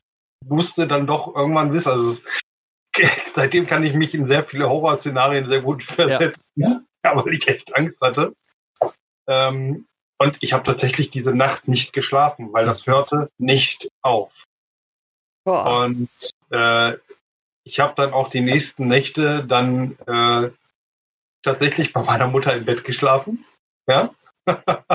wusste 0.44 0.86
dann 0.86 1.07
doch 1.07 1.34
irgendwann 1.34 1.72
wissen. 1.72 1.92
Also 1.92 2.11
es, 2.11 2.24
seitdem 3.34 3.66
kann 3.66 3.84
ich 3.84 3.94
mich 3.94 4.14
in 4.14 4.26
sehr 4.26 4.44
viele 4.44 4.68
Horrorszenarien 4.68 5.49
sehr 5.49 5.62
gut 5.62 5.82
versetzen, 5.82 6.42
ja. 6.57 6.80
ja 7.05 7.16
weil 7.16 7.34
ich 7.34 7.49
echt 7.49 7.74
Angst 7.74 8.01
hatte. 8.03 8.34
Ähm, 9.28 9.86
und 10.18 10.38
ich 10.40 10.53
habe 10.53 10.64
tatsächlich 10.64 11.11
diese 11.11 11.34
Nacht 11.34 11.68
nicht 11.68 11.92
geschlafen, 11.92 12.53
weil 12.53 12.64
das 12.64 12.86
hörte 12.86 13.30
nicht 13.38 13.88
auf. 14.03 14.44
Boah. 15.44 15.84
Und 15.84 16.09
äh, 16.51 16.97
ich 17.64 17.80
habe 17.80 17.94
dann 17.97 18.12
auch 18.12 18.28
die 18.28 18.40
nächsten 18.40 18.86
Nächte 18.86 19.44
dann 19.44 19.99
äh, 20.07 20.51
tatsächlich 21.47 21.92
bei 21.92 22.03
meiner 22.03 22.26
Mutter 22.26 22.55
im 22.55 22.64
Bett 22.64 22.84
geschlafen. 22.84 23.44
Ja. 23.86 24.11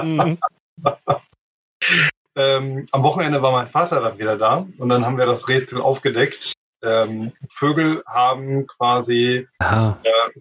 Mhm. 0.02 0.38
ähm, 2.36 2.88
am 2.92 3.04
Wochenende 3.04 3.42
war 3.42 3.52
mein 3.52 3.68
Vater 3.68 4.02
dann 4.02 4.20
wieder 4.20 4.38
da 4.38 4.68
und 4.78 4.90
dann 4.90 5.06
haben 5.06 5.18
wir 5.18 5.26
das 5.26 5.48
Rätsel 5.48 5.82
aufgedeckt. 5.82 6.54
ähm, 6.84 7.34
Vögel 7.50 8.04
haben 8.06 8.68
quasi 8.68 9.48
äh, 9.60 9.94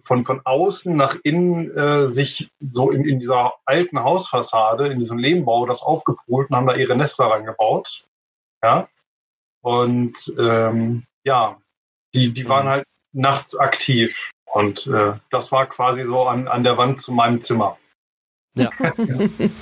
von, 0.03 0.25
von 0.25 0.41
außen 0.43 0.95
nach 0.95 1.15
innen 1.23 1.75
äh, 1.77 2.09
sich 2.09 2.49
so 2.59 2.91
in, 2.91 3.05
in 3.05 3.19
dieser 3.19 3.53
alten 3.65 4.03
Hausfassade, 4.03 4.87
in 4.87 4.99
diesem 4.99 5.17
Lehmbau, 5.17 5.65
das 5.65 5.81
aufgepult 5.81 6.49
und 6.49 6.55
haben 6.55 6.67
da 6.67 6.75
ihre 6.75 6.95
Nester 6.95 7.25
reingebaut. 7.25 8.05
Ja. 8.63 8.87
Und 9.61 10.33
ähm, 10.37 11.03
ja, 11.23 11.57
die, 12.13 12.33
die 12.33 12.49
waren 12.49 12.65
mhm. 12.65 12.69
halt 12.69 12.85
nachts 13.13 13.55
aktiv. 13.55 14.31
Und 14.51 14.85
äh, 14.87 15.13
das 15.29 15.51
war 15.51 15.65
quasi 15.67 16.03
so 16.03 16.23
an, 16.23 16.47
an 16.47 16.63
der 16.63 16.77
Wand 16.77 16.99
zu 16.99 17.11
meinem 17.11 17.39
Zimmer. 17.39 17.77
Ja. 18.53 18.69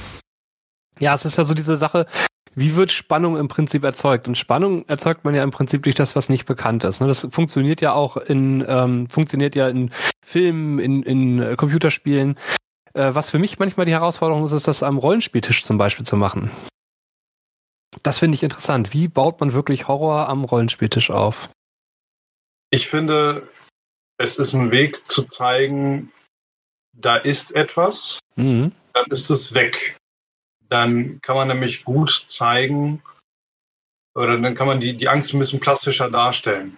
ja, 1.00 1.14
es 1.14 1.26
ist 1.26 1.38
ja 1.38 1.44
so 1.44 1.54
diese 1.54 1.78
Sache, 1.78 2.08
wie 2.56 2.76
wird 2.76 2.92
Spannung 2.92 3.38
im 3.38 3.48
Prinzip 3.48 3.84
erzeugt? 3.84 4.28
Und 4.28 4.38
Spannung 4.38 4.88
erzeugt 4.88 5.24
man 5.24 5.36
ja 5.36 5.44
im 5.44 5.52
Prinzip 5.52 5.84
durch 5.84 5.96
das, 5.96 6.16
was 6.16 6.30
nicht 6.30 6.46
bekannt 6.46 6.84
ist. 6.84 7.02
Ne? 7.02 7.08
Das 7.08 7.28
funktioniert 7.32 7.82
ja 7.82 7.94
auch 7.94 8.18
in, 8.18 8.66
ähm, 8.68 9.08
funktioniert 9.10 9.56
ja 9.56 9.70
in 9.70 9.92
Filmen, 10.26 10.80
in, 10.80 11.04
in 11.04 11.40
äh, 11.40 11.56
Computerspielen. 11.56 12.36
Äh, 12.94 13.14
was 13.14 13.30
für 13.30 13.40
mich 13.40 13.60
manchmal 13.60 13.86
die 13.86 13.94
Herausforderung 13.94 14.44
ist, 14.44 14.52
ist 14.52 14.68
das 14.68 14.82
am 14.82 14.98
Rollenspieltisch 14.98 15.64
zum 15.64 15.78
Beispiel 15.78 16.06
zu 16.06 16.18
machen. 16.18 16.50
Das 18.02 18.18
finde 18.18 18.36
ich 18.36 18.44
interessant. 18.44 18.94
Wie 18.94 19.08
baut 19.08 19.40
man 19.40 19.54
wirklich 19.54 19.88
Horror 19.88 20.28
am 20.30 20.44
Rollenspieltisch 20.44 21.12
auf? 21.12 21.50
Ich 22.72 22.88
finde, 22.88 23.48
es 24.20 24.38
ist 24.38 24.54
ein 24.54 24.70
Weg 24.70 25.08
zu 25.08 25.24
zeigen, 25.24 26.12
da 26.94 27.18
ist 27.18 27.56
etwas, 27.56 28.20
mhm. 28.36 28.72
dann 28.94 29.06
ist 29.10 29.30
es 29.32 29.54
weg 29.56 30.00
dann 30.70 31.20
kann 31.22 31.36
man 31.36 31.48
nämlich 31.48 31.84
gut 31.84 32.24
zeigen, 32.28 33.02
oder 34.16 34.40
dann 34.40 34.56
kann 34.56 34.68
man 34.68 34.80
die, 34.80 34.96
die 34.96 35.08
Angst 35.08 35.34
ein 35.34 35.40
bisschen 35.40 35.60
plastischer 35.60 36.10
darstellen. 36.10 36.78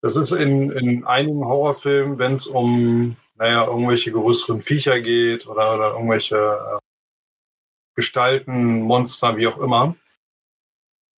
Das 0.00 0.16
ist 0.16 0.30
in, 0.30 0.70
in 0.70 1.04
einigen 1.04 1.44
Horrorfilmen, 1.44 2.18
wenn 2.18 2.34
es 2.34 2.46
um, 2.46 3.16
naja, 3.34 3.66
irgendwelche 3.66 4.12
größeren 4.12 4.62
Viecher 4.62 5.00
geht 5.00 5.46
oder, 5.46 5.74
oder 5.74 5.92
irgendwelche 5.92 6.36
äh, 6.36 6.78
Gestalten, 7.96 8.82
Monster, 8.82 9.36
wie 9.36 9.48
auch 9.48 9.58
immer, 9.58 9.96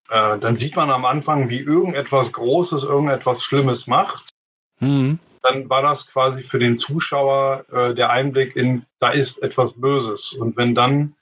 äh, 0.08 0.38
dann 0.38 0.56
sieht 0.56 0.76
man 0.76 0.90
am 0.90 1.04
Anfang, 1.04 1.50
wie 1.50 1.61
irgendetwas 1.61 2.32
Großes, 2.32 2.84
irgendetwas 2.84 3.42
Schlimmes 3.42 3.86
macht. 3.86 4.30
Mhm. 4.81 5.18
Dann 5.43 5.70
war 5.70 5.83
das 5.83 6.07
quasi 6.07 6.43
für 6.43 6.59
den 6.59 6.76
Zuschauer 6.76 7.64
äh, 7.72 7.95
der 7.95 8.11
Einblick 8.11 8.57
in, 8.57 8.85
da 8.99 9.11
ist 9.11 9.43
etwas 9.43 9.72
Böses. 9.72 10.33
Und 10.33 10.57
wenn 10.57 10.74
dann 10.74 11.14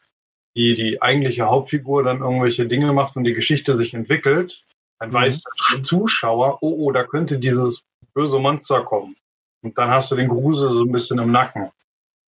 die, 0.57 0.75
die 0.75 1.01
eigentliche 1.01 1.47
Hauptfigur 1.47 2.03
dann 2.03 2.21
irgendwelche 2.21 2.67
Dinge 2.67 2.93
macht 2.93 3.17
und 3.17 3.25
die 3.25 3.35
Geschichte 3.35 3.77
sich 3.77 3.95
entwickelt, 3.95 4.65
dann 4.99 5.11
mhm. 5.11 5.15
weiß 5.15 5.43
der 5.73 5.83
Zuschauer, 5.85 6.59
oh, 6.63 6.87
oh, 6.87 6.93
da 6.93 7.05
könnte 7.05 7.39
dieses 7.39 7.83
böse 8.15 8.39
Monster 8.39 8.83
kommen. 8.83 9.17
Und 9.63 9.77
dann 9.79 9.91
hast 9.91 10.11
du 10.11 10.17
den 10.17 10.29
Grusel 10.29 10.71
so 10.73 10.83
ein 10.83 10.93
bisschen 10.93 11.19
im 11.19 11.31
Nacken. 11.31 11.71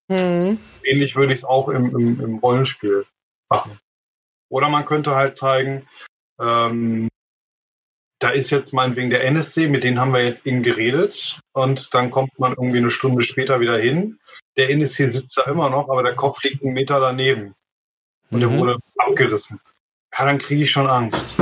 Mhm. 0.09 0.59
Ähnlich 0.85 1.15
würde 1.17 1.33
ich 1.33 1.41
es 1.41 1.45
auch 1.45 1.69
im, 1.69 1.97
im, 1.97 2.21
im, 2.21 2.39
Rollenspiel 2.39 3.07
machen. 3.49 3.79
Oder 4.49 4.69
man 4.69 4.85
könnte 4.85 5.15
halt 5.15 5.37
zeigen, 5.37 5.87
ähm, 6.41 7.09
da 8.21 8.29
ist 8.29 8.51
jetzt 8.51 8.73
meinetwegen 8.73 9.11
der 9.11 9.25
NSC, 9.25 9.69
mit 9.69 9.83
denen 9.83 9.99
haben 9.99 10.13
wir 10.13 10.23
jetzt 10.23 10.47
eben 10.47 10.63
geredet 10.63 11.41
und 11.53 11.93
dann 11.95 12.11
kommt 12.11 12.39
man 12.39 12.53
irgendwie 12.53 12.79
eine 12.79 12.91
Stunde 12.91 13.23
später 13.23 13.61
wieder 13.61 13.79
hin. 13.79 14.19
Der 14.57 14.71
NSC 14.71 15.09
sitzt 15.09 15.39
da 15.39 15.51
immer 15.51 15.71
noch, 15.71 15.89
aber 15.89 16.03
der 16.03 16.15
Kopf 16.15 16.43
liegt 16.45 16.63
einen 16.63 16.75
Meter 16.75 17.01
daneben 17.01 17.55
und 18.31 18.39
mhm. 18.39 18.41
der 18.41 18.51
wurde 18.53 18.79
abgerissen. 18.99 19.59
Ja, 20.17 20.27
dann 20.27 20.39
kriege 20.39 20.65
ich 20.65 20.71
schon 20.71 20.87
Angst. 20.87 21.35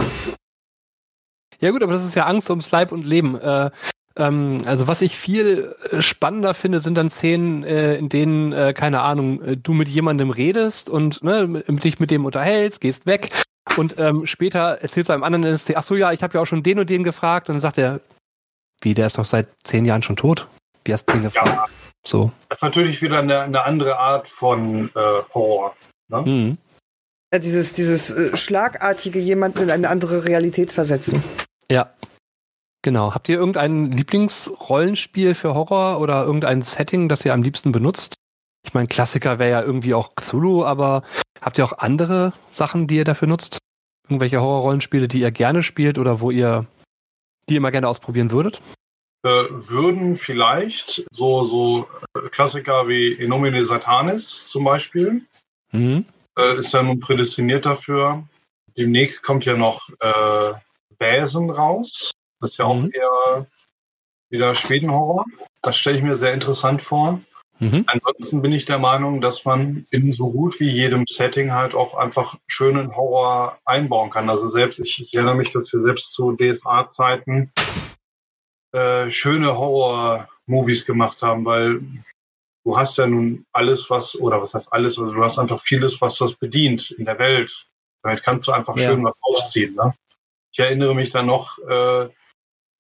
Ja 1.61 1.73
gut, 1.73 1.83
aber 1.83 1.93
das 1.93 2.07
ist 2.07 2.15
ja 2.15 2.27
Angst 2.27 2.49
ums 2.49 2.71
Leib 2.71 2.93
und 2.93 3.05
Leben. 3.05 3.35
Äh, 3.41 3.71
ähm, 4.15 4.63
also 4.67 4.87
was 4.87 5.03
ich 5.03 5.17
viel 5.17 5.75
äh, 5.91 6.01
spannender 6.01 6.55
finde, 6.55 6.79
sind 6.79 6.95
dann 6.95 7.11
Szenen, 7.11 7.65
äh, 7.65 7.97
in 7.97 8.09
denen, 8.09 8.53
äh, 8.53 8.73
keine 8.73 9.01
Ahnung, 9.01 9.43
äh, 9.43 9.57
du 9.57 9.73
mit 9.73 9.89
jemandem 9.89 10.31
redest 10.31 10.89
und 10.89 11.25
ne, 11.25 11.65
dich 11.67 11.99
mit 11.99 12.13
dem 12.13 12.25
unterhältst, 12.25 12.81
gehst 12.81 13.07
weg 13.07 13.31
und 13.77 13.99
ähm, 13.99 14.27
später 14.27 14.79
erzählst 14.81 15.09
du 15.09 15.13
einem 15.13 15.25
anderen 15.25 15.45
NSC, 15.45 15.77
ach 15.77 15.83
so 15.83 15.95
ja, 15.95 16.13
ich 16.13 16.23
habe 16.23 16.35
ja 16.35 16.41
auch 16.41 16.47
schon 16.47 16.63
den 16.63 16.79
und 16.79 16.91
den 16.91 17.05
gefragt 17.05 17.49
und 17.49 17.55
dann 17.55 17.61
sagt 17.61 17.79
er, 17.79 18.01
wie, 18.81 18.95
der 18.95 19.07
ist 19.07 19.19
doch 19.19 19.27
seit 19.27 19.49
zehn 19.65 19.85
Jahren 19.85 20.03
schon 20.03 20.17
tot. 20.17 20.47
Wie 20.85 20.93
hast 20.93 21.07
du 21.07 21.13
den 21.13 21.23
gefragt? 21.23 21.49
Ja. 21.49 21.65
So. 22.07 22.31
Das 22.49 22.59
ist 22.59 22.63
natürlich 22.63 23.03
wieder 23.03 23.19
eine, 23.19 23.41
eine 23.41 23.65
andere 23.65 23.99
Art 23.99 24.29
von 24.29 24.91
äh, 24.95 25.23
Horror. 25.35 25.77
Ne? 26.09 26.23
Mhm. 26.23 26.59
Ja, 27.33 27.39
dieses, 27.39 27.75
dieses 27.75 28.11
äh, 28.11 28.37
schlagartige 28.37 29.19
jemanden 29.19 29.63
in 29.65 29.71
eine 29.71 29.89
andere 29.91 30.25
Realität 30.25 30.73
versetzen. 30.73 31.23
Ja. 31.71 31.93
Genau. 32.83 33.13
Habt 33.13 33.29
ihr 33.29 33.37
irgendein 33.37 33.91
Lieblingsrollenspiel 33.91 35.35
für 35.35 35.55
Horror 35.55 36.01
oder 36.01 36.25
irgendein 36.25 36.63
Setting, 36.63 37.09
das 37.09 37.25
ihr 37.25 37.35
am 37.35 37.43
liebsten 37.43 37.73
benutzt? 37.73 38.15
Ich 38.65 38.75
meine, 38.75 38.87
Klassiker 38.87 39.39
wäre 39.39 39.51
ja 39.51 39.63
irgendwie 39.63 39.95
auch 39.95 40.15
Cthulhu, 40.15 40.65
aber 40.65 41.03
habt 41.41 41.59
ihr 41.59 41.65
auch 41.65 41.79
andere 41.79 42.33
Sachen, 42.51 42.87
die 42.87 42.97
ihr 42.97 43.05
dafür 43.05 43.29
nutzt? 43.29 43.59
Irgendwelche 44.05 44.41
Horrorrollenspiele, 44.41 45.09
die 45.09 45.21
ihr 45.21 45.31
gerne 45.31 45.63
spielt 45.63 45.99
oder 45.99 46.21
wo 46.21 46.31
ihr 46.31 46.67
die 47.49 47.55
ihr 47.55 47.61
mal 47.61 47.71
gerne 47.71 47.89
ausprobieren 47.89 48.31
würdet? 48.31 48.61
Äh, 49.23 49.45
würden 49.51 50.19
vielleicht 50.19 51.05
so, 51.13 51.45
so 51.45 51.89
Klassiker 52.31 52.89
wie 52.89 53.19
Enomine 53.19 53.65
Satanis 53.65 54.49
zum 54.49 54.65
Beispiel. 54.65 55.23
Mhm 55.73 56.05
äh, 56.39 56.59
ist 56.59 56.73
ja 56.73 56.83
nun 56.83 57.01
prädestiniert 57.01 57.67
dafür. 57.67 58.25
Demnächst 58.77 59.23
kommt 59.23 59.45
ja 59.45 59.57
noch 59.57 59.89
äh, 60.01 60.55
Bäsen 60.99 61.51
raus. 61.51 62.13
Das 62.41 62.53
ist 62.53 62.59
ja 62.59 62.67
auch 62.67 62.77
mhm. 62.77 62.93
eher 62.95 63.47
wieder 64.31 64.55
Schwedenhorror. 64.55 65.25
Das 65.63 65.77
stelle 65.77 65.99
ich 65.99 66.05
mir 66.05 66.17
sehr 66.17 66.33
interessant 66.33 66.83
vor. 66.83 67.21
Mhm. 67.61 67.85
Ansonsten 67.87 68.41
bin 68.41 68.53
ich 68.53 68.67
der 68.67 68.79
Meinung, 68.79 69.21
dass 69.21 69.45
man 69.45 69.87
in 69.91 70.13
so 70.13 70.31
gut 70.31 70.61
wie 70.61 70.71
jedem 70.71 71.05
Setting 71.09 71.53
halt 71.53 71.75
auch 71.75 71.95
einfach 71.95 72.37
schönen 72.47 72.95
Horror 72.95 73.59
einbauen 73.65 74.11
kann. 74.11 74.31
Also 74.31 74.49
selbst, 74.49 74.79
ich, 74.79 75.03
ich 75.03 75.15
erinnere 75.15 75.35
mich, 75.35 75.51
dass 75.51 75.73
wir 75.73 75.81
selbst 75.81 76.13
zu 76.13 76.37
DSA-Zeiten 76.37 77.53
äh, 78.73 79.11
schöne 79.11 79.57
Horror-Movies 79.57 80.87
gemacht 80.87 81.23
haben, 81.23 81.45
weil 81.45 81.81
du 82.65 82.79
hast 82.79 82.97
ja 82.97 83.07
nun 83.07 83.45
alles, 83.53 83.91
was, 83.91 84.19
oder 84.21 84.41
was 84.41 84.55
heißt 84.55 84.73
alles, 84.73 84.99
also 84.99 85.13
du 85.13 85.25
hast 85.25 85.39
einfach 85.39 85.63
vieles, 85.63 86.01
was 86.01 86.17
das 86.19 86.35
bedient 86.35 86.93
in 86.93 87.07
der 87.07 87.19
Welt. 87.19 87.67
Damit 88.03 88.23
kannst 88.23 88.47
du 88.47 88.53
einfach 88.53 88.77
ja. 88.77 88.91
schön 88.91 89.05
was 89.05 89.17
ausziehen. 89.23 89.75
Ne? 89.75 89.95
Ich 90.53 90.61
erinnere 90.61 90.95
mich 90.95 91.11
dann 91.11 91.27
noch, 91.27 91.59
äh, 91.59 92.09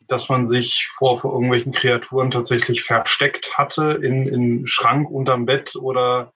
dass 0.08 0.28
man 0.28 0.48
sich 0.48 0.88
vor, 0.96 1.20
vor 1.20 1.32
irgendwelchen 1.32 1.72
Kreaturen 1.72 2.30
tatsächlich 2.30 2.82
versteckt 2.82 3.56
hatte 3.56 4.00
in, 4.02 4.26
in 4.26 4.66
Schrank 4.66 5.10
unterm 5.10 5.46
Bett 5.46 5.76
oder 5.76 6.32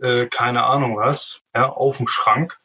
äh, 0.00 0.26
keine 0.26 0.64
Ahnung 0.64 0.96
was, 0.96 1.42
ja, 1.54 1.68
auf 1.68 1.96
dem 1.96 2.08
Schrank. 2.08 2.58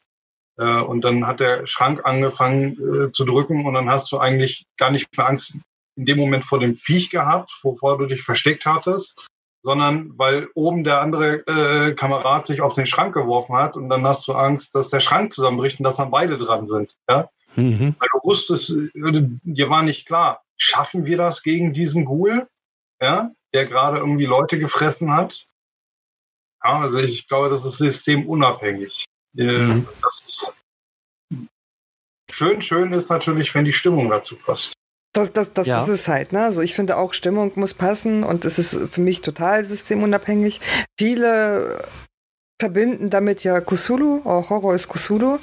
Äh, 0.57 0.81
und 0.81 1.01
dann 1.01 1.25
hat 1.25 1.39
der 1.39 1.65
Schrank 1.67 2.01
angefangen 2.05 3.07
äh, 3.07 3.11
zu 3.11 3.25
drücken 3.25 3.65
und 3.65 3.73
dann 3.73 3.89
hast 3.89 4.11
du 4.11 4.19
eigentlich 4.19 4.65
gar 4.77 4.91
nicht 4.91 5.15
mehr 5.17 5.27
Angst 5.27 5.57
in 5.95 6.05
dem 6.05 6.17
Moment 6.17 6.45
vor 6.45 6.59
dem 6.59 6.75
Viech 6.75 7.09
gehabt, 7.09 7.51
wovor 7.63 7.97
du 7.97 8.05
dich 8.05 8.23
versteckt 8.23 8.65
hattest, 8.65 9.27
sondern 9.63 10.11
weil 10.17 10.49
oben 10.55 10.83
der 10.83 11.01
andere 11.01 11.45
äh, 11.47 11.93
Kamerad 11.93 12.45
sich 12.45 12.61
auf 12.61 12.73
den 12.73 12.85
Schrank 12.85 13.13
geworfen 13.13 13.55
hat 13.55 13.77
und 13.77 13.89
dann 13.89 14.05
hast 14.05 14.27
du 14.27 14.33
Angst, 14.33 14.75
dass 14.75 14.89
der 14.89 14.99
Schrank 14.99 15.33
zusammenbricht 15.33 15.79
und 15.79 15.83
dass 15.83 15.97
dann 15.97 16.11
beide 16.11 16.37
dran 16.37 16.67
sind. 16.67 16.95
Ja? 17.09 17.29
Mhm. 17.55 17.95
Weil 17.99 18.09
du 18.13 18.29
wusstest, 18.29 18.71
äh, 18.71 19.21
dir 19.43 19.69
war 19.69 19.83
nicht 19.83 20.05
klar, 20.05 20.41
schaffen 20.61 21.05
wir 21.05 21.17
das 21.17 21.43
gegen 21.43 21.73
diesen 21.73 22.05
Ghoul, 22.05 22.47
ja, 23.01 23.31
der 23.53 23.65
gerade 23.65 23.97
irgendwie 23.97 24.25
Leute 24.25 24.59
gefressen 24.59 25.11
hat? 25.11 25.47
Ja, 26.63 26.79
also 26.79 26.99
ich 26.99 27.27
glaube, 27.27 27.49
das 27.49 27.65
ist 27.65 27.77
systemunabhängig. 27.77 29.05
Äh, 29.35 29.43
mhm. 29.43 29.87
Das 30.01 30.21
ist 30.25 30.55
schön, 32.31 32.61
schön 32.61 32.93
ist 32.93 33.09
natürlich, 33.09 33.53
wenn 33.55 33.65
die 33.65 33.73
Stimmung 33.73 34.09
dazu 34.09 34.35
passt. 34.35 34.73
Das, 35.13 35.33
das, 35.33 35.53
das 35.53 35.67
ja. 35.67 35.77
ist 35.77 35.89
es 35.89 36.07
halt, 36.07 36.31
ne? 36.31 36.45
Also 36.45 36.61
ich 36.61 36.73
finde 36.73 36.95
auch, 36.95 37.13
Stimmung 37.13 37.51
muss 37.55 37.73
passen 37.73 38.23
und 38.23 38.45
es 38.45 38.57
ist 38.57 38.89
für 38.89 39.01
mich 39.01 39.21
total 39.21 39.65
systemunabhängig. 39.65 40.61
Viele 40.97 41.83
verbinden 42.61 43.09
damit 43.09 43.43
ja 43.43 43.59
Cthulhu, 43.59 44.21
auch 44.23 44.51
Horror 44.51 44.75
ist 44.75 44.87
Cthulhu. 44.87 45.39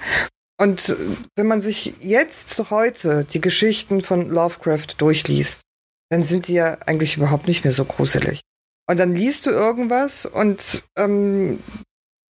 Und 0.61 0.97
wenn 1.37 1.47
man 1.47 1.61
sich 1.61 1.95
jetzt 2.01 2.71
heute 2.71 3.25
die 3.25 3.41
Geschichten 3.41 4.01
von 4.01 4.29
Lovecraft 4.29 4.97
durchliest, 4.99 5.63
dann 6.11 6.23
sind 6.23 6.49
die 6.49 6.55
ja 6.55 6.79
eigentlich 6.87 7.17
überhaupt 7.17 7.47
nicht 7.47 7.65
mehr 7.65 7.73
so 7.73 7.85
gruselig. 7.85 8.41
Und 8.89 8.99
dann 8.99 9.15
liest 9.15 9.47
du 9.47 9.51
irgendwas 9.51 10.27
und 10.27 10.83
ähm, 10.97 11.63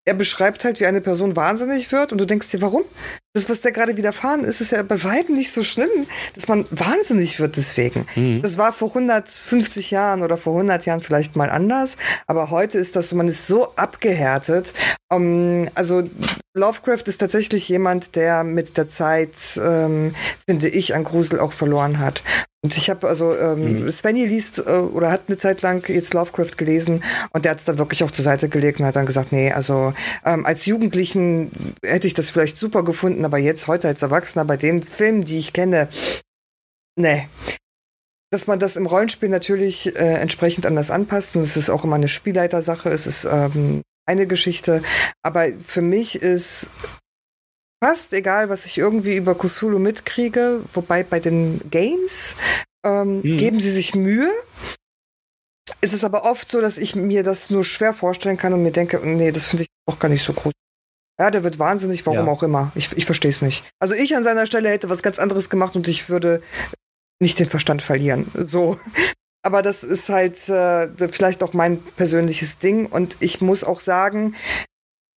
er 0.07 0.13
beschreibt 0.13 0.63
halt, 0.63 0.79
wie 0.79 0.85
eine 0.85 1.01
Person 1.01 1.35
wahnsinnig 1.35 1.91
wird 1.91 2.13
und 2.13 2.17
du 2.17 2.25
denkst 2.25 2.49
dir, 2.49 2.61
warum? 2.61 2.85
Das, 3.33 3.49
was 3.49 3.59
der 3.59 3.73
gerade 3.73 3.97
widerfahren 3.97 4.45
ist, 4.45 4.61
ist 4.61 4.71
ja 4.71 4.81
bei 4.81 5.03
weitem 5.03 5.35
nicht 5.35 5.51
so 5.51 5.63
schlimm, 5.63 5.89
dass 6.33 6.47
man 6.47 6.65
wahnsinnig 6.71 7.41
wird 7.41 7.57
deswegen. 7.57 8.07
Mhm. 8.15 8.41
Das 8.41 8.57
war 8.57 8.71
vor 8.71 8.87
150 8.87 9.91
Jahren 9.91 10.23
oder 10.23 10.37
vor 10.37 10.53
100 10.53 10.85
Jahren 10.85 11.01
vielleicht 11.01 11.35
mal 11.35 11.49
anders, 11.49 11.97
aber 12.25 12.49
heute 12.49 12.77
ist 12.77 12.95
das 12.95 13.09
so, 13.09 13.17
man 13.17 13.27
ist 13.27 13.47
so 13.47 13.75
abgehärtet. 13.75 14.73
Um, 15.09 15.21
ähm, 15.21 15.69
also 15.75 16.03
Lovecraft 16.57 17.03
ist 17.05 17.19
tatsächlich 17.19 17.69
jemand, 17.69 18.15
der 18.15 18.43
mit 18.43 18.77
der 18.77 18.89
Zeit, 18.89 19.35
ähm, 19.63 20.15
finde 20.47 20.67
ich, 20.67 20.95
an 20.95 21.03
Grusel 21.03 21.39
auch 21.39 21.53
verloren 21.53 21.99
hat. 21.99 22.23
Und 22.63 22.75
ich 22.75 22.89
habe 22.89 23.07
also, 23.07 23.35
ähm, 23.35 23.83
mhm. 23.83 23.91
Svenny 23.91 24.25
liest 24.25 24.59
äh, 24.59 24.71
oder 24.71 25.11
hat 25.11 25.21
eine 25.27 25.37
Zeit 25.37 25.61
lang 25.61 25.87
jetzt 25.87 26.13
Lovecraft 26.13 26.57
gelesen 26.57 27.03
und 27.31 27.45
der 27.45 27.51
hat 27.51 27.59
es 27.59 27.65
dann 27.65 27.77
wirklich 27.77 28.03
auch 28.03 28.11
zur 28.11 28.25
Seite 28.25 28.49
gelegt 28.49 28.79
und 28.79 28.85
hat 28.85 28.95
dann 28.95 29.05
gesagt, 29.05 29.31
nee, 29.31 29.51
also 29.51 29.93
ähm, 30.25 30.45
als 30.45 30.65
Jugendlichen 30.65 31.51
hätte 31.83 32.07
ich 32.07 32.13
das 32.13 32.31
vielleicht 32.31 32.59
super 32.59 32.83
gefunden, 32.83 33.23
aber 33.25 33.37
jetzt 33.37 33.67
heute 33.67 33.87
als 33.87 34.01
Erwachsener 34.01 34.43
bei 34.43 34.57
den 34.57 34.81
Filmen, 34.81 35.23
die 35.23 35.37
ich 35.37 35.53
kenne, 35.53 35.87
nee. 36.97 37.29
Dass 38.31 38.47
man 38.47 38.59
das 38.59 38.75
im 38.75 38.87
Rollenspiel 38.87 39.29
natürlich 39.29 39.95
äh, 39.95 40.15
entsprechend 40.15 40.65
anders 40.65 40.91
anpasst 40.91 41.35
und 41.37 41.43
es 41.43 41.55
ist 41.55 41.69
auch 41.69 41.85
immer 41.85 41.95
eine 41.95 42.09
Spielleitersache, 42.09 42.89
es 42.89 43.07
ist 43.07 43.25
ähm, 43.31 43.81
eine 44.07 44.27
Geschichte, 44.27 44.81
aber 45.21 45.51
für 45.59 45.81
mich 45.81 46.15
ist 46.15 46.71
fast 47.83 48.13
egal, 48.13 48.49
was 48.49 48.65
ich 48.65 48.77
irgendwie 48.77 49.15
über 49.15 49.35
Kusulu 49.35 49.79
mitkriege, 49.79 50.61
wobei 50.73 51.03
bei 51.03 51.19
den 51.19 51.69
Games 51.69 52.35
ähm, 52.85 53.21
hm. 53.23 53.37
geben 53.37 53.59
sie 53.59 53.71
sich 53.71 53.93
Mühe. 53.95 54.31
Es 55.81 55.93
ist 55.93 56.03
aber 56.03 56.23
oft 56.23 56.49
so, 56.49 56.61
dass 56.61 56.77
ich 56.77 56.95
mir 56.95 57.23
das 57.23 57.49
nur 57.49 57.63
schwer 57.63 57.93
vorstellen 57.93 58.37
kann 58.37 58.53
und 58.53 58.63
mir 58.63 58.71
denke, 58.71 58.99
nee, 59.03 59.31
das 59.31 59.45
finde 59.45 59.63
ich 59.63 59.69
auch 59.85 59.99
gar 59.99 60.09
nicht 60.09 60.23
so 60.23 60.33
gut. 60.33 60.53
Ja, 61.19 61.31
der 61.31 61.43
wird 61.43 61.59
wahnsinnig, 61.59 62.05
warum 62.05 62.27
ja. 62.27 62.31
auch 62.31 62.43
immer. 62.43 62.71
Ich, 62.75 62.95
ich 62.95 63.05
verstehe 63.05 63.31
es 63.31 63.41
nicht. 63.41 63.63
Also 63.79 63.95
ich 63.95 64.15
an 64.15 64.23
seiner 64.23 64.45
Stelle 64.45 64.69
hätte 64.69 64.89
was 64.89 65.03
ganz 65.03 65.19
anderes 65.19 65.49
gemacht 65.49 65.75
und 65.75 65.87
ich 65.87 66.09
würde 66.09 66.41
nicht 67.19 67.39
den 67.39 67.49
Verstand 67.49 67.81
verlieren. 67.81 68.31
So. 68.35 68.79
Aber 69.47 69.61
das 69.61 69.85
ist 69.85 70.09
halt 70.09 70.49
äh, 70.49 70.89
vielleicht 71.07 71.41
auch 71.41 71.53
mein 71.53 71.81
persönliches 71.81 72.57
Ding. 72.57 72.85
Und 72.85 73.15
ich 73.21 73.39
muss 73.39 73.63
auch 73.63 73.79
sagen, 73.79 74.35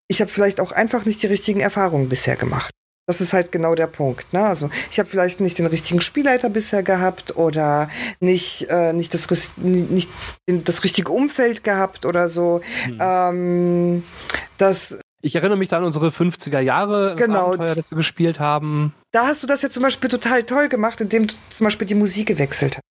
ich 0.07 0.21
habe 0.21 0.31
vielleicht 0.31 0.61
auch 0.61 0.71
einfach 0.71 1.03
nicht 1.03 1.21
die 1.21 1.27
richtigen 1.27 1.59
Erfahrungen 1.59 2.07
bisher 2.07 2.37
gemacht. 2.37 2.71
Das 3.07 3.19
ist 3.19 3.33
halt 3.33 3.51
genau 3.51 3.75
der 3.75 3.87
Punkt. 3.87 4.31
Ne? 4.31 4.41
Also 4.41 4.69
ich 4.89 4.99
habe 4.99 5.09
vielleicht 5.09 5.41
nicht 5.41 5.57
den 5.57 5.65
richtigen 5.65 5.99
Spielleiter 5.99 6.49
bisher 6.49 6.81
gehabt 6.81 7.35
oder 7.35 7.89
nicht, 8.21 8.67
äh, 8.69 8.93
nicht, 8.93 9.13
das, 9.13 9.27
nicht 9.57 10.09
das 10.47 10.85
richtige 10.85 11.11
Umfeld 11.11 11.65
gehabt 11.65 12.05
oder 12.05 12.29
so. 12.29 12.61
Hm. 12.85 12.99
Ähm, 13.01 14.03
das 14.57 14.97
ich 15.21 15.35
erinnere 15.35 15.57
mich 15.57 15.67
da 15.67 15.77
an 15.77 15.83
unsere 15.83 16.07
50er 16.07 16.61
Jahre, 16.61 17.17
genau. 17.17 17.47
Abenteuer, 17.47 17.75
das 17.75 17.91
wir 17.91 17.97
gespielt 17.97 18.39
haben. 18.39 18.95
Da 19.11 19.27
hast 19.27 19.43
du 19.43 19.47
das 19.47 19.61
ja 19.61 19.69
zum 19.69 19.83
Beispiel 19.83 20.09
total 20.09 20.43
toll 20.43 20.69
gemacht, 20.69 21.01
indem 21.01 21.27
du 21.27 21.35
zum 21.49 21.65
Beispiel 21.65 21.85
die 21.85 21.95
Musik 21.95 22.27
gewechselt 22.27 22.77
hast. 22.77 22.90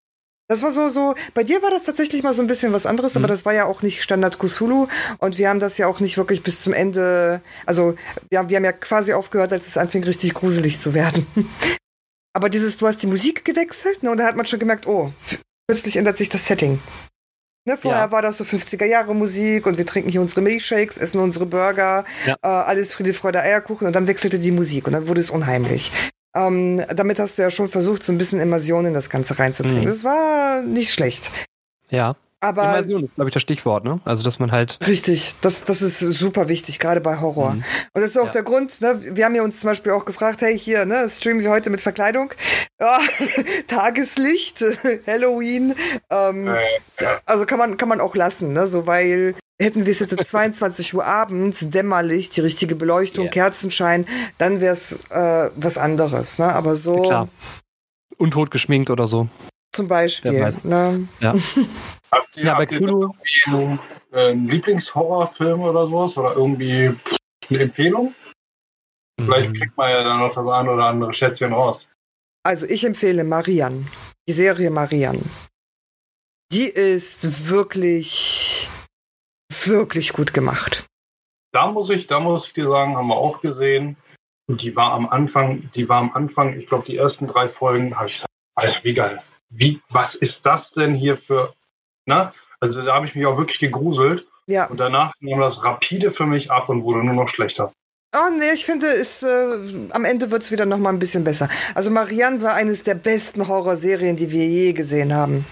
Das 0.50 0.62
war 0.64 0.72
so, 0.72 0.88
so, 0.88 1.14
bei 1.32 1.44
dir 1.44 1.62
war 1.62 1.70
das 1.70 1.84
tatsächlich 1.84 2.24
mal 2.24 2.32
so 2.32 2.42
ein 2.42 2.48
bisschen 2.48 2.72
was 2.72 2.84
anderes, 2.84 3.14
mhm. 3.14 3.20
aber 3.20 3.28
das 3.28 3.44
war 3.44 3.54
ja 3.54 3.66
auch 3.66 3.82
nicht 3.82 4.02
Standard 4.02 4.40
Cthulhu 4.40 4.88
und 5.18 5.38
wir 5.38 5.48
haben 5.48 5.60
das 5.60 5.78
ja 5.78 5.86
auch 5.86 6.00
nicht 6.00 6.16
wirklich 6.16 6.42
bis 6.42 6.60
zum 6.60 6.72
Ende, 6.72 7.40
also 7.66 7.94
wir 8.30 8.40
haben, 8.40 8.48
wir 8.48 8.56
haben 8.56 8.64
ja 8.64 8.72
quasi 8.72 9.12
aufgehört, 9.12 9.52
als 9.52 9.68
es 9.68 9.76
anfing 9.76 10.02
richtig 10.02 10.34
gruselig 10.34 10.80
zu 10.80 10.92
werden. 10.92 11.24
aber 12.32 12.48
dieses, 12.48 12.78
du 12.78 12.88
hast 12.88 13.00
die 13.00 13.06
Musik 13.06 13.44
gewechselt, 13.44 14.02
ne, 14.02 14.10
und 14.10 14.16
da 14.16 14.26
hat 14.26 14.34
man 14.34 14.44
schon 14.44 14.58
gemerkt, 14.58 14.88
oh, 14.88 15.12
plötzlich 15.68 15.94
ändert 15.94 16.16
sich 16.16 16.30
das 16.30 16.46
Setting. 16.46 16.80
Ne, 17.64 17.76
vorher 17.76 18.06
ja. 18.06 18.10
war 18.10 18.20
das 18.20 18.38
so 18.38 18.42
50er 18.42 18.86
Jahre 18.86 19.14
Musik 19.14 19.66
und 19.66 19.78
wir 19.78 19.86
trinken 19.86 20.10
hier 20.10 20.20
unsere 20.20 20.40
Milchshakes, 20.40 20.98
essen 20.98 21.20
unsere 21.20 21.46
Burger, 21.46 22.04
ja. 22.26 22.34
äh, 22.42 22.48
alles 22.48 22.92
Friede, 22.92 23.14
Freude, 23.14 23.38
Eierkuchen 23.38 23.86
und 23.86 23.92
dann 23.92 24.08
wechselte 24.08 24.40
die 24.40 24.50
Musik 24.50 24.88
und 24.88 24.94
dann 24.94 25.06
wurde 25.06 25.20
es 25.20 25.30
unheimlich. 25.30 25.92
Ähm, 26.34 26.82
damit 26.94 27.18
hast 27.18 27.38
du 27.38 27.42
ja 27.42 27.50
schon 27.50 27.68
versucht, 27.68 28.04
so 28.04 28.12
ein 28.12 28.18
bisschen 28.18 28.40
Immersion 28.40 28.86
in 28.86 28.94
das 28.94 29.10
Ganze 29.10 29.38
reinzubringen. 29.38 29.82
Mhm. 29.82 29.86
Das 29.86 30.04
war 30.04 30.62
nicht 30.62 30.92
schlecht. 30.92 31.30
Ja. 31.90 32.16
Aber 32.42 32.62
Immersion 32.62 33.04
ist, 33.04 33.14
glaube 33.16 33.28
ich, 33.28 33.34
das 33.34 33.42
Stichwort, 33.42 33.84
ne? 33.84 34.00
Also, 34.06 34.24
dass 34.24 34.38
man 34.38 34.50
halt. 34.50 34.78
Richtig, 34.86 35.34
das, 35.42 35.64
das 35.64 35.82
ist 35.82 35.98
super 35.98 36.48
wichtig, 36.48 36.78
gerade 36.78 37.02
bei 37.02 37.20
Horror. 37.20 37.52
Mhm. 37.52 37.64
Und 37.92 38.00
das 38.00 38.12
ist 38.12 38.16
auch 38.16 38.26
ja. 38.26 38.32
der 38.32 38.42
Grund, 38.44 38.80
ne? 38.80 38.98
Wir 39.14 39.26
haben 39.26 39.34
ja 39.34 39.42
uns 39.42 39.60
zum 39.60 39.68
Beispiel 39.68 39.92
auch 39.92 40.06
gefragt, 40.06 40.40
hey, 40.40 40.58
hier, 40.58 40.86
ne, 40.86 41.06
streamen 41.10 41.42
wir 41.42 41.50
heute 41.50 41.68
mit 41.68 41.82
Verkleidung? 41.82 42.32
Ja, 42.80 42.98
Tageslicht, 43.68 44.64
Halloween. 45.06 45.74
Ähm, 46.08 46.48
äh, 46.48 46.62
ja. 47.00 47.18
Also 47.26 47.44
kann 47.44 47.58
man, 47.58 47.76
kann 47.76 47.90
man 47.90 48.00
auch 48.00 48.16
lassen, 48.16 48.54
ne? 48.54 48.66
So, 48.66 48.86
weil 48.86 49.34
hätten 49.60 49.84
wir 49.84 49.92
es 49.92 50.00
jetzt 50.00 50.16
22 50.18 50.94
Uhr 50.94 51.04
abends, 51.04 51.68
Dämmerlicht, 51.70 52.36
die 52.36 52.40
richtige 52.40 52.74
Beleuchtung, 52.74 53.24
yeah. 53.24 53.32
Kerzenschein, 53.32 54.06
dann 54.38 54.60
wäre 54.60 54.72
es 54.72 54.98
äh, 55.10 55.50
was 55.54 55.78
anderes, 55.78 56.38
ne? 56.38 56.52
Aber 56.52 56.76
so. 56.76 57.02
Klar. 57.02 57.28
Untot 58.16 58.50
geschminkt 58.50 58.90
oder 58.90 59.06
so. 59.06 59.28
Zum 59.72 59.88
Beispiel. 59.88 60.50
Ne? 60.64 61.08
Ja. 61.20 61.34
Habt 62.12 62.36
ihr, 62.36 62.44
ja, 62.44 62.54
bei 62.56 62.66
Kulu 62.66 63.12
einen, 63.46 63.78
äh, 64.12 64.30
einen 64.30 64.48
Lieblingshorrorfilm 64.48 65.60
oder 65.60 65.86
sowas? 65.86 66.16
Oder 66.16 66.34
irgendwie 66.34 66.92
eine 67.48 67.58
Empfehlung? 67.60 68.14
Mhm. 69.16 69.24
Vielleicht 69.24 69.54
kriegt 69.54 69.76
man 69.76 69.90
ja 69.90 70.02
dann 70.02 70.18
noch 70.18 70.34
das 70.34 70.46
eine 70.46 70.70
oder 70.72 70.84
andere 70.86 71.14
Schätzchen 71.14 71.52
raus. 71.52 71.86
Also 72.42 72.66
ich 72.66 72.84
empfehle 72.84 73.22
Marianne, 73.22 73.86
die 74.26 74.32
Serie 74.32 74.70
Marianne. 74.70 75.22
Die 76.52 76.68
ist 76.68 77.48
wirklich, 77.48 78.49
wirklich 79.50 80.12
gut 80.12 80.32
gemacht. 80.32 80.86
Da 81.52 81.66
muss 81.66 81.90
ich, 81.90 82.06
da 82.06 82.20
muss 82.20 82.46
ich 82.46 82.52
dir 82.52 82.68
sagen, 82.68 82.96
haben 82.96 83.08
wir 83.08 83.16
auch 83.16 83.40
gesehen. 83.40 83.96
Und 84.46 84.62
die 84.62 84.74
war 84.74 84.92
am 84.92 85.08
Anfang, 85.08 85.70
die 85.74 85.88
war 85.88 85.98
am 85.98 86.12
Anfang, 86.12 86.58
ich 86.58 86.66
glaube, 86.66 86.84
die 86.86 86.96
ersten 86.96 87.26
drei 87.26 87.48
Folgen, 87.48 87.96
habe 87.96 88.08
ich 88.08 88.14
gesagt, 88.14 88.30
Alter, 88.54 88.84
wie 88.84 88.94
geil. 88.94 89.22
Wie, 89.48 89.80
was 89.88 90.14
ist 90.14 90.46
das 90.46 90.70
denn 90.70 90.94
hier 90.94 91.16
für 91.16 91.54
Ne? 92.10 92.32
Also 92.60 92.82
da 92.82 92.94
habe 92.94 93.06
ich 93.06 93.14
mich 93.14 93.24
auch 93.26 93.38
wirklich 93.38 93.58
gegruselt. 93.58 94.26
Ja. 94.46 94.66
Und 94.66 94.78
danach 94.78 95.12
nahm 95.20 95.40
das 95.40 95.62
rapide 95.64 96.10
für 96.10 96.26
mich 96.26 96.50
ab 96.50 96.68
und 96.68 96.82
wurde 96.82 97.04
nur 97.04 97.14
noch 97.14 97.28
schlechter. 97.28 97.72
Oh 98.14 98.30
nee, 98.36 98.50
ich 98.52 98.64
finde, 98.64 98.88
es, 98.88 99.22
äh, 99.22 99.88
am 99.92 100.04
Ende 100.04 100.32
wird 100.32 100.42
es 100.42 100.50
wieder 100.50 100.66
noch 100.66 100.78
mal 100.78 100.90
ein 100.90 100.98
bisschen 100.98 101.22
besser. 101.22 101.48
Also 101.76 101.92
Marianne 101.92 102.42
war 102.42 102.54
eines 102.54 102.82
der 102.82 102.96
besten 102.96 103.46
Horrorserien, 103.46 104.16
die 104.16 104.32
wir 104.32 104.44
je 104.44 104.72
gesehen 104.72 105.14
haben. 105.14 105.46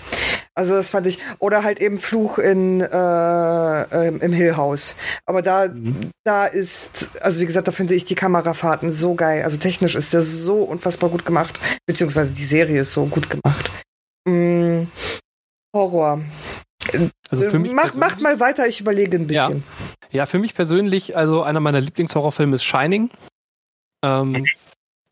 Also 0.59 0.75
das 0.75 0.91
fand 0.91 1.07
ich. 1.07 1.21
Oder 1.39 1.63
halt 1.63 1.81
eben 1.81 1.99
Fluch 1.99 2.39
in 2.39 2.81
äh, 2.81 3.83
äh, 3.83 4.09
im 4.09 4.33
Hill 4.33 4.57
House. 4.57 4.97
Aber 5.25 5.41
da, 5.41 5.69
mhm. 5.69 6.11
da 6.25 6.47
ist, 6.47 7.17
also 7.23 7.41
wie 7.41 7.47
gesagt, 7.47 7.69
da 7.69 7.73
finde 7.73 7.95
ich 7.95 8.05
die 8.05 8.17
Kamerafahrten 8.17 8.91
so 8.91 9.15
geil. 9.15 9.45
Also 9.45 9.57
technisch 9.57 9.95
ist 9.95 10.13
der 10.13 10.23
so 10.23 10.65
unfassbar 10.65 11.11
gut 11.11 11.25
gemacht. 11.25 11.61
Beziehungsweise 11.87 12.35
die 12.35 12.45
Serie 12.45 12.81
ist 12.81 12.93
so 12.93 13.07
gut 13.07 13.31
gemacht. 13.31 13.71
Mm, 14.27 14.87
Horror. 15.73 16.23
Also 17.31 17.51
für 17.51 17.61
mich 17.61 17.73
Mach, 17.73 17.95
macht 17.95 18.21
mal 18.21 18.41
weiter, 18.41 18.67
ich 18.67 18.81
überlege 18.81 19.17
ein 19.17 19.29
bisschen. 19.29 19.63
Ja. 20.11 20.23
ja, 20.23 20.27
für 20.27 20.41
mich 20.41 20.57
persönlich, 20.57 21.17
also 21.17 21.45
einer 21.45 21.61
meiner 21.61 21.81
Lieblingshorrorfilme 21.81 22.57
ist 22.57 22.65
Shining. 22.65 23.11
Ähm, 24.03 24.45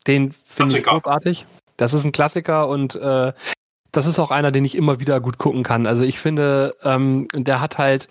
den 0.07 0.33
finde 0.45 0.77
ich 0.77 0.83
großartig. 0.83 1.45
Das 1.77 1.93
ist 1.93 2.03
ein 2.03 2.11
Klassiker 2.11 2.67
und 2.67 2.95
äh, 2.95 3.31
das 3.91 4.05
ist 4.05 4.19
auch 4.19 4.31
einer, 4.31 4.51
den 4.51 4.65
ich 4.65 4.75
immer 4.75 4.99
wieder 4.99 5.19
gut 5.19 5.37
gucken 5.37 5.63
kann. 5.63 5.87
Also 5.87 6.03
ich 6.03 6.19
finde, 6.19 6.75
ähm, 6.83 7.27
der 7.33 7.61
hat 7.61 7.77
halt 7.77 8.07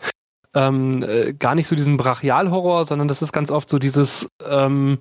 ähm, 0.55 1.03
äh, 1.03 1.33
gar 1.35 1.55
nicht 1.55 1.69
so 1.69 1.77
diesen 1.77 1.97
Brachialhorror, 1.97 2.85
sondern 2.85 3.09
das 3.09 3.23
ist 3.23 3.33
ganz 3.33 3.51
oft 3.51 3.69
so 3.69 3.79
dieses 3.79 4.29
ähm, 4.45 4.99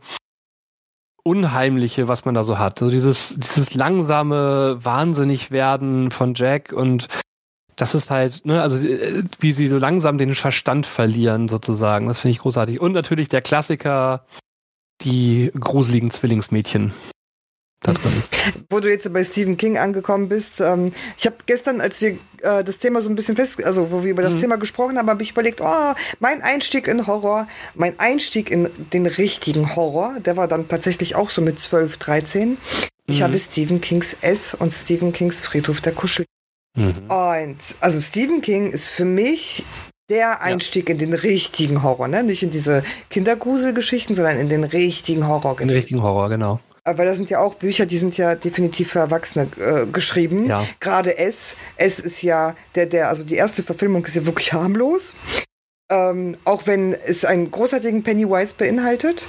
Unheimliche, 1.24 2.08
was 2.08 2.26
man 2.26 2.36
da 2.36 2.44
so 2.44 2.60
hat. 2.60 2.80
So 2.80 2.90
dieses, 2.90 3.36
dieses 3.38 3.74
langsame 3.74 4.78
Wahnsinnigwerden 4.84 6.12
von 6.12 6.36
Jack 6.36 6.72
und 6.72 7.08
das 7.76 7.96
ist 7.96 8.10
halt, 8.10 8.46
ne, 8.46 8.62
also 8.62 8.86
äh, 8.86 9.24
wie 9.40 9.52
sie 9.52 9.68
so 9.68 9.78
langsam 9.78 10.18
den 10.18 10.36
Verstand 10.36 10.86
verlieren, 10.86 11.48
sozusagen. 11.48 12.08
Das 12.08 12.20
finde 12.20 12.32
ich 12.32 12.40
großartig. 12.40 12.80
Und 12.80 12.94
natürlich 12.94 13.28
der 13.28 13.42
Klassiker, 13.42 14.26
die 15.02 15.52
gruseligen 15.60 16.12
Zwillingsmädchen. 16.12 16.94
Da 17.86 17.94
drin. 17.94 18.24
Wo 18.70 18.80
du 18.80 18.90
jetzt 18.90 19.12
bei 19.14 19.24
Stephen 19.24 19.58
King 19.58 19.78
angekommen 19.78 20.30
bist, 20.30 20.62
ähm, 20.62 20.92
ich 21.18 21.26
habe 21.26 21.38
gestern, 21.46 21.82
als 21.82 22.02
wir 22.02 22.18
äh, 22.42 22.64
das 22.64 22.80
Thema 22.80 23.02
so 23.02 23.10
ein 23.10 23.16
bisschen 23.16 23.36
fest, 23.36 23.64
also 23.64 23.92
wo 23.92 24.04
wir 24.04 24.12
über 24.12 24.24
das 24.24 24.36
mhm. 24.36 24.42
Thema 24.42 24.58
gesprochen 24.58 24.98
haben, 24.98 25.10
habe 25.10 25.24
ich 25.24 25.32
überlegt, 25.32 25.62
oh, 25.62 25.94
mein 26.20 26.42
Einstieg 26.42 26.88
in 26.88 27.08
Horror, 27.08 27.48
mein 27.74 28.00
Einstieg 28.00 28.50
in 28.50 28.70
den 28.94 29.06
richtigen 29.06 29.76
Horror, 29.76 30.18
der 30.20 30.38
war 30.38 30.48
dann 30.48 30.68
tatsächlich 30.68 31.16
auch 31.16 31.30
so 31.30 31.42
mit 31.42 31.60
12, 31.60 31.98
13. 31.98 32.58
Ich 33.08 33.20
mhm. 33.20 33.24
habe 33.24 33.40
Stephen 33.40 33.82
Kings 33.82 34.18
S 34.22 34.54
und 34.54 34.74
Stephen 34.74 35.14
Kings 35.14 35.42
Friedhof 35.42 35.82
der 35.82 35.94
Kuschel 35.94 36.26
Mhm. 36.76 37.10
Und 37.10 37.58
also 37.80 38.02
Stephen 38.02 38.42
King 38.42 38.72
ist 38.72 38.90
für 38.90 39.06
mich 39.06 39.66
der 40.10 40.42
Einstieg 40.42 40.90
ja. 40.90 40.94
in 40.94 41.00
den 41.00 41.14
richtigen 41.14 41.82
Horror, 41.82 42.08
ne? 42.08 42.24
Nicht 42.24 42.44
in 42.44 42.52
diese 42.52 42.84
Kindergruselgeschichten, 43.10 44.16
sondern 44.16 44.38
in 44.38 44.50
den 44.50 44.64
richtigen 44.64 45.28
Horror. 45.28 45.60
In 45.60 45.68
den 45.68 45.76
richtigen 45.76 46.04
Horror, 46.04 46.30
genau. 46.30 46.60
Aber 46.88 47.04
da 47.04 47.16
sind 47.16 47.32
ja 47.32 47.40
auch 47.40 47.56
Bücher, 47.56 47.88
die 47.88 47.98
sind 47.98 48.16
ja 48.16 48.36
definitiv 48.36 48.92
für 48.92 49.00
Erwachsene 49.00 49.50
äh, 49.58 49.86
geschrieben. 49.88 50.48
Ja. 50.48 50.66
Gerade 50.80 51.18
S. 51.18 51.58
S 51.78 52.00
ist 52.00 52.22
ja 52.22 52.56
der, 52.76 52.86
der, 52.86 53.10
also 53.10 53.24
die 53.24 53.36
erste 53.36 53.64
Verfilmung 53.64 54.06
ist 54.06 54.16
ja 54.16 54.26
wirklich 54.26 54.54
harmlos. 54.54 55.16
Ähm, 55.92 56.38
auch 56.46 56.68
wenn 56.68 56.94
es 56.94 57.26
einen 57.26 57.50
großartigen 57.50 58.04
Pennywise 58.04 58.54
beinhaltet. 58.56 59.26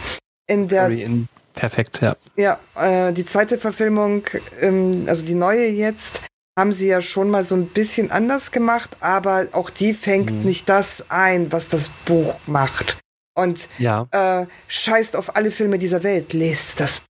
In 0.46 0.68
der 0.68 0.88
in 0.90 1.28
perfekt, 1.54 2.00
ja. 2.02 2.14
Ja, 2.36 2.60
äh, 2.76 3.12
die 3.12 3.24
zweite 3.24 3.58
Verfilmung, 3.58 4.24
ähm, 4.60 5.04
also 5.06 5.24
die 5.24 5.34
neue 5.34 5.66
jetzt, 5.66 6.20
haben 6.58 6.72
sie 6.72 6.88
ja 6.88 7.00
schon 7.00 7.30
mal 7.30 7.44
so 7.44 7.54
ein 7.54 7.68
bisschen 7.68 8.10
anders 8.10 8.52
gemacht, 8.52 8.96
aber 9.00 9.48
auch 9.52 9.70
die 9.70 9.94
fängt 9.94 10.30
mhm. 10.30 10.40
nicht 10.42 10.68
das 10.68 11.06
ein, 11.08 11.52
was 11.52 11.68
das 11.68 11.90
Buch 12.04 12.38
macht. 12.46 12.98
Und 13.34 13.68
ja. 13.78 14.06
äh, 14.12 14.46
scheißt 14.68 15.16
auf 15.16 15.36
alle 15.36 15.50
Filme 15.50 15.78
dieser 15.78 16.02
Welt, 16.02 16.32
lest 16.32 16.80
das 16.80 17.02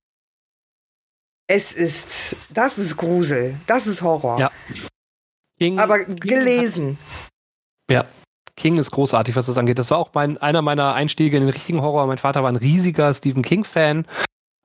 Es 1.47 1.73
ist, 1.73 2.35
das 2.49 2.77
ist 2.77 2.97
Grusel, 2.97 3.59
das 3.67 3.87
ist 3.87 4.01
Horror. 4.01 4.39
Ja. 4.39 4.51
King, 5.57 5.79
Aber 5.79 5.99
gelesen. 5.99 6.97
ja. 7.89 8.05
King 8.55 8.77
ist 8.77 8.89
großartig, 8.91 9.35
was 9.35 9.45
das 9.45 9.57
angeht. 9.57 9.77
Das 9.77 9.91
war 9.91 9.99
auch 9.99 10.09
mein, 10.13 10.37
einer 10.39 10.63
meiner 10.63 10.93
Einstiege 10.95 11.37
in 11.37 11.43
den 11.43 11.53
richtigen 11.53 11.81
Horror. 11.81 12.07
Mein 12.07 12.17
Vater 12.17 12.41
war 12.41 12.51
ein 12.51 12.55
riesiger 12.55 13.13
Stephen 13.13 13.43
King-Fan 13.43 14.05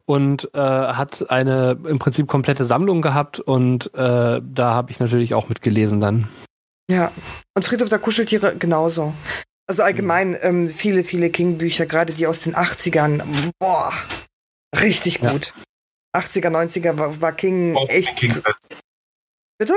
und 0.06 0.48
äh, 0.54 0.58
hat 0.58 1.30
eine 1.30 1.78
im 1.86 1.98
Prinzip 1.98 2.26
komplette 2.26 2.64
Sammlung 2.64 3.02
gehabt 3.02 3.38
und 3.38 3.94
äh, 3.94 4.40
da 4.42 4.74
habe 4.74 4.90
ich 4.90 4.98
natürlich 4.98 5.34
auch 5.34 5.48
mitgelesen 5.48 6.00
dann. 6.00 6.28
Ja, 6.90 7.12
und 7.54 7.64
Friedhof 7.64 7.90
der 7.90 7.98
Kuscheltiere 7.98 8.56
genauso. 8.56 9.14
Also 9.66 9.82
allgemein 9.82 10.30
mhm. 10.30 10.38
ähm, 10.42 10.68
viele, 10.68 11.04
viele 11.04 11.30
King-Bücher, 11.30 11.86
gerade 11.86 12.12
die 12.12 12.26
aus 12.26 12.40
den 12.40 12.54
80ern. 12.54 13.22
Boah, 13.58 13.92
richtig 14.80 15.20
gut. 15.20 15.52
Ja. 15.54 15.62
80er, 16.14 16.48
90er 16.48 16.98
war, 16.98 17.20
war 17.20 17.32
King 17.32 17.76
auch 17.76 17.88
echt. 17.88 18.16
King 18.16 18.34
Bitte? 19.58 19.74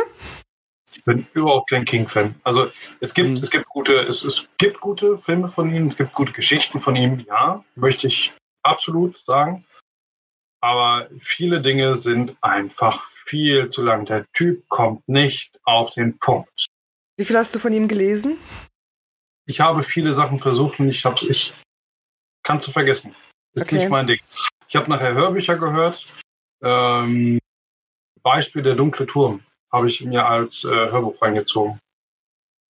Ich 0.93 1.03
bin 1.03 1.27
überhaupt 1.33 1.69
kein 1.69 1.85
King-Fan. 1.85 2.35
Also 2.43 2.71
es 3.01 3.13
gibt, 3.13 3.29
mhm. 3.29 3.37
es 3.37 3.51
gibt 3.51 3.67
gute, 3.67 3.99
es, 3.99 4.23
es 4.23 4.47
gibt 4.57 4.79
gute 4.79 5.17
Filme 5.19 5.47
von 5.47 5.73
ihm, 5.73 5.87
es 5.87 5.97
gibt 5.97 6.13
gute 6.13 6.31
Geschichten 6.31 6.79
von 6.79 6.95
ihm, 6.95 7.19
ja, 7.27 7.63
möchte 7.75 8.07
ich 8.07 8.33
absolut 8.63 9.17
sagen. 9.25 9.65
Aber 10.61 11.07
viele 11.19 11.61
Dinge 11.61 11.95
sind 11.95 12.35
einfach 12.41 13.05
viel 13.25 13.67
zu 13.67 13.83
lang. 13.83 14.05
Der 14.05 14.25
Typ 14.33 14.67
kommt 14.69 15.07
nicht 15.07 15.59
auf 15.63 15.91
den 15.91 16.17
Punkt. 16.17 16.65
Wie 17.17 17.25
viel 17.25 17.37
hast 17.37 17.53
du 17.53 17.59
von 17.59 17.73
ihm 17.73 17.87
gelesen? 17.87 18.39
Ich 19.45 19.59
habe 19.59 19.83
viele 19.83 20.13
Sachen 20.13 20.39
versucht 20.39 20.79
und 20.79 20.89
ich 20.89 21.05
habe 21.05 21.23
ich 21.27 21.53
kann 22.41 22.57
es 22.57 22.67
vergessen. 22.67 23.15
Ist 23.53 23.63
okay. 23.63 23.79
nicht 23.79 23.89
mein 23.89 24.07
Ding. 24.07 24.19
Ich 24.67 24.75
habe 24.75 24.89
nachher 24.89 25.13
Hörbücher 25.13 25.57
gehört. 25.57 26.07
Ähm, 26.63 27.39
Beispiel 28.23 28.63
der 28.63 28.75
dunkle 28.75 29.05
Turm 29.05 29.43
habe 29.71 29.87
ich 29.87 30.01
mir 30.01 30.25
als 30.25 30.63
äh, 30.63 30.69
Hörbuch 30.69 31.21
reingezogen. 31.21 31.79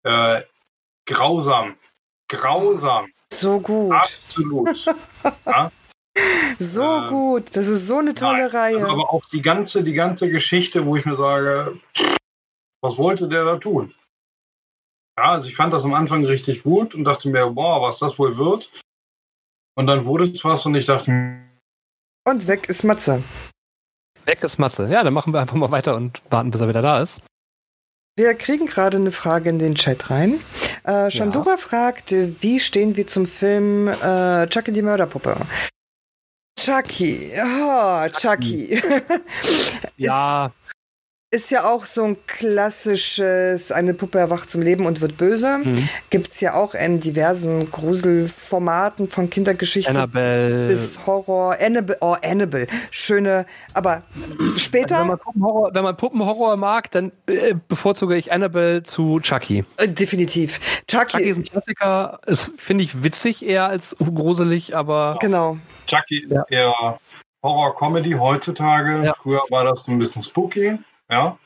Äh, 0.03 0.41
grausam. 1.05 1.75
Grausam. 2.29 3.11
So 3.31 3.59
gut. 3.59 3.91
Absolut. 3.91 4.85
ja? 5.45 5.71
So 6.59 7.05
äh, 7.05 7.09
gut. 7.09 7.55
Das 7.55 7.67
ist 7.67 7.87
so 7.87 7.97
eine 7.97 8.15
tolle 8.15 8.49
nein. 8.49 8.51
Reihe. 8.51 8.75
Also 8.75 8.87
aber 8.87 9.13
auch 9.13 9.25
die 9.29 9.41
ganze, 9.41 9.83
die 9.83 9.93
ganze 9.93 10.29
Geschichte, 10.29 10.85
wo 10.85 10.95
ich 10.95 11.05
mir 11.05 11.15
sage, 11.15 11.79
was 12.81 12.97
wollte 12.97 13.27
der 13.27 13.45
da 13.45 13.57
tun? 13.57 13.93
Ja, 15.17 15.31
also 15.31 15.47
ich 15.47 15.55
fand 15.55 15.73
das 15.73 15.85
am 15.85 15.93
Anfang 15.93 16.25
richtig 16.25 16.63
gut 16.63 16.95
und 16.95 17.03
dachte 17.03 17.29
mir, 17.29 17.47
boah, 17.47 17.81
was 17.81 17.99
das 17.99 18.17
wohl 18.17 18.37
wird. 18.37 18.71
Und 19.75 19.87
dann 19.87 20.05
wurde 20.05 20.25
es 20.25 20.43
was 20.43 20.65
und 20.65 20.75
ich 20.75 20.85
dachte. 20.85 21.11
Und 22.25 22.47
weg 22.47 22.69
ist 22.69 22.83
Matze. 22.83 23.23
Weg 24.25 24.43
ist 24.43 24.57
Matze. 24.57 24.87
Ja, 24.89 25.03
dann 25.03 25.13
machen 25.13 25.33
wir 25.33 25.41
einfach 25.41 25.55
mal 25.55 25.71
weiter 25.71 25.95
und 25.95 26.21
warten, 26.29 26.51
bis 26.51 26.61
er 26.61 26.67
wieder 26.69 26.81
da 26.81 27.01
ist. 27.01 27.21
Wir 28.15 28.35
kriegen 28.35 28.67
gerade 28.67 28.97
eine 28.97 29.11
Frage 29.11 29.49
in 29.49 29.57
den 29.57 29.75
Chat 29.75 30.11
rein. 30.11 30.39
Äh, 30.83 31.09
Shandura 31.09 31.51
ja. 31.51 31.57
fragt, 31.57 32.11
wie 32.11 32.59
stehen 32.59 32.95
wir 32.95 33.07
zum 33.07 33.25
Film 33.25 33.87
äh, 33.87 34.47
Chucky 34.47 34.71
die 34.71 34.83
Mörderpuppe? 34.83 35.35
Chucky, 36.59 37.31
oh, 37.35 38.07
Chucky. 38.09 38.79
ja, 39.97 40.51
ist 41.33 41.49
ja 41.49 41.65
auch 41.65 41.85
so 41.85 42.03
ein 42.03 42.17
klassisches, 42.27 43.71
eine 43.71 43.95
Puppe 43.95 44.19
erwacht 44.19 44.51
zum 44.51 44.61
Leben 44.61 44.85
und 44.85 45.01
wird 45.01 45.17
böse. 45.17 45.57
Mhm. 45.63 45.89
Gibt 46.11 46.31
es 46.31 46.41
ja 46.41 46.53
auch 46.53 46.75
in 46.75 46.99
diversen 46.99 47.71
Gruselformaten 47.71 49.07
von 49.07 49.31
Kindergeschichten 49.31 49.95
Annabelle. 49.95 50.67
bis 50.67 50.99
Horror. 51.07 51.57
Annabelle, 51.59 51.97
oh, 52.01 52.15
Annabelle. 52.23 52.67
Schöne, 52.91 53.47
aber 53.73 54.03
später. 54.57 54.97
Also 54.97 55.01
wenn, 55.01 55.07
man 55.07 55.19
Puppenhorror, 55.19 55.71
wenn 55.73 55.83
man 55.83 55.97
Puppenhorror 55.97 56.57
mag, 56.57 56.91
dann 56.91 57.11
äh, 57.25 57.55
bevorzuge 57.67 58.15
ich 58.15 58.31
Annabelle 58.31 58.83
zu 58.83 59.19
Chucky. 59.19 59.65
Äh, 59.77 59.87
definitiv. 59.87 60.59
Chucky, 60.87 61.17
Chucky 61.17 61.23
ist 61.23 61.37
ein 61.37 61.43
Klassiker, 61.45 62.19
ist, 62.27 62.53
finde 62.57 62.83
ich, 62.83 63.03
witzig 63.03 63.43
eher 63.43 63.65
als 63.65 63.95
gruselig, 63.97 64.75
aber. 64.75 65.17
Genau. 65.19 65.57
Chucky 65.87 66.25
ist 66.25 66.31
ja. 66.31 66.45
eher 66.49 66.99
Horror-Comedy 67.41 68.11
heutzutage. 68.11 69.03
Ja. 69.03 69.15
Früher 69.19 69.41
war 69.49 69.63
das 69.63 69.87
ein 69.87 69.97
bisschen 69.97 70.21
spooky. 70.21 70.77
Ja? 71.13 71.37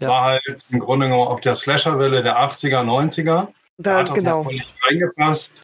ja. 0.00 0.08
War 0.08 0.24
halt 0.24 0.64
im 0.70 0.80
Grunde 0.80 1.06
genommen 1.06 1.28
auf 1.28 1.40
der 1.40 1.54
Slasher-Welle 1.54 2.22
der 2.22 2.38
80er, 2.38 2.82
90er. 2.82 3.48
Da 3.78 4.00
ist 4.00 4.14
genau. 4.14 4.42
Völlig 4.42 4.74
reingepasst. 4.82 5.62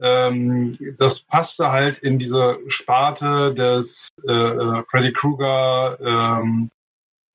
Ähm, 0.00 0.76
das 0.98 1.20
passte 1.20 1.70
halt 1.70 1.98
in 1.98 2.18
diese 2.18 2.58
Sparte 2.66 3.54
des 3.54 4.08
äh, 4.28 4.32
äh 4.32 4.82
Freddy 4.88 5.12
Krueger, 5.12 5.96
ähm, 6.00 6.70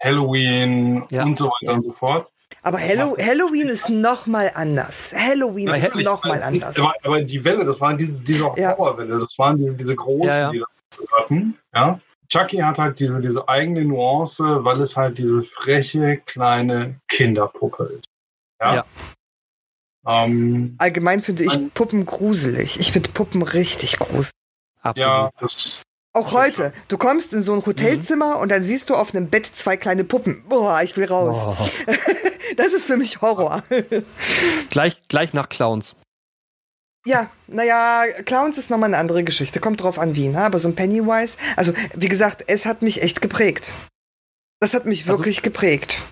Halloween 0.02 1.06
ja. 1.10 1.24
und 1.24 1.38
so 1.38 1.46
weiter 1.46 1.74
und 1.74 1.84
so 1.84 1.92
fort. 1.92 2.30
Aber 2.62 2.80
Hallo 2.80 3.16
Halloween 3.18 3.68
ist 3.68 3.90
noch 3.90 4.28
mal 4.28 4.52
anders. 4.54 5.14
Halloween 5.16 5.70
ja, 5.70 5.76
ist 5.76 5.96
noch 5.96 6.24
mal 6.24 6.44
anders. 6.44 6.78
Aber, 6.80 6.94
aber, 7.04 7.22
die 7.22 7.44
Welle, 7.44 7.64
das 7.64 7.80
waren 7.80 7.98
diese, 7.98 8.14
diese 8.20 8.52
ja. 8.58 8.78
Horrorwelle, 8.78 9.20
das 9.20 9.38
waren 9.40 9.58
diese, 9.58 9.76
diese 9.76 9.96
großen, 9.96 10.28
ja, 10.28 10.52
die 10.52 10.60
das 10.60 11.08
hatten. 11.18 11.58
Ja? 11.74 12.00
Chucky 12.30 12.57
hat 12.57 12.77
halt 12.77 12.99
diese, 12.99 13.22
diese 13.22 13.47
eigene 13.49 13.84
Nuance, 13.84 14.64
weil 14.64 14.80
es 14.81 14.95
halt 14.95 15.18
diese 15.18 15.43
freche, 15.43 16.18
kleine 16.26 16.99
Kinderpuppe 17.07 17.85
ist. 17.97 18.06
Ja. 18.61 18.76
ja. 18.76 18.85
Ähm, 20.07 20.76
Allgemein 20.77 21.22
finde 21.22 21.43
ich 21.43 21.73
Puppen 21.73 22.06
gruselig. 22.06 22.80
Ich 22.80 22.91
finde 22.91 23.10
Puppen 23.11 23.41
richtig 23.41 23.99
gruselig. 23.99 24.31
Absolut. 24.81 25.07
Ja, 25.07 25.30
das 25.39 25.84
auch 26.14 26.31
heute. 26.31 26.73
Du 26.88 26.97
kommst 26.97 27.34
in 27.34 27.43
so 27.43 27.53
ein 27.53 27.65
Hotelzimmer 27.65 28.35
mhm. 28.35 28.41
und 28.41 28.49
dann 28.49 28.64
siehst 28.64 28.89
du 28.89 28.95
auf 28.95 29.14
einem 29.14 29.30
Bett 29.30 29.45
zwei 29.45 29.77
kleine 29.77 30.03
Puppen. 30.03 30.43
Boah, 30.49 30.81
ich 30.81 30.97
will 30.97 31.06
raus. 31.06 31.45
Oh. 31.47 31.56
das 32.57 32.73
ist 32.73 32.88
für 32.88 32.97
mich 32.97 33.22
Horror. 33.22 33.64
gleich, 34.69 35.07
gleich 35.07 35.34
nach 35.34 35.49
Clowns. 35.49 35.95
Ja, 37.06 37.30
naja, 37.48 38.04
Clowns 38.26 38.58
ist 38.58 38.70
nochmal 38.70 38.90
eine 38.90 38.98
andere 38.98 39.24
Geschichte. 39.24 39.60
Kommt 39.60 39.82
drauf 39.82 39.98
an, 40.00 40.16
wie, 40.16 40.28
ne? 40.28 40.42
Aber 40.42 40.60
so 40.60 40.68
ein 40.68 40.76
Pennywise, 40.76 41.38
also 41.56 41.74
wie 41.96 42.10
gesagt, 42.10 42.44
es 42.48 42.66
hat 42.66 42.82
mich 42.82 43.02
echt 43.02 43.22
geprägt. 43.22 43.72
Das 44.60 44.74
hat 44.74 44.86
mich 44.86 45.02
also 45.04 45.18
wirklich 45.18 45.38
also, 45.38 45.50
geprägt. 45.50 46.04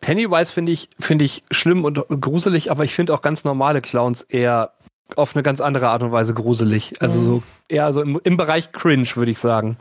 Pennywise 0.00 0.52
finde 0.52 0.72
ich, 0.72 0.88
finde 0.98 1.24
ich 1.24 1.44
schlimm 1.52 1.84
und 1.84 2.04
gruselig, 2.20 2.70
aber 2.70 2.84
ich 2.84 2.94
finde 2.94 3.14
auch 3.14 3.22
ganz 3.22 3.44
normale 3.44 3.80
Clowns 3.80 4.22
eher 4.22 4.72
auf 5.16 5.36
eine 5.36 5.42
ganz 5.42 5.60
andere 5.60 5.88
Art 5.88 6.02
und 6.02 6.10
Weise 6.10 6.34
gruselig. 6.34 7.00
Also 7.00 7.20
mhm. 7.20 7.24
so 7.24 7.42
eher 7.68 7.92
so 7.92 8.02
im, 8.02 8.20
im 8.24 8.36
Bereich 8.36 8.72
Cringe, 8.72 9.08
würde 9.14 9.30
ich 9.30 9.38
sagen. 9.38 9.76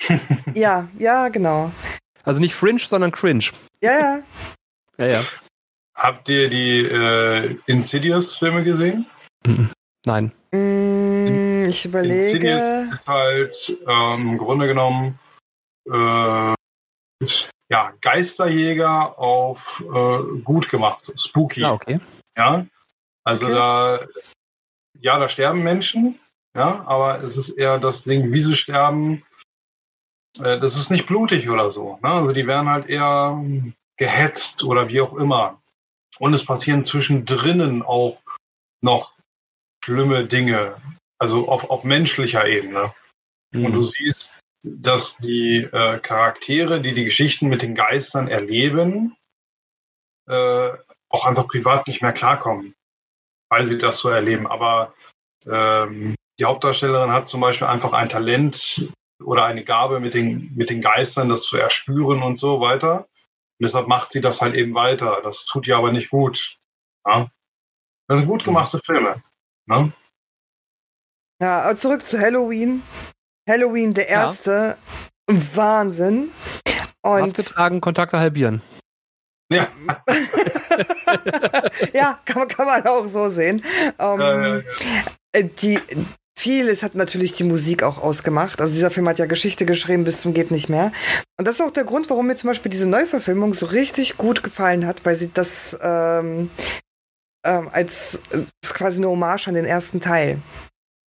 ja, 0.54 0.88
ja, 0.98 1.28
genau. 1.28 1.70
Also 2.24 2.40
nicht 2.40 2.54
Fringe, 2.54 2.80
sondern 2.80 3.12
Cringe. 3.12 3.44
Ja, 3.82 3.92
ja. 3.98 4.18
ja, 4.98 5.06
ja. 5.06 5.24
Habt 5.94 6.28
ihr 6.30 6.48
die 6.48 6.86
äh, 6.86 7.56
Insidious-Filme 7.66 8.64
gesehen? 8.64 9.06
Mhm. 9.44 9.70
Nein. 10.06 10.32
Mm, 10.52 11.66
ich 11.68 11.84
überlege. 11.84 12.26
Insidious 12.26 12.92
ist 12.92 13.06
halt 13.06 13.78
ähm, 13.86 14.30
im 14.30 14.38
Grunde 14.38 14.66
genommen 14.66 15.18
äh, 15.86 16.54
ja, 17.70 17.92
Geisterjäger 18.00 19.18
auf 19.18 19.82
äh, 19.92 20.40
gut 20.42 20.68
gemacht, 20.68 21.12
spooky. 21.16 21.64
Ah, 21.64 21.72
okay. 21.72 21.98
Ja, 22.36 22.66
also 23.24 23.44
okay. 23.46 23.54
da, 23.54 24.06
ja, 25.00 25.18
da 25.18 25.28
sterben 25.28 25.62
Menschen, 25.62 26.18
ja, 26.56 26.84
aber 26.86 27.22
es 27.22 27.36
ist 27.36 27.50
eher 27.50 27.78
das 27.78 28.02
Ding, 28.02 28.32
wie 28.32 28.40
sie 28.40 28.56
sterben. 28.56 29.22
Äh, 30.38 30.58
das 30.58 30.76
ist 30.76 30.90
nicht 30.90 31.06
blutig 31.06 31.48
oder 31.48 31.70
so. 31.70 31.98
Ne? 32.02 32.08
Also 32.08 32.32
die 32.32 32.46
werden 32.46 32.68
halt 32.68 32.88
eher 32.88 33.40
gehetzt 33.96 34.64
oder 34.64 34.88
wie 34.88 35.00
auch 35.00 35.14
immer. 35.14 35.60
Und 36.18 36.34
es 36.34 36.44
passieren 36.44 36.84
zwischendrin 36.84 37.82
auch 37.82 38.18
noch 38.80 39.19
schlimme 39.84 40.26
Dinge, 40.26 40.76
also 41.18 41.48
auf, 41.48 41.68
auf 41.70 41.84
menschlicher 41.84 42.46
Ebene. 42.46 42.92
Mhm. 43.52 43.66
Und 43.66 43.72
du 43.72 43.80
siehst, 43.80 44.40
dass 44.62 45.16
die 45.18 45.58
äh, 45.58 45.98
Charaktere, 46.00 46.80
die 46.80 46.94
die 46.94 47.04
Geschichten 47.04 47.48
mit 47.48 47.62
den 47.62 47.74
Geistern 47.74 48.28
erleben, 48.28 49.16
äh, 50.28 50.70
auch 51.08 51.26
einfach 51.26 51.48
privat 51.48 51.86
nicht 51.86 52.02
mehr 52.02 52.12
klarkommen, 52.12 52.74
weil 53.48 53.66
sie 53.66 53.78
das 53.78 53.98
so 53.98 54.08
erleben. 54.08 54.46
Aber 54.46 54.94
ähm, 55.46 56.14
die 56.38 56.44
Hauptdarstellerin 56.44 57.10
hat 57.10 57.28
zum 57.28 57.40
Beispiel 57.40 57.66
einfach 57.66 57.92
ein 57.92 58.08
Talent 58.08 58.88
oder 59.22 59.44
eine 59.44 59.64
Gabe 59.64 60.00
mit 60.00 60.14
den, 60.14 60.54
mit 60.54 60.70
den 60.70 60.80
Geistern, 60.80 61.28
das 61.28 61.42
zu 61.42 61.56
erspüren 61.56 62.22
und 62.22 62.38
so 62.38 62.60
weiter. 62.60 63.00
Und 63.58 63.66
deshalb 63.66 63.88
macht 63.88 64.12
sie 64.12 64.20
das 64.20 64.40
halt 64.40 64.54
eben 64.54 64.74
weiter. 64.74 65.20
Das 65.22 65.44
tut 65.44 65.66
ihr 65.66 65.76
aber 65.76 65.92
nicht 65.92 66.10
gut. 66.10 66.56
Ja? 67.06 67.30
Das 68.08 68.18
sind 68.18 68.28
gut 68.28 68.44
gemachte 68.44 68.78
Filme. 68.78 69.22
Ne? 69.70 69.92
Ja, 71.40 71.74
zurück 71.76 72.06
zu 72.06 72.18
Halloween. 72.18 72.82
Halloween, 73.48 73.94
der 73.94 74.08
erste. 74.08 74.76
Ja. 75.30 75.36
Wahnsinn. 75.54 76.30
Und 77.02 77.20
Maske 77.20 77.44
tragen, 77.44 77.80
Kontakte 77.80 78.18
halbieren. 78.18 78.60
Ja. 79.50 79.68
ja, 81.92 82.20
kann, 82.24 82.46
kann 82.48 82.66
man 82.66 82.86
auch 82.86 83.06
so 83.06 83.28
sehen. 83.28 83.62
Um, 83.98 84.20
ähm, 84.20 84.42
ja, 84.42 84.56
ja, 84.56 84.62
äh, 85.32 85.44
die, 85.44 85.78
vieles 86.36 86.82
hat 86.82 86.94
natürlich 86.94 87.32
die 87.32 87.44
Musik 87.44 87.82
auch 87.82 87.98
ausgemacht. 87.98 88.60
Also 88.60 88.74
dieser 88.74 88.90
Film 88.90 89.08
hat 89.08 89.18
ja 89.18 89.26
Geschichte 89.26 89.66
geschrieben 89.66 90.04
bis 90.04 90.20
zum 90.20 90.34
geht 90.34 90.50
nicht 90.50 90.68
mehr. 90.68 90.92
Und 91.38 91.48
das 91.48 91.56
ist 91.56 91.62
auch 91.62 91.72
der 91.72 91.84
Grund, 91.84 92.10
warum 92.10 92.26
mir 92.26 92.36
zum 92.36 92.48
Beispiel 92.48 92.70
diese 92.70 92.88
Neuverfilmung 92.88 93.54
so 93.54 93.66
richtig 93.66 94.16
gut 94.16 94.42
gefallen 94.42 94.86
hat, 94.86 95.04
weil 95.04 95.16
sie 95.16 95.32
das 95.32 95.78
ähm, 95.82 96.50
ähm, 97.44 97.68
als 97.72 98.22
äh, 98.32 98.42
quasi 98.62 98.98
eine 98.98 99.08
Hommage 99.08 99.48
an 99.48 99.54
den 99.54 99.64
ersten 99.64 100.00
Teil. 100.00 100.40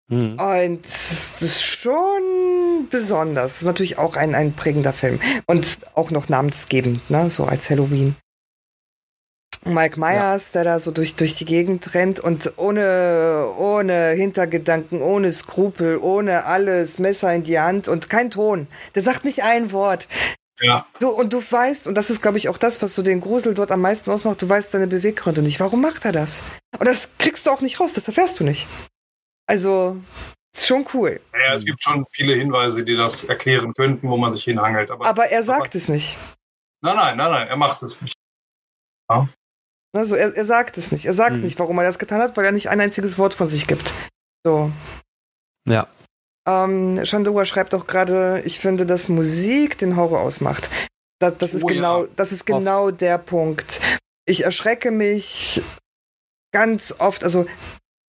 Mhm. 0.10 0.38
Und 0.40 0.86
das 0.86 1.42
ist 1.42 1.64
schon 1.64 2.88
besonders. 2.90 3.54
Das 3.54 3.62
ist 3.62 3.66
natürlich 3.66 3.98
auch 3.98 4.16
ein, 4.16 4.36
ein 4.36 4.54
prägender 4.56 4.94
Film. 4.94 5.20
Und 5.46 5.80
auch 5.96 6.12
noch 6.12 6.30
namensgebend, 6.30 7.10
ne? 7.10 7.30
So 7.30 7.46
als 7.46 7.70
Halloween. 7.70 8.16
Mike 9.66 9.98
Myers, 9.98 10.48
ja. 10.50 10.54
der 10.54 10.74
da 10.74 10.80
so 10.80 10.92
durch, 10.92 11.16
durch 11.16 11.36
die 11.36 11.46
Gegend 11.46 11.94
rennt 11.94 12.20
und 12.20 12.54
ohne, 12.58 13.48
ohne 13.58 14.10
Hintergedanken, 14.10 15.02
ohne 15.02 15.32
Skrupel, 15.32 15.98
ohne 15.98 16.46
alles, 16.46 17.00
Messer 17.00 17.34
in 17.34 17.44
die 17.44 17.60
Hand 17.60 17.88
und 17.88 18.10
kein 18.10 18.30
Ton. 18.30 18.68
Der 18.94 19.02
sagt 19.02 19.24
nicht 19.24 19.44
ein 19.44 19.72
Wort. 19.72 20.10
Ja. 20.62 20.86
Du, 21.00 21.10
und 21.10 21.34
du 21.34 21.40
weißt, 21.40 21.88
und 21.88 21.96
das 21.96 22.10
ist, 22.10 22.22
glaube 22.22 22.38
ich, 22.38 22.48
auch 22.50 22.58
das, 22.58 22.82
was 22.82 22.96
so 22.96 23.02
den 23.02 23.22
Grusel 23.22 23.54
dort 23.54 23.72
am 23.72 23.82
meisten 23.82 24.12
ausmacht, 24.12 24.42
du 24.42 24.48
weißt 24.50 24.72
seine 24.72 24.88
Beweggründe 24.88 25.42
nicht. 25.42 25.60
Warum 25.60 25.82
macht 25.82 26.06
er 26.06 26.12
das? 26.12 26.44
Und 26.80 26.88
das 26.88 27.10
kriegst 27.18 27.46
du 27.46 27.52
auch 27.52 27.62
nicht 27.62 27.80
raus, 27.80 27.94
das 27.94 28.08
erfährst 28.08 28.40
du 28.40 28.44
nicht. 28.44 28.68
Also, 29.48 30.02
ist 30.56 30.68
schon 30.68 30.86
cool. 30.94 31.20
Ja, 31.34 31.56
es 31.56 31.66
gibt 31.66 31.82
schon 31.82 32.06
viele 32.12 32.36
Hinweise, 32.36 32.86
die 32.86 32.96
das 32.96 33.24
erklären 33.24 33.74
könnten, 33.74 34.08
wo 34.08 34.18
man 34.18 34.32
sich 34.32 34.44
hinhangelt. 34.44 34.92
Aber, 34.92 35.06
aber 35.06 35.26
er 35.26 35.44
sagt 35.44 35.68
aber, 35.68 35.76
es 35.76 35.90
nicht. 35.90 36.18
Nein, 36.82 36.96
nein, 36.96 37.18
nein, 37.18 37.32
nein, 37.32 37.48
er 37.48 37.58
macht 37.58 37.82
es 37.82 38.02
nicht. 38.02 38.16
Ja. 39.10 39.28
Also, 39.96 40.16
er, 40.16 40.36
er 40.36 40.46
sagt 40.46 40.78
es 40.78 40.92
nicht. 40.92 41.06
Er 41.06 41.14
sagt 41.14 41.36
hm. 41.36 41.42
nicht, 41.42 41.60
warum 41.60 41.78
er 41.80 41.84
das 41.84 42.00
getan 42.00 42.22
hat, 42.22 42.38
weil 42.38 42.46
er 42.46 42.52
nicht 42.52 42.70
ein 42.70 42.80
einziges 42.80 43.18
Wort 43.18 43.34
von 43.34 43.50
sich 43.50 43.68
gibt. 43.68 43.94
So. 44.46 44.72
Ja. 45.68 45.88
Ähm, 46.48 47.06
Shandua 47.06 47.46
schreibt 47.46 47.74
auch 47.74 47.88
gerade, 47.88 48.42
ich 48.46 48.60
finde, 48.60 48.86
dass 48.86 49.10
Musik 49.10 49.78
den 49.78 49.96
Horror 49.96 50.22
ausmacht. 50.22 50.70
Das, 51.20 51.38
das 51.38 51.54
ist 51.54 51.64
oh, 51.64 51.68
genau, 51.68 52.04
ja. 52.04 52.10
das 52.16 52.32
ist 52.32 52.46
genau 52.46 52.92
der 52.92 53.18
Punkt. 53.18 53.80
Ich 54.26 54.44
erschrecke 54.44 54.92
mich 54.92 55.62
ganz 56.54 56.96
oft, 57.00 57.24
also 57.24 57.46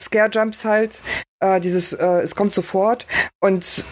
Scare 0.02 0.30
Jumps 0.32 0.66
halt, 0.66 1.02
äh, 1.40 1.60
dieses, 1.60 1.94
äh, 1.94 2.22
es 2.22 2.36
kommt 2.36 2.54
sofort 2.54 3.08
und 3.40 3.86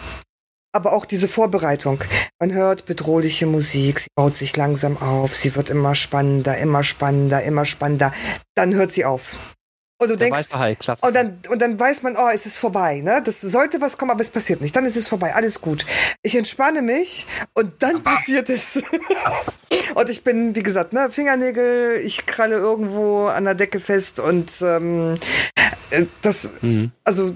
aber 0.74 0.94
auch 0.94 1.04
diese 1.04 1.28
Vorbereitung. 1.28 2.02
Man 2.40 2.52
hört 2.52 2.86
bedrohliche 2.86 3.46
Musik, 3.46 4.00
sie 4.00 4.08
baut 4.14 4.36
sich 4.36 4.56
langsam 4.56 4.96
auf, 4.96 5.36
sie 5.36 5.54
wird 5.54 5.70
immer 5.70 5.94
spannender, 5.94 6.56
immer 6.58 6.82
spannender, 6.82 7.42
immer 7.42 7.66
spannender. 7.66 8.12
Dann 8.54 8.74
hört 8.74 8.92
sie 8.92 9.04
auf. 9.04 9.38
Und 10.02 10.08
du 10.08 10.16
Der 10.16 10.30
denkst, 10.30 10.48
Hai, 10.52 10.76
und 11.00 11.14
dann, 11.14 11.38
und 11.48 11.62
dann 11.62 11.78
weiß 11.78 12.02
man, 12.02 12.16
oh, 12.16 12.28
es 12.34 12.44
ist 12.44 12.56
vorbei, 12.56 13.02
ne? 13.02 13.22
Das 13.24 13.40
sollte 13.40 13.80
was 13.80 13.96
kommen, 13.96 14.10
aber 14.10 14.20
es 14.20 14.30
passiert 14.30 14.60
nicht. 14.60 14.74
Dann 14.74 14.84
ist 14.84 14.96
es 14.96 15.06
vorbei, 15.06 15.32
alles 15.32 15.60
gut. 15.60 15.86
Ich 16.22 16.34
entspanne 16.34 16.82
mich 16.82 17.28
und 17.54 17.74
dann 17.78 18.02
passiert 18.02 18.50
es. 18.50 18.82
und 19.94 20.10
ich 20.10 20.24
bin, 20.24 20.56
wie 20.56 20.62
gesagt, 20.64 20.92
ne, 20.92 21.08
Fingernägel, 21.08 22.00
ich 22.04 22.26
kralle 22.26 22.56
irgendwo 22.56 23.26
an 23.26 23.44
der 23.44 23.54
Decke 23.54 23.78
fest 23.78 24.18
und 24.18 24.50
ähm, 24.60 25.14
äh, 25.90 26.06
das, 26.22 26.54
mhm. 26.62 26.90
also 27.04 27.32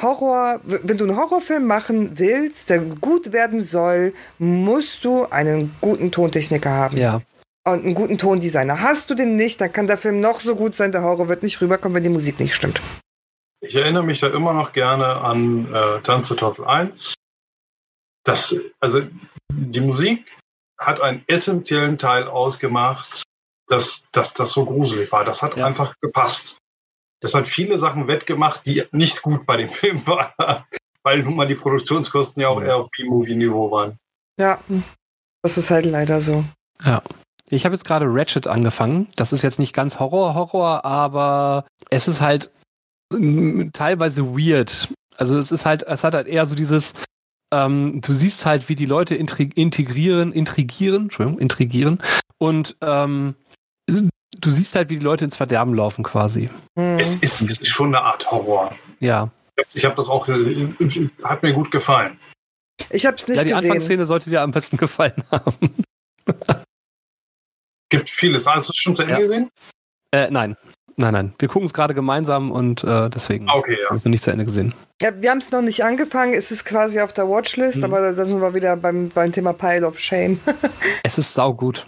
Horror, 0.00 0.60
wenn 0.62 0.96
du 0.96 1.06
einen 1.06 1.16
Horrorfilm 1.16 1.66
machen 1.66 2.16
willst, 2.16 2.70
der 2.70 2.78
gut 2.78 3.32
werden 3.32 3.64
soll, 3.64 4.12
musst 4.38 5.04
du 5.04 5.26
einen 5.26 5.74
guten 5.80 6.12
Tontechniker 6.12 6.70
haben. 6.70 6.96
Ja 6.96 7.22
und 7.66 7.84
einen 7.84 7.94
guten 7.94 8.18
Tondesigner. 8.18 8.80
Hast 8.80 9.10
du 9.10 9.14
den 9.14 9.36
nicht, 9.36 9.60
dann 9.60 9.72
kann 9.72 9.86
der 9.86 9.98
Film 9.98 10.20
noch 10.20 10.40
so 10.40 10.54
gut 10.54 10.74
sein, 10.74 10.92
der 10.92 11.02
Horror 11.02 11.28
wird 11.28 11.42
nicht 11.42 11.60
rüberkommen, 11.60 11.96
wenn 11.96 12.02
die 12.02 12.10
Musik 12.10 12.38
nicht 12.38 12.54
stimmt. 12.54 12.80
Ich 13.60 13.74
erinnere 13.74 14.04
mich 14.04 14.20
da 14.20 14.28
immer 14.28 14.52
noch 14.52 14.72
gerne 14.72 15.06
an 15.06 15.72
äh, 15.72 16.02
Tanz 16.02 16.28
zur 16.28 16.36
Teufel 16.36 16.66
1. 16.66 17.14
Das, 18.24 18.54
also 18.80 19.02
die 19.50 19.80
Musik 19.80 20.26
hat 20.78 21.00
einen 21.00 21.24
essentiellen 21.26 21.98
Teil 21.98 22.24
ausgemacht, 22.24 23.22
dass, 23.68 24.06
dass 24.12 24.34
das 24.34 24.50
so 24.50 24.66
gruselig 24.66 25.10
war. 25.12 25.24
Das 25.24 25.42
hat 25.42 25.56
ja. 25.56 25.66
einfach 25.66 25.94
gepasst. 26.00 26.58
Das 27.20 27.34
hat 27.34 27.48
viele 27.48 27.78
Sachen 27.78 28.06
wettgemacht, 28.06 28.66
die 28.66 28.84
nicht 28.92 29.22
gut 29.22 29.46
bei 29.46 29.56
dem 29.56 29.70
Film 29.70 30.06
waren, 30.06 30.64
weil 31.02 31.22
nun 31.22 31.36
mal 31.36 31.46
die 31.46 31.54
Produktionskosten 31.54 32.42
ja 32.42 32.48
auch 32.48 32.60
eher 32.60 32.76
auf 32.76 32.90
B-Movie-Niveau 32.90 33.70
waren. 33.70 33.98
Ja, 34.38 34.60
das 35.42 35.56
ist 35.56 35.70
halt 35.70 35.86
leider 35.86 36.20
so. 36.20 36.44
Ja. 36.82 37.02
Ich 37.54 37.64
habe 37.64 37.74
jetzt 37.74 37.84
gerade 37.84 38.06
Ratchet 38.08 38.46
angefangen. 38.46 39.08
Das 39.16 39.32
ist 39.32 39.42
jetzt 39.42 39.58
nicht 39.58 39.72
ganz 39.72 39.98
Horror-Horror, 39.98 40.84
aber 40.84 41.66
es 41.90 42.08
ist 42.08 42.20
halt 42.20 42.50
teilweise 43.72 44.24
weird. 44.26 44.88
Also 45.16 45.38
es 45.38 45.52
ist 45.52 45.64
halt, 45.64 45.84
es 45.84 46.02
hat 46.02 46.14
halt 46.14 46.26
eher 46.26 46.46
so 46.46 46.54
dieses, 46.54 46.94
ähm, 47.52 48.00
du 48.00 48.12
siehst 48.12 48.44
halt, 48.44 48.68
wie 48.68 48.74
die 48.74 48.86
Leute 48.86 49.14
integrieren, 49.14 50.32
intrigieren, 50.32 51.04
Entschuldigung, 51.04 51.38
intrigieren 51.38 52.02
und 52.38 52.76
ähm, 52.80 53.36
du 53.86 54.50
siehst 54.50 54.74
halt, 54.74 54.90
wie 54.90 54.98
die 54.98 55.04
Leute 55.04 55.24
ins 55.24 55.36
Verderben 55.36 55.74
laufen 55.74 56.02
quasi. 56.02 56.50
Mhm. 56.74 56.98
Es, 56.98 57.14
ist, 57.16 57.42
es 57.42 57.58
ist 57.58 57.68
schon 57.68 57.94
eine 57.94 58.04
Art 58.04 58.28
Horror. 58.30 58.74
Ja. 58.98 59.30
Ich 59.72 59.84
habe 59.84 59.94
das 59.94 60.08
auch, 60.08 60.26
hat 60.26 61.42
mir 61.44 61.52
gut 61.52 61.70
gefallen. 61.70 62.18
Ich 62.90 63.06
habe 63.06 63.16
es 63.16 63.28
nicht 63.28 63.36
gesehen. 63.36 63.36
Ja, 63.36 63.44
die 63.44 63.50
gesehen. 63.50 63.70
Anfangsszene 63.70 64.06
sollte 64.06 64.30
dir 64.30 64.42
am 64.42 64.50
besten 64.50 64.76
gefallen 64.76 65.22
haben. 65.30 65.70
gibt 67.96 68.10
vieles. 68.10 68.46
Hast 68.46 68.68
du 68.68 68.72
es 68.72 68.78
schon 68.78 68.94
zu 68.94 69.02
Ende 69.02 69.14
ja. 69.14 69.20
gesehen? 69.20 69.50
Äh, 70.12 70.30
nein. 70.30 70.56
Nein, 70.96 71.12
nein. 71.12 71.34
Wir 71.38 71.48
gucken 71.48 71.66
es 71.66 71.74
gerade 71.74 71.92
gemeinsam 71.92 72.52
und 72.52 72.84
äh, 72.84 73.10
deswegen 73.10 73.48
okay, 73.50 73.76
ja. 73.80 73.88
habe 73.88 73.98
ich 73.98 74.04
noch 74.04 74.10
nicht 74.10 74.22
zu 74.22 74.30
Ende 74.30 74.44
gesehen. 74.44 74.74
Ja, 75.02 75.10
wir 75.20 75.30
haben 75.30 75.38
es 75.38 75.50
noch 75.50 75.62
nicht 75.62 75.82
angefangen. 75.82 76.34
Es 76.34 76.52
ist 76.52 76.64
quasi 76.64 77.00
auf 77.00 77.12
der 77.12 77.28
Watchlist, 77.28 77.78
mhm. 77.78 77.84
aber 77.84 78.12
da 78.12 78.24
sind 78.24 78.40
wir 78.40 78.54
wieder 78.54 78.76
beim, 78.76 79.08
beim 79.08 79.32
Thema 79.32 79.52
Pile 79.52 79.86
of 79.86 79.98
Shame. 79.98 80.38
es 81.02 81.18
ist 81.18 81.34
saugut. 81.34 81.84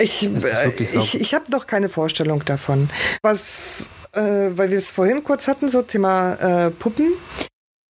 Ich, 0.00 0.24
äh, 0.24 0.68
ich, 0.78 1.20
ich 1.20 1.34
habe 1.34 1.50
noch 1.50 1.66
keine 1.66 1.88
Vorstellung 1.88 2.40
davon. 2.44 2.90
Was, 3.22 3.88
äh, 4.12 4.20
weil 4.20 4.70
wir 4.70 4.78
es 4.78 4.90
vorhin 4.90 5.22
kurz 5.22 5.46
hatten, 5.46 5.68
so 5.68 5.82
Thema 5.82 6.66
äh, 6.66 6.70
Puppen 6.70 7.12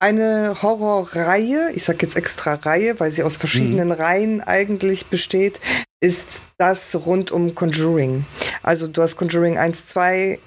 eine 0.00 0.62
Horrorreihe, 0.62 1.72
ich 1.74 1.84
sage 1.84 1.98
jetzt 2.02 2.16
extra 2.16 2.54
Reihe, 2.54 2.98
weil 2.98 3.10
sie 3.10 3.22
aus 3.22 3.36
verschiedenen 3.36 3.88
mhm. 3.88 3.94
Reihen 3.94 4.40
eigentlich 4.40 5.06
besteht, 5.06 5.60
ist 6.00 6.42
das 6.58 6.94
rund 7.06 7.30
um 7.30 7.54
Conjuring. 7.54 8.24
Also 8.62 8.88
du 8.88 9.02
hast 9.02 9.16
Conjuring 9.16 9.58
1, 9.58 9.86
2, 9.86 10.38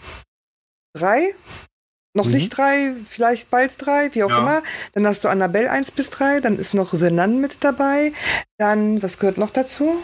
3, 0.95 1.35
noch 2.15 2.25
mhm. 2.25 2.31
nicht 2.31 2.49
3, 2.49 2.93
vielleicht 3.07 3.49
bald 3.49 3.73
3, 3.84 4.13
wie 4.13 4.23
auch 4.23 4.30
ja. 4.30 4.39
immer. 4.39 4.63
Dann 4.93 5.07
hast 5.07 5.23
du 5.23 5.30
Annabelle 5.30 5.69
1 5.69 5.91
bis 5.91 6.09
3, 6.11 6.41
dann 6.41 6.57
ist 6.57 6.73
noch 6.73 6.93
The 6.93 7.11
Nun 7.11 7.39
mit 7.39 7.63
dabei. 7.63 8.13
Dann, 8.57 9.01
was 9.01 9.19
gehört 9.19 9.38
noch 9.38 9.49
dazu? 9.49 10.01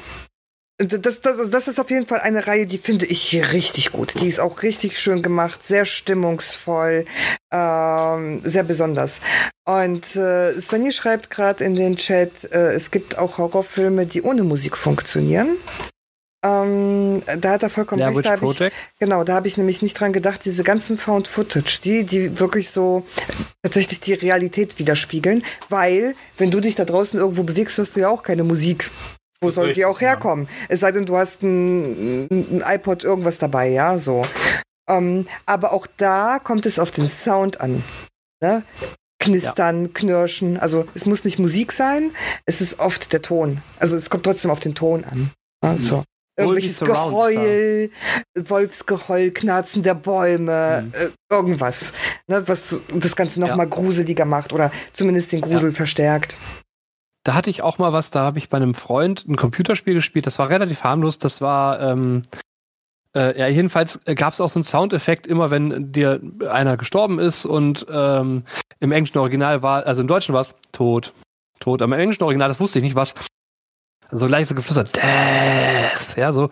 Das, 0.81 1.19
das, 1.19 1.37
also 1.37 1.51
das 1.51 1.67
ist 1.67 1.77
auf 1.77 1.89
jeden 1.89 2.05
Fall 2.05 2.21
eine 2.21 2.47
Reihe, 2.47 2.65
die 2.65 2.77
finde 2.77 3.05
ich 3.05 3.51
richtig 3.51 3.91
gut. 3.91 4.13
Die 4.21 4.27
ist 4.27 4.39
auch 4.39 4.63
richtig 4.63 4.97
schön 4.97 5.21
gemacht, 5.21 5.65
sehr 5.65 5.83
stimmungsvoll, 5.83 7.05
ähm, 7.51 8.41
sehr 8.45 8.63
besonders. 8.63 9.19
Und 9.65 10.15
äh, 10.15 10.53
Svenny 10.57 10.93
schreibt 10.93 11.29
gerade 11.29 11.65
in 11.65 11.75
den 11.75 11.97
Chat, 11.97 12.49
äh, 12.53 12.73
es 12.73 12.91
gibt 12.91 13.17
auch 13.17 13.37
Horrorfilme, 13.37 14.05
die 14.05 14.21
ohne 14.21 14.43
Musik 14.45 14.77
funktionieren. 14.77 15.57
Ähm, 16.45 17.21
da 17.25 17.51
hat 17.51 17.63
er 17.63 17.69
vollkommen 17.69 18.01
recht. 18.01 18.25
Da 18.25 18.35
ich, 18.35 18.73
genau, 18.99 19.25
da 19.25 19.33
habe 19.33 19.49
ich 19.49 19.57
nämlich 19.57 19.81
nicht 19.81 19.99
dran 19.99 20.13
gedacht, 20.13 20.45
diese 20.45 20.63
ganzen 20.63 20.97
Found 20.97 21.27
Footage, 21.27 21.81
die, 21.83 22.05
die 22.05 22.39
wirklich 22.39 22.69
so 22.69 23.05
tatsächlich 23.61 23.99
die 23.99 24.13
Realität 24.13 24.79
widerspiegeln, 24.79 25.43
weil, 25.67 26.15
wenn 26.37 26.51
du 26.51 26.61
dich 26.61 26.75
da 26.75 26.85
draußen 26.85 27.19
irgendwo 27.19 27.43
bewegst, 27.43 27.77
hörst 27.77 27.97
du 27.97 27.99
ja 27.99 28.09
auch 28.09 28.23
keine 28.23 28.45
Musik. 28.45 28.89
Wo 29.41 29.49
soll 29.49 29.73
die 29.73 29.85
auch 29.85 30.01
herkommen? 30.01 30.45
Ja. 30.45 30.65
Es 30.69 30.79
sei 30.81 30.91
denn, 30.91 31.05
du 31.05 31.17
hast 31.17 31.43
ein, 31.43 32.27
ein 32.29 32.63
iPod 32.65 33.03
irgendwas 33.03 33.37
dabei, 33.37 33.69
ja, 33.69 33.97
so. 33.97 34.25
Ähm, 34.89 35.27
aber 35.45 35.71
auch 35.71 35.87
da 35.97 36.39
kommt 36.39 36.65
es 36.65 36.79
auf 36.79 36.91
den 36.91 37.07
Sound 37.07 37.61
an. 37.61 37.83
Ne? 38.41 38.63
Knistern, 39.19 39.85
ja. 39.85 39.91
knirschen. 39.93 40.57
Also 40.57 40.85
es 40.95 41.05
muss 41.05 41.23
nicht 41.23 41.39
Musik 41.39 41.71
sein, 41.71 42.11
es 42.45 42.61
ist 42.61 42.79
oft 42.79 43.13
der 43.13 43.21
Ton. 43.21 43.61
Also 43.79 43.95
es 43.95 44.09
kommt 44.09 44.23
trotzdem 44.23 44.51
auf 44.51 44.59
den 44.59 44.75
Ton 44.75 45.03
an. 45.05 45.31
Ne? 45.63 45.73
Mhm. 45.75 45.81
So. 45.81 46.03
Irgendwelches 46.37 46.79
Geheul, 46.79 47.91
Wolfsgeheul, 48.33 49.31
Knarzen 49.31 49.83
der 49.83 49.93
Bäume, 49.93 50.85
mhm. 50.85 50.93
äh, 50.93 51.09
irgendwas, 51.29 51.91
ne, 52.27 52.47
was 52.47 52.79
das 52.95 53.17
Ganze 53.17 53.41
noch 53.41 53.49
ja. 53.49 53.55
mal 53.57 53.67
gruseliger 53.67 54.23
macht 54.23 54.53
oder 54.53 54.71
zumindest 54.93 55.33
den 55.33 55.41
Grusel 55.41 55.71
ja. 55.71 55.75
verstärkt. 55.75 56.35
Da 57.23 57.33
hatte 57.33 57.49
ich 57.49 57.61
auch 57.61 57.77
mal 57.77 57.93
was, 57.93 58.11
da 58.11 58.21
habe 58.21 58.37
ich 58.37 58.49
bei 58.49 58.57
einem 58.57 58.73
Freund 58.73 59.25
ein 59.27 59.35
Computerspiel 59.35 59.93
gespielt, 59.93 60.25
das 60.25 60.39
war 60.39 60.49
relativ 60.49 60.83
harmlos, 60.83 61.19
das 61.19 61.41
war, 61.41 61.79
ähm, 61.81 62.21
äh, 63.15 63.37
ja, 63.37 63.47
jedenfalls 63.47 63.99
gab 64.15 64.33
es 64.33 64.41
auch 64.41 64.49
so 64.49 64.59
einen 64.59 64.63
Soundeffekt, 64.63 65.27
immer 65.27 65.51
wenn 65.51 65.91
dir 65.91 66.21
einer 66.49 66.77
gestorben 66.77 67.19
ist 67.19 67.45
und 67.45 67.85
ähm, 67.89 68.43
im 68.79 68.91
englischen 68.91 69.17
Original 69.17 69.61
war, 69.61 69.85
also 69.85 70.01
im 70.01 70.07
Deutschen 70.07 70.33
war 70.33 70.41
es 70.41 70.55
tot, 70.71 71.13
tot, 71.59 71.81
aber 71.81 71.95
im 71.95 72.01
englischen 72.01 72.23
Original, 72.23 72.47
das 72.47 72.59
wusste 72.59 72.79
ich 72.79 72.83
nicht, 72.83 72.95
was 72.95 73.15
so 74.11 74.27
leise 74.27 74.55
geflüstert, 74.55 74.95
Death, 74.95 76.17
ja, 76.17 76.31
so 76.31 76.49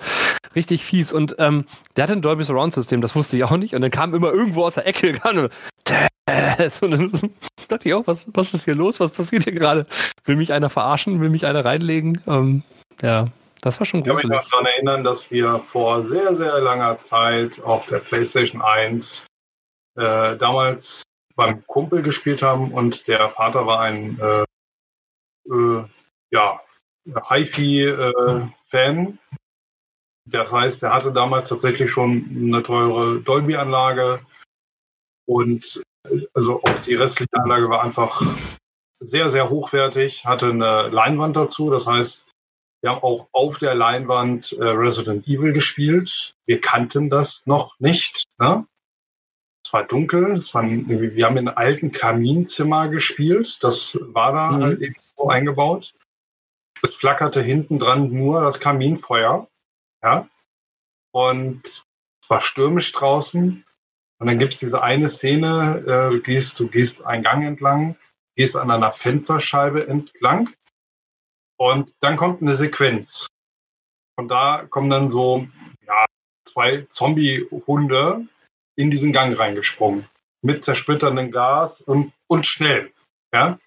richtig 0.55 0.83
fies. 0.83 1.13
Und 1.13 1.35
ähm, 1.39 1.65
der 1.95 2.03
hatte 2.03 2.13
ein 2.13 2.21
Dolby 2.21 2.43
Surround 2.43 2.73
System, 2.73 3.01
das 3.01 3.15
wusste 3.15 3.37
ich 3.37 3.43
auch 3.43 3.57
nicht. 3.57 3.73
Und 3.73 3.81
dann 3.81 3.91
kam 3.91 4.13
immer 4.13 4.31
irgendwo 4.31 4.65
aus 4.65 4.75
der 4.75 4.87
Ecke, 4.87 5.13
kam 5.19 5.37
und, 5.37 5.51
und 6.81 6.91
dann 6.91 7.11
dachte 7.67 7.87
ich 7.87 7.93
auch, 7.93 8.07
was, 8.07 8.29
was 8.33 8.53
ist 8.53 8.65
hier 8.65 8.75
los? 8.75 8.99
Was 8.99 9.11
passiert 9.11 9.43
hier 9.43 9.53
gerade? 9.53 9.85
Will 10.25 10.35
mich 10.35 10.53
einer 10.53 10.69
verarschen? 10.69 11.21
Will 11.21 11.29
mich 11.29 11.45
einer 11.45 11.63
reinlegen? 11.63 12.21
Ähm, 12.27 12.63
ja, 13.01 13.27
das 13.61 13.79
war 13.79 13.85
schon 13.85 14.01
gut. 14.01 14.07
Ich 14.07 14.21
kann 14.21 14.29
mich 14.29 14.37
noch 14.37 14.49
daran 14.49 14.65
erinnern, 14.65 15.03
dass 15.03 15.31
wir 15.31 15.59
vor 15.59 16.03
sehr, 16.03 16.35
sehr 16.35 16.59
langer 16.59 16.99
Zeit 17.01 17.61
auf 17.63 17.85
der 17.85 17.99
PlayStation 17.99 18.61
1 18.61 19.25
äh, 19.95 20.35
damals 20.37 21.03
beim 21.35 21.65
Kumpel 21.67 22.01
gespielt 22.01 22.41
haben 22.41 22.71
und 22.71 23.07
der 23.07 23.29
Vater 23.29 23.65
war 23.67 23.79
ein 23.81 24.19
äh, 24.19 24.43
äh, 25.53 25.83
ja, 26.31 26.59
HiFi-Fan. 27.29 29.19
das 30.25 30.51
heißt, 30.51 30.83
er 30.83 30.93
hatte 30.93 31.11
damals 31.11 31.49
tatsächlich 31.49 31.89
schon 31.89 32.29
eine 32.35 32.63
teure 32.63 33.21
Dolby-Anlage 33.21 34.21
und 35.25 35.81
also 36.33 36.61
auch 36.63 36.81
die 36.85 36.95
restliche 36.95 37.33
Anlage 37.33 37.69
war 37.69 37.83
einfach 37.83 38.21
sehr, 38.99 39.29
sehr 39.29 39.49
hochwertig, 39.49 40.25
hatte 40.25 40.49
eine 40.49 40.87
Leinwand 40.89 41.35
dazu. 41.35 41.69
Das 41.69 41.85
heißt, 41.85 42.27
wir 42.81 42.91
haben 42.91 43.03
auch 43.03 43.27
auf 43.31 43.57
der 43.57 43.75
Leinwand 43.75 44.53
äh, 44.53 44.63
Resident 44.63 45.27
Evil 45.27 45.53
gespielt. 45.53 46.35
Wir 46.45 46.61
kannten 46.61 47.09
das 47.09 47.45
noch 47.45 47.79
nicht. 47.79 48.23
Ne? 48.39 48.65
Es 49.65 49.73
war 49.73 49.83
dunkel. 49.83 50.37
Es 50.37 50.53
war, 50.53 50.63
wir 50.63 51.25
haben 51.25 51.37
in 51.37 51.47
einem 51.47 51.57
alten 51.57 51.91
Kaminzimmer 51.91 52.87
gespielt. 52.89 53.57
Das 53.61 53.99
war 54.01 54.31
da 54.31 54.51
mhm. 54.51 54.63
halt 54.63 54.81
eben 54.81 54.95
so 55.15 55.29
eingebaut. 55.29 55.93
Es 56.83 56.95
flackerte 56.95 57.41
hinten 57.41 57.79
dran 57.79 58.11
nur 58.11 58.41
das 58.41 58.59
Kaminfeuer. 58.59 59.47
Ja. 60.03 60.27
Und 61.11 61.65
es 61.65 62.29
war 62.29 62.41
stürmisch 62.41 62.91
draußen. 62.91 63.65
Und 64.19 64.27
dann 64.27 64.39
gibt 64.39 64.53
es 64.53 64.59
diese 64.59 64.81
eine 64.81 65.07
Szene, 65.07 65.83
äh, 65.85 66.13
du, 66.15 66.21
gehst, 66.21 66.59
du 66.59 66.67
gehst 66.67 67.05
einen 67.05 67.23
Gang 67.23 67.45
entlang, 67.45 67.95
gehst 68.35 68.55
an 68.55 68.71
einer 68.71 68.91
Fensterscheibe 68.91 69.87
entlang 69.87 70.53
und 71.57 71.95
dann 71.99 72.17
kommt 72.17 72.41
eine 72.41 72.55
Sequenz. 72.55 73.27
Und 74.15 74.29
da 74.29 74.65
kommen 74.69 74.89
dann 74.89 75.11
so 75.11 75.47
ja, 75.85 76.05
zwei 76.47 76.87
Zombie-Hunde 76.89 78.27
in 78.75 78.91
diesen 78.91 79.13
Gang 79.13 79.37
reingesprungen. 79.37 80.07
Mit 80.41 80.63
zersplitterndem 80.63 81.31
Glas 81.31 81.81
und, 81.81 82.13
und 82.27 82.45
schnell. 82.45 82.91
Ja? 83.33 83.59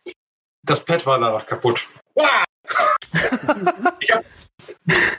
Das 0.62 0.84
Pad 0.84 1.06
war 1.06 1.18
danach 1.18 1.46
kaputt. 1.46 1.88
Ich 4.00 4.10
hab, 4.12 4.24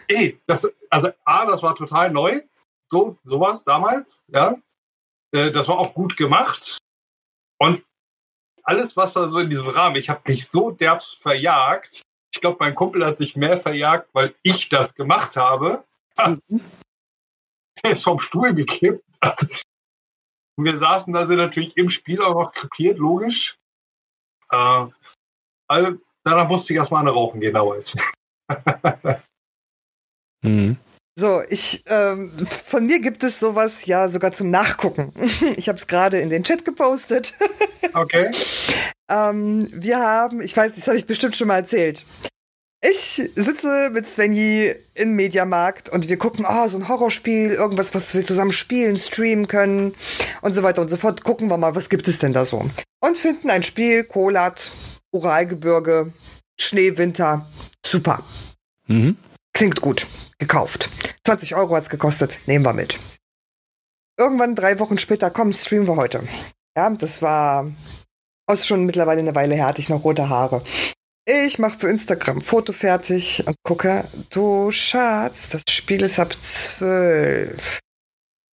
ey, 0.07 0.39
das, 0.47 0.73
also 0.89 1.09
A, 1.25 1.45
das 1.45 1.63
war 1.63 1.75
total 1.75 2.11
neu. 2.11 2.41
So, 2.89 3.17
sowas 3.23 3.63
damals, 3.63 4.23
ja. 4.27 4.57
Äh, 5.31 5.51
das 5.51 5.67
war 5.67 5.79
auch 5.79 5.93
gut 5.93 6.17
gemacht. 6.17 6.77
Und 7.57 7.83
alles, 8.63 8.97
was 8.97 9.13
da 9.13 9.27
so 9.27 9.39
in 9.39 9.49
diesem 9.49 9.67
Rahmen, 9.67 9.95
ich 9.95 10.09
habe 10.09 10.21
mich 10.27 10.47
so 10.47 10.71
derbst 10.71 11.15
verjagt. 11.17 12.01
Ich 12.33 12.41
glaube, 12.41 12.57
mein 12.59 12.75
Kumpel 12.75 13.05
hat 13.05 13.17
sich 13.17 13.35
mehr 13.35 13.57
verjagt, 13.57 14.09
weil 14.13 14.35
ich 14.43 14.69
das 14.69 14.95
gemacht 14.95 15.35
habe. 15.35 15.83
Mhm. 16.17 16.61
Er 17.83 17.91
ist 17.91 18.03
vom 18.03 18.19
Stuhl 18.19 18.53
gekippt. 18.53 19.03
Also, 19.21 19.47
wir 20.55 20.77
saßen 20.77 21.13
da, 21.13 21.25
sind 21.25 21.37
natürlich 21.37 21.75
im 21.77 21.89
Spiel 21.89 22.21
auch 22.21 22.35
noch 22.35 22.51
krepiert, 22.51 22.99
logisch. 22.99 23.57
Äh, 24.51 24.85
also, 25.67 25.97
danach 26.23 26.47
musste 26.47 26.73
ich 26.73 26.77
erstmal 26.77 27.01
eine 27.01 27.09
rauchen 27.09 27.39
gehen 27.39 27.55
damals. 27.55 27.95
mhm. 30.43 30.77
So, 31.15 31.41
ich 31.49 31.83
ähm, 31.87 32.31
von 32.47 32.85
mir 32.85 32.99
gibt 32.99 33.23
es 33.23 33.39
sowas 33.39 33.85
ja 33.85 34.07
sogar 34.09 34.31
zum 34.31 34.49
Nachgucken. 34.49 35.13
Ich 35.57 35.67
habe 35.67 35.77
es 35.77 35.87
gerade 35.87 36.19
in 36.19 36.29
den 36.29 36.43
Chat 36.43 36.65
gepostet. 36.65 37.33
Okay. 37.93 38.31
ähm, 39.09 39.67
wir 39.73 39.99
haben, 39.99 40.41
ich 40.41 40.55
weiß, 40.55 40.73
das 40.75 40.87
habe 40.87 40.95
ich 40.95 41.05
bestimmt 41.05 41.35
schon 41.35 41.49
mal 41.49 41.57
erzählt. 41.57 42.05
Ich 42.83 43.29
sitze 43.35 43.89
mit 43.91 44.07
Svenji 44.07 44.73
im 44.93 45.15
Mediamarkt 45.15 45.89
und 45.89 46.07
wir 46.07 46.17
gucken, 46.17 46.45
oh, 46.47 46.67
so 46.69 46.77
ein 46.77 46.87
Horrorspiel, 46.87 47.51
irgendwas, 47.51 47.93
was 47.93 48.13
wir 48.15 48.23
zusammen 48.23 48.53
spielen, 48.53 48.95
streamen 48.95 49.47
können 49.47 49.93
und 50.41 50.53
so 50.53 50.63
weiter 50.63 50.81
und 50.81 50.89
so 50.89 50.95
fort. 50.95 51.23
Gucken 51.25 51.49
wir 51.49 51.57
mal, 51.57 51.75
was 51.75 51.89
gibt 51.89 52.07
es 52.07 52.19
denn 52.19 52.31
da 52.31 52.45
so? 52.45 52.65
Und 53.01 53.17
finden 53.17 53.49
ein 53.49 53.63
Spiel, 53.63 54.05
Kolat, 54.05 54.71
Uralgebirge, 55.11 56.13
Schnee, 56.59 56.97
Winter. 56.97 57.47
Super. 57.91 58.23
Mhm. 58.87 59.17
Klingt 59.51 59.81
gut. 59.81 60.07
Gekauft. 60.39 60.89
20 61.25 61.55
Euro 61.55 61.75
hat's 61.75 61.89
gekostet. 61.89 62.39
Nehmen 62.45 62.63
wir 62.63 62.71
mit. 62.71 62.97
Irgendwann 64.17 64.55
drei 64.55 64.79
Wochen 64.79 64.97
später, 64.97 65.29
komm, 65.29 65.51
streamen 65.51 65.87
wir 65.87 65.97
heute. 65.97 66.25
Ja, 66.77 66.89
das 66.91 67.21
war 67.21 67.69
aus 68.47 68.65
schon 68.65 68.85
mittlerweile 68.85 69.19
eine 69.19 69.35
Weile 69.35 69.55
her, 69.55 69.65
hatte 69.65 69.81
ich 69.81 69.89
noch 69.89 70.05
rote 70.05 70.29
Haare. 70.29 70.63
Ich 71.25 71.59
mache 71.59 71.79
für 71.79 71.89
Instagram 71.89 72.39
Foto 72.39 72.71
fertig 72.71 73.45
und 73.45 73.57
gucke, 73.61 74.07
du 74.29 74.71
Schatz, 74.71 75.49
das 75.49 75.63
Spiel 75.69 76.01
ist 76.01 76.17
ab 76.17 76.33
zwölf. 76.41 77.79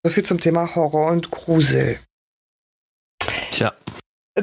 So 0.03 0.11
viel 0.11 0.25
zum 0.25 0.41
Thema 0.41 0.75
Horror 0.75 1.11
und 1.11 1.31
Grusel. 1.31 1.97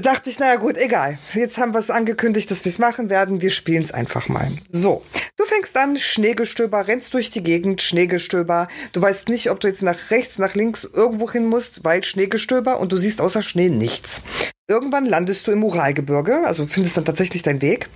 Dachte 0.02 0.30
ich, 0.30 0.38
naja 0.38 0.56
gut, 0.56 0.76
egal. 0.76 1.18
Jetzt 1.34 1.58
haben 1.58 1.72
wir 1.72 1.78
es 1.78 1.90
angekündigt, 1.90 2.50
dass 2.50 2.64
wir 2.64 2.70
es 2.70 2.78
machen 2.78 3.08
werden. 3.08 3.40
Wir 3.40 3.50
spielen 3.50 3.82
es 3.82 3.92
einfach 3.92 4.28
mal. 4.28 4.50
So, 4.70 5.02
du 5.36 5.44
fängst 5.44 5.76
an, 5.76 5.96
Schneegestöber, 5.96 6.88
rennst 6.88 7.14
durch 7.14 7.30
die 7.30 7.42
Gegend, 7.42 7.82
Schneegestöber. 7.82 8.68
Du 8.92 9.00
weißt 9.00 9.28
nicht, 9.28 9.50
ob 9.50 9.60
du 9.60 9.68
jetzt 9.68 9.82
nach 9.82 10.10
rechts, 10.10 10.38
nach 10.38 10.54
links 10.54 10.84
irgendwo 10.84 11.30
hin 11.30 11.46
musst, 11.46 11.84
weil 11.84 12.02
Schneegestöber 12.04 12.80
und 12.80 12.92
du 12.92 12.96
siehst 12.96 13.20
außer 13.20 13.42
Schnee 13.42 13.68
nichts. 13.68 14.22
Irgendwann 14.68 15.06
landest 15.06 15.46
du 15.46 15.52
im 15.52 15.62
Uralgebirge, 15.62 16.44
also 16.44 16.66
findest 16.66 16.96
dann 16.96 17.04
tatsächlich 17.04 17.42
deinen 17.42 17.62
Weg. 17.62 17.88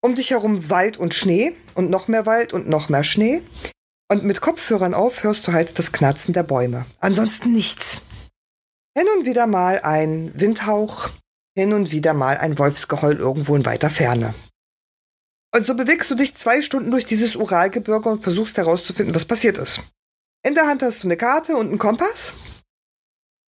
Um 0.00 0.14
dich 0.14 0.30
herum 0.30 0.70
Wald 0.70 0.96
und 0.96 1.14
Schnee 1.14 1.54
und 1.74 1.90
noch 1.90 2.08
mehr 2.08 2.26
Wald 2.26 2.52
und 2.52 2.68
noch 2.68 2.88
mehr 2.88 3.04
Schnee. 3.04 3.42
Und 4.10 4.24
mit 4.24 4.40
Kopfhörern 4.40 4.94
auf 4.94 5.22
hörst 5.22 5.46
du 5.46 5.52
halt 5.52 5.78
das 5.78 5.92
Knarzen 5.92 6.34
der 6.34 6.42
Bäume. 6.42 6.86
Ansonsten 7.00 7.52
nichts. 7.52 8.02
Hin 8.96 9.06
und 9.16 9.24
wieder 9.24 9.46
mal 9.46 9.80
ein 9.80 10.32
Windhauch, 10.38 11.08
hin 11.56 11.72
und 11.72 11.92
wieder 11.92 12.12
mal 12.12 12.36
ein 12.36 12.58
Wolfsgeheul 12.58 13.16
irgendwo 13.16 13.56
in 13.56 13.64
weiter 13.64 13.88
Ferne. 13.90 14.34
Und 15.54 15.66
so 15.66 15.74
bewegst 15.74 16.10
du 16.10 16.14
dich 16.14 16.34
zwei 16.34 16.62
Stunden 16.62 16.90
durch 16.90 17.06
dieses 17.06 17.36
Uralgebirge 17.36 18.08
und 18.08 18.22
versuchst 18.22 18.56
herauszufinden, 18.56 19.14
was 19.14 19.24
passiert 19.24 19.58
ist. 19.58 19.82
In 20.44 20.54
der 20.54 20.66
Hand 20.66 20.82
hast 20.82 21.02
du 21.02 21.06
eine 21.06 21.16
Karte 21.16 21.56
und 21.56 21.68
einen 21.68 21.78
Kompass. 21.78 22.34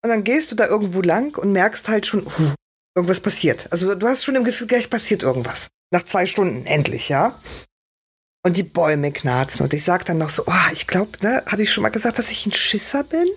Und 0.02 0.08
dann 0.08 0.24
gehst 0.24 0.50
du 0.50 0.56
da 0.56 0.66
irgendwo 0.66 1.02
lang 1.02 1.36
und 1.36 1.52
merkst 1.52 1.88
halt 1.88 2.06
schon, 2.06 2.26
huh, 2.26 2.54
irgendwas 2.94 3.20
passiert. 3.20 3.66
Also 3.70 3.94
du 3.94 4.08
hast 4.08 4.24
schon 4.24 4.36
im 4.36 4.44
Gefühl, 4.44 4.66
gleich 4.66 4.88
passiert 4.88 5.22
irgendwas. 5.22 5.68
Nach 5.90 6.04
zwei 6.04 6.26
Stunden 6.26 6.66
endlich, 6.66 7.08
ja. 7.08 7.40
Und 8.42 8.56
die 8.56 8.62
Bäume 8.62 9.12
knarzen. 9.12 9.64
Und 9.64 9.74
ich 9.74 9.84
sag 9.84 10.06
dann 10.06 10.18
noch 10.18 10.30
so, 10.30 10.44
oh, 10.46 10.72
ich 10.72 10.86
glaube, 10.86 11.12
ne, 11.20 11.42
habe 11.46 11.62
ich 11.62 11.72
schon 11.72 11.82
mal 11.82 11.90
gesagt, 11.90 12.18
dass 12.18 12.30
ich 12.30 12.46
ein 12.46 12.52
Schisser 12.52 13.04
bin? 13.04 13.28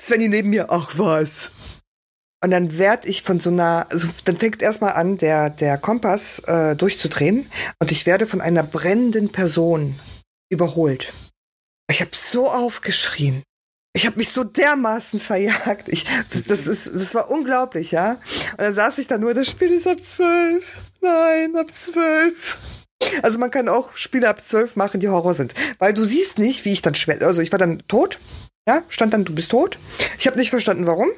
Svenny 0.00 0.28
neben 0.28 0.50
mir, 0.50 0.70
ach 0.70 0.94
was. 0.96 1.50
Und 2.44 2.50
dann 2.50 2.78
werd 2.78 3.06
ich 3.06 3.22
von 3.22 3.40
so 3.40 3.48
einer, 3.48 3.86
also 3.90 4.06
dann 4.26 4.36
fängt 4.36 4.60
erstmal 4.60 4.92
an, 4.92 5.16
der, 5.16 5.48
der 5.48 5.78
Kompass 5.78 6.40
äh, 6.40 6.76
durchzudrehen 6.76 7.50
und 7.78 7.90
ich 7.90 8.04
werde 8.04 8.26
von 8.26 8.42
einer 8.42 8.62
brennenden 8.62 9.32
Person 9.32 9.98
überholt. 10.50 11.14
Ich 11.90 12.02
habe 12.02 12.10
so 12.12 12.50
aufgeschrien. 12.50 13.42
Ich 13.96 14.06
habe 14.06 14.16
mich 14.16 14.30
so 14.30 14.44
dermaßen 14.44 15.20
verjagt. 15.20 15.88
Ich, 15.88 16.04
das, 16.30 16.66
ist, 16.66 16.94
das 16.94 17.14
war 17.14 17.30
unglaublich, 17.30 17.92
ja. 17.92 18.18
Und 18.52 18.60
dann 18.60 18.74
saß 18.74 18.98
ich 18.98 19.06
da 19.06 19.16
nur, 19.16 19.32
das 19.32 19.48
Spiel 19.48 19.70
ist 19.70 19.86
ab 19.86 20.04
zwölf. 20.04 20.64
Nein, 21.00 21.56
ab 21.56 21.74
zwölf. 21.74 22.58
Also 23.22 23.38
man 23.38 23.50
kann 23.50 23.68
auch 23.68 23.96
Spiele 23.96 24.28
ab 24.28 24.44
zwölf 24.44 24.76
machen, 24.76 25.00
die 25.00 25.08
Horror 25.08 25.34
sind. 25.34 25.54
Weil 25.78 25.94
du 25.94 26.04
siehst 26.04 26.38
nicht, 26.38 26.64
wie 26.64 26.72
ich 26.72 26.82
dann 26.82 26.94
schwer. 26.94 27.22
Also 27.22 27.40
ich 27.40 27.52
war 27.52 27.58
dann 27.58 27.84
tot 27.86 28.18
ja, 28.68 28.82
stand 28.88 29.12
dann, 29.12 29.24
du 29.24 29.34
bist 29.34 29.50
tot. 29.50 29.78
Ich 30.18 30.26
habe 30.26 30.38
nicht 30.38 30.50
verstanden, 30.50 30.86
warum. 30.86 31.08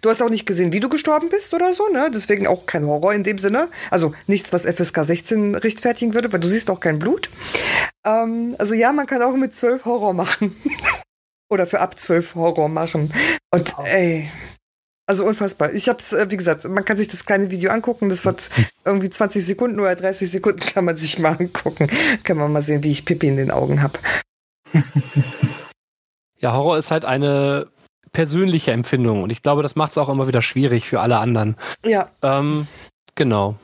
Du 0.00 0.10
hast 0.10 0.20
auch 0.20 0.30
nicht 0.30 0.46
gesehen, 0.46 0.72
wie 0.72 0.80
du 0.80 0.88
gestorben 0.88 1.28
bist 1.28 1.54
oder 1.54 1.72
so, 1.72 1.88
ne? 1.88 2.10
Deswegen 2.12 2.46
auch 2.46 2.66
kein 2.66 2.86
Horror 2.86 3.14
in 3.14 3.22
dem 3.22 3.38
Sinne. 3.38 3.68
Also 3.90 4.14
nichts, 4.26 4.52
was 4.52 4.64
FSK 4.64 5.04
16 5.04 5.54
rechtfertigen 5.54 6.14
würde, 6.14 6.32
weil 6.32 6.40
du 6.40 6.48
siehst 6.48 6.70
auch 6.70 6.80
kein 6.80 6.98
Blut. 6.98 7.30
Ähm, 8.04 8.56
also 8.58 8.74
ja, 8.74 8.92
man 8.92 9.06
kann 9.06 9.22
auch 9.22 9.36
mit 9.36 9.54
zwölf 9.54 9.84
Horror 9.84 10.12
machen. 10.12 10.56
oder 11.48 11.66
für 11.66 11.80
ab 11.80 11.98
zwölf 11.98 12.34
Horror 12.34 12.68
machen. 12.68 13.12
Und 13.52 13.74
ey, 13.84 14.30
also 15.06 15.24
unfassbar. 15.24 15.72
Ich 15.72 15.88
hab's, 15.88 16.12
äh, 16.12 16.30
wie 16.30 16.36
gesagt, 16.36 16.64
man 16.64 16.84
kann 16.84 16.96
sich 16.96 17.08
das 17.08 17.24
kleine 17.24 17.50
Video 17.50 17.70
angucken. 17.70 18.08
Das 18.08 18.26
hat 18.26 18.50
irgendwie 18.84 19.10
20 19.10 19.44
Sekunden 19.44 19.78
oder 19.78 19.94
30 19.94 20.30
Sekunden 20.30 20.60
kann 20.74 20.84
man 20.84 20.96
sich 20.96 21.18
mal 21.18 21.36
angucken. 21.36 21.86
Kann 22.24 22.38
man 22.38 22.52
mal 22.52 22.62
sehen, 22.62 22.82
wie 22.82 22.90
ich 22.90 23.04
Pippi 23.04 23.28
in 23.28 23.36
den 23.36 23.52
Augen 23.52 23.82
hab. 23.82 24.00
Ja, 26.40 26.52
Horror 26.52 26.78
ist 26.78 26.90
halt 26.90 27.04
eine 27.04 27.68
persönliche 28.12 28.72
Empfindung 28.72 29.22
und 29.22 29.30
ich 29.30 29.42
glaube, 29.42 29.62
das 29.62 29.76
macht 29.76 29.90
es 29.90 29.98
auch 29.98 30.08
immer 30.08 30.28
wieder 30.28 30.42
schwierig 30.42 30.88
für 30.88 31.00
alle 31.00 31.18
anderen. 31.18 31.56
Ja. 31.84 32.08
Ähm, 32.22 32.66
genau. 33.14 33.56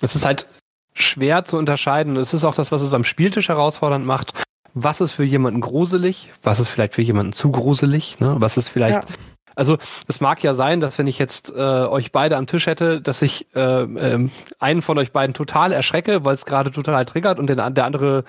Es 0.00 0.14
ist 0.14 0.24
halt 0.24 0.46
schwer 0.94 1.44
zu 1.44 1.56
unterscheiden. 1.56 2.16
Es 2.16 2.34
ist 2.34 2.44
auch 2.44 2.54
das, 2.54 2.72
was 2.72 2.82
es 2.82 2.92
am 2.92 3.04
Spieltisch 3.04 3.48
herausfordernd 3.48 4.06
macht, 4.06 4.32
was 4.74 5.00
ist 5.00 5.12
für 5.12 5.24
jemanden 5.24 5.60
gruselig, 5.60 6.30
was 6.42 6.60
ist 6.60 6.68
vielleicht 6.68 6.94
für 6.94 7.02
jemanden 7.02 7.32
zu 7.32 7.50
gruselig, 7.50 8.20
ne? 8.20 8.36
was 8.38 8.56
ist 8.56 8.68
vielleicht. 8.68 9.08
Ja. 9.08 9.14
Also 9.56 9.76
es 10.06 10.20
mag 10.20 10.44
ja 10.44 10.54
sein, 10.54 10.78
dass 10.78 10.98
wenn 10.98 11.08
ich 11.08 11.18
jetzt 11.18 11.50
äh, 11.50 11.52
euch 11.52 12.12
beide 12.12 12.36
am 12.36 12.46
Tisch 12.46 12.66
hätte, 12.66 13.00
dass 13.00 13.22
ich 13.22 13.48
äh, 13.56 13.82
äh, 13.82 14.28
einen 14.60 14.82
von 14.82 14.98
euch 14.98 15.10
beiden 15.10 15.34
total 15.34 15.72
erschrecke, 15.72 16.24
weil 16.24 16.34
es 16.34 16.46
gerade 16.46 16.70
total 16.70 17.04
triggert 17.06 17.40
und 17.40 17.48
den, 17.48 17.56
der 17.56 17.84
andere 17.84 18.24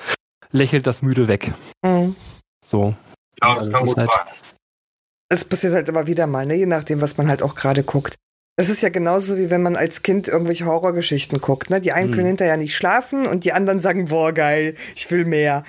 lächelt 0.52 0.88
das 0.88 1.03
müde 1.03 1.28
weg. 1.28 1.53
Mhm. 1.84 2.16
So. 2.66 2.95
Ja, 3.41 3.56
das 3.56 3.66
also 3.66 3.72
kann 3.72 3.86
gut 3.86 3.98
halt, 3.98 4.11
sein. 4.11 4.56
Es 5.32 5.45
passiert 5.45 5.74
halt 5.74 5.88
immer 5.88 6.07
wieder 6.07 6.28
mal, 6.28 6.45
ne? 6.45 6.56
je 6.56 6.66
nachdem, 6.66 7.02
was 7.02 7.18
man 7.18 7.28
halt 7.28 7.41
auch 7.41 7.56
gerade 7.56 7.84
guckt. 7.84 8.16
Das 8.57 8.70
ist 8.70 8.82
ja 8.82 8.90
genauso 8.90 9.38
wie 9.38 9.49
wenn 9.49 9.61
man 9.61 9.78
als 9.78 10.03
Kind 10.03 10.28
irgendwelche 10.28 10.66
Horrorgeschichten 10.66 11.40
guckt. 11.40 11.70
Ne? 11.70 11.80
Die 11.80 11.94
einen 11.94 12.10
mhm. 12.11 12.16
können 12.16 12.28
hinterher 12.28 12.57
nicht 12.57 12.76
schlafen 12.76 13.26
und 13.26 13.45
die 13.45 13.53
anderen 13.53 13.80
sagen, 13.80 14.06
boah, 14.06 14.34
geil, 14.34 14.76
ich 14.95 15.10
will 15.11 15.24
mehr. 15.24 15.64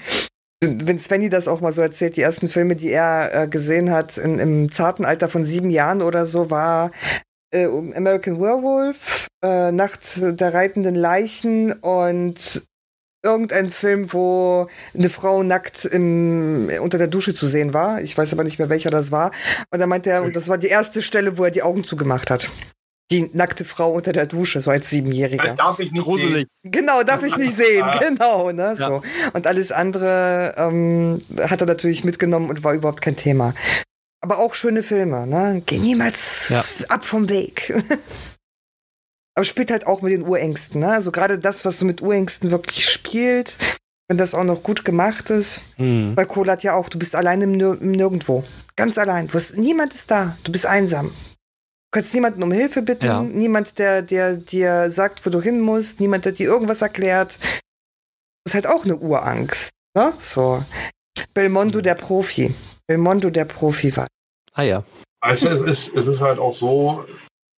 Wenn 0.63 0.99
Svenny 0.99 1.29
das 1.29 1.47
auch 1.47 1.61
mal 1.61 1.73
so 1.73 1.83
erzählt, 1.83 2.17
die 2.17 2.23
ersten 2.23 2.49
Filme, 2.49 2.75
die 2.75 2.91
er 2.91 3.31
äh, 3.33 3.49
gesehen 3.49 3.91
hat 3.91 4.19
in, 4.19 4.39
im 4.39 4.73
zarten 4.73 5.05
Alter 5.05 5.29
von 5.29 5.45
sieben 5.45 5.71
Jahren 5.71 6.03
oder 6.03 6.27
so, 6.27 6.51
war 6.51 6.91
äh, 7.53 7.67
American 7.67 8.41
Werewolf, 8.41 9.29
äh, 9.43 9.73
Nacht 9.73 10.01
der 10.21 10.53
reitenden 10.53 10.97
Leichen 10.97 11.73
und 11.73 12.67
irgendein 13.23 13.71
Film, 13.71 14.13
wo 14.13 14.69
eine 14.95 15.11
Frau 15.11 15.43
nackt 15.43 15.85
im, 15.85 16.71
unter 16.81 16.99
der 16.99 17.09
Dusche 17.09 17.35
zu 17.35 17.47
sehen 17.47 17.75
war. 17.75 18.01
Ich 18.01 18.17
weiß 18.17 18.33
aber 18.33 18.45
nicht 18.45 18.59
mehr, 18.59 18.69
welcher 18.69 18.91
das 18.91 19.13
war. 19.13 19.31
Und 19.71 19.81
da 19.81 19.87
meinte 19.87 20.11
er, 20.11 20.23
und 20.23 20.37
das 20.37 20.49
war 20.49 20.59
die 20.59 20.69
erste 20.69 21.03
Stelle, 21.03 21.39
wo 21.39 21.45
er 21.45 21.51
die 21.51 21.63
Augen 21.63 21.85
zugemacht 21.85 22.31
hat 22.31 22.51
die 23.11 23.29
nackte 23.33 23.65
Frau 23.65 23.91
unter 23.91 24.13
der 24.13 24.27
Dusche, 24.27 24.61
so 24.61 24.71
als 24.71 24.89
Siebenjähriger. 24.89 25.55
Darf 25.55 25.81
ich 25.81 25.91
nicht 25.91 26.05
Gruselig. 26.05 26.47
sehen. 26.63 26.71
Genau, 26.71 27.03
darf 27.03 27.25
ich 27.25 27.37
nicht 27.37 27.55
sehen, 27.55 27.85
genau. 27.99 28.53
Ne, 28.53 28.63
ja. 28.63 28.77
so. 28.77 29.03
Und 29.33 29.47
alles 29.47 29.73
andere 29.73 30.55
ähm, 30.57 31.21
hat 31.41 31.61
er 31.61 31.67
natürlich 31.67 32.05
mitgenommen 32.05 32.49
und 32.49 32.63
war 32.63 32.75
überhaupt 32.75 33.03
kein 33.03 33.17
Thema. 33.17 33.55
Aber 34.21 34.39
auch 34.39 34.55
schöne 34.55 34.83
Filme, 34.83 35.27
ne? 35.27 35.63
Geh 35.67 35.79
niemals 35.79 36.51
ja. 36.51 36.65
ab 36.89 37.05
vom 37.05 37.29
Weg. 37.29 37.75
Aber 39.35 39.45
spielt 39.45 39.71
halt 39.71 39.87
auch 39.87 40.03
mit 40.03 40.13
den 40.13 40.27
Urängsten, 40.27 40.81
ne? 40.81 40.93
Also 40.93 41.13
gerade 41.13 41.39
das, 41.39 41.65
was 41.65 41.79
so 41.79 41.87
mit 41.87 42.03
Urängsten 42.03 42.51
wirklich 42.51 42.89
spielt, 42.89 43.57
wenn 44.09 44.19
das 44.19 44.35
auch 44.35 44.45
noch 44.45 44.63
gut 44.63 44.85
gemacht 44.85 45.31
ist. 45.31 45.63
Mhm. 45.77 46.15
Bei 46.17 46.25
Kolat 46.25 46.63
ja 46.63 46.75
auch, 46.75 46.89
du 46.89 46.99
bist 46.99 47.15
allein 47.15 47.41
im, 47.43 47.53
Nir 47.53 47.79
im 47.81 47.93
Nirgendwo. 47.93 48.45
Ganz 48.77 48.99
allein. 48.99 49.29
Du 49.29 49.35
hast, 49.35 49.57
niemand 49.57 49.95
ist 49.95 50.11
da. 50.11 50.37
Du 50.43 50.53
bist 50.53 50.67
einsam. 50.67 51.09
Du 51.09 51.99
kannst 51.99 52.15
niemanden 52.15 52.43
um 52.43 52.53
Hilfe 52.53 52.83
bitten, 52.83 53.07
ja. 53.07 53.23
niemand, 53.23 53.79
der 53.79 54.03
dir 54.03 54.37
der 54.37 54.91
sagt, 54.91 55.25
wo 55.27 55.31
du 55.31 55.41
hin 55.41 55.61
musst, 55.61 55.99
niemand, 55.99 56.25
der 56.25 56.33
dir 56.33 56.47
irgendwas 56.47 56.83
erklärt. 56.83 57.39
Das 58.45 58.53
ist 58.53 58.55
halt 58.55 58.67
auch 58.67 58.85
eine 58.85 58.97
Urangst. 58.97 59.71
Ne? 59.97 60.13
So. 60.21 60.65
Belmondo 61.35 61.79
mhm. 61.79 61.83
der 61.83 61.95
Profi. 61.95 62.55
Belmondo 62.87 63.31
der 63.31 63.45
Profi 63.45 63.97
war. 63.97 64.07
Ah 64.53 64.63
ja. 64.63 64.85
Also 65.21 65.49
es 65.49 65.63
ist, 65.63 65.95
es 65.95 66.07
ist 66.07 66.21
halt 66.21 66.39
auch 66.39 66.55
so, 66.55 67.05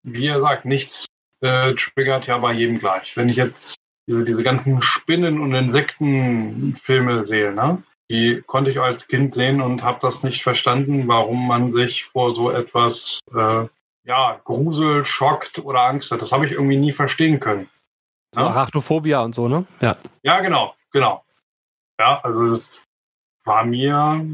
wie 0.03 0.27
er 0.27 0.41
sagt, 0.41 0.65
nichts 0.65 1.05
äh, 1.41 1.73
triggert 1.75 2.27
ja 2.27 2.37
bei 2.37 2.53
jedem 2.53 2.79
gleich. 2.79 3.15
Wenn 3.17 3.29
ich 3.29 3.37
jetzt 3.37 3.75
diese, 4.07 4.25
diese 4.25 4.43
ganzen 4.43 4.81
Spinnen- 4.81 5.41
und 5.41 5.53
Insektenfilme 5.53 7.23
sehe, 7.23 7.53
ne? 7.53 7.83
die 8.09 8.43
konnte 8.45 8.71
ich 8.71 8.79
als 8.79 9.07
Kind 9.07 9.35
sehen 9.35 9.61
und 9.61 9.83
habe 9.83 9.99
das 10.01 10.21
nicht 10.21 10.43
verstanden, 10.43 11.07
warum 11.07 11.47
man 11.47 11.71
sich 11.71 12.05
vor 12.05 12.35
so 12.35 12.51
etwas 12.51 13.19
äh, 13.33 13.67
ja, 14.03 14.41
Grusel, 14.43 15.05
schockt 15.05 15.59
oder 15.59 15.81
Angst 15.81 16.11
hat. 16.11 16.21
Das 16.21 16.31
habe 16.31 16.45
ich 16.45 16.51
irgendwie 16.51 16.77
nie 16.77 16.91
verstehen 16.91 17.39
können. 17.39 17.69
So, 18.33 18.41
Arachnophobia 18.41 19.21
und 19.21 19.33
so, 19.33 19.47
ne? 19.47 19.65
Ja. 19.79 19.97
Ja, 20.23 20.41
genau, 20.41 20.75
genau. 20.91 21.23
Ja, 21.99 22.19
also 22.21 22.49
das 22.49 22.83
war 23.45 23.63
mir, 23.65 24.25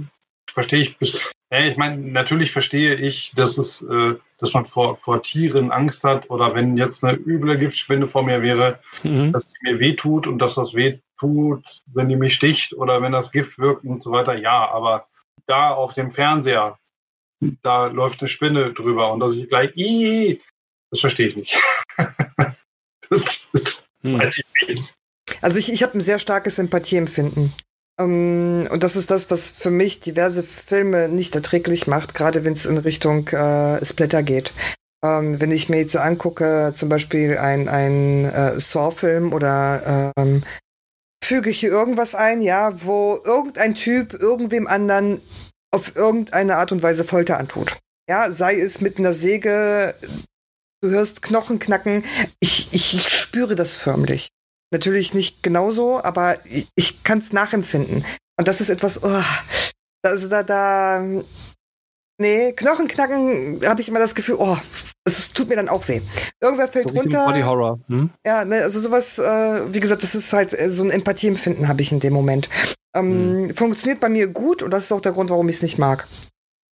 verstehe 0.50 0.96
ich. 1.00 1.32
Ja, 1.52 1.60
ich 1.60 1.78
meine, 1.78 1.98
natürlich 1.98 2.52
verstehe 2.52 2.96
ich, 2.96 3.32
dass 3.36 3.58
es, 3.58 3.82
äh, 3.84 4.16
dass 4.38 4.54
man 4.54 4.66
vor, 4.66 4.98
vor 4.98 5.24
Tieren 5.24 5.72
Angst 5.72 6.04
hat 6.04 6.30
oder 6.30 6.54
wenn 6.54 6.78
jetzt 6.78 7.04
eine 7.04 7.18
üble 7.18 7.58
Giftspinne 7.58 8.08
vor 8.08 8.24
mir 8.24 8.42
wäre, 8.42 8.80
mhm. 9.04 9.32
dass 9.32 9.52
sie 9.52 9.58
mir 9.64 9.80
wehtut 9.80 10.28
und 10.28 10.40
dass 10.40 10.56
das 10.56 10.74
wehtut, 10.74 11.64
wenn 11.88 12.10
die 12.10 12.16
mich 12.16 12.34
sticht 12.34 12.74
oder 12.74 13.02
wenn 13.02 13.12
das 13.12 13.32
Gift 13.32 13.58
wirkt 13.58 13.84
und 13.84 14.04
so 14.04 14.12
weiter. 14.12 14.38
Ja, 14.38 14.70
aber 14.70 15.08
da 15.48 15.72
auf 15.72 15.94
dem 15.94 16.12
Fernseher 16.12 16.78
da 17.62 17.88
läuft 17.88 18.22
eine 18.22 18.28
Spinne 18.28 18.74
drüber 18.74 19.12
und 19.12 19.20
dass 19.20 19.34
ich 19.34 19.48
gleich, 19.48 19.76
Ii, 19.76 20.42
das 20.92 21.02
verstehe 21.02 21.28
ich 21.28 21.36
nicht. 21.36 21.58
das, 23.10 23.50
das 23.54 23.88
hm. 24.02 24.20
weiß 24.20 24.40
ich 24.40 24.68
nicht. 24.68 24.94
Also 25.42 25.60
ich, 25.60 25.72
ich 25.72 25.84
habe 25.84 25.98
ein 25.98 26.02
sehr 26.02 26.20
starkes 26.20 26.58
Empathieempfinden. 26.58 27.54
Um, 28.00 28.62
ähm, 28.66 28.68
und 28.70 28.84
das 28.84 28.96
ist 28.96 29.10
das, 29.10 29.32
was 29.32 29.50
für 29.50 29.72
mich 29.72 30.00
diverse 30.00 30.44
Filme 30.44 31.10
nicht 31.10 31.34
erträglich 31.36 31.88
macht, 31.88 32.14
gerade 32.14 32.46
wenn 32.46 32.54
es 32.54 32.66
in 32.66 32.78
Richtung 32.78 33.28
äh, 33.30 33.84
Splatter 33.84 34.24
geht. 34.24 34.54
Ähm, 35.04 35.40
wenn 35.40 35.52
ich 35.52 35.70
mir 35.70 35.78
jetzt 35.80 35.94
so 35.94 36.00
angucke, 36.00 36.72
zum 36.76 36.90
Beispiel 36.90 37.38
ein, 37.38 37.68
ein 37.68 38.26
äh, 38.26 38.60
Saw-Film 38.60 39.34
oder 39.34 40.14
ähm, 40.18 40.44
füge 41.24 41.50
ich 41.50 41.60
hier 41.60 41.72
irgendwas 41.72 42.16
ein, 42.16 42.42
ja, 42.42 42.84
wo 42.84 43.20
irgendein 43.24 43.76
Typ 43.76 44.14
irgendwem 44.14 44.68
anderen 44.68 45.22
auf 45.72 45.96
irgendeine 45.96 46.58
Art 46.58 46.72
und 46.72 46.82
Weise 46.82 47.04
Folter 47.04 47.38
antut. 47.40 47.78
Ja, 48.10 48.32
sei 48.32 48.56
es 48.56 48.80
mit 48.80 48.98
einer 48.98 49.14
Säge, 49.14 49.96
du 50.82 50.90
hörst 50.90 51.22
Knochen 51.22 51.60
knacken. 51.60 52.04
Ich, 52.40 52.70
ich 52.72 53.08
spüre 53.10 53.56
das 53.56 53.76
förmlich. 53.76 54.30
Natürlich 54.72 55.14
nicht 55.14 55.44
genauso, 55.44 56.04
aber 56.04 56.46
ich, 56.46 56.68
ich 56.76 57.04
kann 57.04 57.20
es 57.20 57.32
nachempfinden. 57.32 58.06
Und 58.38 58.48
das 58.48 58.62
ist 58.62 58.70
etwas, 58.70 59.02
oh, 59.04 59.24
also 60.04 60.28
da, 60.28 60.44
da, 60.44 61.04
nee, 62.20 62.52
Knochen 62.54 62.88
knacken, 62.88 63.62
habe 63.66 63.82
ich 63.82 63.90
immer 63.90 64.00
das 64.00 64.14
Gefühl, 64.14 64.36
oh, 64.40 64.58
es 65.06 65.32
tut 65.32 65.50
mir 65.50 65.56
dann 65.56 65.70
auch 65.70 65.88
weh. 65.88 66.02
Irgendwer 66.42 66.68
fällt 66.68 66.90
so 66.90 66.96
runter. 66.96 67.26
Body 67.26 67.42
Horror. 67.42 67.80
Hm? 67.88 68.10
Ja, 68.26 68.44
ne, 68.44 68.62
also 68.62 68.80
sowas, 68.80 69.18
äh, 69.20 69.74
wie 69.74 69.80
gesagt, 69.80 70.04
das 70.04 70.16
ist 70.16 70.34
halt 70.34 70.54
äh, 70.60 70.72
so 70.72 70.84
ein 70.84 70.92
Empathieempfinden 70.92 71.68
habe 71.68 71.82
ich 71.82 71.92
in 71.92 72.00
dem 72.00 72.14
Moment. 72.14 72.50
Ähm, 72.94 73.42
mhm. 73.42 73.56
Funktioniert 73.56 74.00
bei 74.00 74.10
mir 74.10 74.28
gut 74.28 74.62
und 74.62 74.72
das 74.72 74.86
ist 74.86 74.92
auch 74.92 75.02
der 75.02 75.14
Grund, 75.14 75.30
warum 75.30 75.48
ich 75.50 75.58
es 75.58 75.62
nicht 75.62 75.78
mag. 75.78 76.08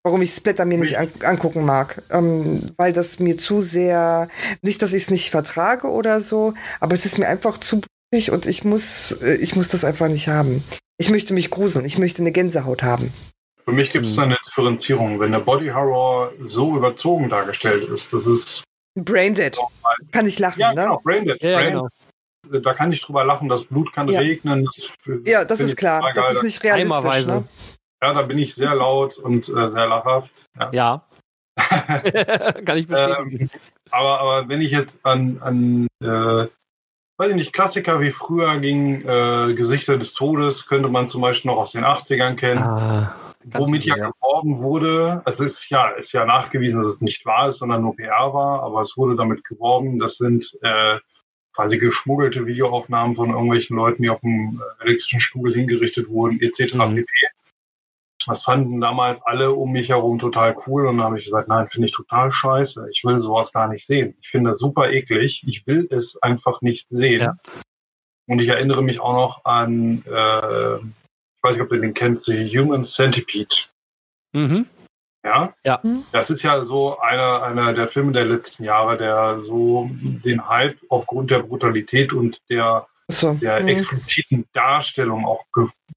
Warum 0.06 0.22
ich 0.22 0.36
Splatter 0.36 0.65
mir 0.65 0.77
nicht 0.77 0.99
an 0.99 1.10
angucken 1.23 1.65
mag. 1.65 2.03
Ähm, 2.11 2.73
weil 2.77 2.94
das 2.94 3.18
mir 3.18 3.40
zu 3.40 3.64
sehr, 3.64 4.30
nicht, 4.61 4.84
dass 4.84 4.94
ich 4.94 5.03
es 5.03 5.10
nicht 5.10 5.32
vertrage 5.32 5.88
oder 5.88 6.22
so, 6.22 6.53
aber 6.80 6.94
es 6.94 7.07
ist 7.07 7.18
mir 7.18 7.27
einfach 7.27 7.57
zu 7.57 7.82
blutig 7.82 8.30
und 8.30 8.45
ich 8.45 8.64
muss, 8.64 9.14
äh, 9.23 9.34
ich 9.38 9.56
muss 9.56 9.69
das 9.69 9.84
einfach 9.84 10.07
nicht 10.07 10.27
haben. 10.27 10.64
Ich 10.99 11.10
möchte 11.10 11.34
mich 11.34 11.49
gruseln, 11.49 11.86
ich 11.86 11.98
möchte 11.98 12.22
eine 12.22 12.32
Gänsehaut 12.32 12.84
haben. 12.84 13.14
Für 13.64 13.72
mich 13.72 13.91
gibt 13.91 14.06
es 14.06 14.15
mhm. 14.15 14.23
eine 14.23 14.38
Differenzierung. 14.45 15.19
Wenn 15.19 15.32
der 15.32 15.40
Body 15.40 15.69
Horror 15.69 16.32
so 16.44 16.77
überzogen 16.77 17.27
dargestellt 17.27 17.90
ist, 17.90 18.14
das 18.14 18.27
ist. 18.27 18.64
Braindead. 18.94 19.57
Kann 20.11 20.27
ich 20.27 20.38
lachen, 20.38 20.60
ja, 20.60 20.72
ne? 20.72 20.84
Genau, 20.84 21.02
Braindead. 21.03 21.41
Ja, 21.41 21.57
Braindead. 21.57 21.73
Genau 21.73 21.90
da 22.49 22.73
kann 22.73 22.91
ich 22.91 23.02
drüber 23.02 23.26
lachen, 23.26 23.49
das 23.49 23.64
Blut 23.64 23.91
kann 23.94 24.07
ja. 24.07 24.19
regnen. 24.19 24.65
Das 24.65 24.94
ja, 25.26 25.45
das 25.45 25.60
ist 25.60 25.76
klar. 25.76 26.11
Das 26.14 26.32
ist 26.32 26.44
nicht 26.44 26.64
realistisch. 26.64 27.26
Ne? 27.26 27.48
Ja, 28.02 28.14
da 28.14 28.22
bin 28.24 28.38
ich 28.38 28.54
sehr 28.54 28.76
laut 28.76 29.18
und 29.18 29.50
äh, 29.50 29.70
sehr 29.70 29.88
lachhaft. 29.88 30.46
Ja. 30.60 30.70
ja. 30.74 31.06
kann 32.66 32.78
ich 32.78 32.88
bestätigen. 32.88 33.40
Ähm, 33.42 33.50
aber, 33.92 34.20
aber 34.20 34.50
wenn 34.50 34.62
ich 34.62 34.72
jetzt 34.72 35.06
an, 35.06 35.40
an 35.42 35.88
äh, 36.02 36.48
weiß 37.18 37.30
ich 37.30 37.36
nicht, 37.36 37.54
Klassiker 37.54 38.02
wie 38.02 38.12
früher 38.12 38.58
ging 38.60 39.02
äh, 39.08 39.54
Gesichter 39.54 39.98
des 39.98 40.14
Todes, 40.14 40.68
könnte 40.68 40.90
man 40.90 41.08
zum 41.08 41.22
Beispiel 41.22 41.52
noch 41.52 41.58
aus 41.58 41.72
den 41.72 41.86
80ern 41.86 42.36
kennen. 42.36 42.64
Ah, 42.64 43.16
womit 43.46 43.86
ja 43.86 43.96
geworben 43.96 44.58
wurde, 44.58 45.22
es 45.26 45.40
ist 45.40 45.70
ja, 45.70 45.90
ist 45.90 46.14
ja 46.14 46.26
nachgewiesen, 46.26 46.80
dass 46.80 46.88
es 46.88 47.02
nicht 47.02 47.26
wahr 47.26 47.50
ist, 47.50 47.60
sondern 47.60 47.84
nur 47.84 47.96
PR 47.96 48.34
war, 48.34 48.64
aber 48.64 48.82
es 48.82 48.98
wurde 48.98 49.16
damit 49.16 49.44
geworben, 49.46 50.00
das 50.00 50.18
sind 50.18 50.58
äh, 50.62 50.98
quasi 51.54 51.78
geschmuggelte 51.78 52.46
Videoaufnahmen 52.46 53.16
von 53.16 53.30
irgendwelchen 53.30 53.78
Leuten, 53.78 54.04
die 54.04 54.10
auf 54.10 54.20
dem 54.22 54.62
äh, 54.80 54.84
elektrischen 54.84 55.20
Stuhl 55.20 55.54
hingerichtet 55.54 56.10
wurden, 56.10 56.42
etc. 56.42 56.74
Mhm. 56.74 56.96
pp. 56.96 57.08
Das 58.27 58.43
fanden 58.43 58.81
damals 58.81 59.22
alle 59.22 59.52
um 59.52 59.72
mich 59.72 59.89
herum 59.89 60.19
total 60.19 60.56
cool 60.65 60.88
und 60.88 60.97
dann 60.97 61.06
habe 61.06 61.19
ich 61.19 61.26
gesagt, 61.26 61.47
nein, 61.47 61.68
finde 61.72 61.88
ich 61.88 61.93
total 61.93 62.31
scheiße. 62.31 62.88
Ich 62.91 63.03
will 63.03 63.22
sowas 63.22 63.52
gar 63.52 63.68
nicht 63.68 63.85
sehen. 63.85 64.15
Ich 64.22 64.30
finde 64.30 64.49
das 64.52 64.60
super 64.60 64.89
eklig. 64.89 65.43
Ich 65.47 65.68
will 65.68 65.88
es 65.91 66.22
einfach 66.22 66.61
nicht 66.61 66.89
sehen. 66.89 67.22
Ja. 67.22 67.38
Und 68.27 68.39
ich 68.39 68.47
erinnere 68.47 68.81
mich 68.81 68.99
auch 68.99 69.14
noch 69.14 69.45
an, 69.45 70.03
äh, 70.07 70.76
ich 70.77 71.43
weiß 71.43 71.53
nicht, 71.53 71.61
ob 71.61 71.72
ihr 71.72 71.81
den 71.81 71.93
kennt, 71.93 72.23
The 72.23 72.47
Human 72.57 72.85
Centipede. 72.85 73.56
Mhm. 74.34 74.68
Ja? 75.23 75.53
ja. 75.64 75.80
Mhm. 75.84 76.06
Das 76.11 76.30
ist 76.30 76.43
ja 76.43 76.64
so 76.64 76.99
einer, 76.99 77.43
einer 77.43 77.73
der 77.73 77.88
Filme 77.88 78.11
der 78.11 78.26
letzten 78.26 78.64
Jahre, 78.64 78.97
der 78.97 79.41
so 79.41 79.89
den 79.91 80.47
Hype 80.47 80.77
aufgrund 80.89 81.31
der 81.31 81.39
Brutalität 81.39 82.14
und 82.14 82.41
der, 82.49 82.88
so. 83.07 83.34
der 83.34 83.61
mhm. 83.61 83.68
expliziten 83.68 84.45
Darstellung 84.53 85.26
auch 85.26 85.45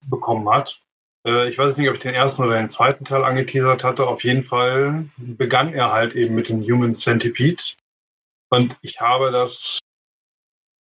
bekommen 0.03 0.49
hat. 0.51 0.81
Äh, 1.29 1.49
ich 1.49 1.59
weiß 1.59 1.77
nicht, 1.77 1.89
ob 1.89 1.97
ich 1.97 2.01
den 2.01 2.15
ersten 2.15 2.43
oder 2.45 2.57
den 2.57 2.71
zweiten 2.71 3.05
Teil 3.05 3.25
angeteasert 3.25 3.85
hatte. 3.85 4.07
Auf 4.07 4.25
jeden 4.25 4.45
Fall 4.45 5.09
begann 5.17 5.75
er 5.75 5.93
halt 5.93 6.15
eben 6.15 6.35
mit 6.35 6.49
dem 6.49 6.63
Human 6.63 6.95
Centipede. 6.95 7.63
Und 8.51 8.77
ich 8.81 9.01
habe 9.01 9.31
das 9.31 9.79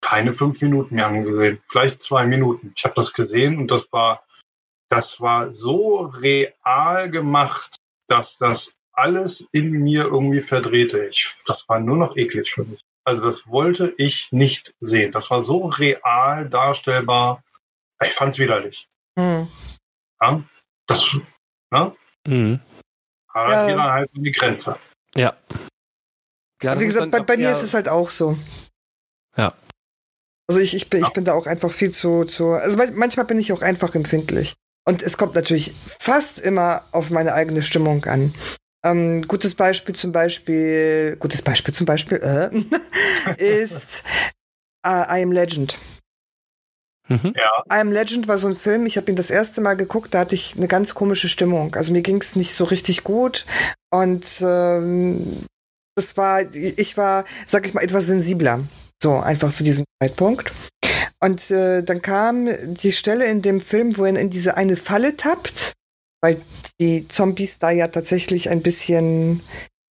keine 0.01 0.33
fünf 0.33 0.61
Minuten 0.61 0.95
mehr 0.95 1.09
angesehen, 1.09 1.61
vielleicht 1.69 1.99
zwei 1.99 2.27
Minuten. 2.27 2.73
Ich 2.77 2.85
habe 2.85 2.95
das 2.95 3.13
gesehen 3.13 3.59
und 3.59 3.69
das 3.71 3.91
war 3.93 4.23
das 4.89 5.21
war 5.21 5.51
so 5.51 6.13
real 6.21 7.11
gemacht, 7.11 7.75
dass 8.07 8.37
das 8.37 8.77
alles 8.93 9.45
in 9.51 9.73
mir 9.73 10.05
irgendwie 10.05 10.41
verdrehte. 10.41 11.07
Ich, 11.07 11.35
das 11.45 11.69
war 11.69 11.81
nur 11.81 11.97
noch 11.97 12.17
eklig 12.17 12.53
für 12.53 12.63
mich. 12.63 12.81
Also 13.05 13.25
das 13.25 13.49
wollte 13.49 13.95
ich 13.99 14.31
nicht 14.31 14.75
sehen. 14.81 15.11
Das 15.11 15.29
war 15.29 15.43
so 15.43 15.67
real 15.67 16.49
darstellbar. 16.49 17.43
Ich 18.01 18.13
fand 18.13 18.33
es 18.33 18.39
widerlich. 18.39 18.89
Mhm. 19.17 19.49
Ja, 20.21 20.43
das, 20.87 21.05
ne? 21.71 21.97
Mhm. 22.27 22.61
Aber 23.29 23.53
ja. 23.53 23.67
hier 23.67 23.77
dann 23.77 23.93
halt 23.93 24.11
an 24.17 24.23
die 24.23 24.33
Grenze. 24.33 24.79
Ja. 25.15 25.37
ja 26.63 26.81
Wie 26.81 26.87
gesagt, 26.87 27.11
bei, 27.11 27.21
bei 27.21 27.37
mir 27.37 27.51
ist 27.51 27.63
es 27.63 27.75
halt 27.75 27.89
auch 27.89 28.11
so. 28.11 28.39
Ja. 29.37 29.55
Also 30.49 30.61
ich, 30.61 30.75
ich, 30.75 30.89
bin, 30.89 31.03
ich 31.03 31.11
bin 31.11 31.25
da 31.25 31.35
auch 31.35 31.47
einfach 31.47 31.73
viel 31.73 31.91
zu, 31.91 32.25
zu. 32.25 32.53
Also 32.53 32.79
manchmal 32.79 33.27
bin 33.27 33.39
ich 33.39 33.53
auch 33.53 33.63
einfach 33.63 33.95
empfindlich. 33.95 34.55
Und 34.89 35.03
es 35.03 35.19
kommt 35.19 35.35
natürlich 35.35 35.75
fast 35.85 36.39
immer 36.39 36.85
auf 36.93 37.11
meine 37.11 37.35
eigene 37.35 37.63
Stimmung 37.63 38.05
an. 38.05 38.35
Ähm, 38.85 39.27
gutes 39.27 39.57
Beispiel 39.57 39.97
zum 39.97 40.13
Beispiel, 40.13 41.17
gutes 41.19 41.43
Beispiel 41.43 41.75
zum 41.75 41.87
Beispiel 41.87 42.19
äh, 42.19 43.35
ist 43.43 44.05
uh, 44.87 45.03
I 45.11 45.23
Am 45.23 45.33
Legend. 45.33 45.77
Mhm. 47.09 47.35
Ja. 47.37 47.65
I 47.73 47.81
Am 47.81 47.93
Legend 47.93 48.29
war 48.29 48.39
so 48.39 48.49
ein 48.49 48.55
Film, 48.55 48.87
ich 48.87 48.97
habe 48.97 49.11
ihn 49.11 49.17
das 49.17 49.31
erste 49.31 49.61
Mal 49.61 49.75
geguckt, 49.75 50.15
da 50.15 50.21
hatte 50.21 50.35
ich 50.35 50.57
eine 50.57 50.69
ganz 50.69 50.95
komische 50.95 51.29
Stimmung. 51.29 51.75
Also 51.75 51.93
mir 51.93 52.03
ging 52.03 52.21
es 52.21 52.37
nicht 52.37 52.55
so 52.55 52.65
richtig 52.65 53.05
gut 53.05 53.45
und 53.91 54.27
ähm, 54.41 55.47
das 55.95 56.17
war, 56.17 56.43
ich 56.55 56.97
war, 56.97 57.25
sag 57.47 57.67
ich 57.67 57.75
mal, 57.75 57.83
etwas 57.83 58.07
sensibler. 58.07 58.61
So, 59.03 59.17
einfach 59.17 59.53
zu 59.53 59.63
diesem 59.65 59.85
Zeitpunkt. 60.03 60.53
Und 61.21 61.51
äh, 61.51 61.83
dann 61.83 62.03
kam 62.03 62.49
die 62.75 62.93
Stelle 62.93 63.27
in 63.27 63.43
dem 63.43 63.61
Film, 63.61 63.97
wo 63.97 64.05
er 64.05 64.17
in 64.17 64.31
diese 64.31 64.57
eine 64.57 64.77
Falle 64.77 65.17
tappt 65.17 65.77
weil 66.27 66.43
die 66.81 67.07
Zombies 67.09 67.59
da 67.59 67.71
ja 67.71 67.89
tatsächlich 67.89 68.49
ein 68.51 68.63
bisschen 68.63 69.43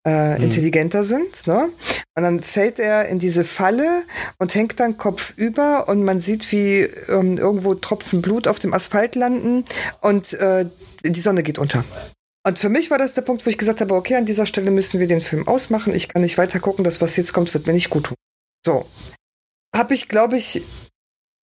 äh, 0.05 0.37
mhm. 0.37 0.43
intelligenter 0.43 1.03
sind. 1.03 1.47
Ne? 1.47 1.69
Und 2.15 2.23
dann 2.23 2.39
fällt 2.39 2.79
er 2.79 3.07
in 3.07 3.19
diese 3.19 3.43
Falle 3.43 4.03
und 4.37 4.55
hängt 4.55 4.79
dann 4.79 4.97
kopfüber 4.97 5.87
und 5.87 6.03
man 6.03 6.21
sieht, 6.21 6.51
wie 6.51 6.81
ähm, 7.09 7.37
irgendwo 7.37 7.75
Tropfen 7.75 8.21
Blut 8.21 8.47
auf 8.47 8.59
dem 8.59 8.73
Asphalt 8.73 9.15
landen 9.15 9.65
und 10.01 10.33
äh, 10.33 10.67
die 11.03 11.21
Sonne 11.21 11.43
geht 11.43 11.59
unter. 11.59 11.83
Und 12.45 12.59
für 12.59 12.69
mich 12.69 12.91
war 12.91 12.99
das 12.99 13.15
der 13.15 13.23
Punkt, 13.23 13.43
wo 13.45 13.49
ich 13.49 13.57
gesagt 13.57 13.81
habe, 13.81 13.95
okay, 13.95 14.15
an 14.15 14.27
dieser 14.27 14.45
Stelle 14.45 14.69
müssen 14.69 14.99
wir 14.99 15.07
den 15.07 15.21
Film 15.21 15.47
ausmachen. 15.47 15.95
Ich 15.95 16.07
kann 16.07 16.21
nicht 16.21 16.37
weiter 16.37 16.59
gucken, 16.59 16.83
das, 16.83 17.01
was 17.01 17.15
jetzt 17.15 17.33
kommt, 17.33 17.51
wird 17.55 17.65
mir 17.65 17.73
nicht 17.73 17.89
gut 17.89 18.05
tun. 18.05 18.15
So. 18.63 18.85
Habe 19.75 19.95
ich, 19.95 20.07
glaube 20.07 20.37
ich, 20.37 20.63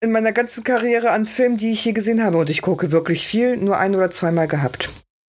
in 0.01 0.13
meiner 0.13 0.33
ganzen 0.33 0.63
Karriere 0.63 1.11
an 1.11 1.27
Filmen, 1.27 1.57
die 1.57 1.73
ich 1.73 1.81
hier 1.81 1.93
gesehen 1.93 2.23
habe, 2.23 2.39
und 2.39 2.51
ich 2.51 2.63
gucke 2.63 2.93
wirklich 2.93 3.27
viel, 3.27 3.57
nur 3.57 3.79
ein 3.79 3.97
oder 3.97 4.13
zweimal 4.13 4.47
gehabt. 4.47 4.91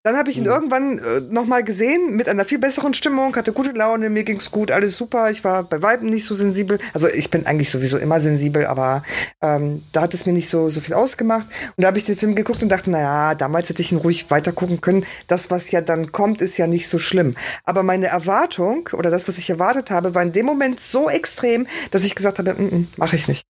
Dann 0.09 0.17
habe 0.17 0.31
ich 0.31 0.39
ihn 0.39 0.45
mhm. 0.45 0.51
irgendwann 0.51 0.99
äh, 1.01 1.21
nochmal 1.21 1.63
gesehen 1.63 2.17
mit 2.17 2.31
einer 2.31 2.47
viel 2.47 2.59
besseren 2.59 2.95
Stimmung, 2.95 3.37
hatte 3.37 3.53
gute 3.53 3.73
Laune, 3.73 4.09
mir 4.09 4.25
ging's 4.25 4.51
gut, 4.51 4.71
alles 4.71 4.97
super. 4.97 5.31
Ich 5.31 5.45
war 5.45 5.65
bei 5.65 5.83
Weiben 5.83 6.09
nicht 6.09 6.25
so 6.25 6.35
sensibel. 6.35 6.79
Also 6.95 7.09
ich 7.09 7.31
bin 7.31 7.45
eigentlich 7.45 7.69
sowieso 7.69 7.99
immer 7.99 8.19
sensibel, 8.19 8.65
aber 8.65 9.03
ähm, 9.43 9.83
da 9.93 10.01
hat 10.01 10.15
es 10.15 10.25
mir 10.25 10.33
nicht 10.33 10.49
so, 10.49 10.71
so 10.71 10.81
viel 10.81 10.95
ausgemacht. 10.95 11.47
Und 11.77 11.83
da 11.83 11.89
habe 11.89 11.99
ich 11.99 12.07
den 12.07 12.17
Film 12.17 12.35
geguckt 12.35 12.63
und 12.63 12.71
dachte, 12.71 12.91
naja, 12.91 13.35
damals 13.35 13.69
hätte 13.69 13.83
ich 13.83 13.93
ihn 13.93 13.99
ruhig 13.99 14.31
weiter 14.31 14.53
gucken 14.53 14.81
können. 14.81 15.05
Das, 15.27 15.51
was 15.51 15.71
ja 15.73 15.83
dann 15.83 16.11
kommt, 16.11 16.41
ist 16.41 16.57
ja 16.57 16.67
nicht 16.67 16.89
so 16.89 16.99
schlimm. 16.99 17.35
Aber 17.65 17.83
meine 17.83 18.07
Erwartung 18.07 18.89
oder 18.95 19.11
das, 19.11 19.29
was 19.29 19.37
ich 19.37 19.51
erwartet 19.51 19.91
habe, 19.91 20.15
war 20.15 20.23
in 20.23 20.33
dem 20.33 20.47
Moment 20.47 20.81
so 20.81 21.11
extrem, 21.11 21.67
dass 21.91 22.03
ich 22.03 22.15
gesagt 22.15 22.39
habe, 22.39 22.55
mm 22.55 22.69
-mm, 22.69 22.87
mache 22.97 23.15
ich 23.15 23.29
nicht. 23.29 23.45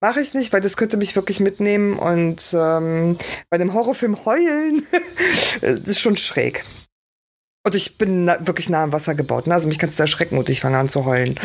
Mache 0.00 0.20
ich 0.20 0.32
nicht, 0.32 0.52
weil 0.52 0.60
das 0.60 0.76
könnte 0.76 0.96
mich 0.96 1.16
wirklich 1.16 1.40
mitnehmen 1.40 1.98
und 1.98 2.50
ähm, 2.52 3.16
bei 3.50 3.58
dem 3.58 3.74
Horrorfilm 3.74 4.24
heulen, 4.24 4.86
das 5.60 5.80
ist 5.80 6.00
schon 6.00 6.16
schräg. 6.16 6.64
Und 7.66 7.74
ich 7.74 7.98
bin 7.98 8.24
na 8.24 8.46
wirklich 8.46 8.70
nah 8.70 8.84
am 8.84 8.92
Wasser 8.92 9.14
gebaut. 9.14 9.46
Ne? 9.46 9.54
Also 9.54 9.66
mich 9.66 9.78
kannst 9.78 9.98
du 9.98 10.02
erschrecken 10.02 10.38
und 10.38 10.48
ich 10.48 10.60
fange 10.60 10.78
an 10.78 10.88
zu 10.88 11.04
heulen. 11.04 11.38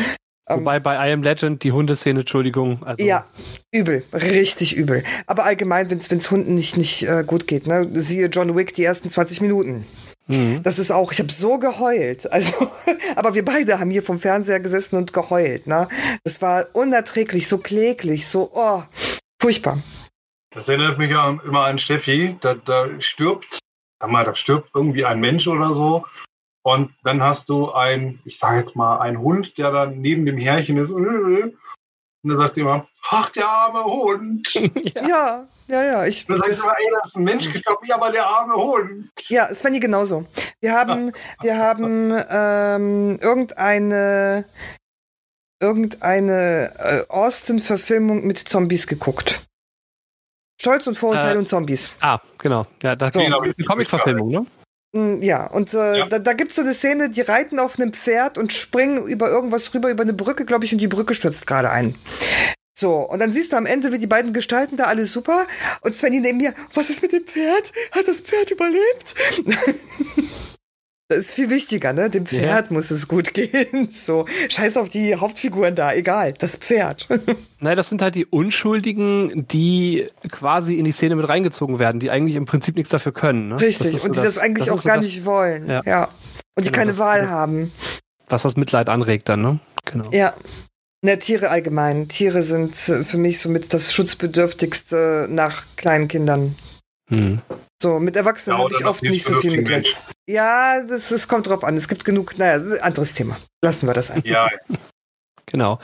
Ähm, 0.48 0.60
Wobei 0.60 0.78
bei 0.78 1.08
I 1.08 1.12
Am 1.12 1.22
Legend 1.22 1.64
die 1.64 1.72
Hundeszene, 1.72 2.20
Entschuldigung. 2.20 2.82
Also 2.84 3.02
ja, 3.02 3.26
übel, 3.72 4.04
richtig 4.12 4.76
übel. 4.76 5.02
Aber 5.26 5.44
allgemein, 5.44 5.90
wenn 5.90 5.98
es 5.98 6.30
Hunden 6.30 6.54
nicht, 6.54 6.76
nicht 6.76 7.08
äh, 7.08 7.24
gut 7.26 7.46
geht, 7.46 7.66
ne? 7.66 7.88
Siehe 7.94 8.28
John 8.28 8.56
Wick 8.56 8.74
die 8.74 8.84
ersten 8.84 9.10
20 9.10 9.40
Minuten. 9.40 9.86
Mhm. 10.26 10.62
Das 10.62 10.78
ist 10.78 10.90
auch, 10.90 11.12
ich 11.12 11.18
habe 11.18 11.32
so 11.32 11.58
geheult. 11.58 12.28
Also, 12.34 12.70
aber 13.16 13.34
wir 13.34 13.44
beide 13.44 13.78
haben 13.78 13.90
hier 13.90 14.02
vom 14.02 14.18
Fernseher 14.18 14.60
gesessen 14.60 14.96
und 14.96 15.12
geheult. 15.12 15.66
Ne? 15.66 15.88
Das 16.24 16.42
war 16.42 16.66
unerträglich, 16.72 17.48
so 17.48 17.58
kläglich, 17.58 18.26
so, 18.26 18.50
oh, 18.52 18.82
furchtbar. 19.40 19.78
Das 20.50 20.68
erinnert 20.68 20.98
mich 20.98 21.10
ja 21.10 21.38
immer 21.44 21.64
an 21.64 21.78
Steffi. 21.78 22.36
Da, 22.40 22.54
da 22.54 22.88
stirbt, 23.00 23.58
sag 24.00 24.10
mal, 24.10 24.24
da 24.24 24.34
stirbt 24.34 24.70
irgendwie 24.74 25.04
ein 25.04 25.20
Mensch 25.20 25.46
oder 25.46 25.74
so. 25.74 26.04
Und 26.62 26.92
dann 27.02 27.22
hast 27.22 27.48
du 27.50 27.72
ein, 27.72 28.20
ich 28.24 28.38
sage 28.38 28.58
jetzt 28.58 28.74
mal, 28.74 28.98
ein 28.98 29.18
Hund, 29.18 29.58
der 29.58 29.70
dann 29.70 30.00
neben 30.00 30.24
dem 30.24 30.38
Herrchen 30.38 30.78
ist. 30.78 30.90
Und 32.24 32.30
dann 32.30 32.38
sagst 32.38 32.56
du 32.56 32.62
immer, 32.62 32.88
ach, 33.10 33.28
der 33.30 33.46
arme 33.46 33.84
Hund. 33.84 34.54
ja. 34.94 35.08
ja. 35.08 35.48
Ja, 35.66 35.82
ja, 35.82 36.04
ich. 36.04 36.26
Du 36.26 36.36
sagst 36.36 36.58
immer, 36.58 36.74
ey, 36.78 36.90
das 36.92 37.08
ist 37.08 37.16
ein 37.16 37.24
Mensch 37.24 37.50
gestorben, 37.50 37.86
ja, 37.86 37.94
aber 37.94 38.10
der 38.10 38.26
arme 38.26 38.54
Hund. 38.54 39.10
Ja, 39.28 39.52
Svenny 39.52 39.80
genauso. 39.80 40.26
Wir 40.60 40.74
haben, 40.74 41.12
wir 41.40 41.56
haben 41.56 42.12
ähm, 42.30 43.18
irgendeine 43.22 44.44
irgendeine 45.60 46.74
äh, 46.78 47.08
Austin-Verfilmung 47.08 48.26
mit 48.26 48.38
Zombies 48.38 48.86
geguckt. 48.86 49.46
Stolz 50.60 50.86
und 50.86 50.96
Vorurteil 50.96 51.36
äh, 51.36 51.38
und 51.38 51.48
Zombies. 51.48 51.92
Ah, 52.00 52.20
genau. 52.38 52.66
Ja, 52.82 52.94
das 52.94 53.14
so. 53.14 53.20
ist 53.20 53.32
eine 53.32 53.54
Comic-Verfilmung, 53.54 54.28
ne? 54.28 54.46
Mm, 54.94 55.22
ja, 55.22 55.46
und 55.48 55.74
äh, 55.74 55.98
ja. 55.98 56.06
da, 56.06 56.20
da 56.20 56.32
gibt 56.34 56.50
es 56.50 56.56
so 56.56 56.62
eine 56.62 56.72
Szene, 56.72 57.10
die 57.10 57.20
reiten 57.20 57.58
auf 57.58 57.78
einem 57.78 57.92
Pferd 57.92 58.38
und 58.38 58.52
springen 58.52 59.04
über 59.06 59.28
irgendwas 59.28 59.74
rüber, 59.74 59.90
über 59.90 60.04
eine 60.04 60.12
Brücke, 60.12 60.44
glaube 60.44 60.64
ich, 60.64 60.72
und 60.72 60.78
die 60.78 60.86
Brücke 60.86 61.14
stürzt 61.14 61.48
gerade 61.48 61.70
ein. 61.70 61.96
So, 62.76 62.98
und 62.98 63.18
dann 63.18 63.32
siehst 63.32 63.52
du 63.52 63.56
am 63.56 63.66
Ende, 63.66 63.92
wie 63.92 63.98
die 63.98 64.06
beiden 64.06 64.32
gestalten 64.32 64.76
da 64.76 64.84
alles 64.84 65.12
super. 65.12 65.46
Und 65.80 65.96
Svenny 65.96 66.20
neben 66.20 66.38
mir, 66.38 66.54
was 66.74 66.90
ist 66.90 67.02
mit 67.02 67.12
dem 67.12 67.24
Pferd? 67.24 67.72
Hat 67.90 68.06
das 68.06 68.20
Pferd 68.20 68.52
überlebt? 68.52 69.14
das 71.08 71.18
ist 71.18 71.32
viel 71.32 71.50
wichtiger, 71.50 71.92
ne? 71.92 72.08
Dem 72.08 72.24
Pferd 72.24 72.70
ja. 72.70 72.72
muss 72.72 72.90
es 72.90 73.08
gut 73.08 73.34
gehen. 73.34 73.88
So, 73.94 74.26
scheiß 74.48 74.76
auf 74.76 74.88
die 74.88 75.16
Hauptfiguren 75.16 75.76
da, 75.76 75.92
egal, 75.92 76.34
das 76.34 76.56
Pferd. 76.56 77.08
Nein, 77.60 77.76
das 77.76 77.88
sind 77.88 78.02
halt 78.02 78.14
die 78.14 78.26
Unschuldigen, 78.26 79.46
die 79.48 80.06
quasi 80.30 80.74
in 80.74 80.84
die 80.84 80.92
Szene 80.92 81.16
mit 81.16 81.28
reingezogen 81.28 81.78
werden, 81.78 82.00
die 82.00 82.10
eigentlich 82.10 82.36
im 82.36 82.44
Prinzip 82.44 82.74
nichts 82.76 82.90
dafür 82.90 83.12
können. 83.12 83.48
Ne? 83.48 83.60
Richtig, 83.60 83.98
so 83.98 84.06
und 84.06 84.16
die 84.16 84.20
das, 84.20 84.34
das 84.34 84.38
eigentlich 84.38 84.66
das 84.66 84.74
auch 84.74 84.84
gar 84.84 84.96
das, 84.96 85.04
nicht 85.06 85.24
wollen. 85.24 85.68
Ja. 85.68 85.82
ja. 85.84 86.08
Und 86.56 86.66
die 86.66 86.72
genau, 86.72 86.78
keine 86.78 86.98
Wahl 86.98 87.28
haben. 87.28 87.72
Was 88.28 88.42
das 88.42 88.56
Mitleid 88.56 88.88
anregt 88.88 89.28
dann, 89.28 89.42
ne? 89.42 89.60
Genau. 89.84 90.10
Ja. 90.12 90.34
Ne, 91.02 91.18
Tiere 91.18 91.50
allgemein. 91.50 92.08
Tiere 92.08 92.42
sind 92.42 92.72
äh, 92.88 93.04
für 93.04 93.18
mich 93.18 93.40
somit 93.40 93.74
das 93.74 93.92
schutzbedürftigste 93.92 95.26
nach 95.30 95.66
kleinen 95.76 96.08
Kindern. 96.08 96.56
Hm. 97.10 97.40
So, 97.80 98.00
mit 98.00 98.16
Erwachsenen 98.16 98.56
ja, 98.56 98.64
habe 98.64 98.74
ich 98.74 98.86
oft 98.86 99.02
nicht 99.02 99.26
so 99.26 99.34
viel 99.36 99.60
mit. 99.60 99.94
Ja, 100.26 100.82
das, 100.84 101.10
das 101.10 101.28
kommt 101.28 101.46
drauf 101.46 101.64
an. 101.64 101.76
Es 101.76 101.88
gibt 101.88 102.04
genug, 102.04 102.38
naja, 102.38 102.62
anderes 102.80 103.14
Thema. 103.14 103.36
Lassen 103.62 103.86
wir 103.86 103.94
das 103.94 104.10
einfach. 104.10 104.28
Ja. 104.28 104.48
Genau. 105.46 105.78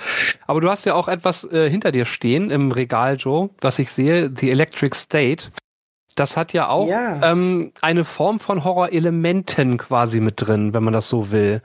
Aber 0.46 0.62
du 0.62 0.70
hast 0.70 0.86
ja 0.86 0.94
auch 0.94 1.06
etwas 1.06 1.44
äh, 1.44 1.68
hinter 1.68 1.92
dir 1.92 2.06
stehen 2.06 2.50
im 2.50 2.72
Regal, 2.72 3.16
Joe, 3.18 3.50
was 3.60 3.78
ich 3.78 3.90
sehe, 3.92 4.32
The 4.34 4.50
Electric 4.50 4.96
State. 4.96 5.50
Das 6.16 6.38
hat 6.38 6.54
ja 6.54 6.68
auch 6.68 6.88
ja. 6.88 7.20
Ähm, 7.22 7.72
eine 7.82 8.04
Form 8.04 8.40
von 8.40 8.64
Horrorelementen 8.64 9.76
quasi 9.76 10.20
mit 10.20 10.34
drin, 10.38 10.72
wenn 10.72 10.82
man 10.82 10.94
das 10.94 11.08
so 11.08 11.30
will. 11.30 11.60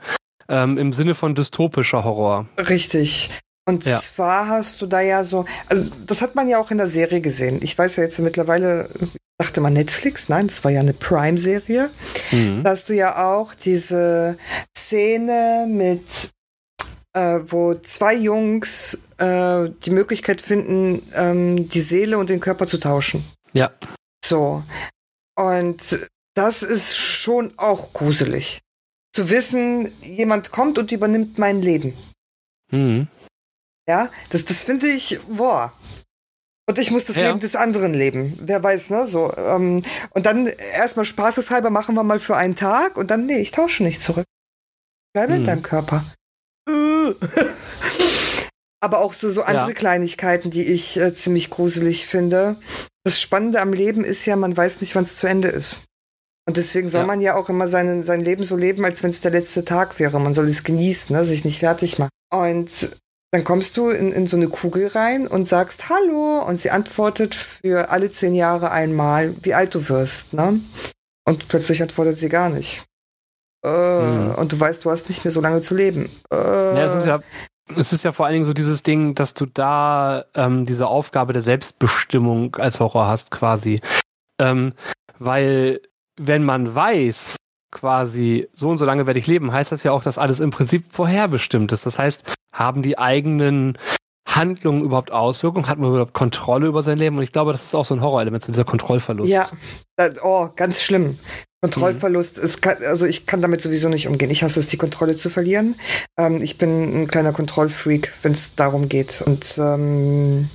Ähm, 0.48 0.76
Im 0.76 0.92
Sinne 0.92 1.14
von 1.14 1.34
dystopischer 1.34 2.04
Horror. 2.04 2.46
Richtig. 2.58 3.30
Und 3.64 3.84
ja. 3.84 3.96
zwar 3.96 4.46
hast 4.48 4.80
du 4.80 4.86
da 4.86 5.00
ja 5.00 5.24
so, 5.24 5.44
also 5.68 5.84
das 6.06 6.22
hat 6.22 6.36
man 6.36 6.48
ja 6.48 6.58
auch 6.58 6.70
in 6.70 6.78
der 6.78 6.86
Serie 6.86 7.20
gesehen. 7.20 7.58
Ich 7.62 7.76
weiß 7.76 7.96
ja 7.96 8.04
jetzt 8.04 8.18
mittlerweile, 8.20 8.88
dachte 9.38 9.60
man 9.60 9.74
Netflix, 9.74 10.28
nein, 10.28 10.48
das 10.48 10.64
war 10.64 10.70
ja 10.70 10.80
eine 10.80 10.94
Prime-Serie. 10.94 11.90
Mhm. 12.32 12.62
Da 12.62 12.70
hast 12.70 12.88
du 12.88 12.94
ja 12.94 13.26
auch 13.26 13.54
diese 13.54 14.38
Szene 14.76 15.66
mit, 15.68 16.30
äh, 17.12 17.40
wo 17.44 17.74
zwei 17.74 18.14
Jungs 18.14 18.98
äh, 19.18 19.68
die 19.84 19.90
Möglichkeit 19.90 20.40
finden, 20.40 21.02
ähm, 21.14 21.68
die 21.68 21.80
Seele 21.80 22.18
und 22.18 22.30
den 22.30 22.40
Körper 22.40 22.66
zu 22.66 22.78
tauschen. 22.78 23.24
Ja. 23.52 23.72
So. 24.24 24.62
Und 25.36 26.08
das 26.34 26.62
ist 26.62 26.96
schon 26.96 27.52
auch 27.58 27.92
gruselig. 27.92 28.60
Zu 29.14 29.30
wissen, 29.30 29.92
jemand 30.02 30.50
kommt 30.50 30.78
und 30.78 30.92
übernimmt 30.92 31.38
mein 31.38 31.62
Leben. 31.62 31.94
Mhm. 32.70 33.08
Ja, 33.88 34.10
das, 34.30 34.44
das 34.44 34.64
finde 34.64 34.88
ich, 34.88 35.20
boah. 35.28 35.72
Und 36.68 36.78
ich 36.78 36.90
muss 36.90 37.04
das 37.04 37.16
ja. 37.16 37.28
Leben 37.28 37.38
des 37.38 37.54
anderen 37.54 37.94
leben. 37.94 38.38
Wer 38.42 38.62
weiß, 38.62 38.90
ne? 38.90 39.06
So. 39.06 39.32
Ähm, 39.36 39.82
und 40.10 40.26
dann 40.26 40.46
erstmal 40.46 41.04
spaßeshalber 41.04 41.70
machen 41.70 41.94
wir 41.94 42.02
mal 42.02 42.18
für 42.18 42.36
einen 42.36 42.56
Tag 42.56 42.96
und 42.96 43.10
dann, 43.10 43.26
nee, 43.26 43.38
ich 43.38 43.52
tausche 43.52 43.84
nicht 43.84 44.02
zurück. 44.02 44.26
Bleibe 45.14 45.34
hm. 45.34 45.40
in 45.40 45.46
deinem 45.46 45.62
Körper. 45.62 46.04
Aber 48.80 48.98
auch 48.98 49.14
so, 49.14 49.30
so 49.30 49.42
andere 49.42 49.68
ja. 49.68 49.74
Kleinigkeiten, 49.74 50.50
die 50.50 50.64
ich 50.64 50.98
äh, 50.98 51.14
ziemlich 51.14 51.50
gruselig 51.50 52.06
finde. 52.06 52.56
das 53.04 53.20
Spannende 53.20 53.60
am 53.60 53.72
Leben 53.72 54.04
ist 54.04 54.26
ja, 54.26 54.36
man 54.36 54.56
weiß 54.56 54.80
nicht, 54.80 54.94
wann 54.94 55.04
es 55.04 55.16
zu 55.16 55.26
Ende 55.28 55.48
ist. 55.48 55.78
Und 56.48 56.56
deswegen 56.56 56.88
soll 56.88 57.02
ja. 57.02 57.06
man 57.06 57.20
ja 57.20 57.36
auch 57.36 57.48
immer 57.48 57.66
seinen, 57.68 58.04
sein 58.04 58.20
Leben 58.20 58.44
so 58.44 58.56
leben, 58.56 58.84
als 58.84 59.02
wenn 59.02 59.10
es 59.10 59.20
der 59.20 59.32
letzte 59.32 59.64
Tag 59.64 59.98
wäre. 59.98 60.20
Man 60.20 60.34
soll 60.34 60.46
es 60.46 60.62
genießen, 60.62 61.14
ne? 61.14 61.24
sich 61.24 61.44
nicht 61.44 61.60
fertig 61.60 61.98
machen. 61.98 62.10
Und 62.32 62.96
dann 63.32 63.44
kommst 63.44 63.76
du 63.76 63.90
in, 63.90 64.12
in 64.12 64.26
so 64.26 64.36
eine 64.36 64.48
Kugel 64.48 64.88
rein 64.88 65.26
und 65.26 65.48
sagst 65.48 65.88
Hallo 65.88 66.42
und 66.42 66.60
sie 66.60 66.70
antwortet 66.70 67.34
für 67.34 67.90
alle 67.90 68.10
zehn 68.10 68.34
Jahre 68.34 68.70
einmal, 68.70 69.34
wie 69.42 69.54
alt 69.54 69.74
du 69.74 69.88
wirst. 69.88 70.32
Ne? 70.32 70.60
Und 71.24 71.48
plötzlich 71.48 71.82
antwortet 71.82 72.18
sie 72.18 72.28
gar 72.28 72.48
nicht. 72.48 72.84
Äh, 73.64 73.68
mhm. 73.68 74.34
Und 74.36 74.52
du 74.52 74.60
weißt, 74.60 74.84
du 74.84 74.90
hast 74.90 75.08
nicht 75.08 75.24
mehr 75.24 75.32
so 75.32 75.40
lange 75.40 75.60
zu 75.60 75.74
leben. 75.74 76.08
Äh, 76.32 76.36
ja, 76.36 76.84
es 76.86 76.94
ist 76.96 77.06
ja 77.06 77.20
es 77.74 77.92
ist 77.92 78.04
ja 78.04 78.12
vor 78.12 78.26
allen 78.26 78.34
Dingen 78.34 78.44
so 78.44 78.52
dieses 78.52 78.82
Ding, 78.82 79.14
dass 79.14 79.34
du 79.34 79.46
da 79.46 80.24
ähm, 80.34 80.66
diese 80.66 80.86
Aufgabe 80.86 81.32
der 81.32 81.42
Selbstbestimmung 81.42 82.54
als 82.56 82.78
Horror 82.80 83.08
hast, 83.08 83.30
quasi. 83.30 83.80
Ähm, 84.38 84.72
weil, 85.18 85.80
wenn 86.16 86.44
man 86.44 86.74
weiß, 86.74 87.36
quasi, 87.76 88.48
so 88.54 88.70
und 88.70 88.78
so 88.78 88.84
lange 88.86 89.06
werde 89.06 89.20
ich 89.20 89.26
leben, 89.26 89.52
heißt 89.52 89.70
das 89.70 89.82
ja 89.82 89.92
auch, 89.92 90.02
dass 90.02 90.16
alles 90.16 90.40
im 90.40 90.50
Prinzip 90.50 90.84
vorherbestimmt 90.90 91.72
ist. 91.72 91.84
Das 91.84 91.98
heißt, 91.98 92.24
haben 92.52 92.80
die 92.82 92.98
eigenen 92.98 93.76
Handlungen 94.26 94.82
überhaupt 94.82 95.12
Auswirkungen? 95.12 95.68
Hat 95.68 95.78
man 95.78 95.90
überhaupt 95.90 96.14
Kontrolle 96.14 96.66
über 96.66 96.82
sein 96.82 96.98
Leben? 96.98 97.18
Und 97.18 97.22
ich 97.22 97.32
glaube, 97.32 97.52
das 97.52 97.64
ist 97.64 97.74
auch 97.74 97.84
so 97.84 97.94
ein 97.94 98.00
Horrorelement, 98.00 98.42
so 98.42 98.50
dieser 98.50 98.64
Kontrollverlust. 98.64 99.30
Ja, 99.30 99.50
oh, 100.22 100.48
ganz 100.56 100.82
schlimm. 100.82 101.18
Kontrollverlust 101.62 102.38
ist, 102.38 102.64
also 102.66 103.06
ich 103.06 103.26
kann 103.26 103.42
damit 103.42 103.60
sowieso 103.60 103.88
nicht 103.88 104.08
umgehen. 104.08 104.30
Ich 104.30 104.42
hasse 104.42 104.60
es, 104.60 104.68
die 104.68 104.76
Kontrolle 104.76 105.16
zu 105.16 105.30
verlieren. 105.30 105.76
Ähm, 106.18 106.40
ich 106.42 106.58
bin 106.58 107.02
ein 107.02 107.08
kleiner 107.08 107.32
Kontrollfreak, 107.32 108.12
wenn 108.22 108.32
es 108.32 108.54
darum 108.54 108.88
geht. 108.88 109.22
Und 109.22 109.58
ähm, 109.58 110.48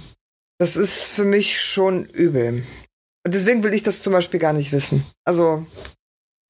das 0.58 0.76
ist 0.76 1.04
für 1.04 1.26
mich 1.26 1.62
schon 1.62 2.06
übel. 2.06 2.64
Und 3.26 3.34
deswegen 3.34 3.64
will 3.64 3.74
ich 3.74 3.84
das 3.84 4.02
zum 4.02 4.14
Beispiel 4.14 4.40
gar 4.40 4.54
nicht 4.54 4.72
wissen. 4.72 5.06
Also 5.26 5.66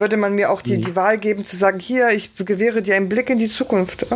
würde 0.02 0.18
man 0.18 0.34
mir 0.34 0.52
auch 0.52 0.62
die, 0.62 0.78
mhm. 0.78 0.82
die 0.82 0.96
Wahl 0.96 1.18
geben 1.20 1.46
zu 1.46 1.56
sagen, 1.56 1.80
hier, 1.80 2.10
ich 2.10 2.36
gewähre 2.36 2.82
dir 2.82 2.96
einen 2.96 3.08
Blick 3.08 3.30
in 3.30 3.38
die 3.38 3.50
Zukunft. 3.50 4.08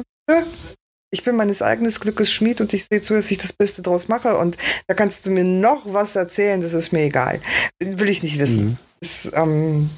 Ich 1.11 1.23
bin 1.23 1.35
meines 1.35 1.61
eigenen 1.61 1.91
Glückes 1.91 2.31
Schmied 2.31 2.59
und 2.59 2.73
ich 2.73 2.87
sehe 2.91 3.01
zu, 3.01 3.13
dass 3.13 3.29
ich 3.31 3.37
das 3.37 3.53
Beste 3.53 3.83
draus 3.83 4.07
mache. 4.07 4.35
Und 4.35 4.57
da 4.87 4.95
kannst 4.95 5.25
du 5.25 5.31
mir 5.31 5.43
noch 5.43 5.83
was 5.85 6.15
erzählen, 6.15 6.59
das 6.59 6.73
ist 6.73 6.91
mir 6.91 7.03
egal. 7.03 7.39
Will 7.81 8.09
ich 8.09 8.23
nicht 8.23 8.39
wissen. 8.39 8.65
Mhm. 8.65 8.77
Ist, 8.99 9.31
ähm, 9.33 9.91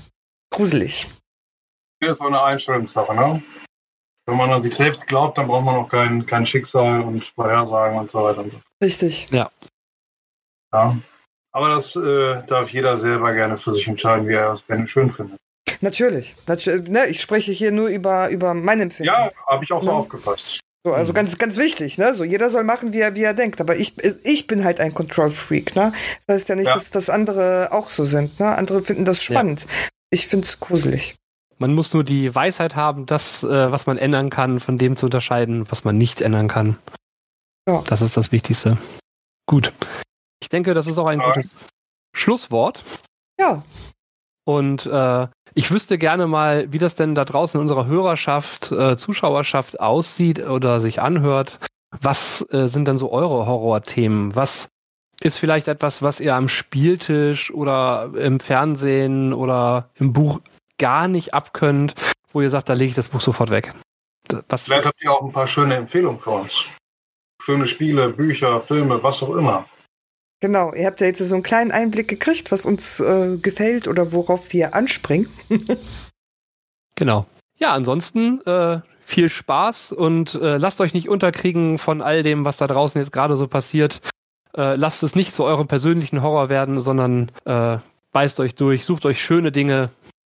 gruselig. 0.53 1.07
Hier 2.01 2.11
ist 2.11 2.19
so 2.19 2.27
eine 2.27 2.43
Einstellungssache, 2.43 3.15
ne? 3.15 3.41
Wenn 4.27 4.38
man 4.38 4.51
an 4.51 4.61
sich 4.61 4.76
selbst 4.76 5.07
glaubt, 5.07 5.38
dann 5.38 5.47
braucht 5.47 5.64
man 5.64 5.76
auch 5.77 5.89
kein, 5.89 6.26
kein 6.26 6.45
Schicksal 6.45 7.01
und 7.01 7.23
Vorhersagen 7.23 7.97
und 7.97 8.11
so 8.11 8.23
weiter 8.23 8.43
und 8.43 8.51
so. 8.51 8.61
Richtig. 8.84 9.27
Ja. 9.31 9.49
Ja. 10.73 10.97
Aber 11.53 11.69
das 11.69 11.95
äh, 11.95 12.45
darf 12.45 12.69
jeder 12.72 12.97
selber 12.97 13.34
gerne 13.34 13.55
für 13.55 13.72
sich 13.72 13.88
entscheiden, 13.88 14.27
wie 14.27 14.34
er 14.34 14.51
es 14.51 14.68
gerne 14.68 14.85
schön 14.85 15.09
findet. 15.09 15.39
Natürlich. 15.81 16.35
Natürlich 16.45 16.89
ne, 16.89 17.06
ich 17.07 17.22
spreche 17.22 17.52
hier 17.52 17.72
nur 17.72 17.88
über, 17.88 18.30
über 18.30 18.53
mein 18.53 18.80
Empfinden. 18.80 19.11
Ja, 19.14 19.31
habe 19.48 19.64
ich 19.64 19.72
auch 19.72 19.81
so 19.81 19.88
ne? 19.88 19.94
aufgefasst. 19.94 20.60
So, 20.85 20.94
also 20.94 21.11
mhm. 21.11 21.15
ganz, 21.15 21.38
ganz 21.38 21.57
wichtig, 21.57 21.98
ne? 21.98 22.14
So, 22.14 22.23
jeder 22.23 22.49
soll 22.49 22.64
machen, 22.64 22.94
wie 22.94 23.02
er, 23.02 23.14
wie 23.15 23.23
er 23.23 23.34
denkt. 23.34 23.60
Aber 23.60 23.76
ich, 23.76 23.95
ich 24.23 24.48
bin 24.48 24.64
halt 24.64 24.80
ein 24.80 24.94
Control 24.94 25.31
Freak, 25.31 25.76
ne? 25.76 25.91
Das 26.26 26.35
heißt 26.35 26.49
ja 26.49 26.56
nicht, 26.56 26.68
ja. 26.68 26.73
dass, 26.73 26.91
dass 26.91 27.10
andere 27.10 27.69
auch 27.73 27.89
so 27.89 28.06
sind, 28.06 28.39
ne? 28.39 28.56
Andere 28.56 28.81
finden 28.81 29.03
das 29.03 29.22
spannend. 29.22 29.64
Ja. 29.64 29.89
Ich 30.11 30.27
finde 30.27 30.45
es 30.45 30.60
gruselig. 30.60 31.15
Man 31.60 31.73
muss 31.73 31.94
nur 31.94 32.03
die 32.03 32.34
Weisheit 32.34 32.76
haben, 32.76 33.06
das, 33.06 33.44
äh, 33.44 33.72
was 33.72 33.85
man 33.85 33.98
ändern 33.98 34.30
kann, 34.30 34.60
von 34.60 34.77
dem 34.77 34.95
zu 34.95 35.07
unterscheiden, 35.07 35.69
was 35.69 35.84
man 35.84 35.98
nicht 35.98 36.22
ändern 36.22 36.48
kann. 36.48 36.77
Ja. 37.68 37.84
Das 37.88 38.02
ist 38.02 38.15
das 38.15 38.31
Wichtigste. 38.31 38.77
Gut. 39.45 39.73
Ich 40.41 40.49
denke, 40.49 40.73
das 40.73 40.88
ist 40.88 40.98
auch 40.98 41.07
ein 41.07 41.19
gutes 41.19 41.49
Schlusswort. 42.15 42.84
Ja. 43.39 43.64
Und 44.45 44.85
äh, 44.85 45.27
ich 45.57 45.71
wüsste 45.71 45.97
gerne 45.97 46.27
mal, 46.27 46.71
wie 46.71 46.77
das 46.77 46.93
denn 46.93 47.15
da 47.15 47.25
draußen 47.25 47.59
in 47.59 47.63
unserer 47.63 47.88
Hörerschaft, 47.88 48.71
äh, 48.71 48.95
Zuschauerschaft 48.95 49.79
aussieht 49.79 50.39
oder 50.39 50.79
sich 50.79 51.01
anhört. 51.01 51.57
Was 51.99 52.45
äh, 52.51 52.67
sind 52.67 52.88
denn 52.88 52.97
so 52.97 53.11
eure 53.11 53.47
Horrorthemen? 53.47 54.35
Was 54.35 54.69
ist 55.19 55.39
vielleicht 55.39 55.67
etwas, 55.67 56.03
was 56.03 56.19
ihr 56.19 56.35
am 56.35 56.47
Spieltisch 56.47 57.51
oder 57.51 58.11
im 58.15 58.39
Fernsehen 58.39 59.34
oder 59.34 59.89
im 59.95 60.13
Buch 60.13 60.41
gar 60.77 61.07
nicht 61.07 61.34
abkönnt, 61.34 61.95
wo 62.31 62.41
ihr 62.41 62.51
sagt, 62.51 62.69
da 62.69 62.73
lege 62.73 62.89
ich 62.89 62.95
das 62.95 63.07
Buch 63.07 63.21
sofort 63.21 63.49
weg. 63.49 63.73
Was 64.49 64.65
vielleicht 64.65 64.85
habt 64.85 65.01
ihr 65.01 65.11
auch 65.11 65.23
ein 65.23 65.31
paar 65.31 65.47
schöne 65.47 65.75
Empfehlungen 65.75 66.19
für 66.19 66.31
uns. 66.31 66.65
Schöne 67.41 67.65
Spiele, 67.65 68.09
Bücher, 68.09 68.61
Filme, 68.61 69.01
was 69.01 69.23
auch 69.23 69.35
immer. 69.35 69.65
Genau, 70.39 70.72
ihr 70.73 70.85
habt 70.85 71.01
ja 71.01 71.07
jetzt 71.07 71.19
so 71.19 71.34
einen 71.34 71.43
kleinen 71.43 71.72
Einblick 71.72 72.07
gekriegt, 72.07 72.51
was 72.51 72.65
uns 72.65 72.99
äh, 72.99 73.38
gefällt 73.38 73.88
oder 73.88 74.11
worauf 74.11 74.53
wir 74.53 74.76
anspringen. 74.76 75.30
genau. 76.95 77.26
Ja, 77.57 77.73
ansonsten 77.73 78.41
äh, 78.45 78.81
viel 79.03 79.30
Spaß 79.30 79.93
und 79.93 80.35
äh, 80.35 80.57
lasst 80.57 80.80
euch 80.80 80.93
nicht 80.93 81.09
unterkriegen 81.09 81.80
von 81.80 82.03
all 82.03 82.22
dem, 82.22 82.45
was 82.45 82.57
da 82.57 82.68
draußen 82.68 83.01
jetzt 83.01 83.11
gerade 83.11 83.35
so 83.35 83.47
passiert. 83.47 84.01
Äh, 84.55 84.76
lasst 84.76 85.01
es 85.01 85.15
nicht 85.15 85.34
zu 85.34 85.43
eurem 85.43 85.68
persönlichen 85.68 86.22
Horror 86.22 86.49
werden, 86.49 86.81
sondern 86.81 87.31
äh, 87.45 87.80
beißt 88.11 88.39
euch 88.39 88.53
durch, 88.53 88.85
sucht 88.85 89.07
euch 89.07 89.23
schöne 89.23 89.51
Dinge, 89.51 89.89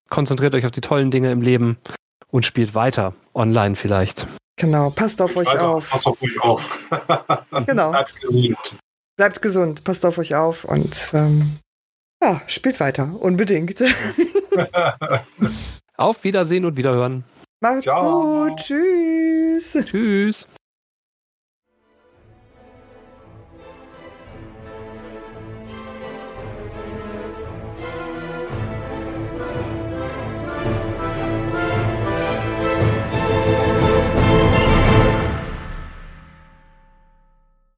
konzentriert 0.09 0.55
euch 0.55 0.65
auf 0.65 0.71
die 0.71 0.81
tollen 0.81 1.11
Dinge 1.11 1.31
im 1.31 1.41
Leben 1.41 1.77
und 2.31 2.45
spielt 2.45 2.75
weiter. 2.75 3.13
Online 3.33 3.75
vielleicht. 3.75 4.25
Genau, 4.55 4.89
passt 4.89 5.21
auf 5.21 5.35
euch 5.35 5.59
auf. 5.59 5.89
Passt 5.89 6.07
auf 6.07 6.21
euch 6.21 6.41
auf. 6.41 6.61
genau. 7.65 7.93
Bleibt 9.17 9.41
gesund. 9.41 9.83
Passt 9.83 10.05
auf 10.05 10.19
euch 10.19 10.35
auf 10.35 10.63
und 10.63 11.09
ähm, 11.13 11.53
ja, 12.23 12.41
spielt 12.47 12.79
weiter, 12.79 13.15
unbedingt. 13.19 13.79
auf 15.97 16.23
Wiedersehen 16.23 16.65
und 16.65 16.77
Wiederhören. 16.77 17.23
Macht's 17.59 17.85
Ciao. 17.85 18.47
gut. 18.47 18.57
Tschüss. 18.57 19.77
Tschüss. 19.85 20.47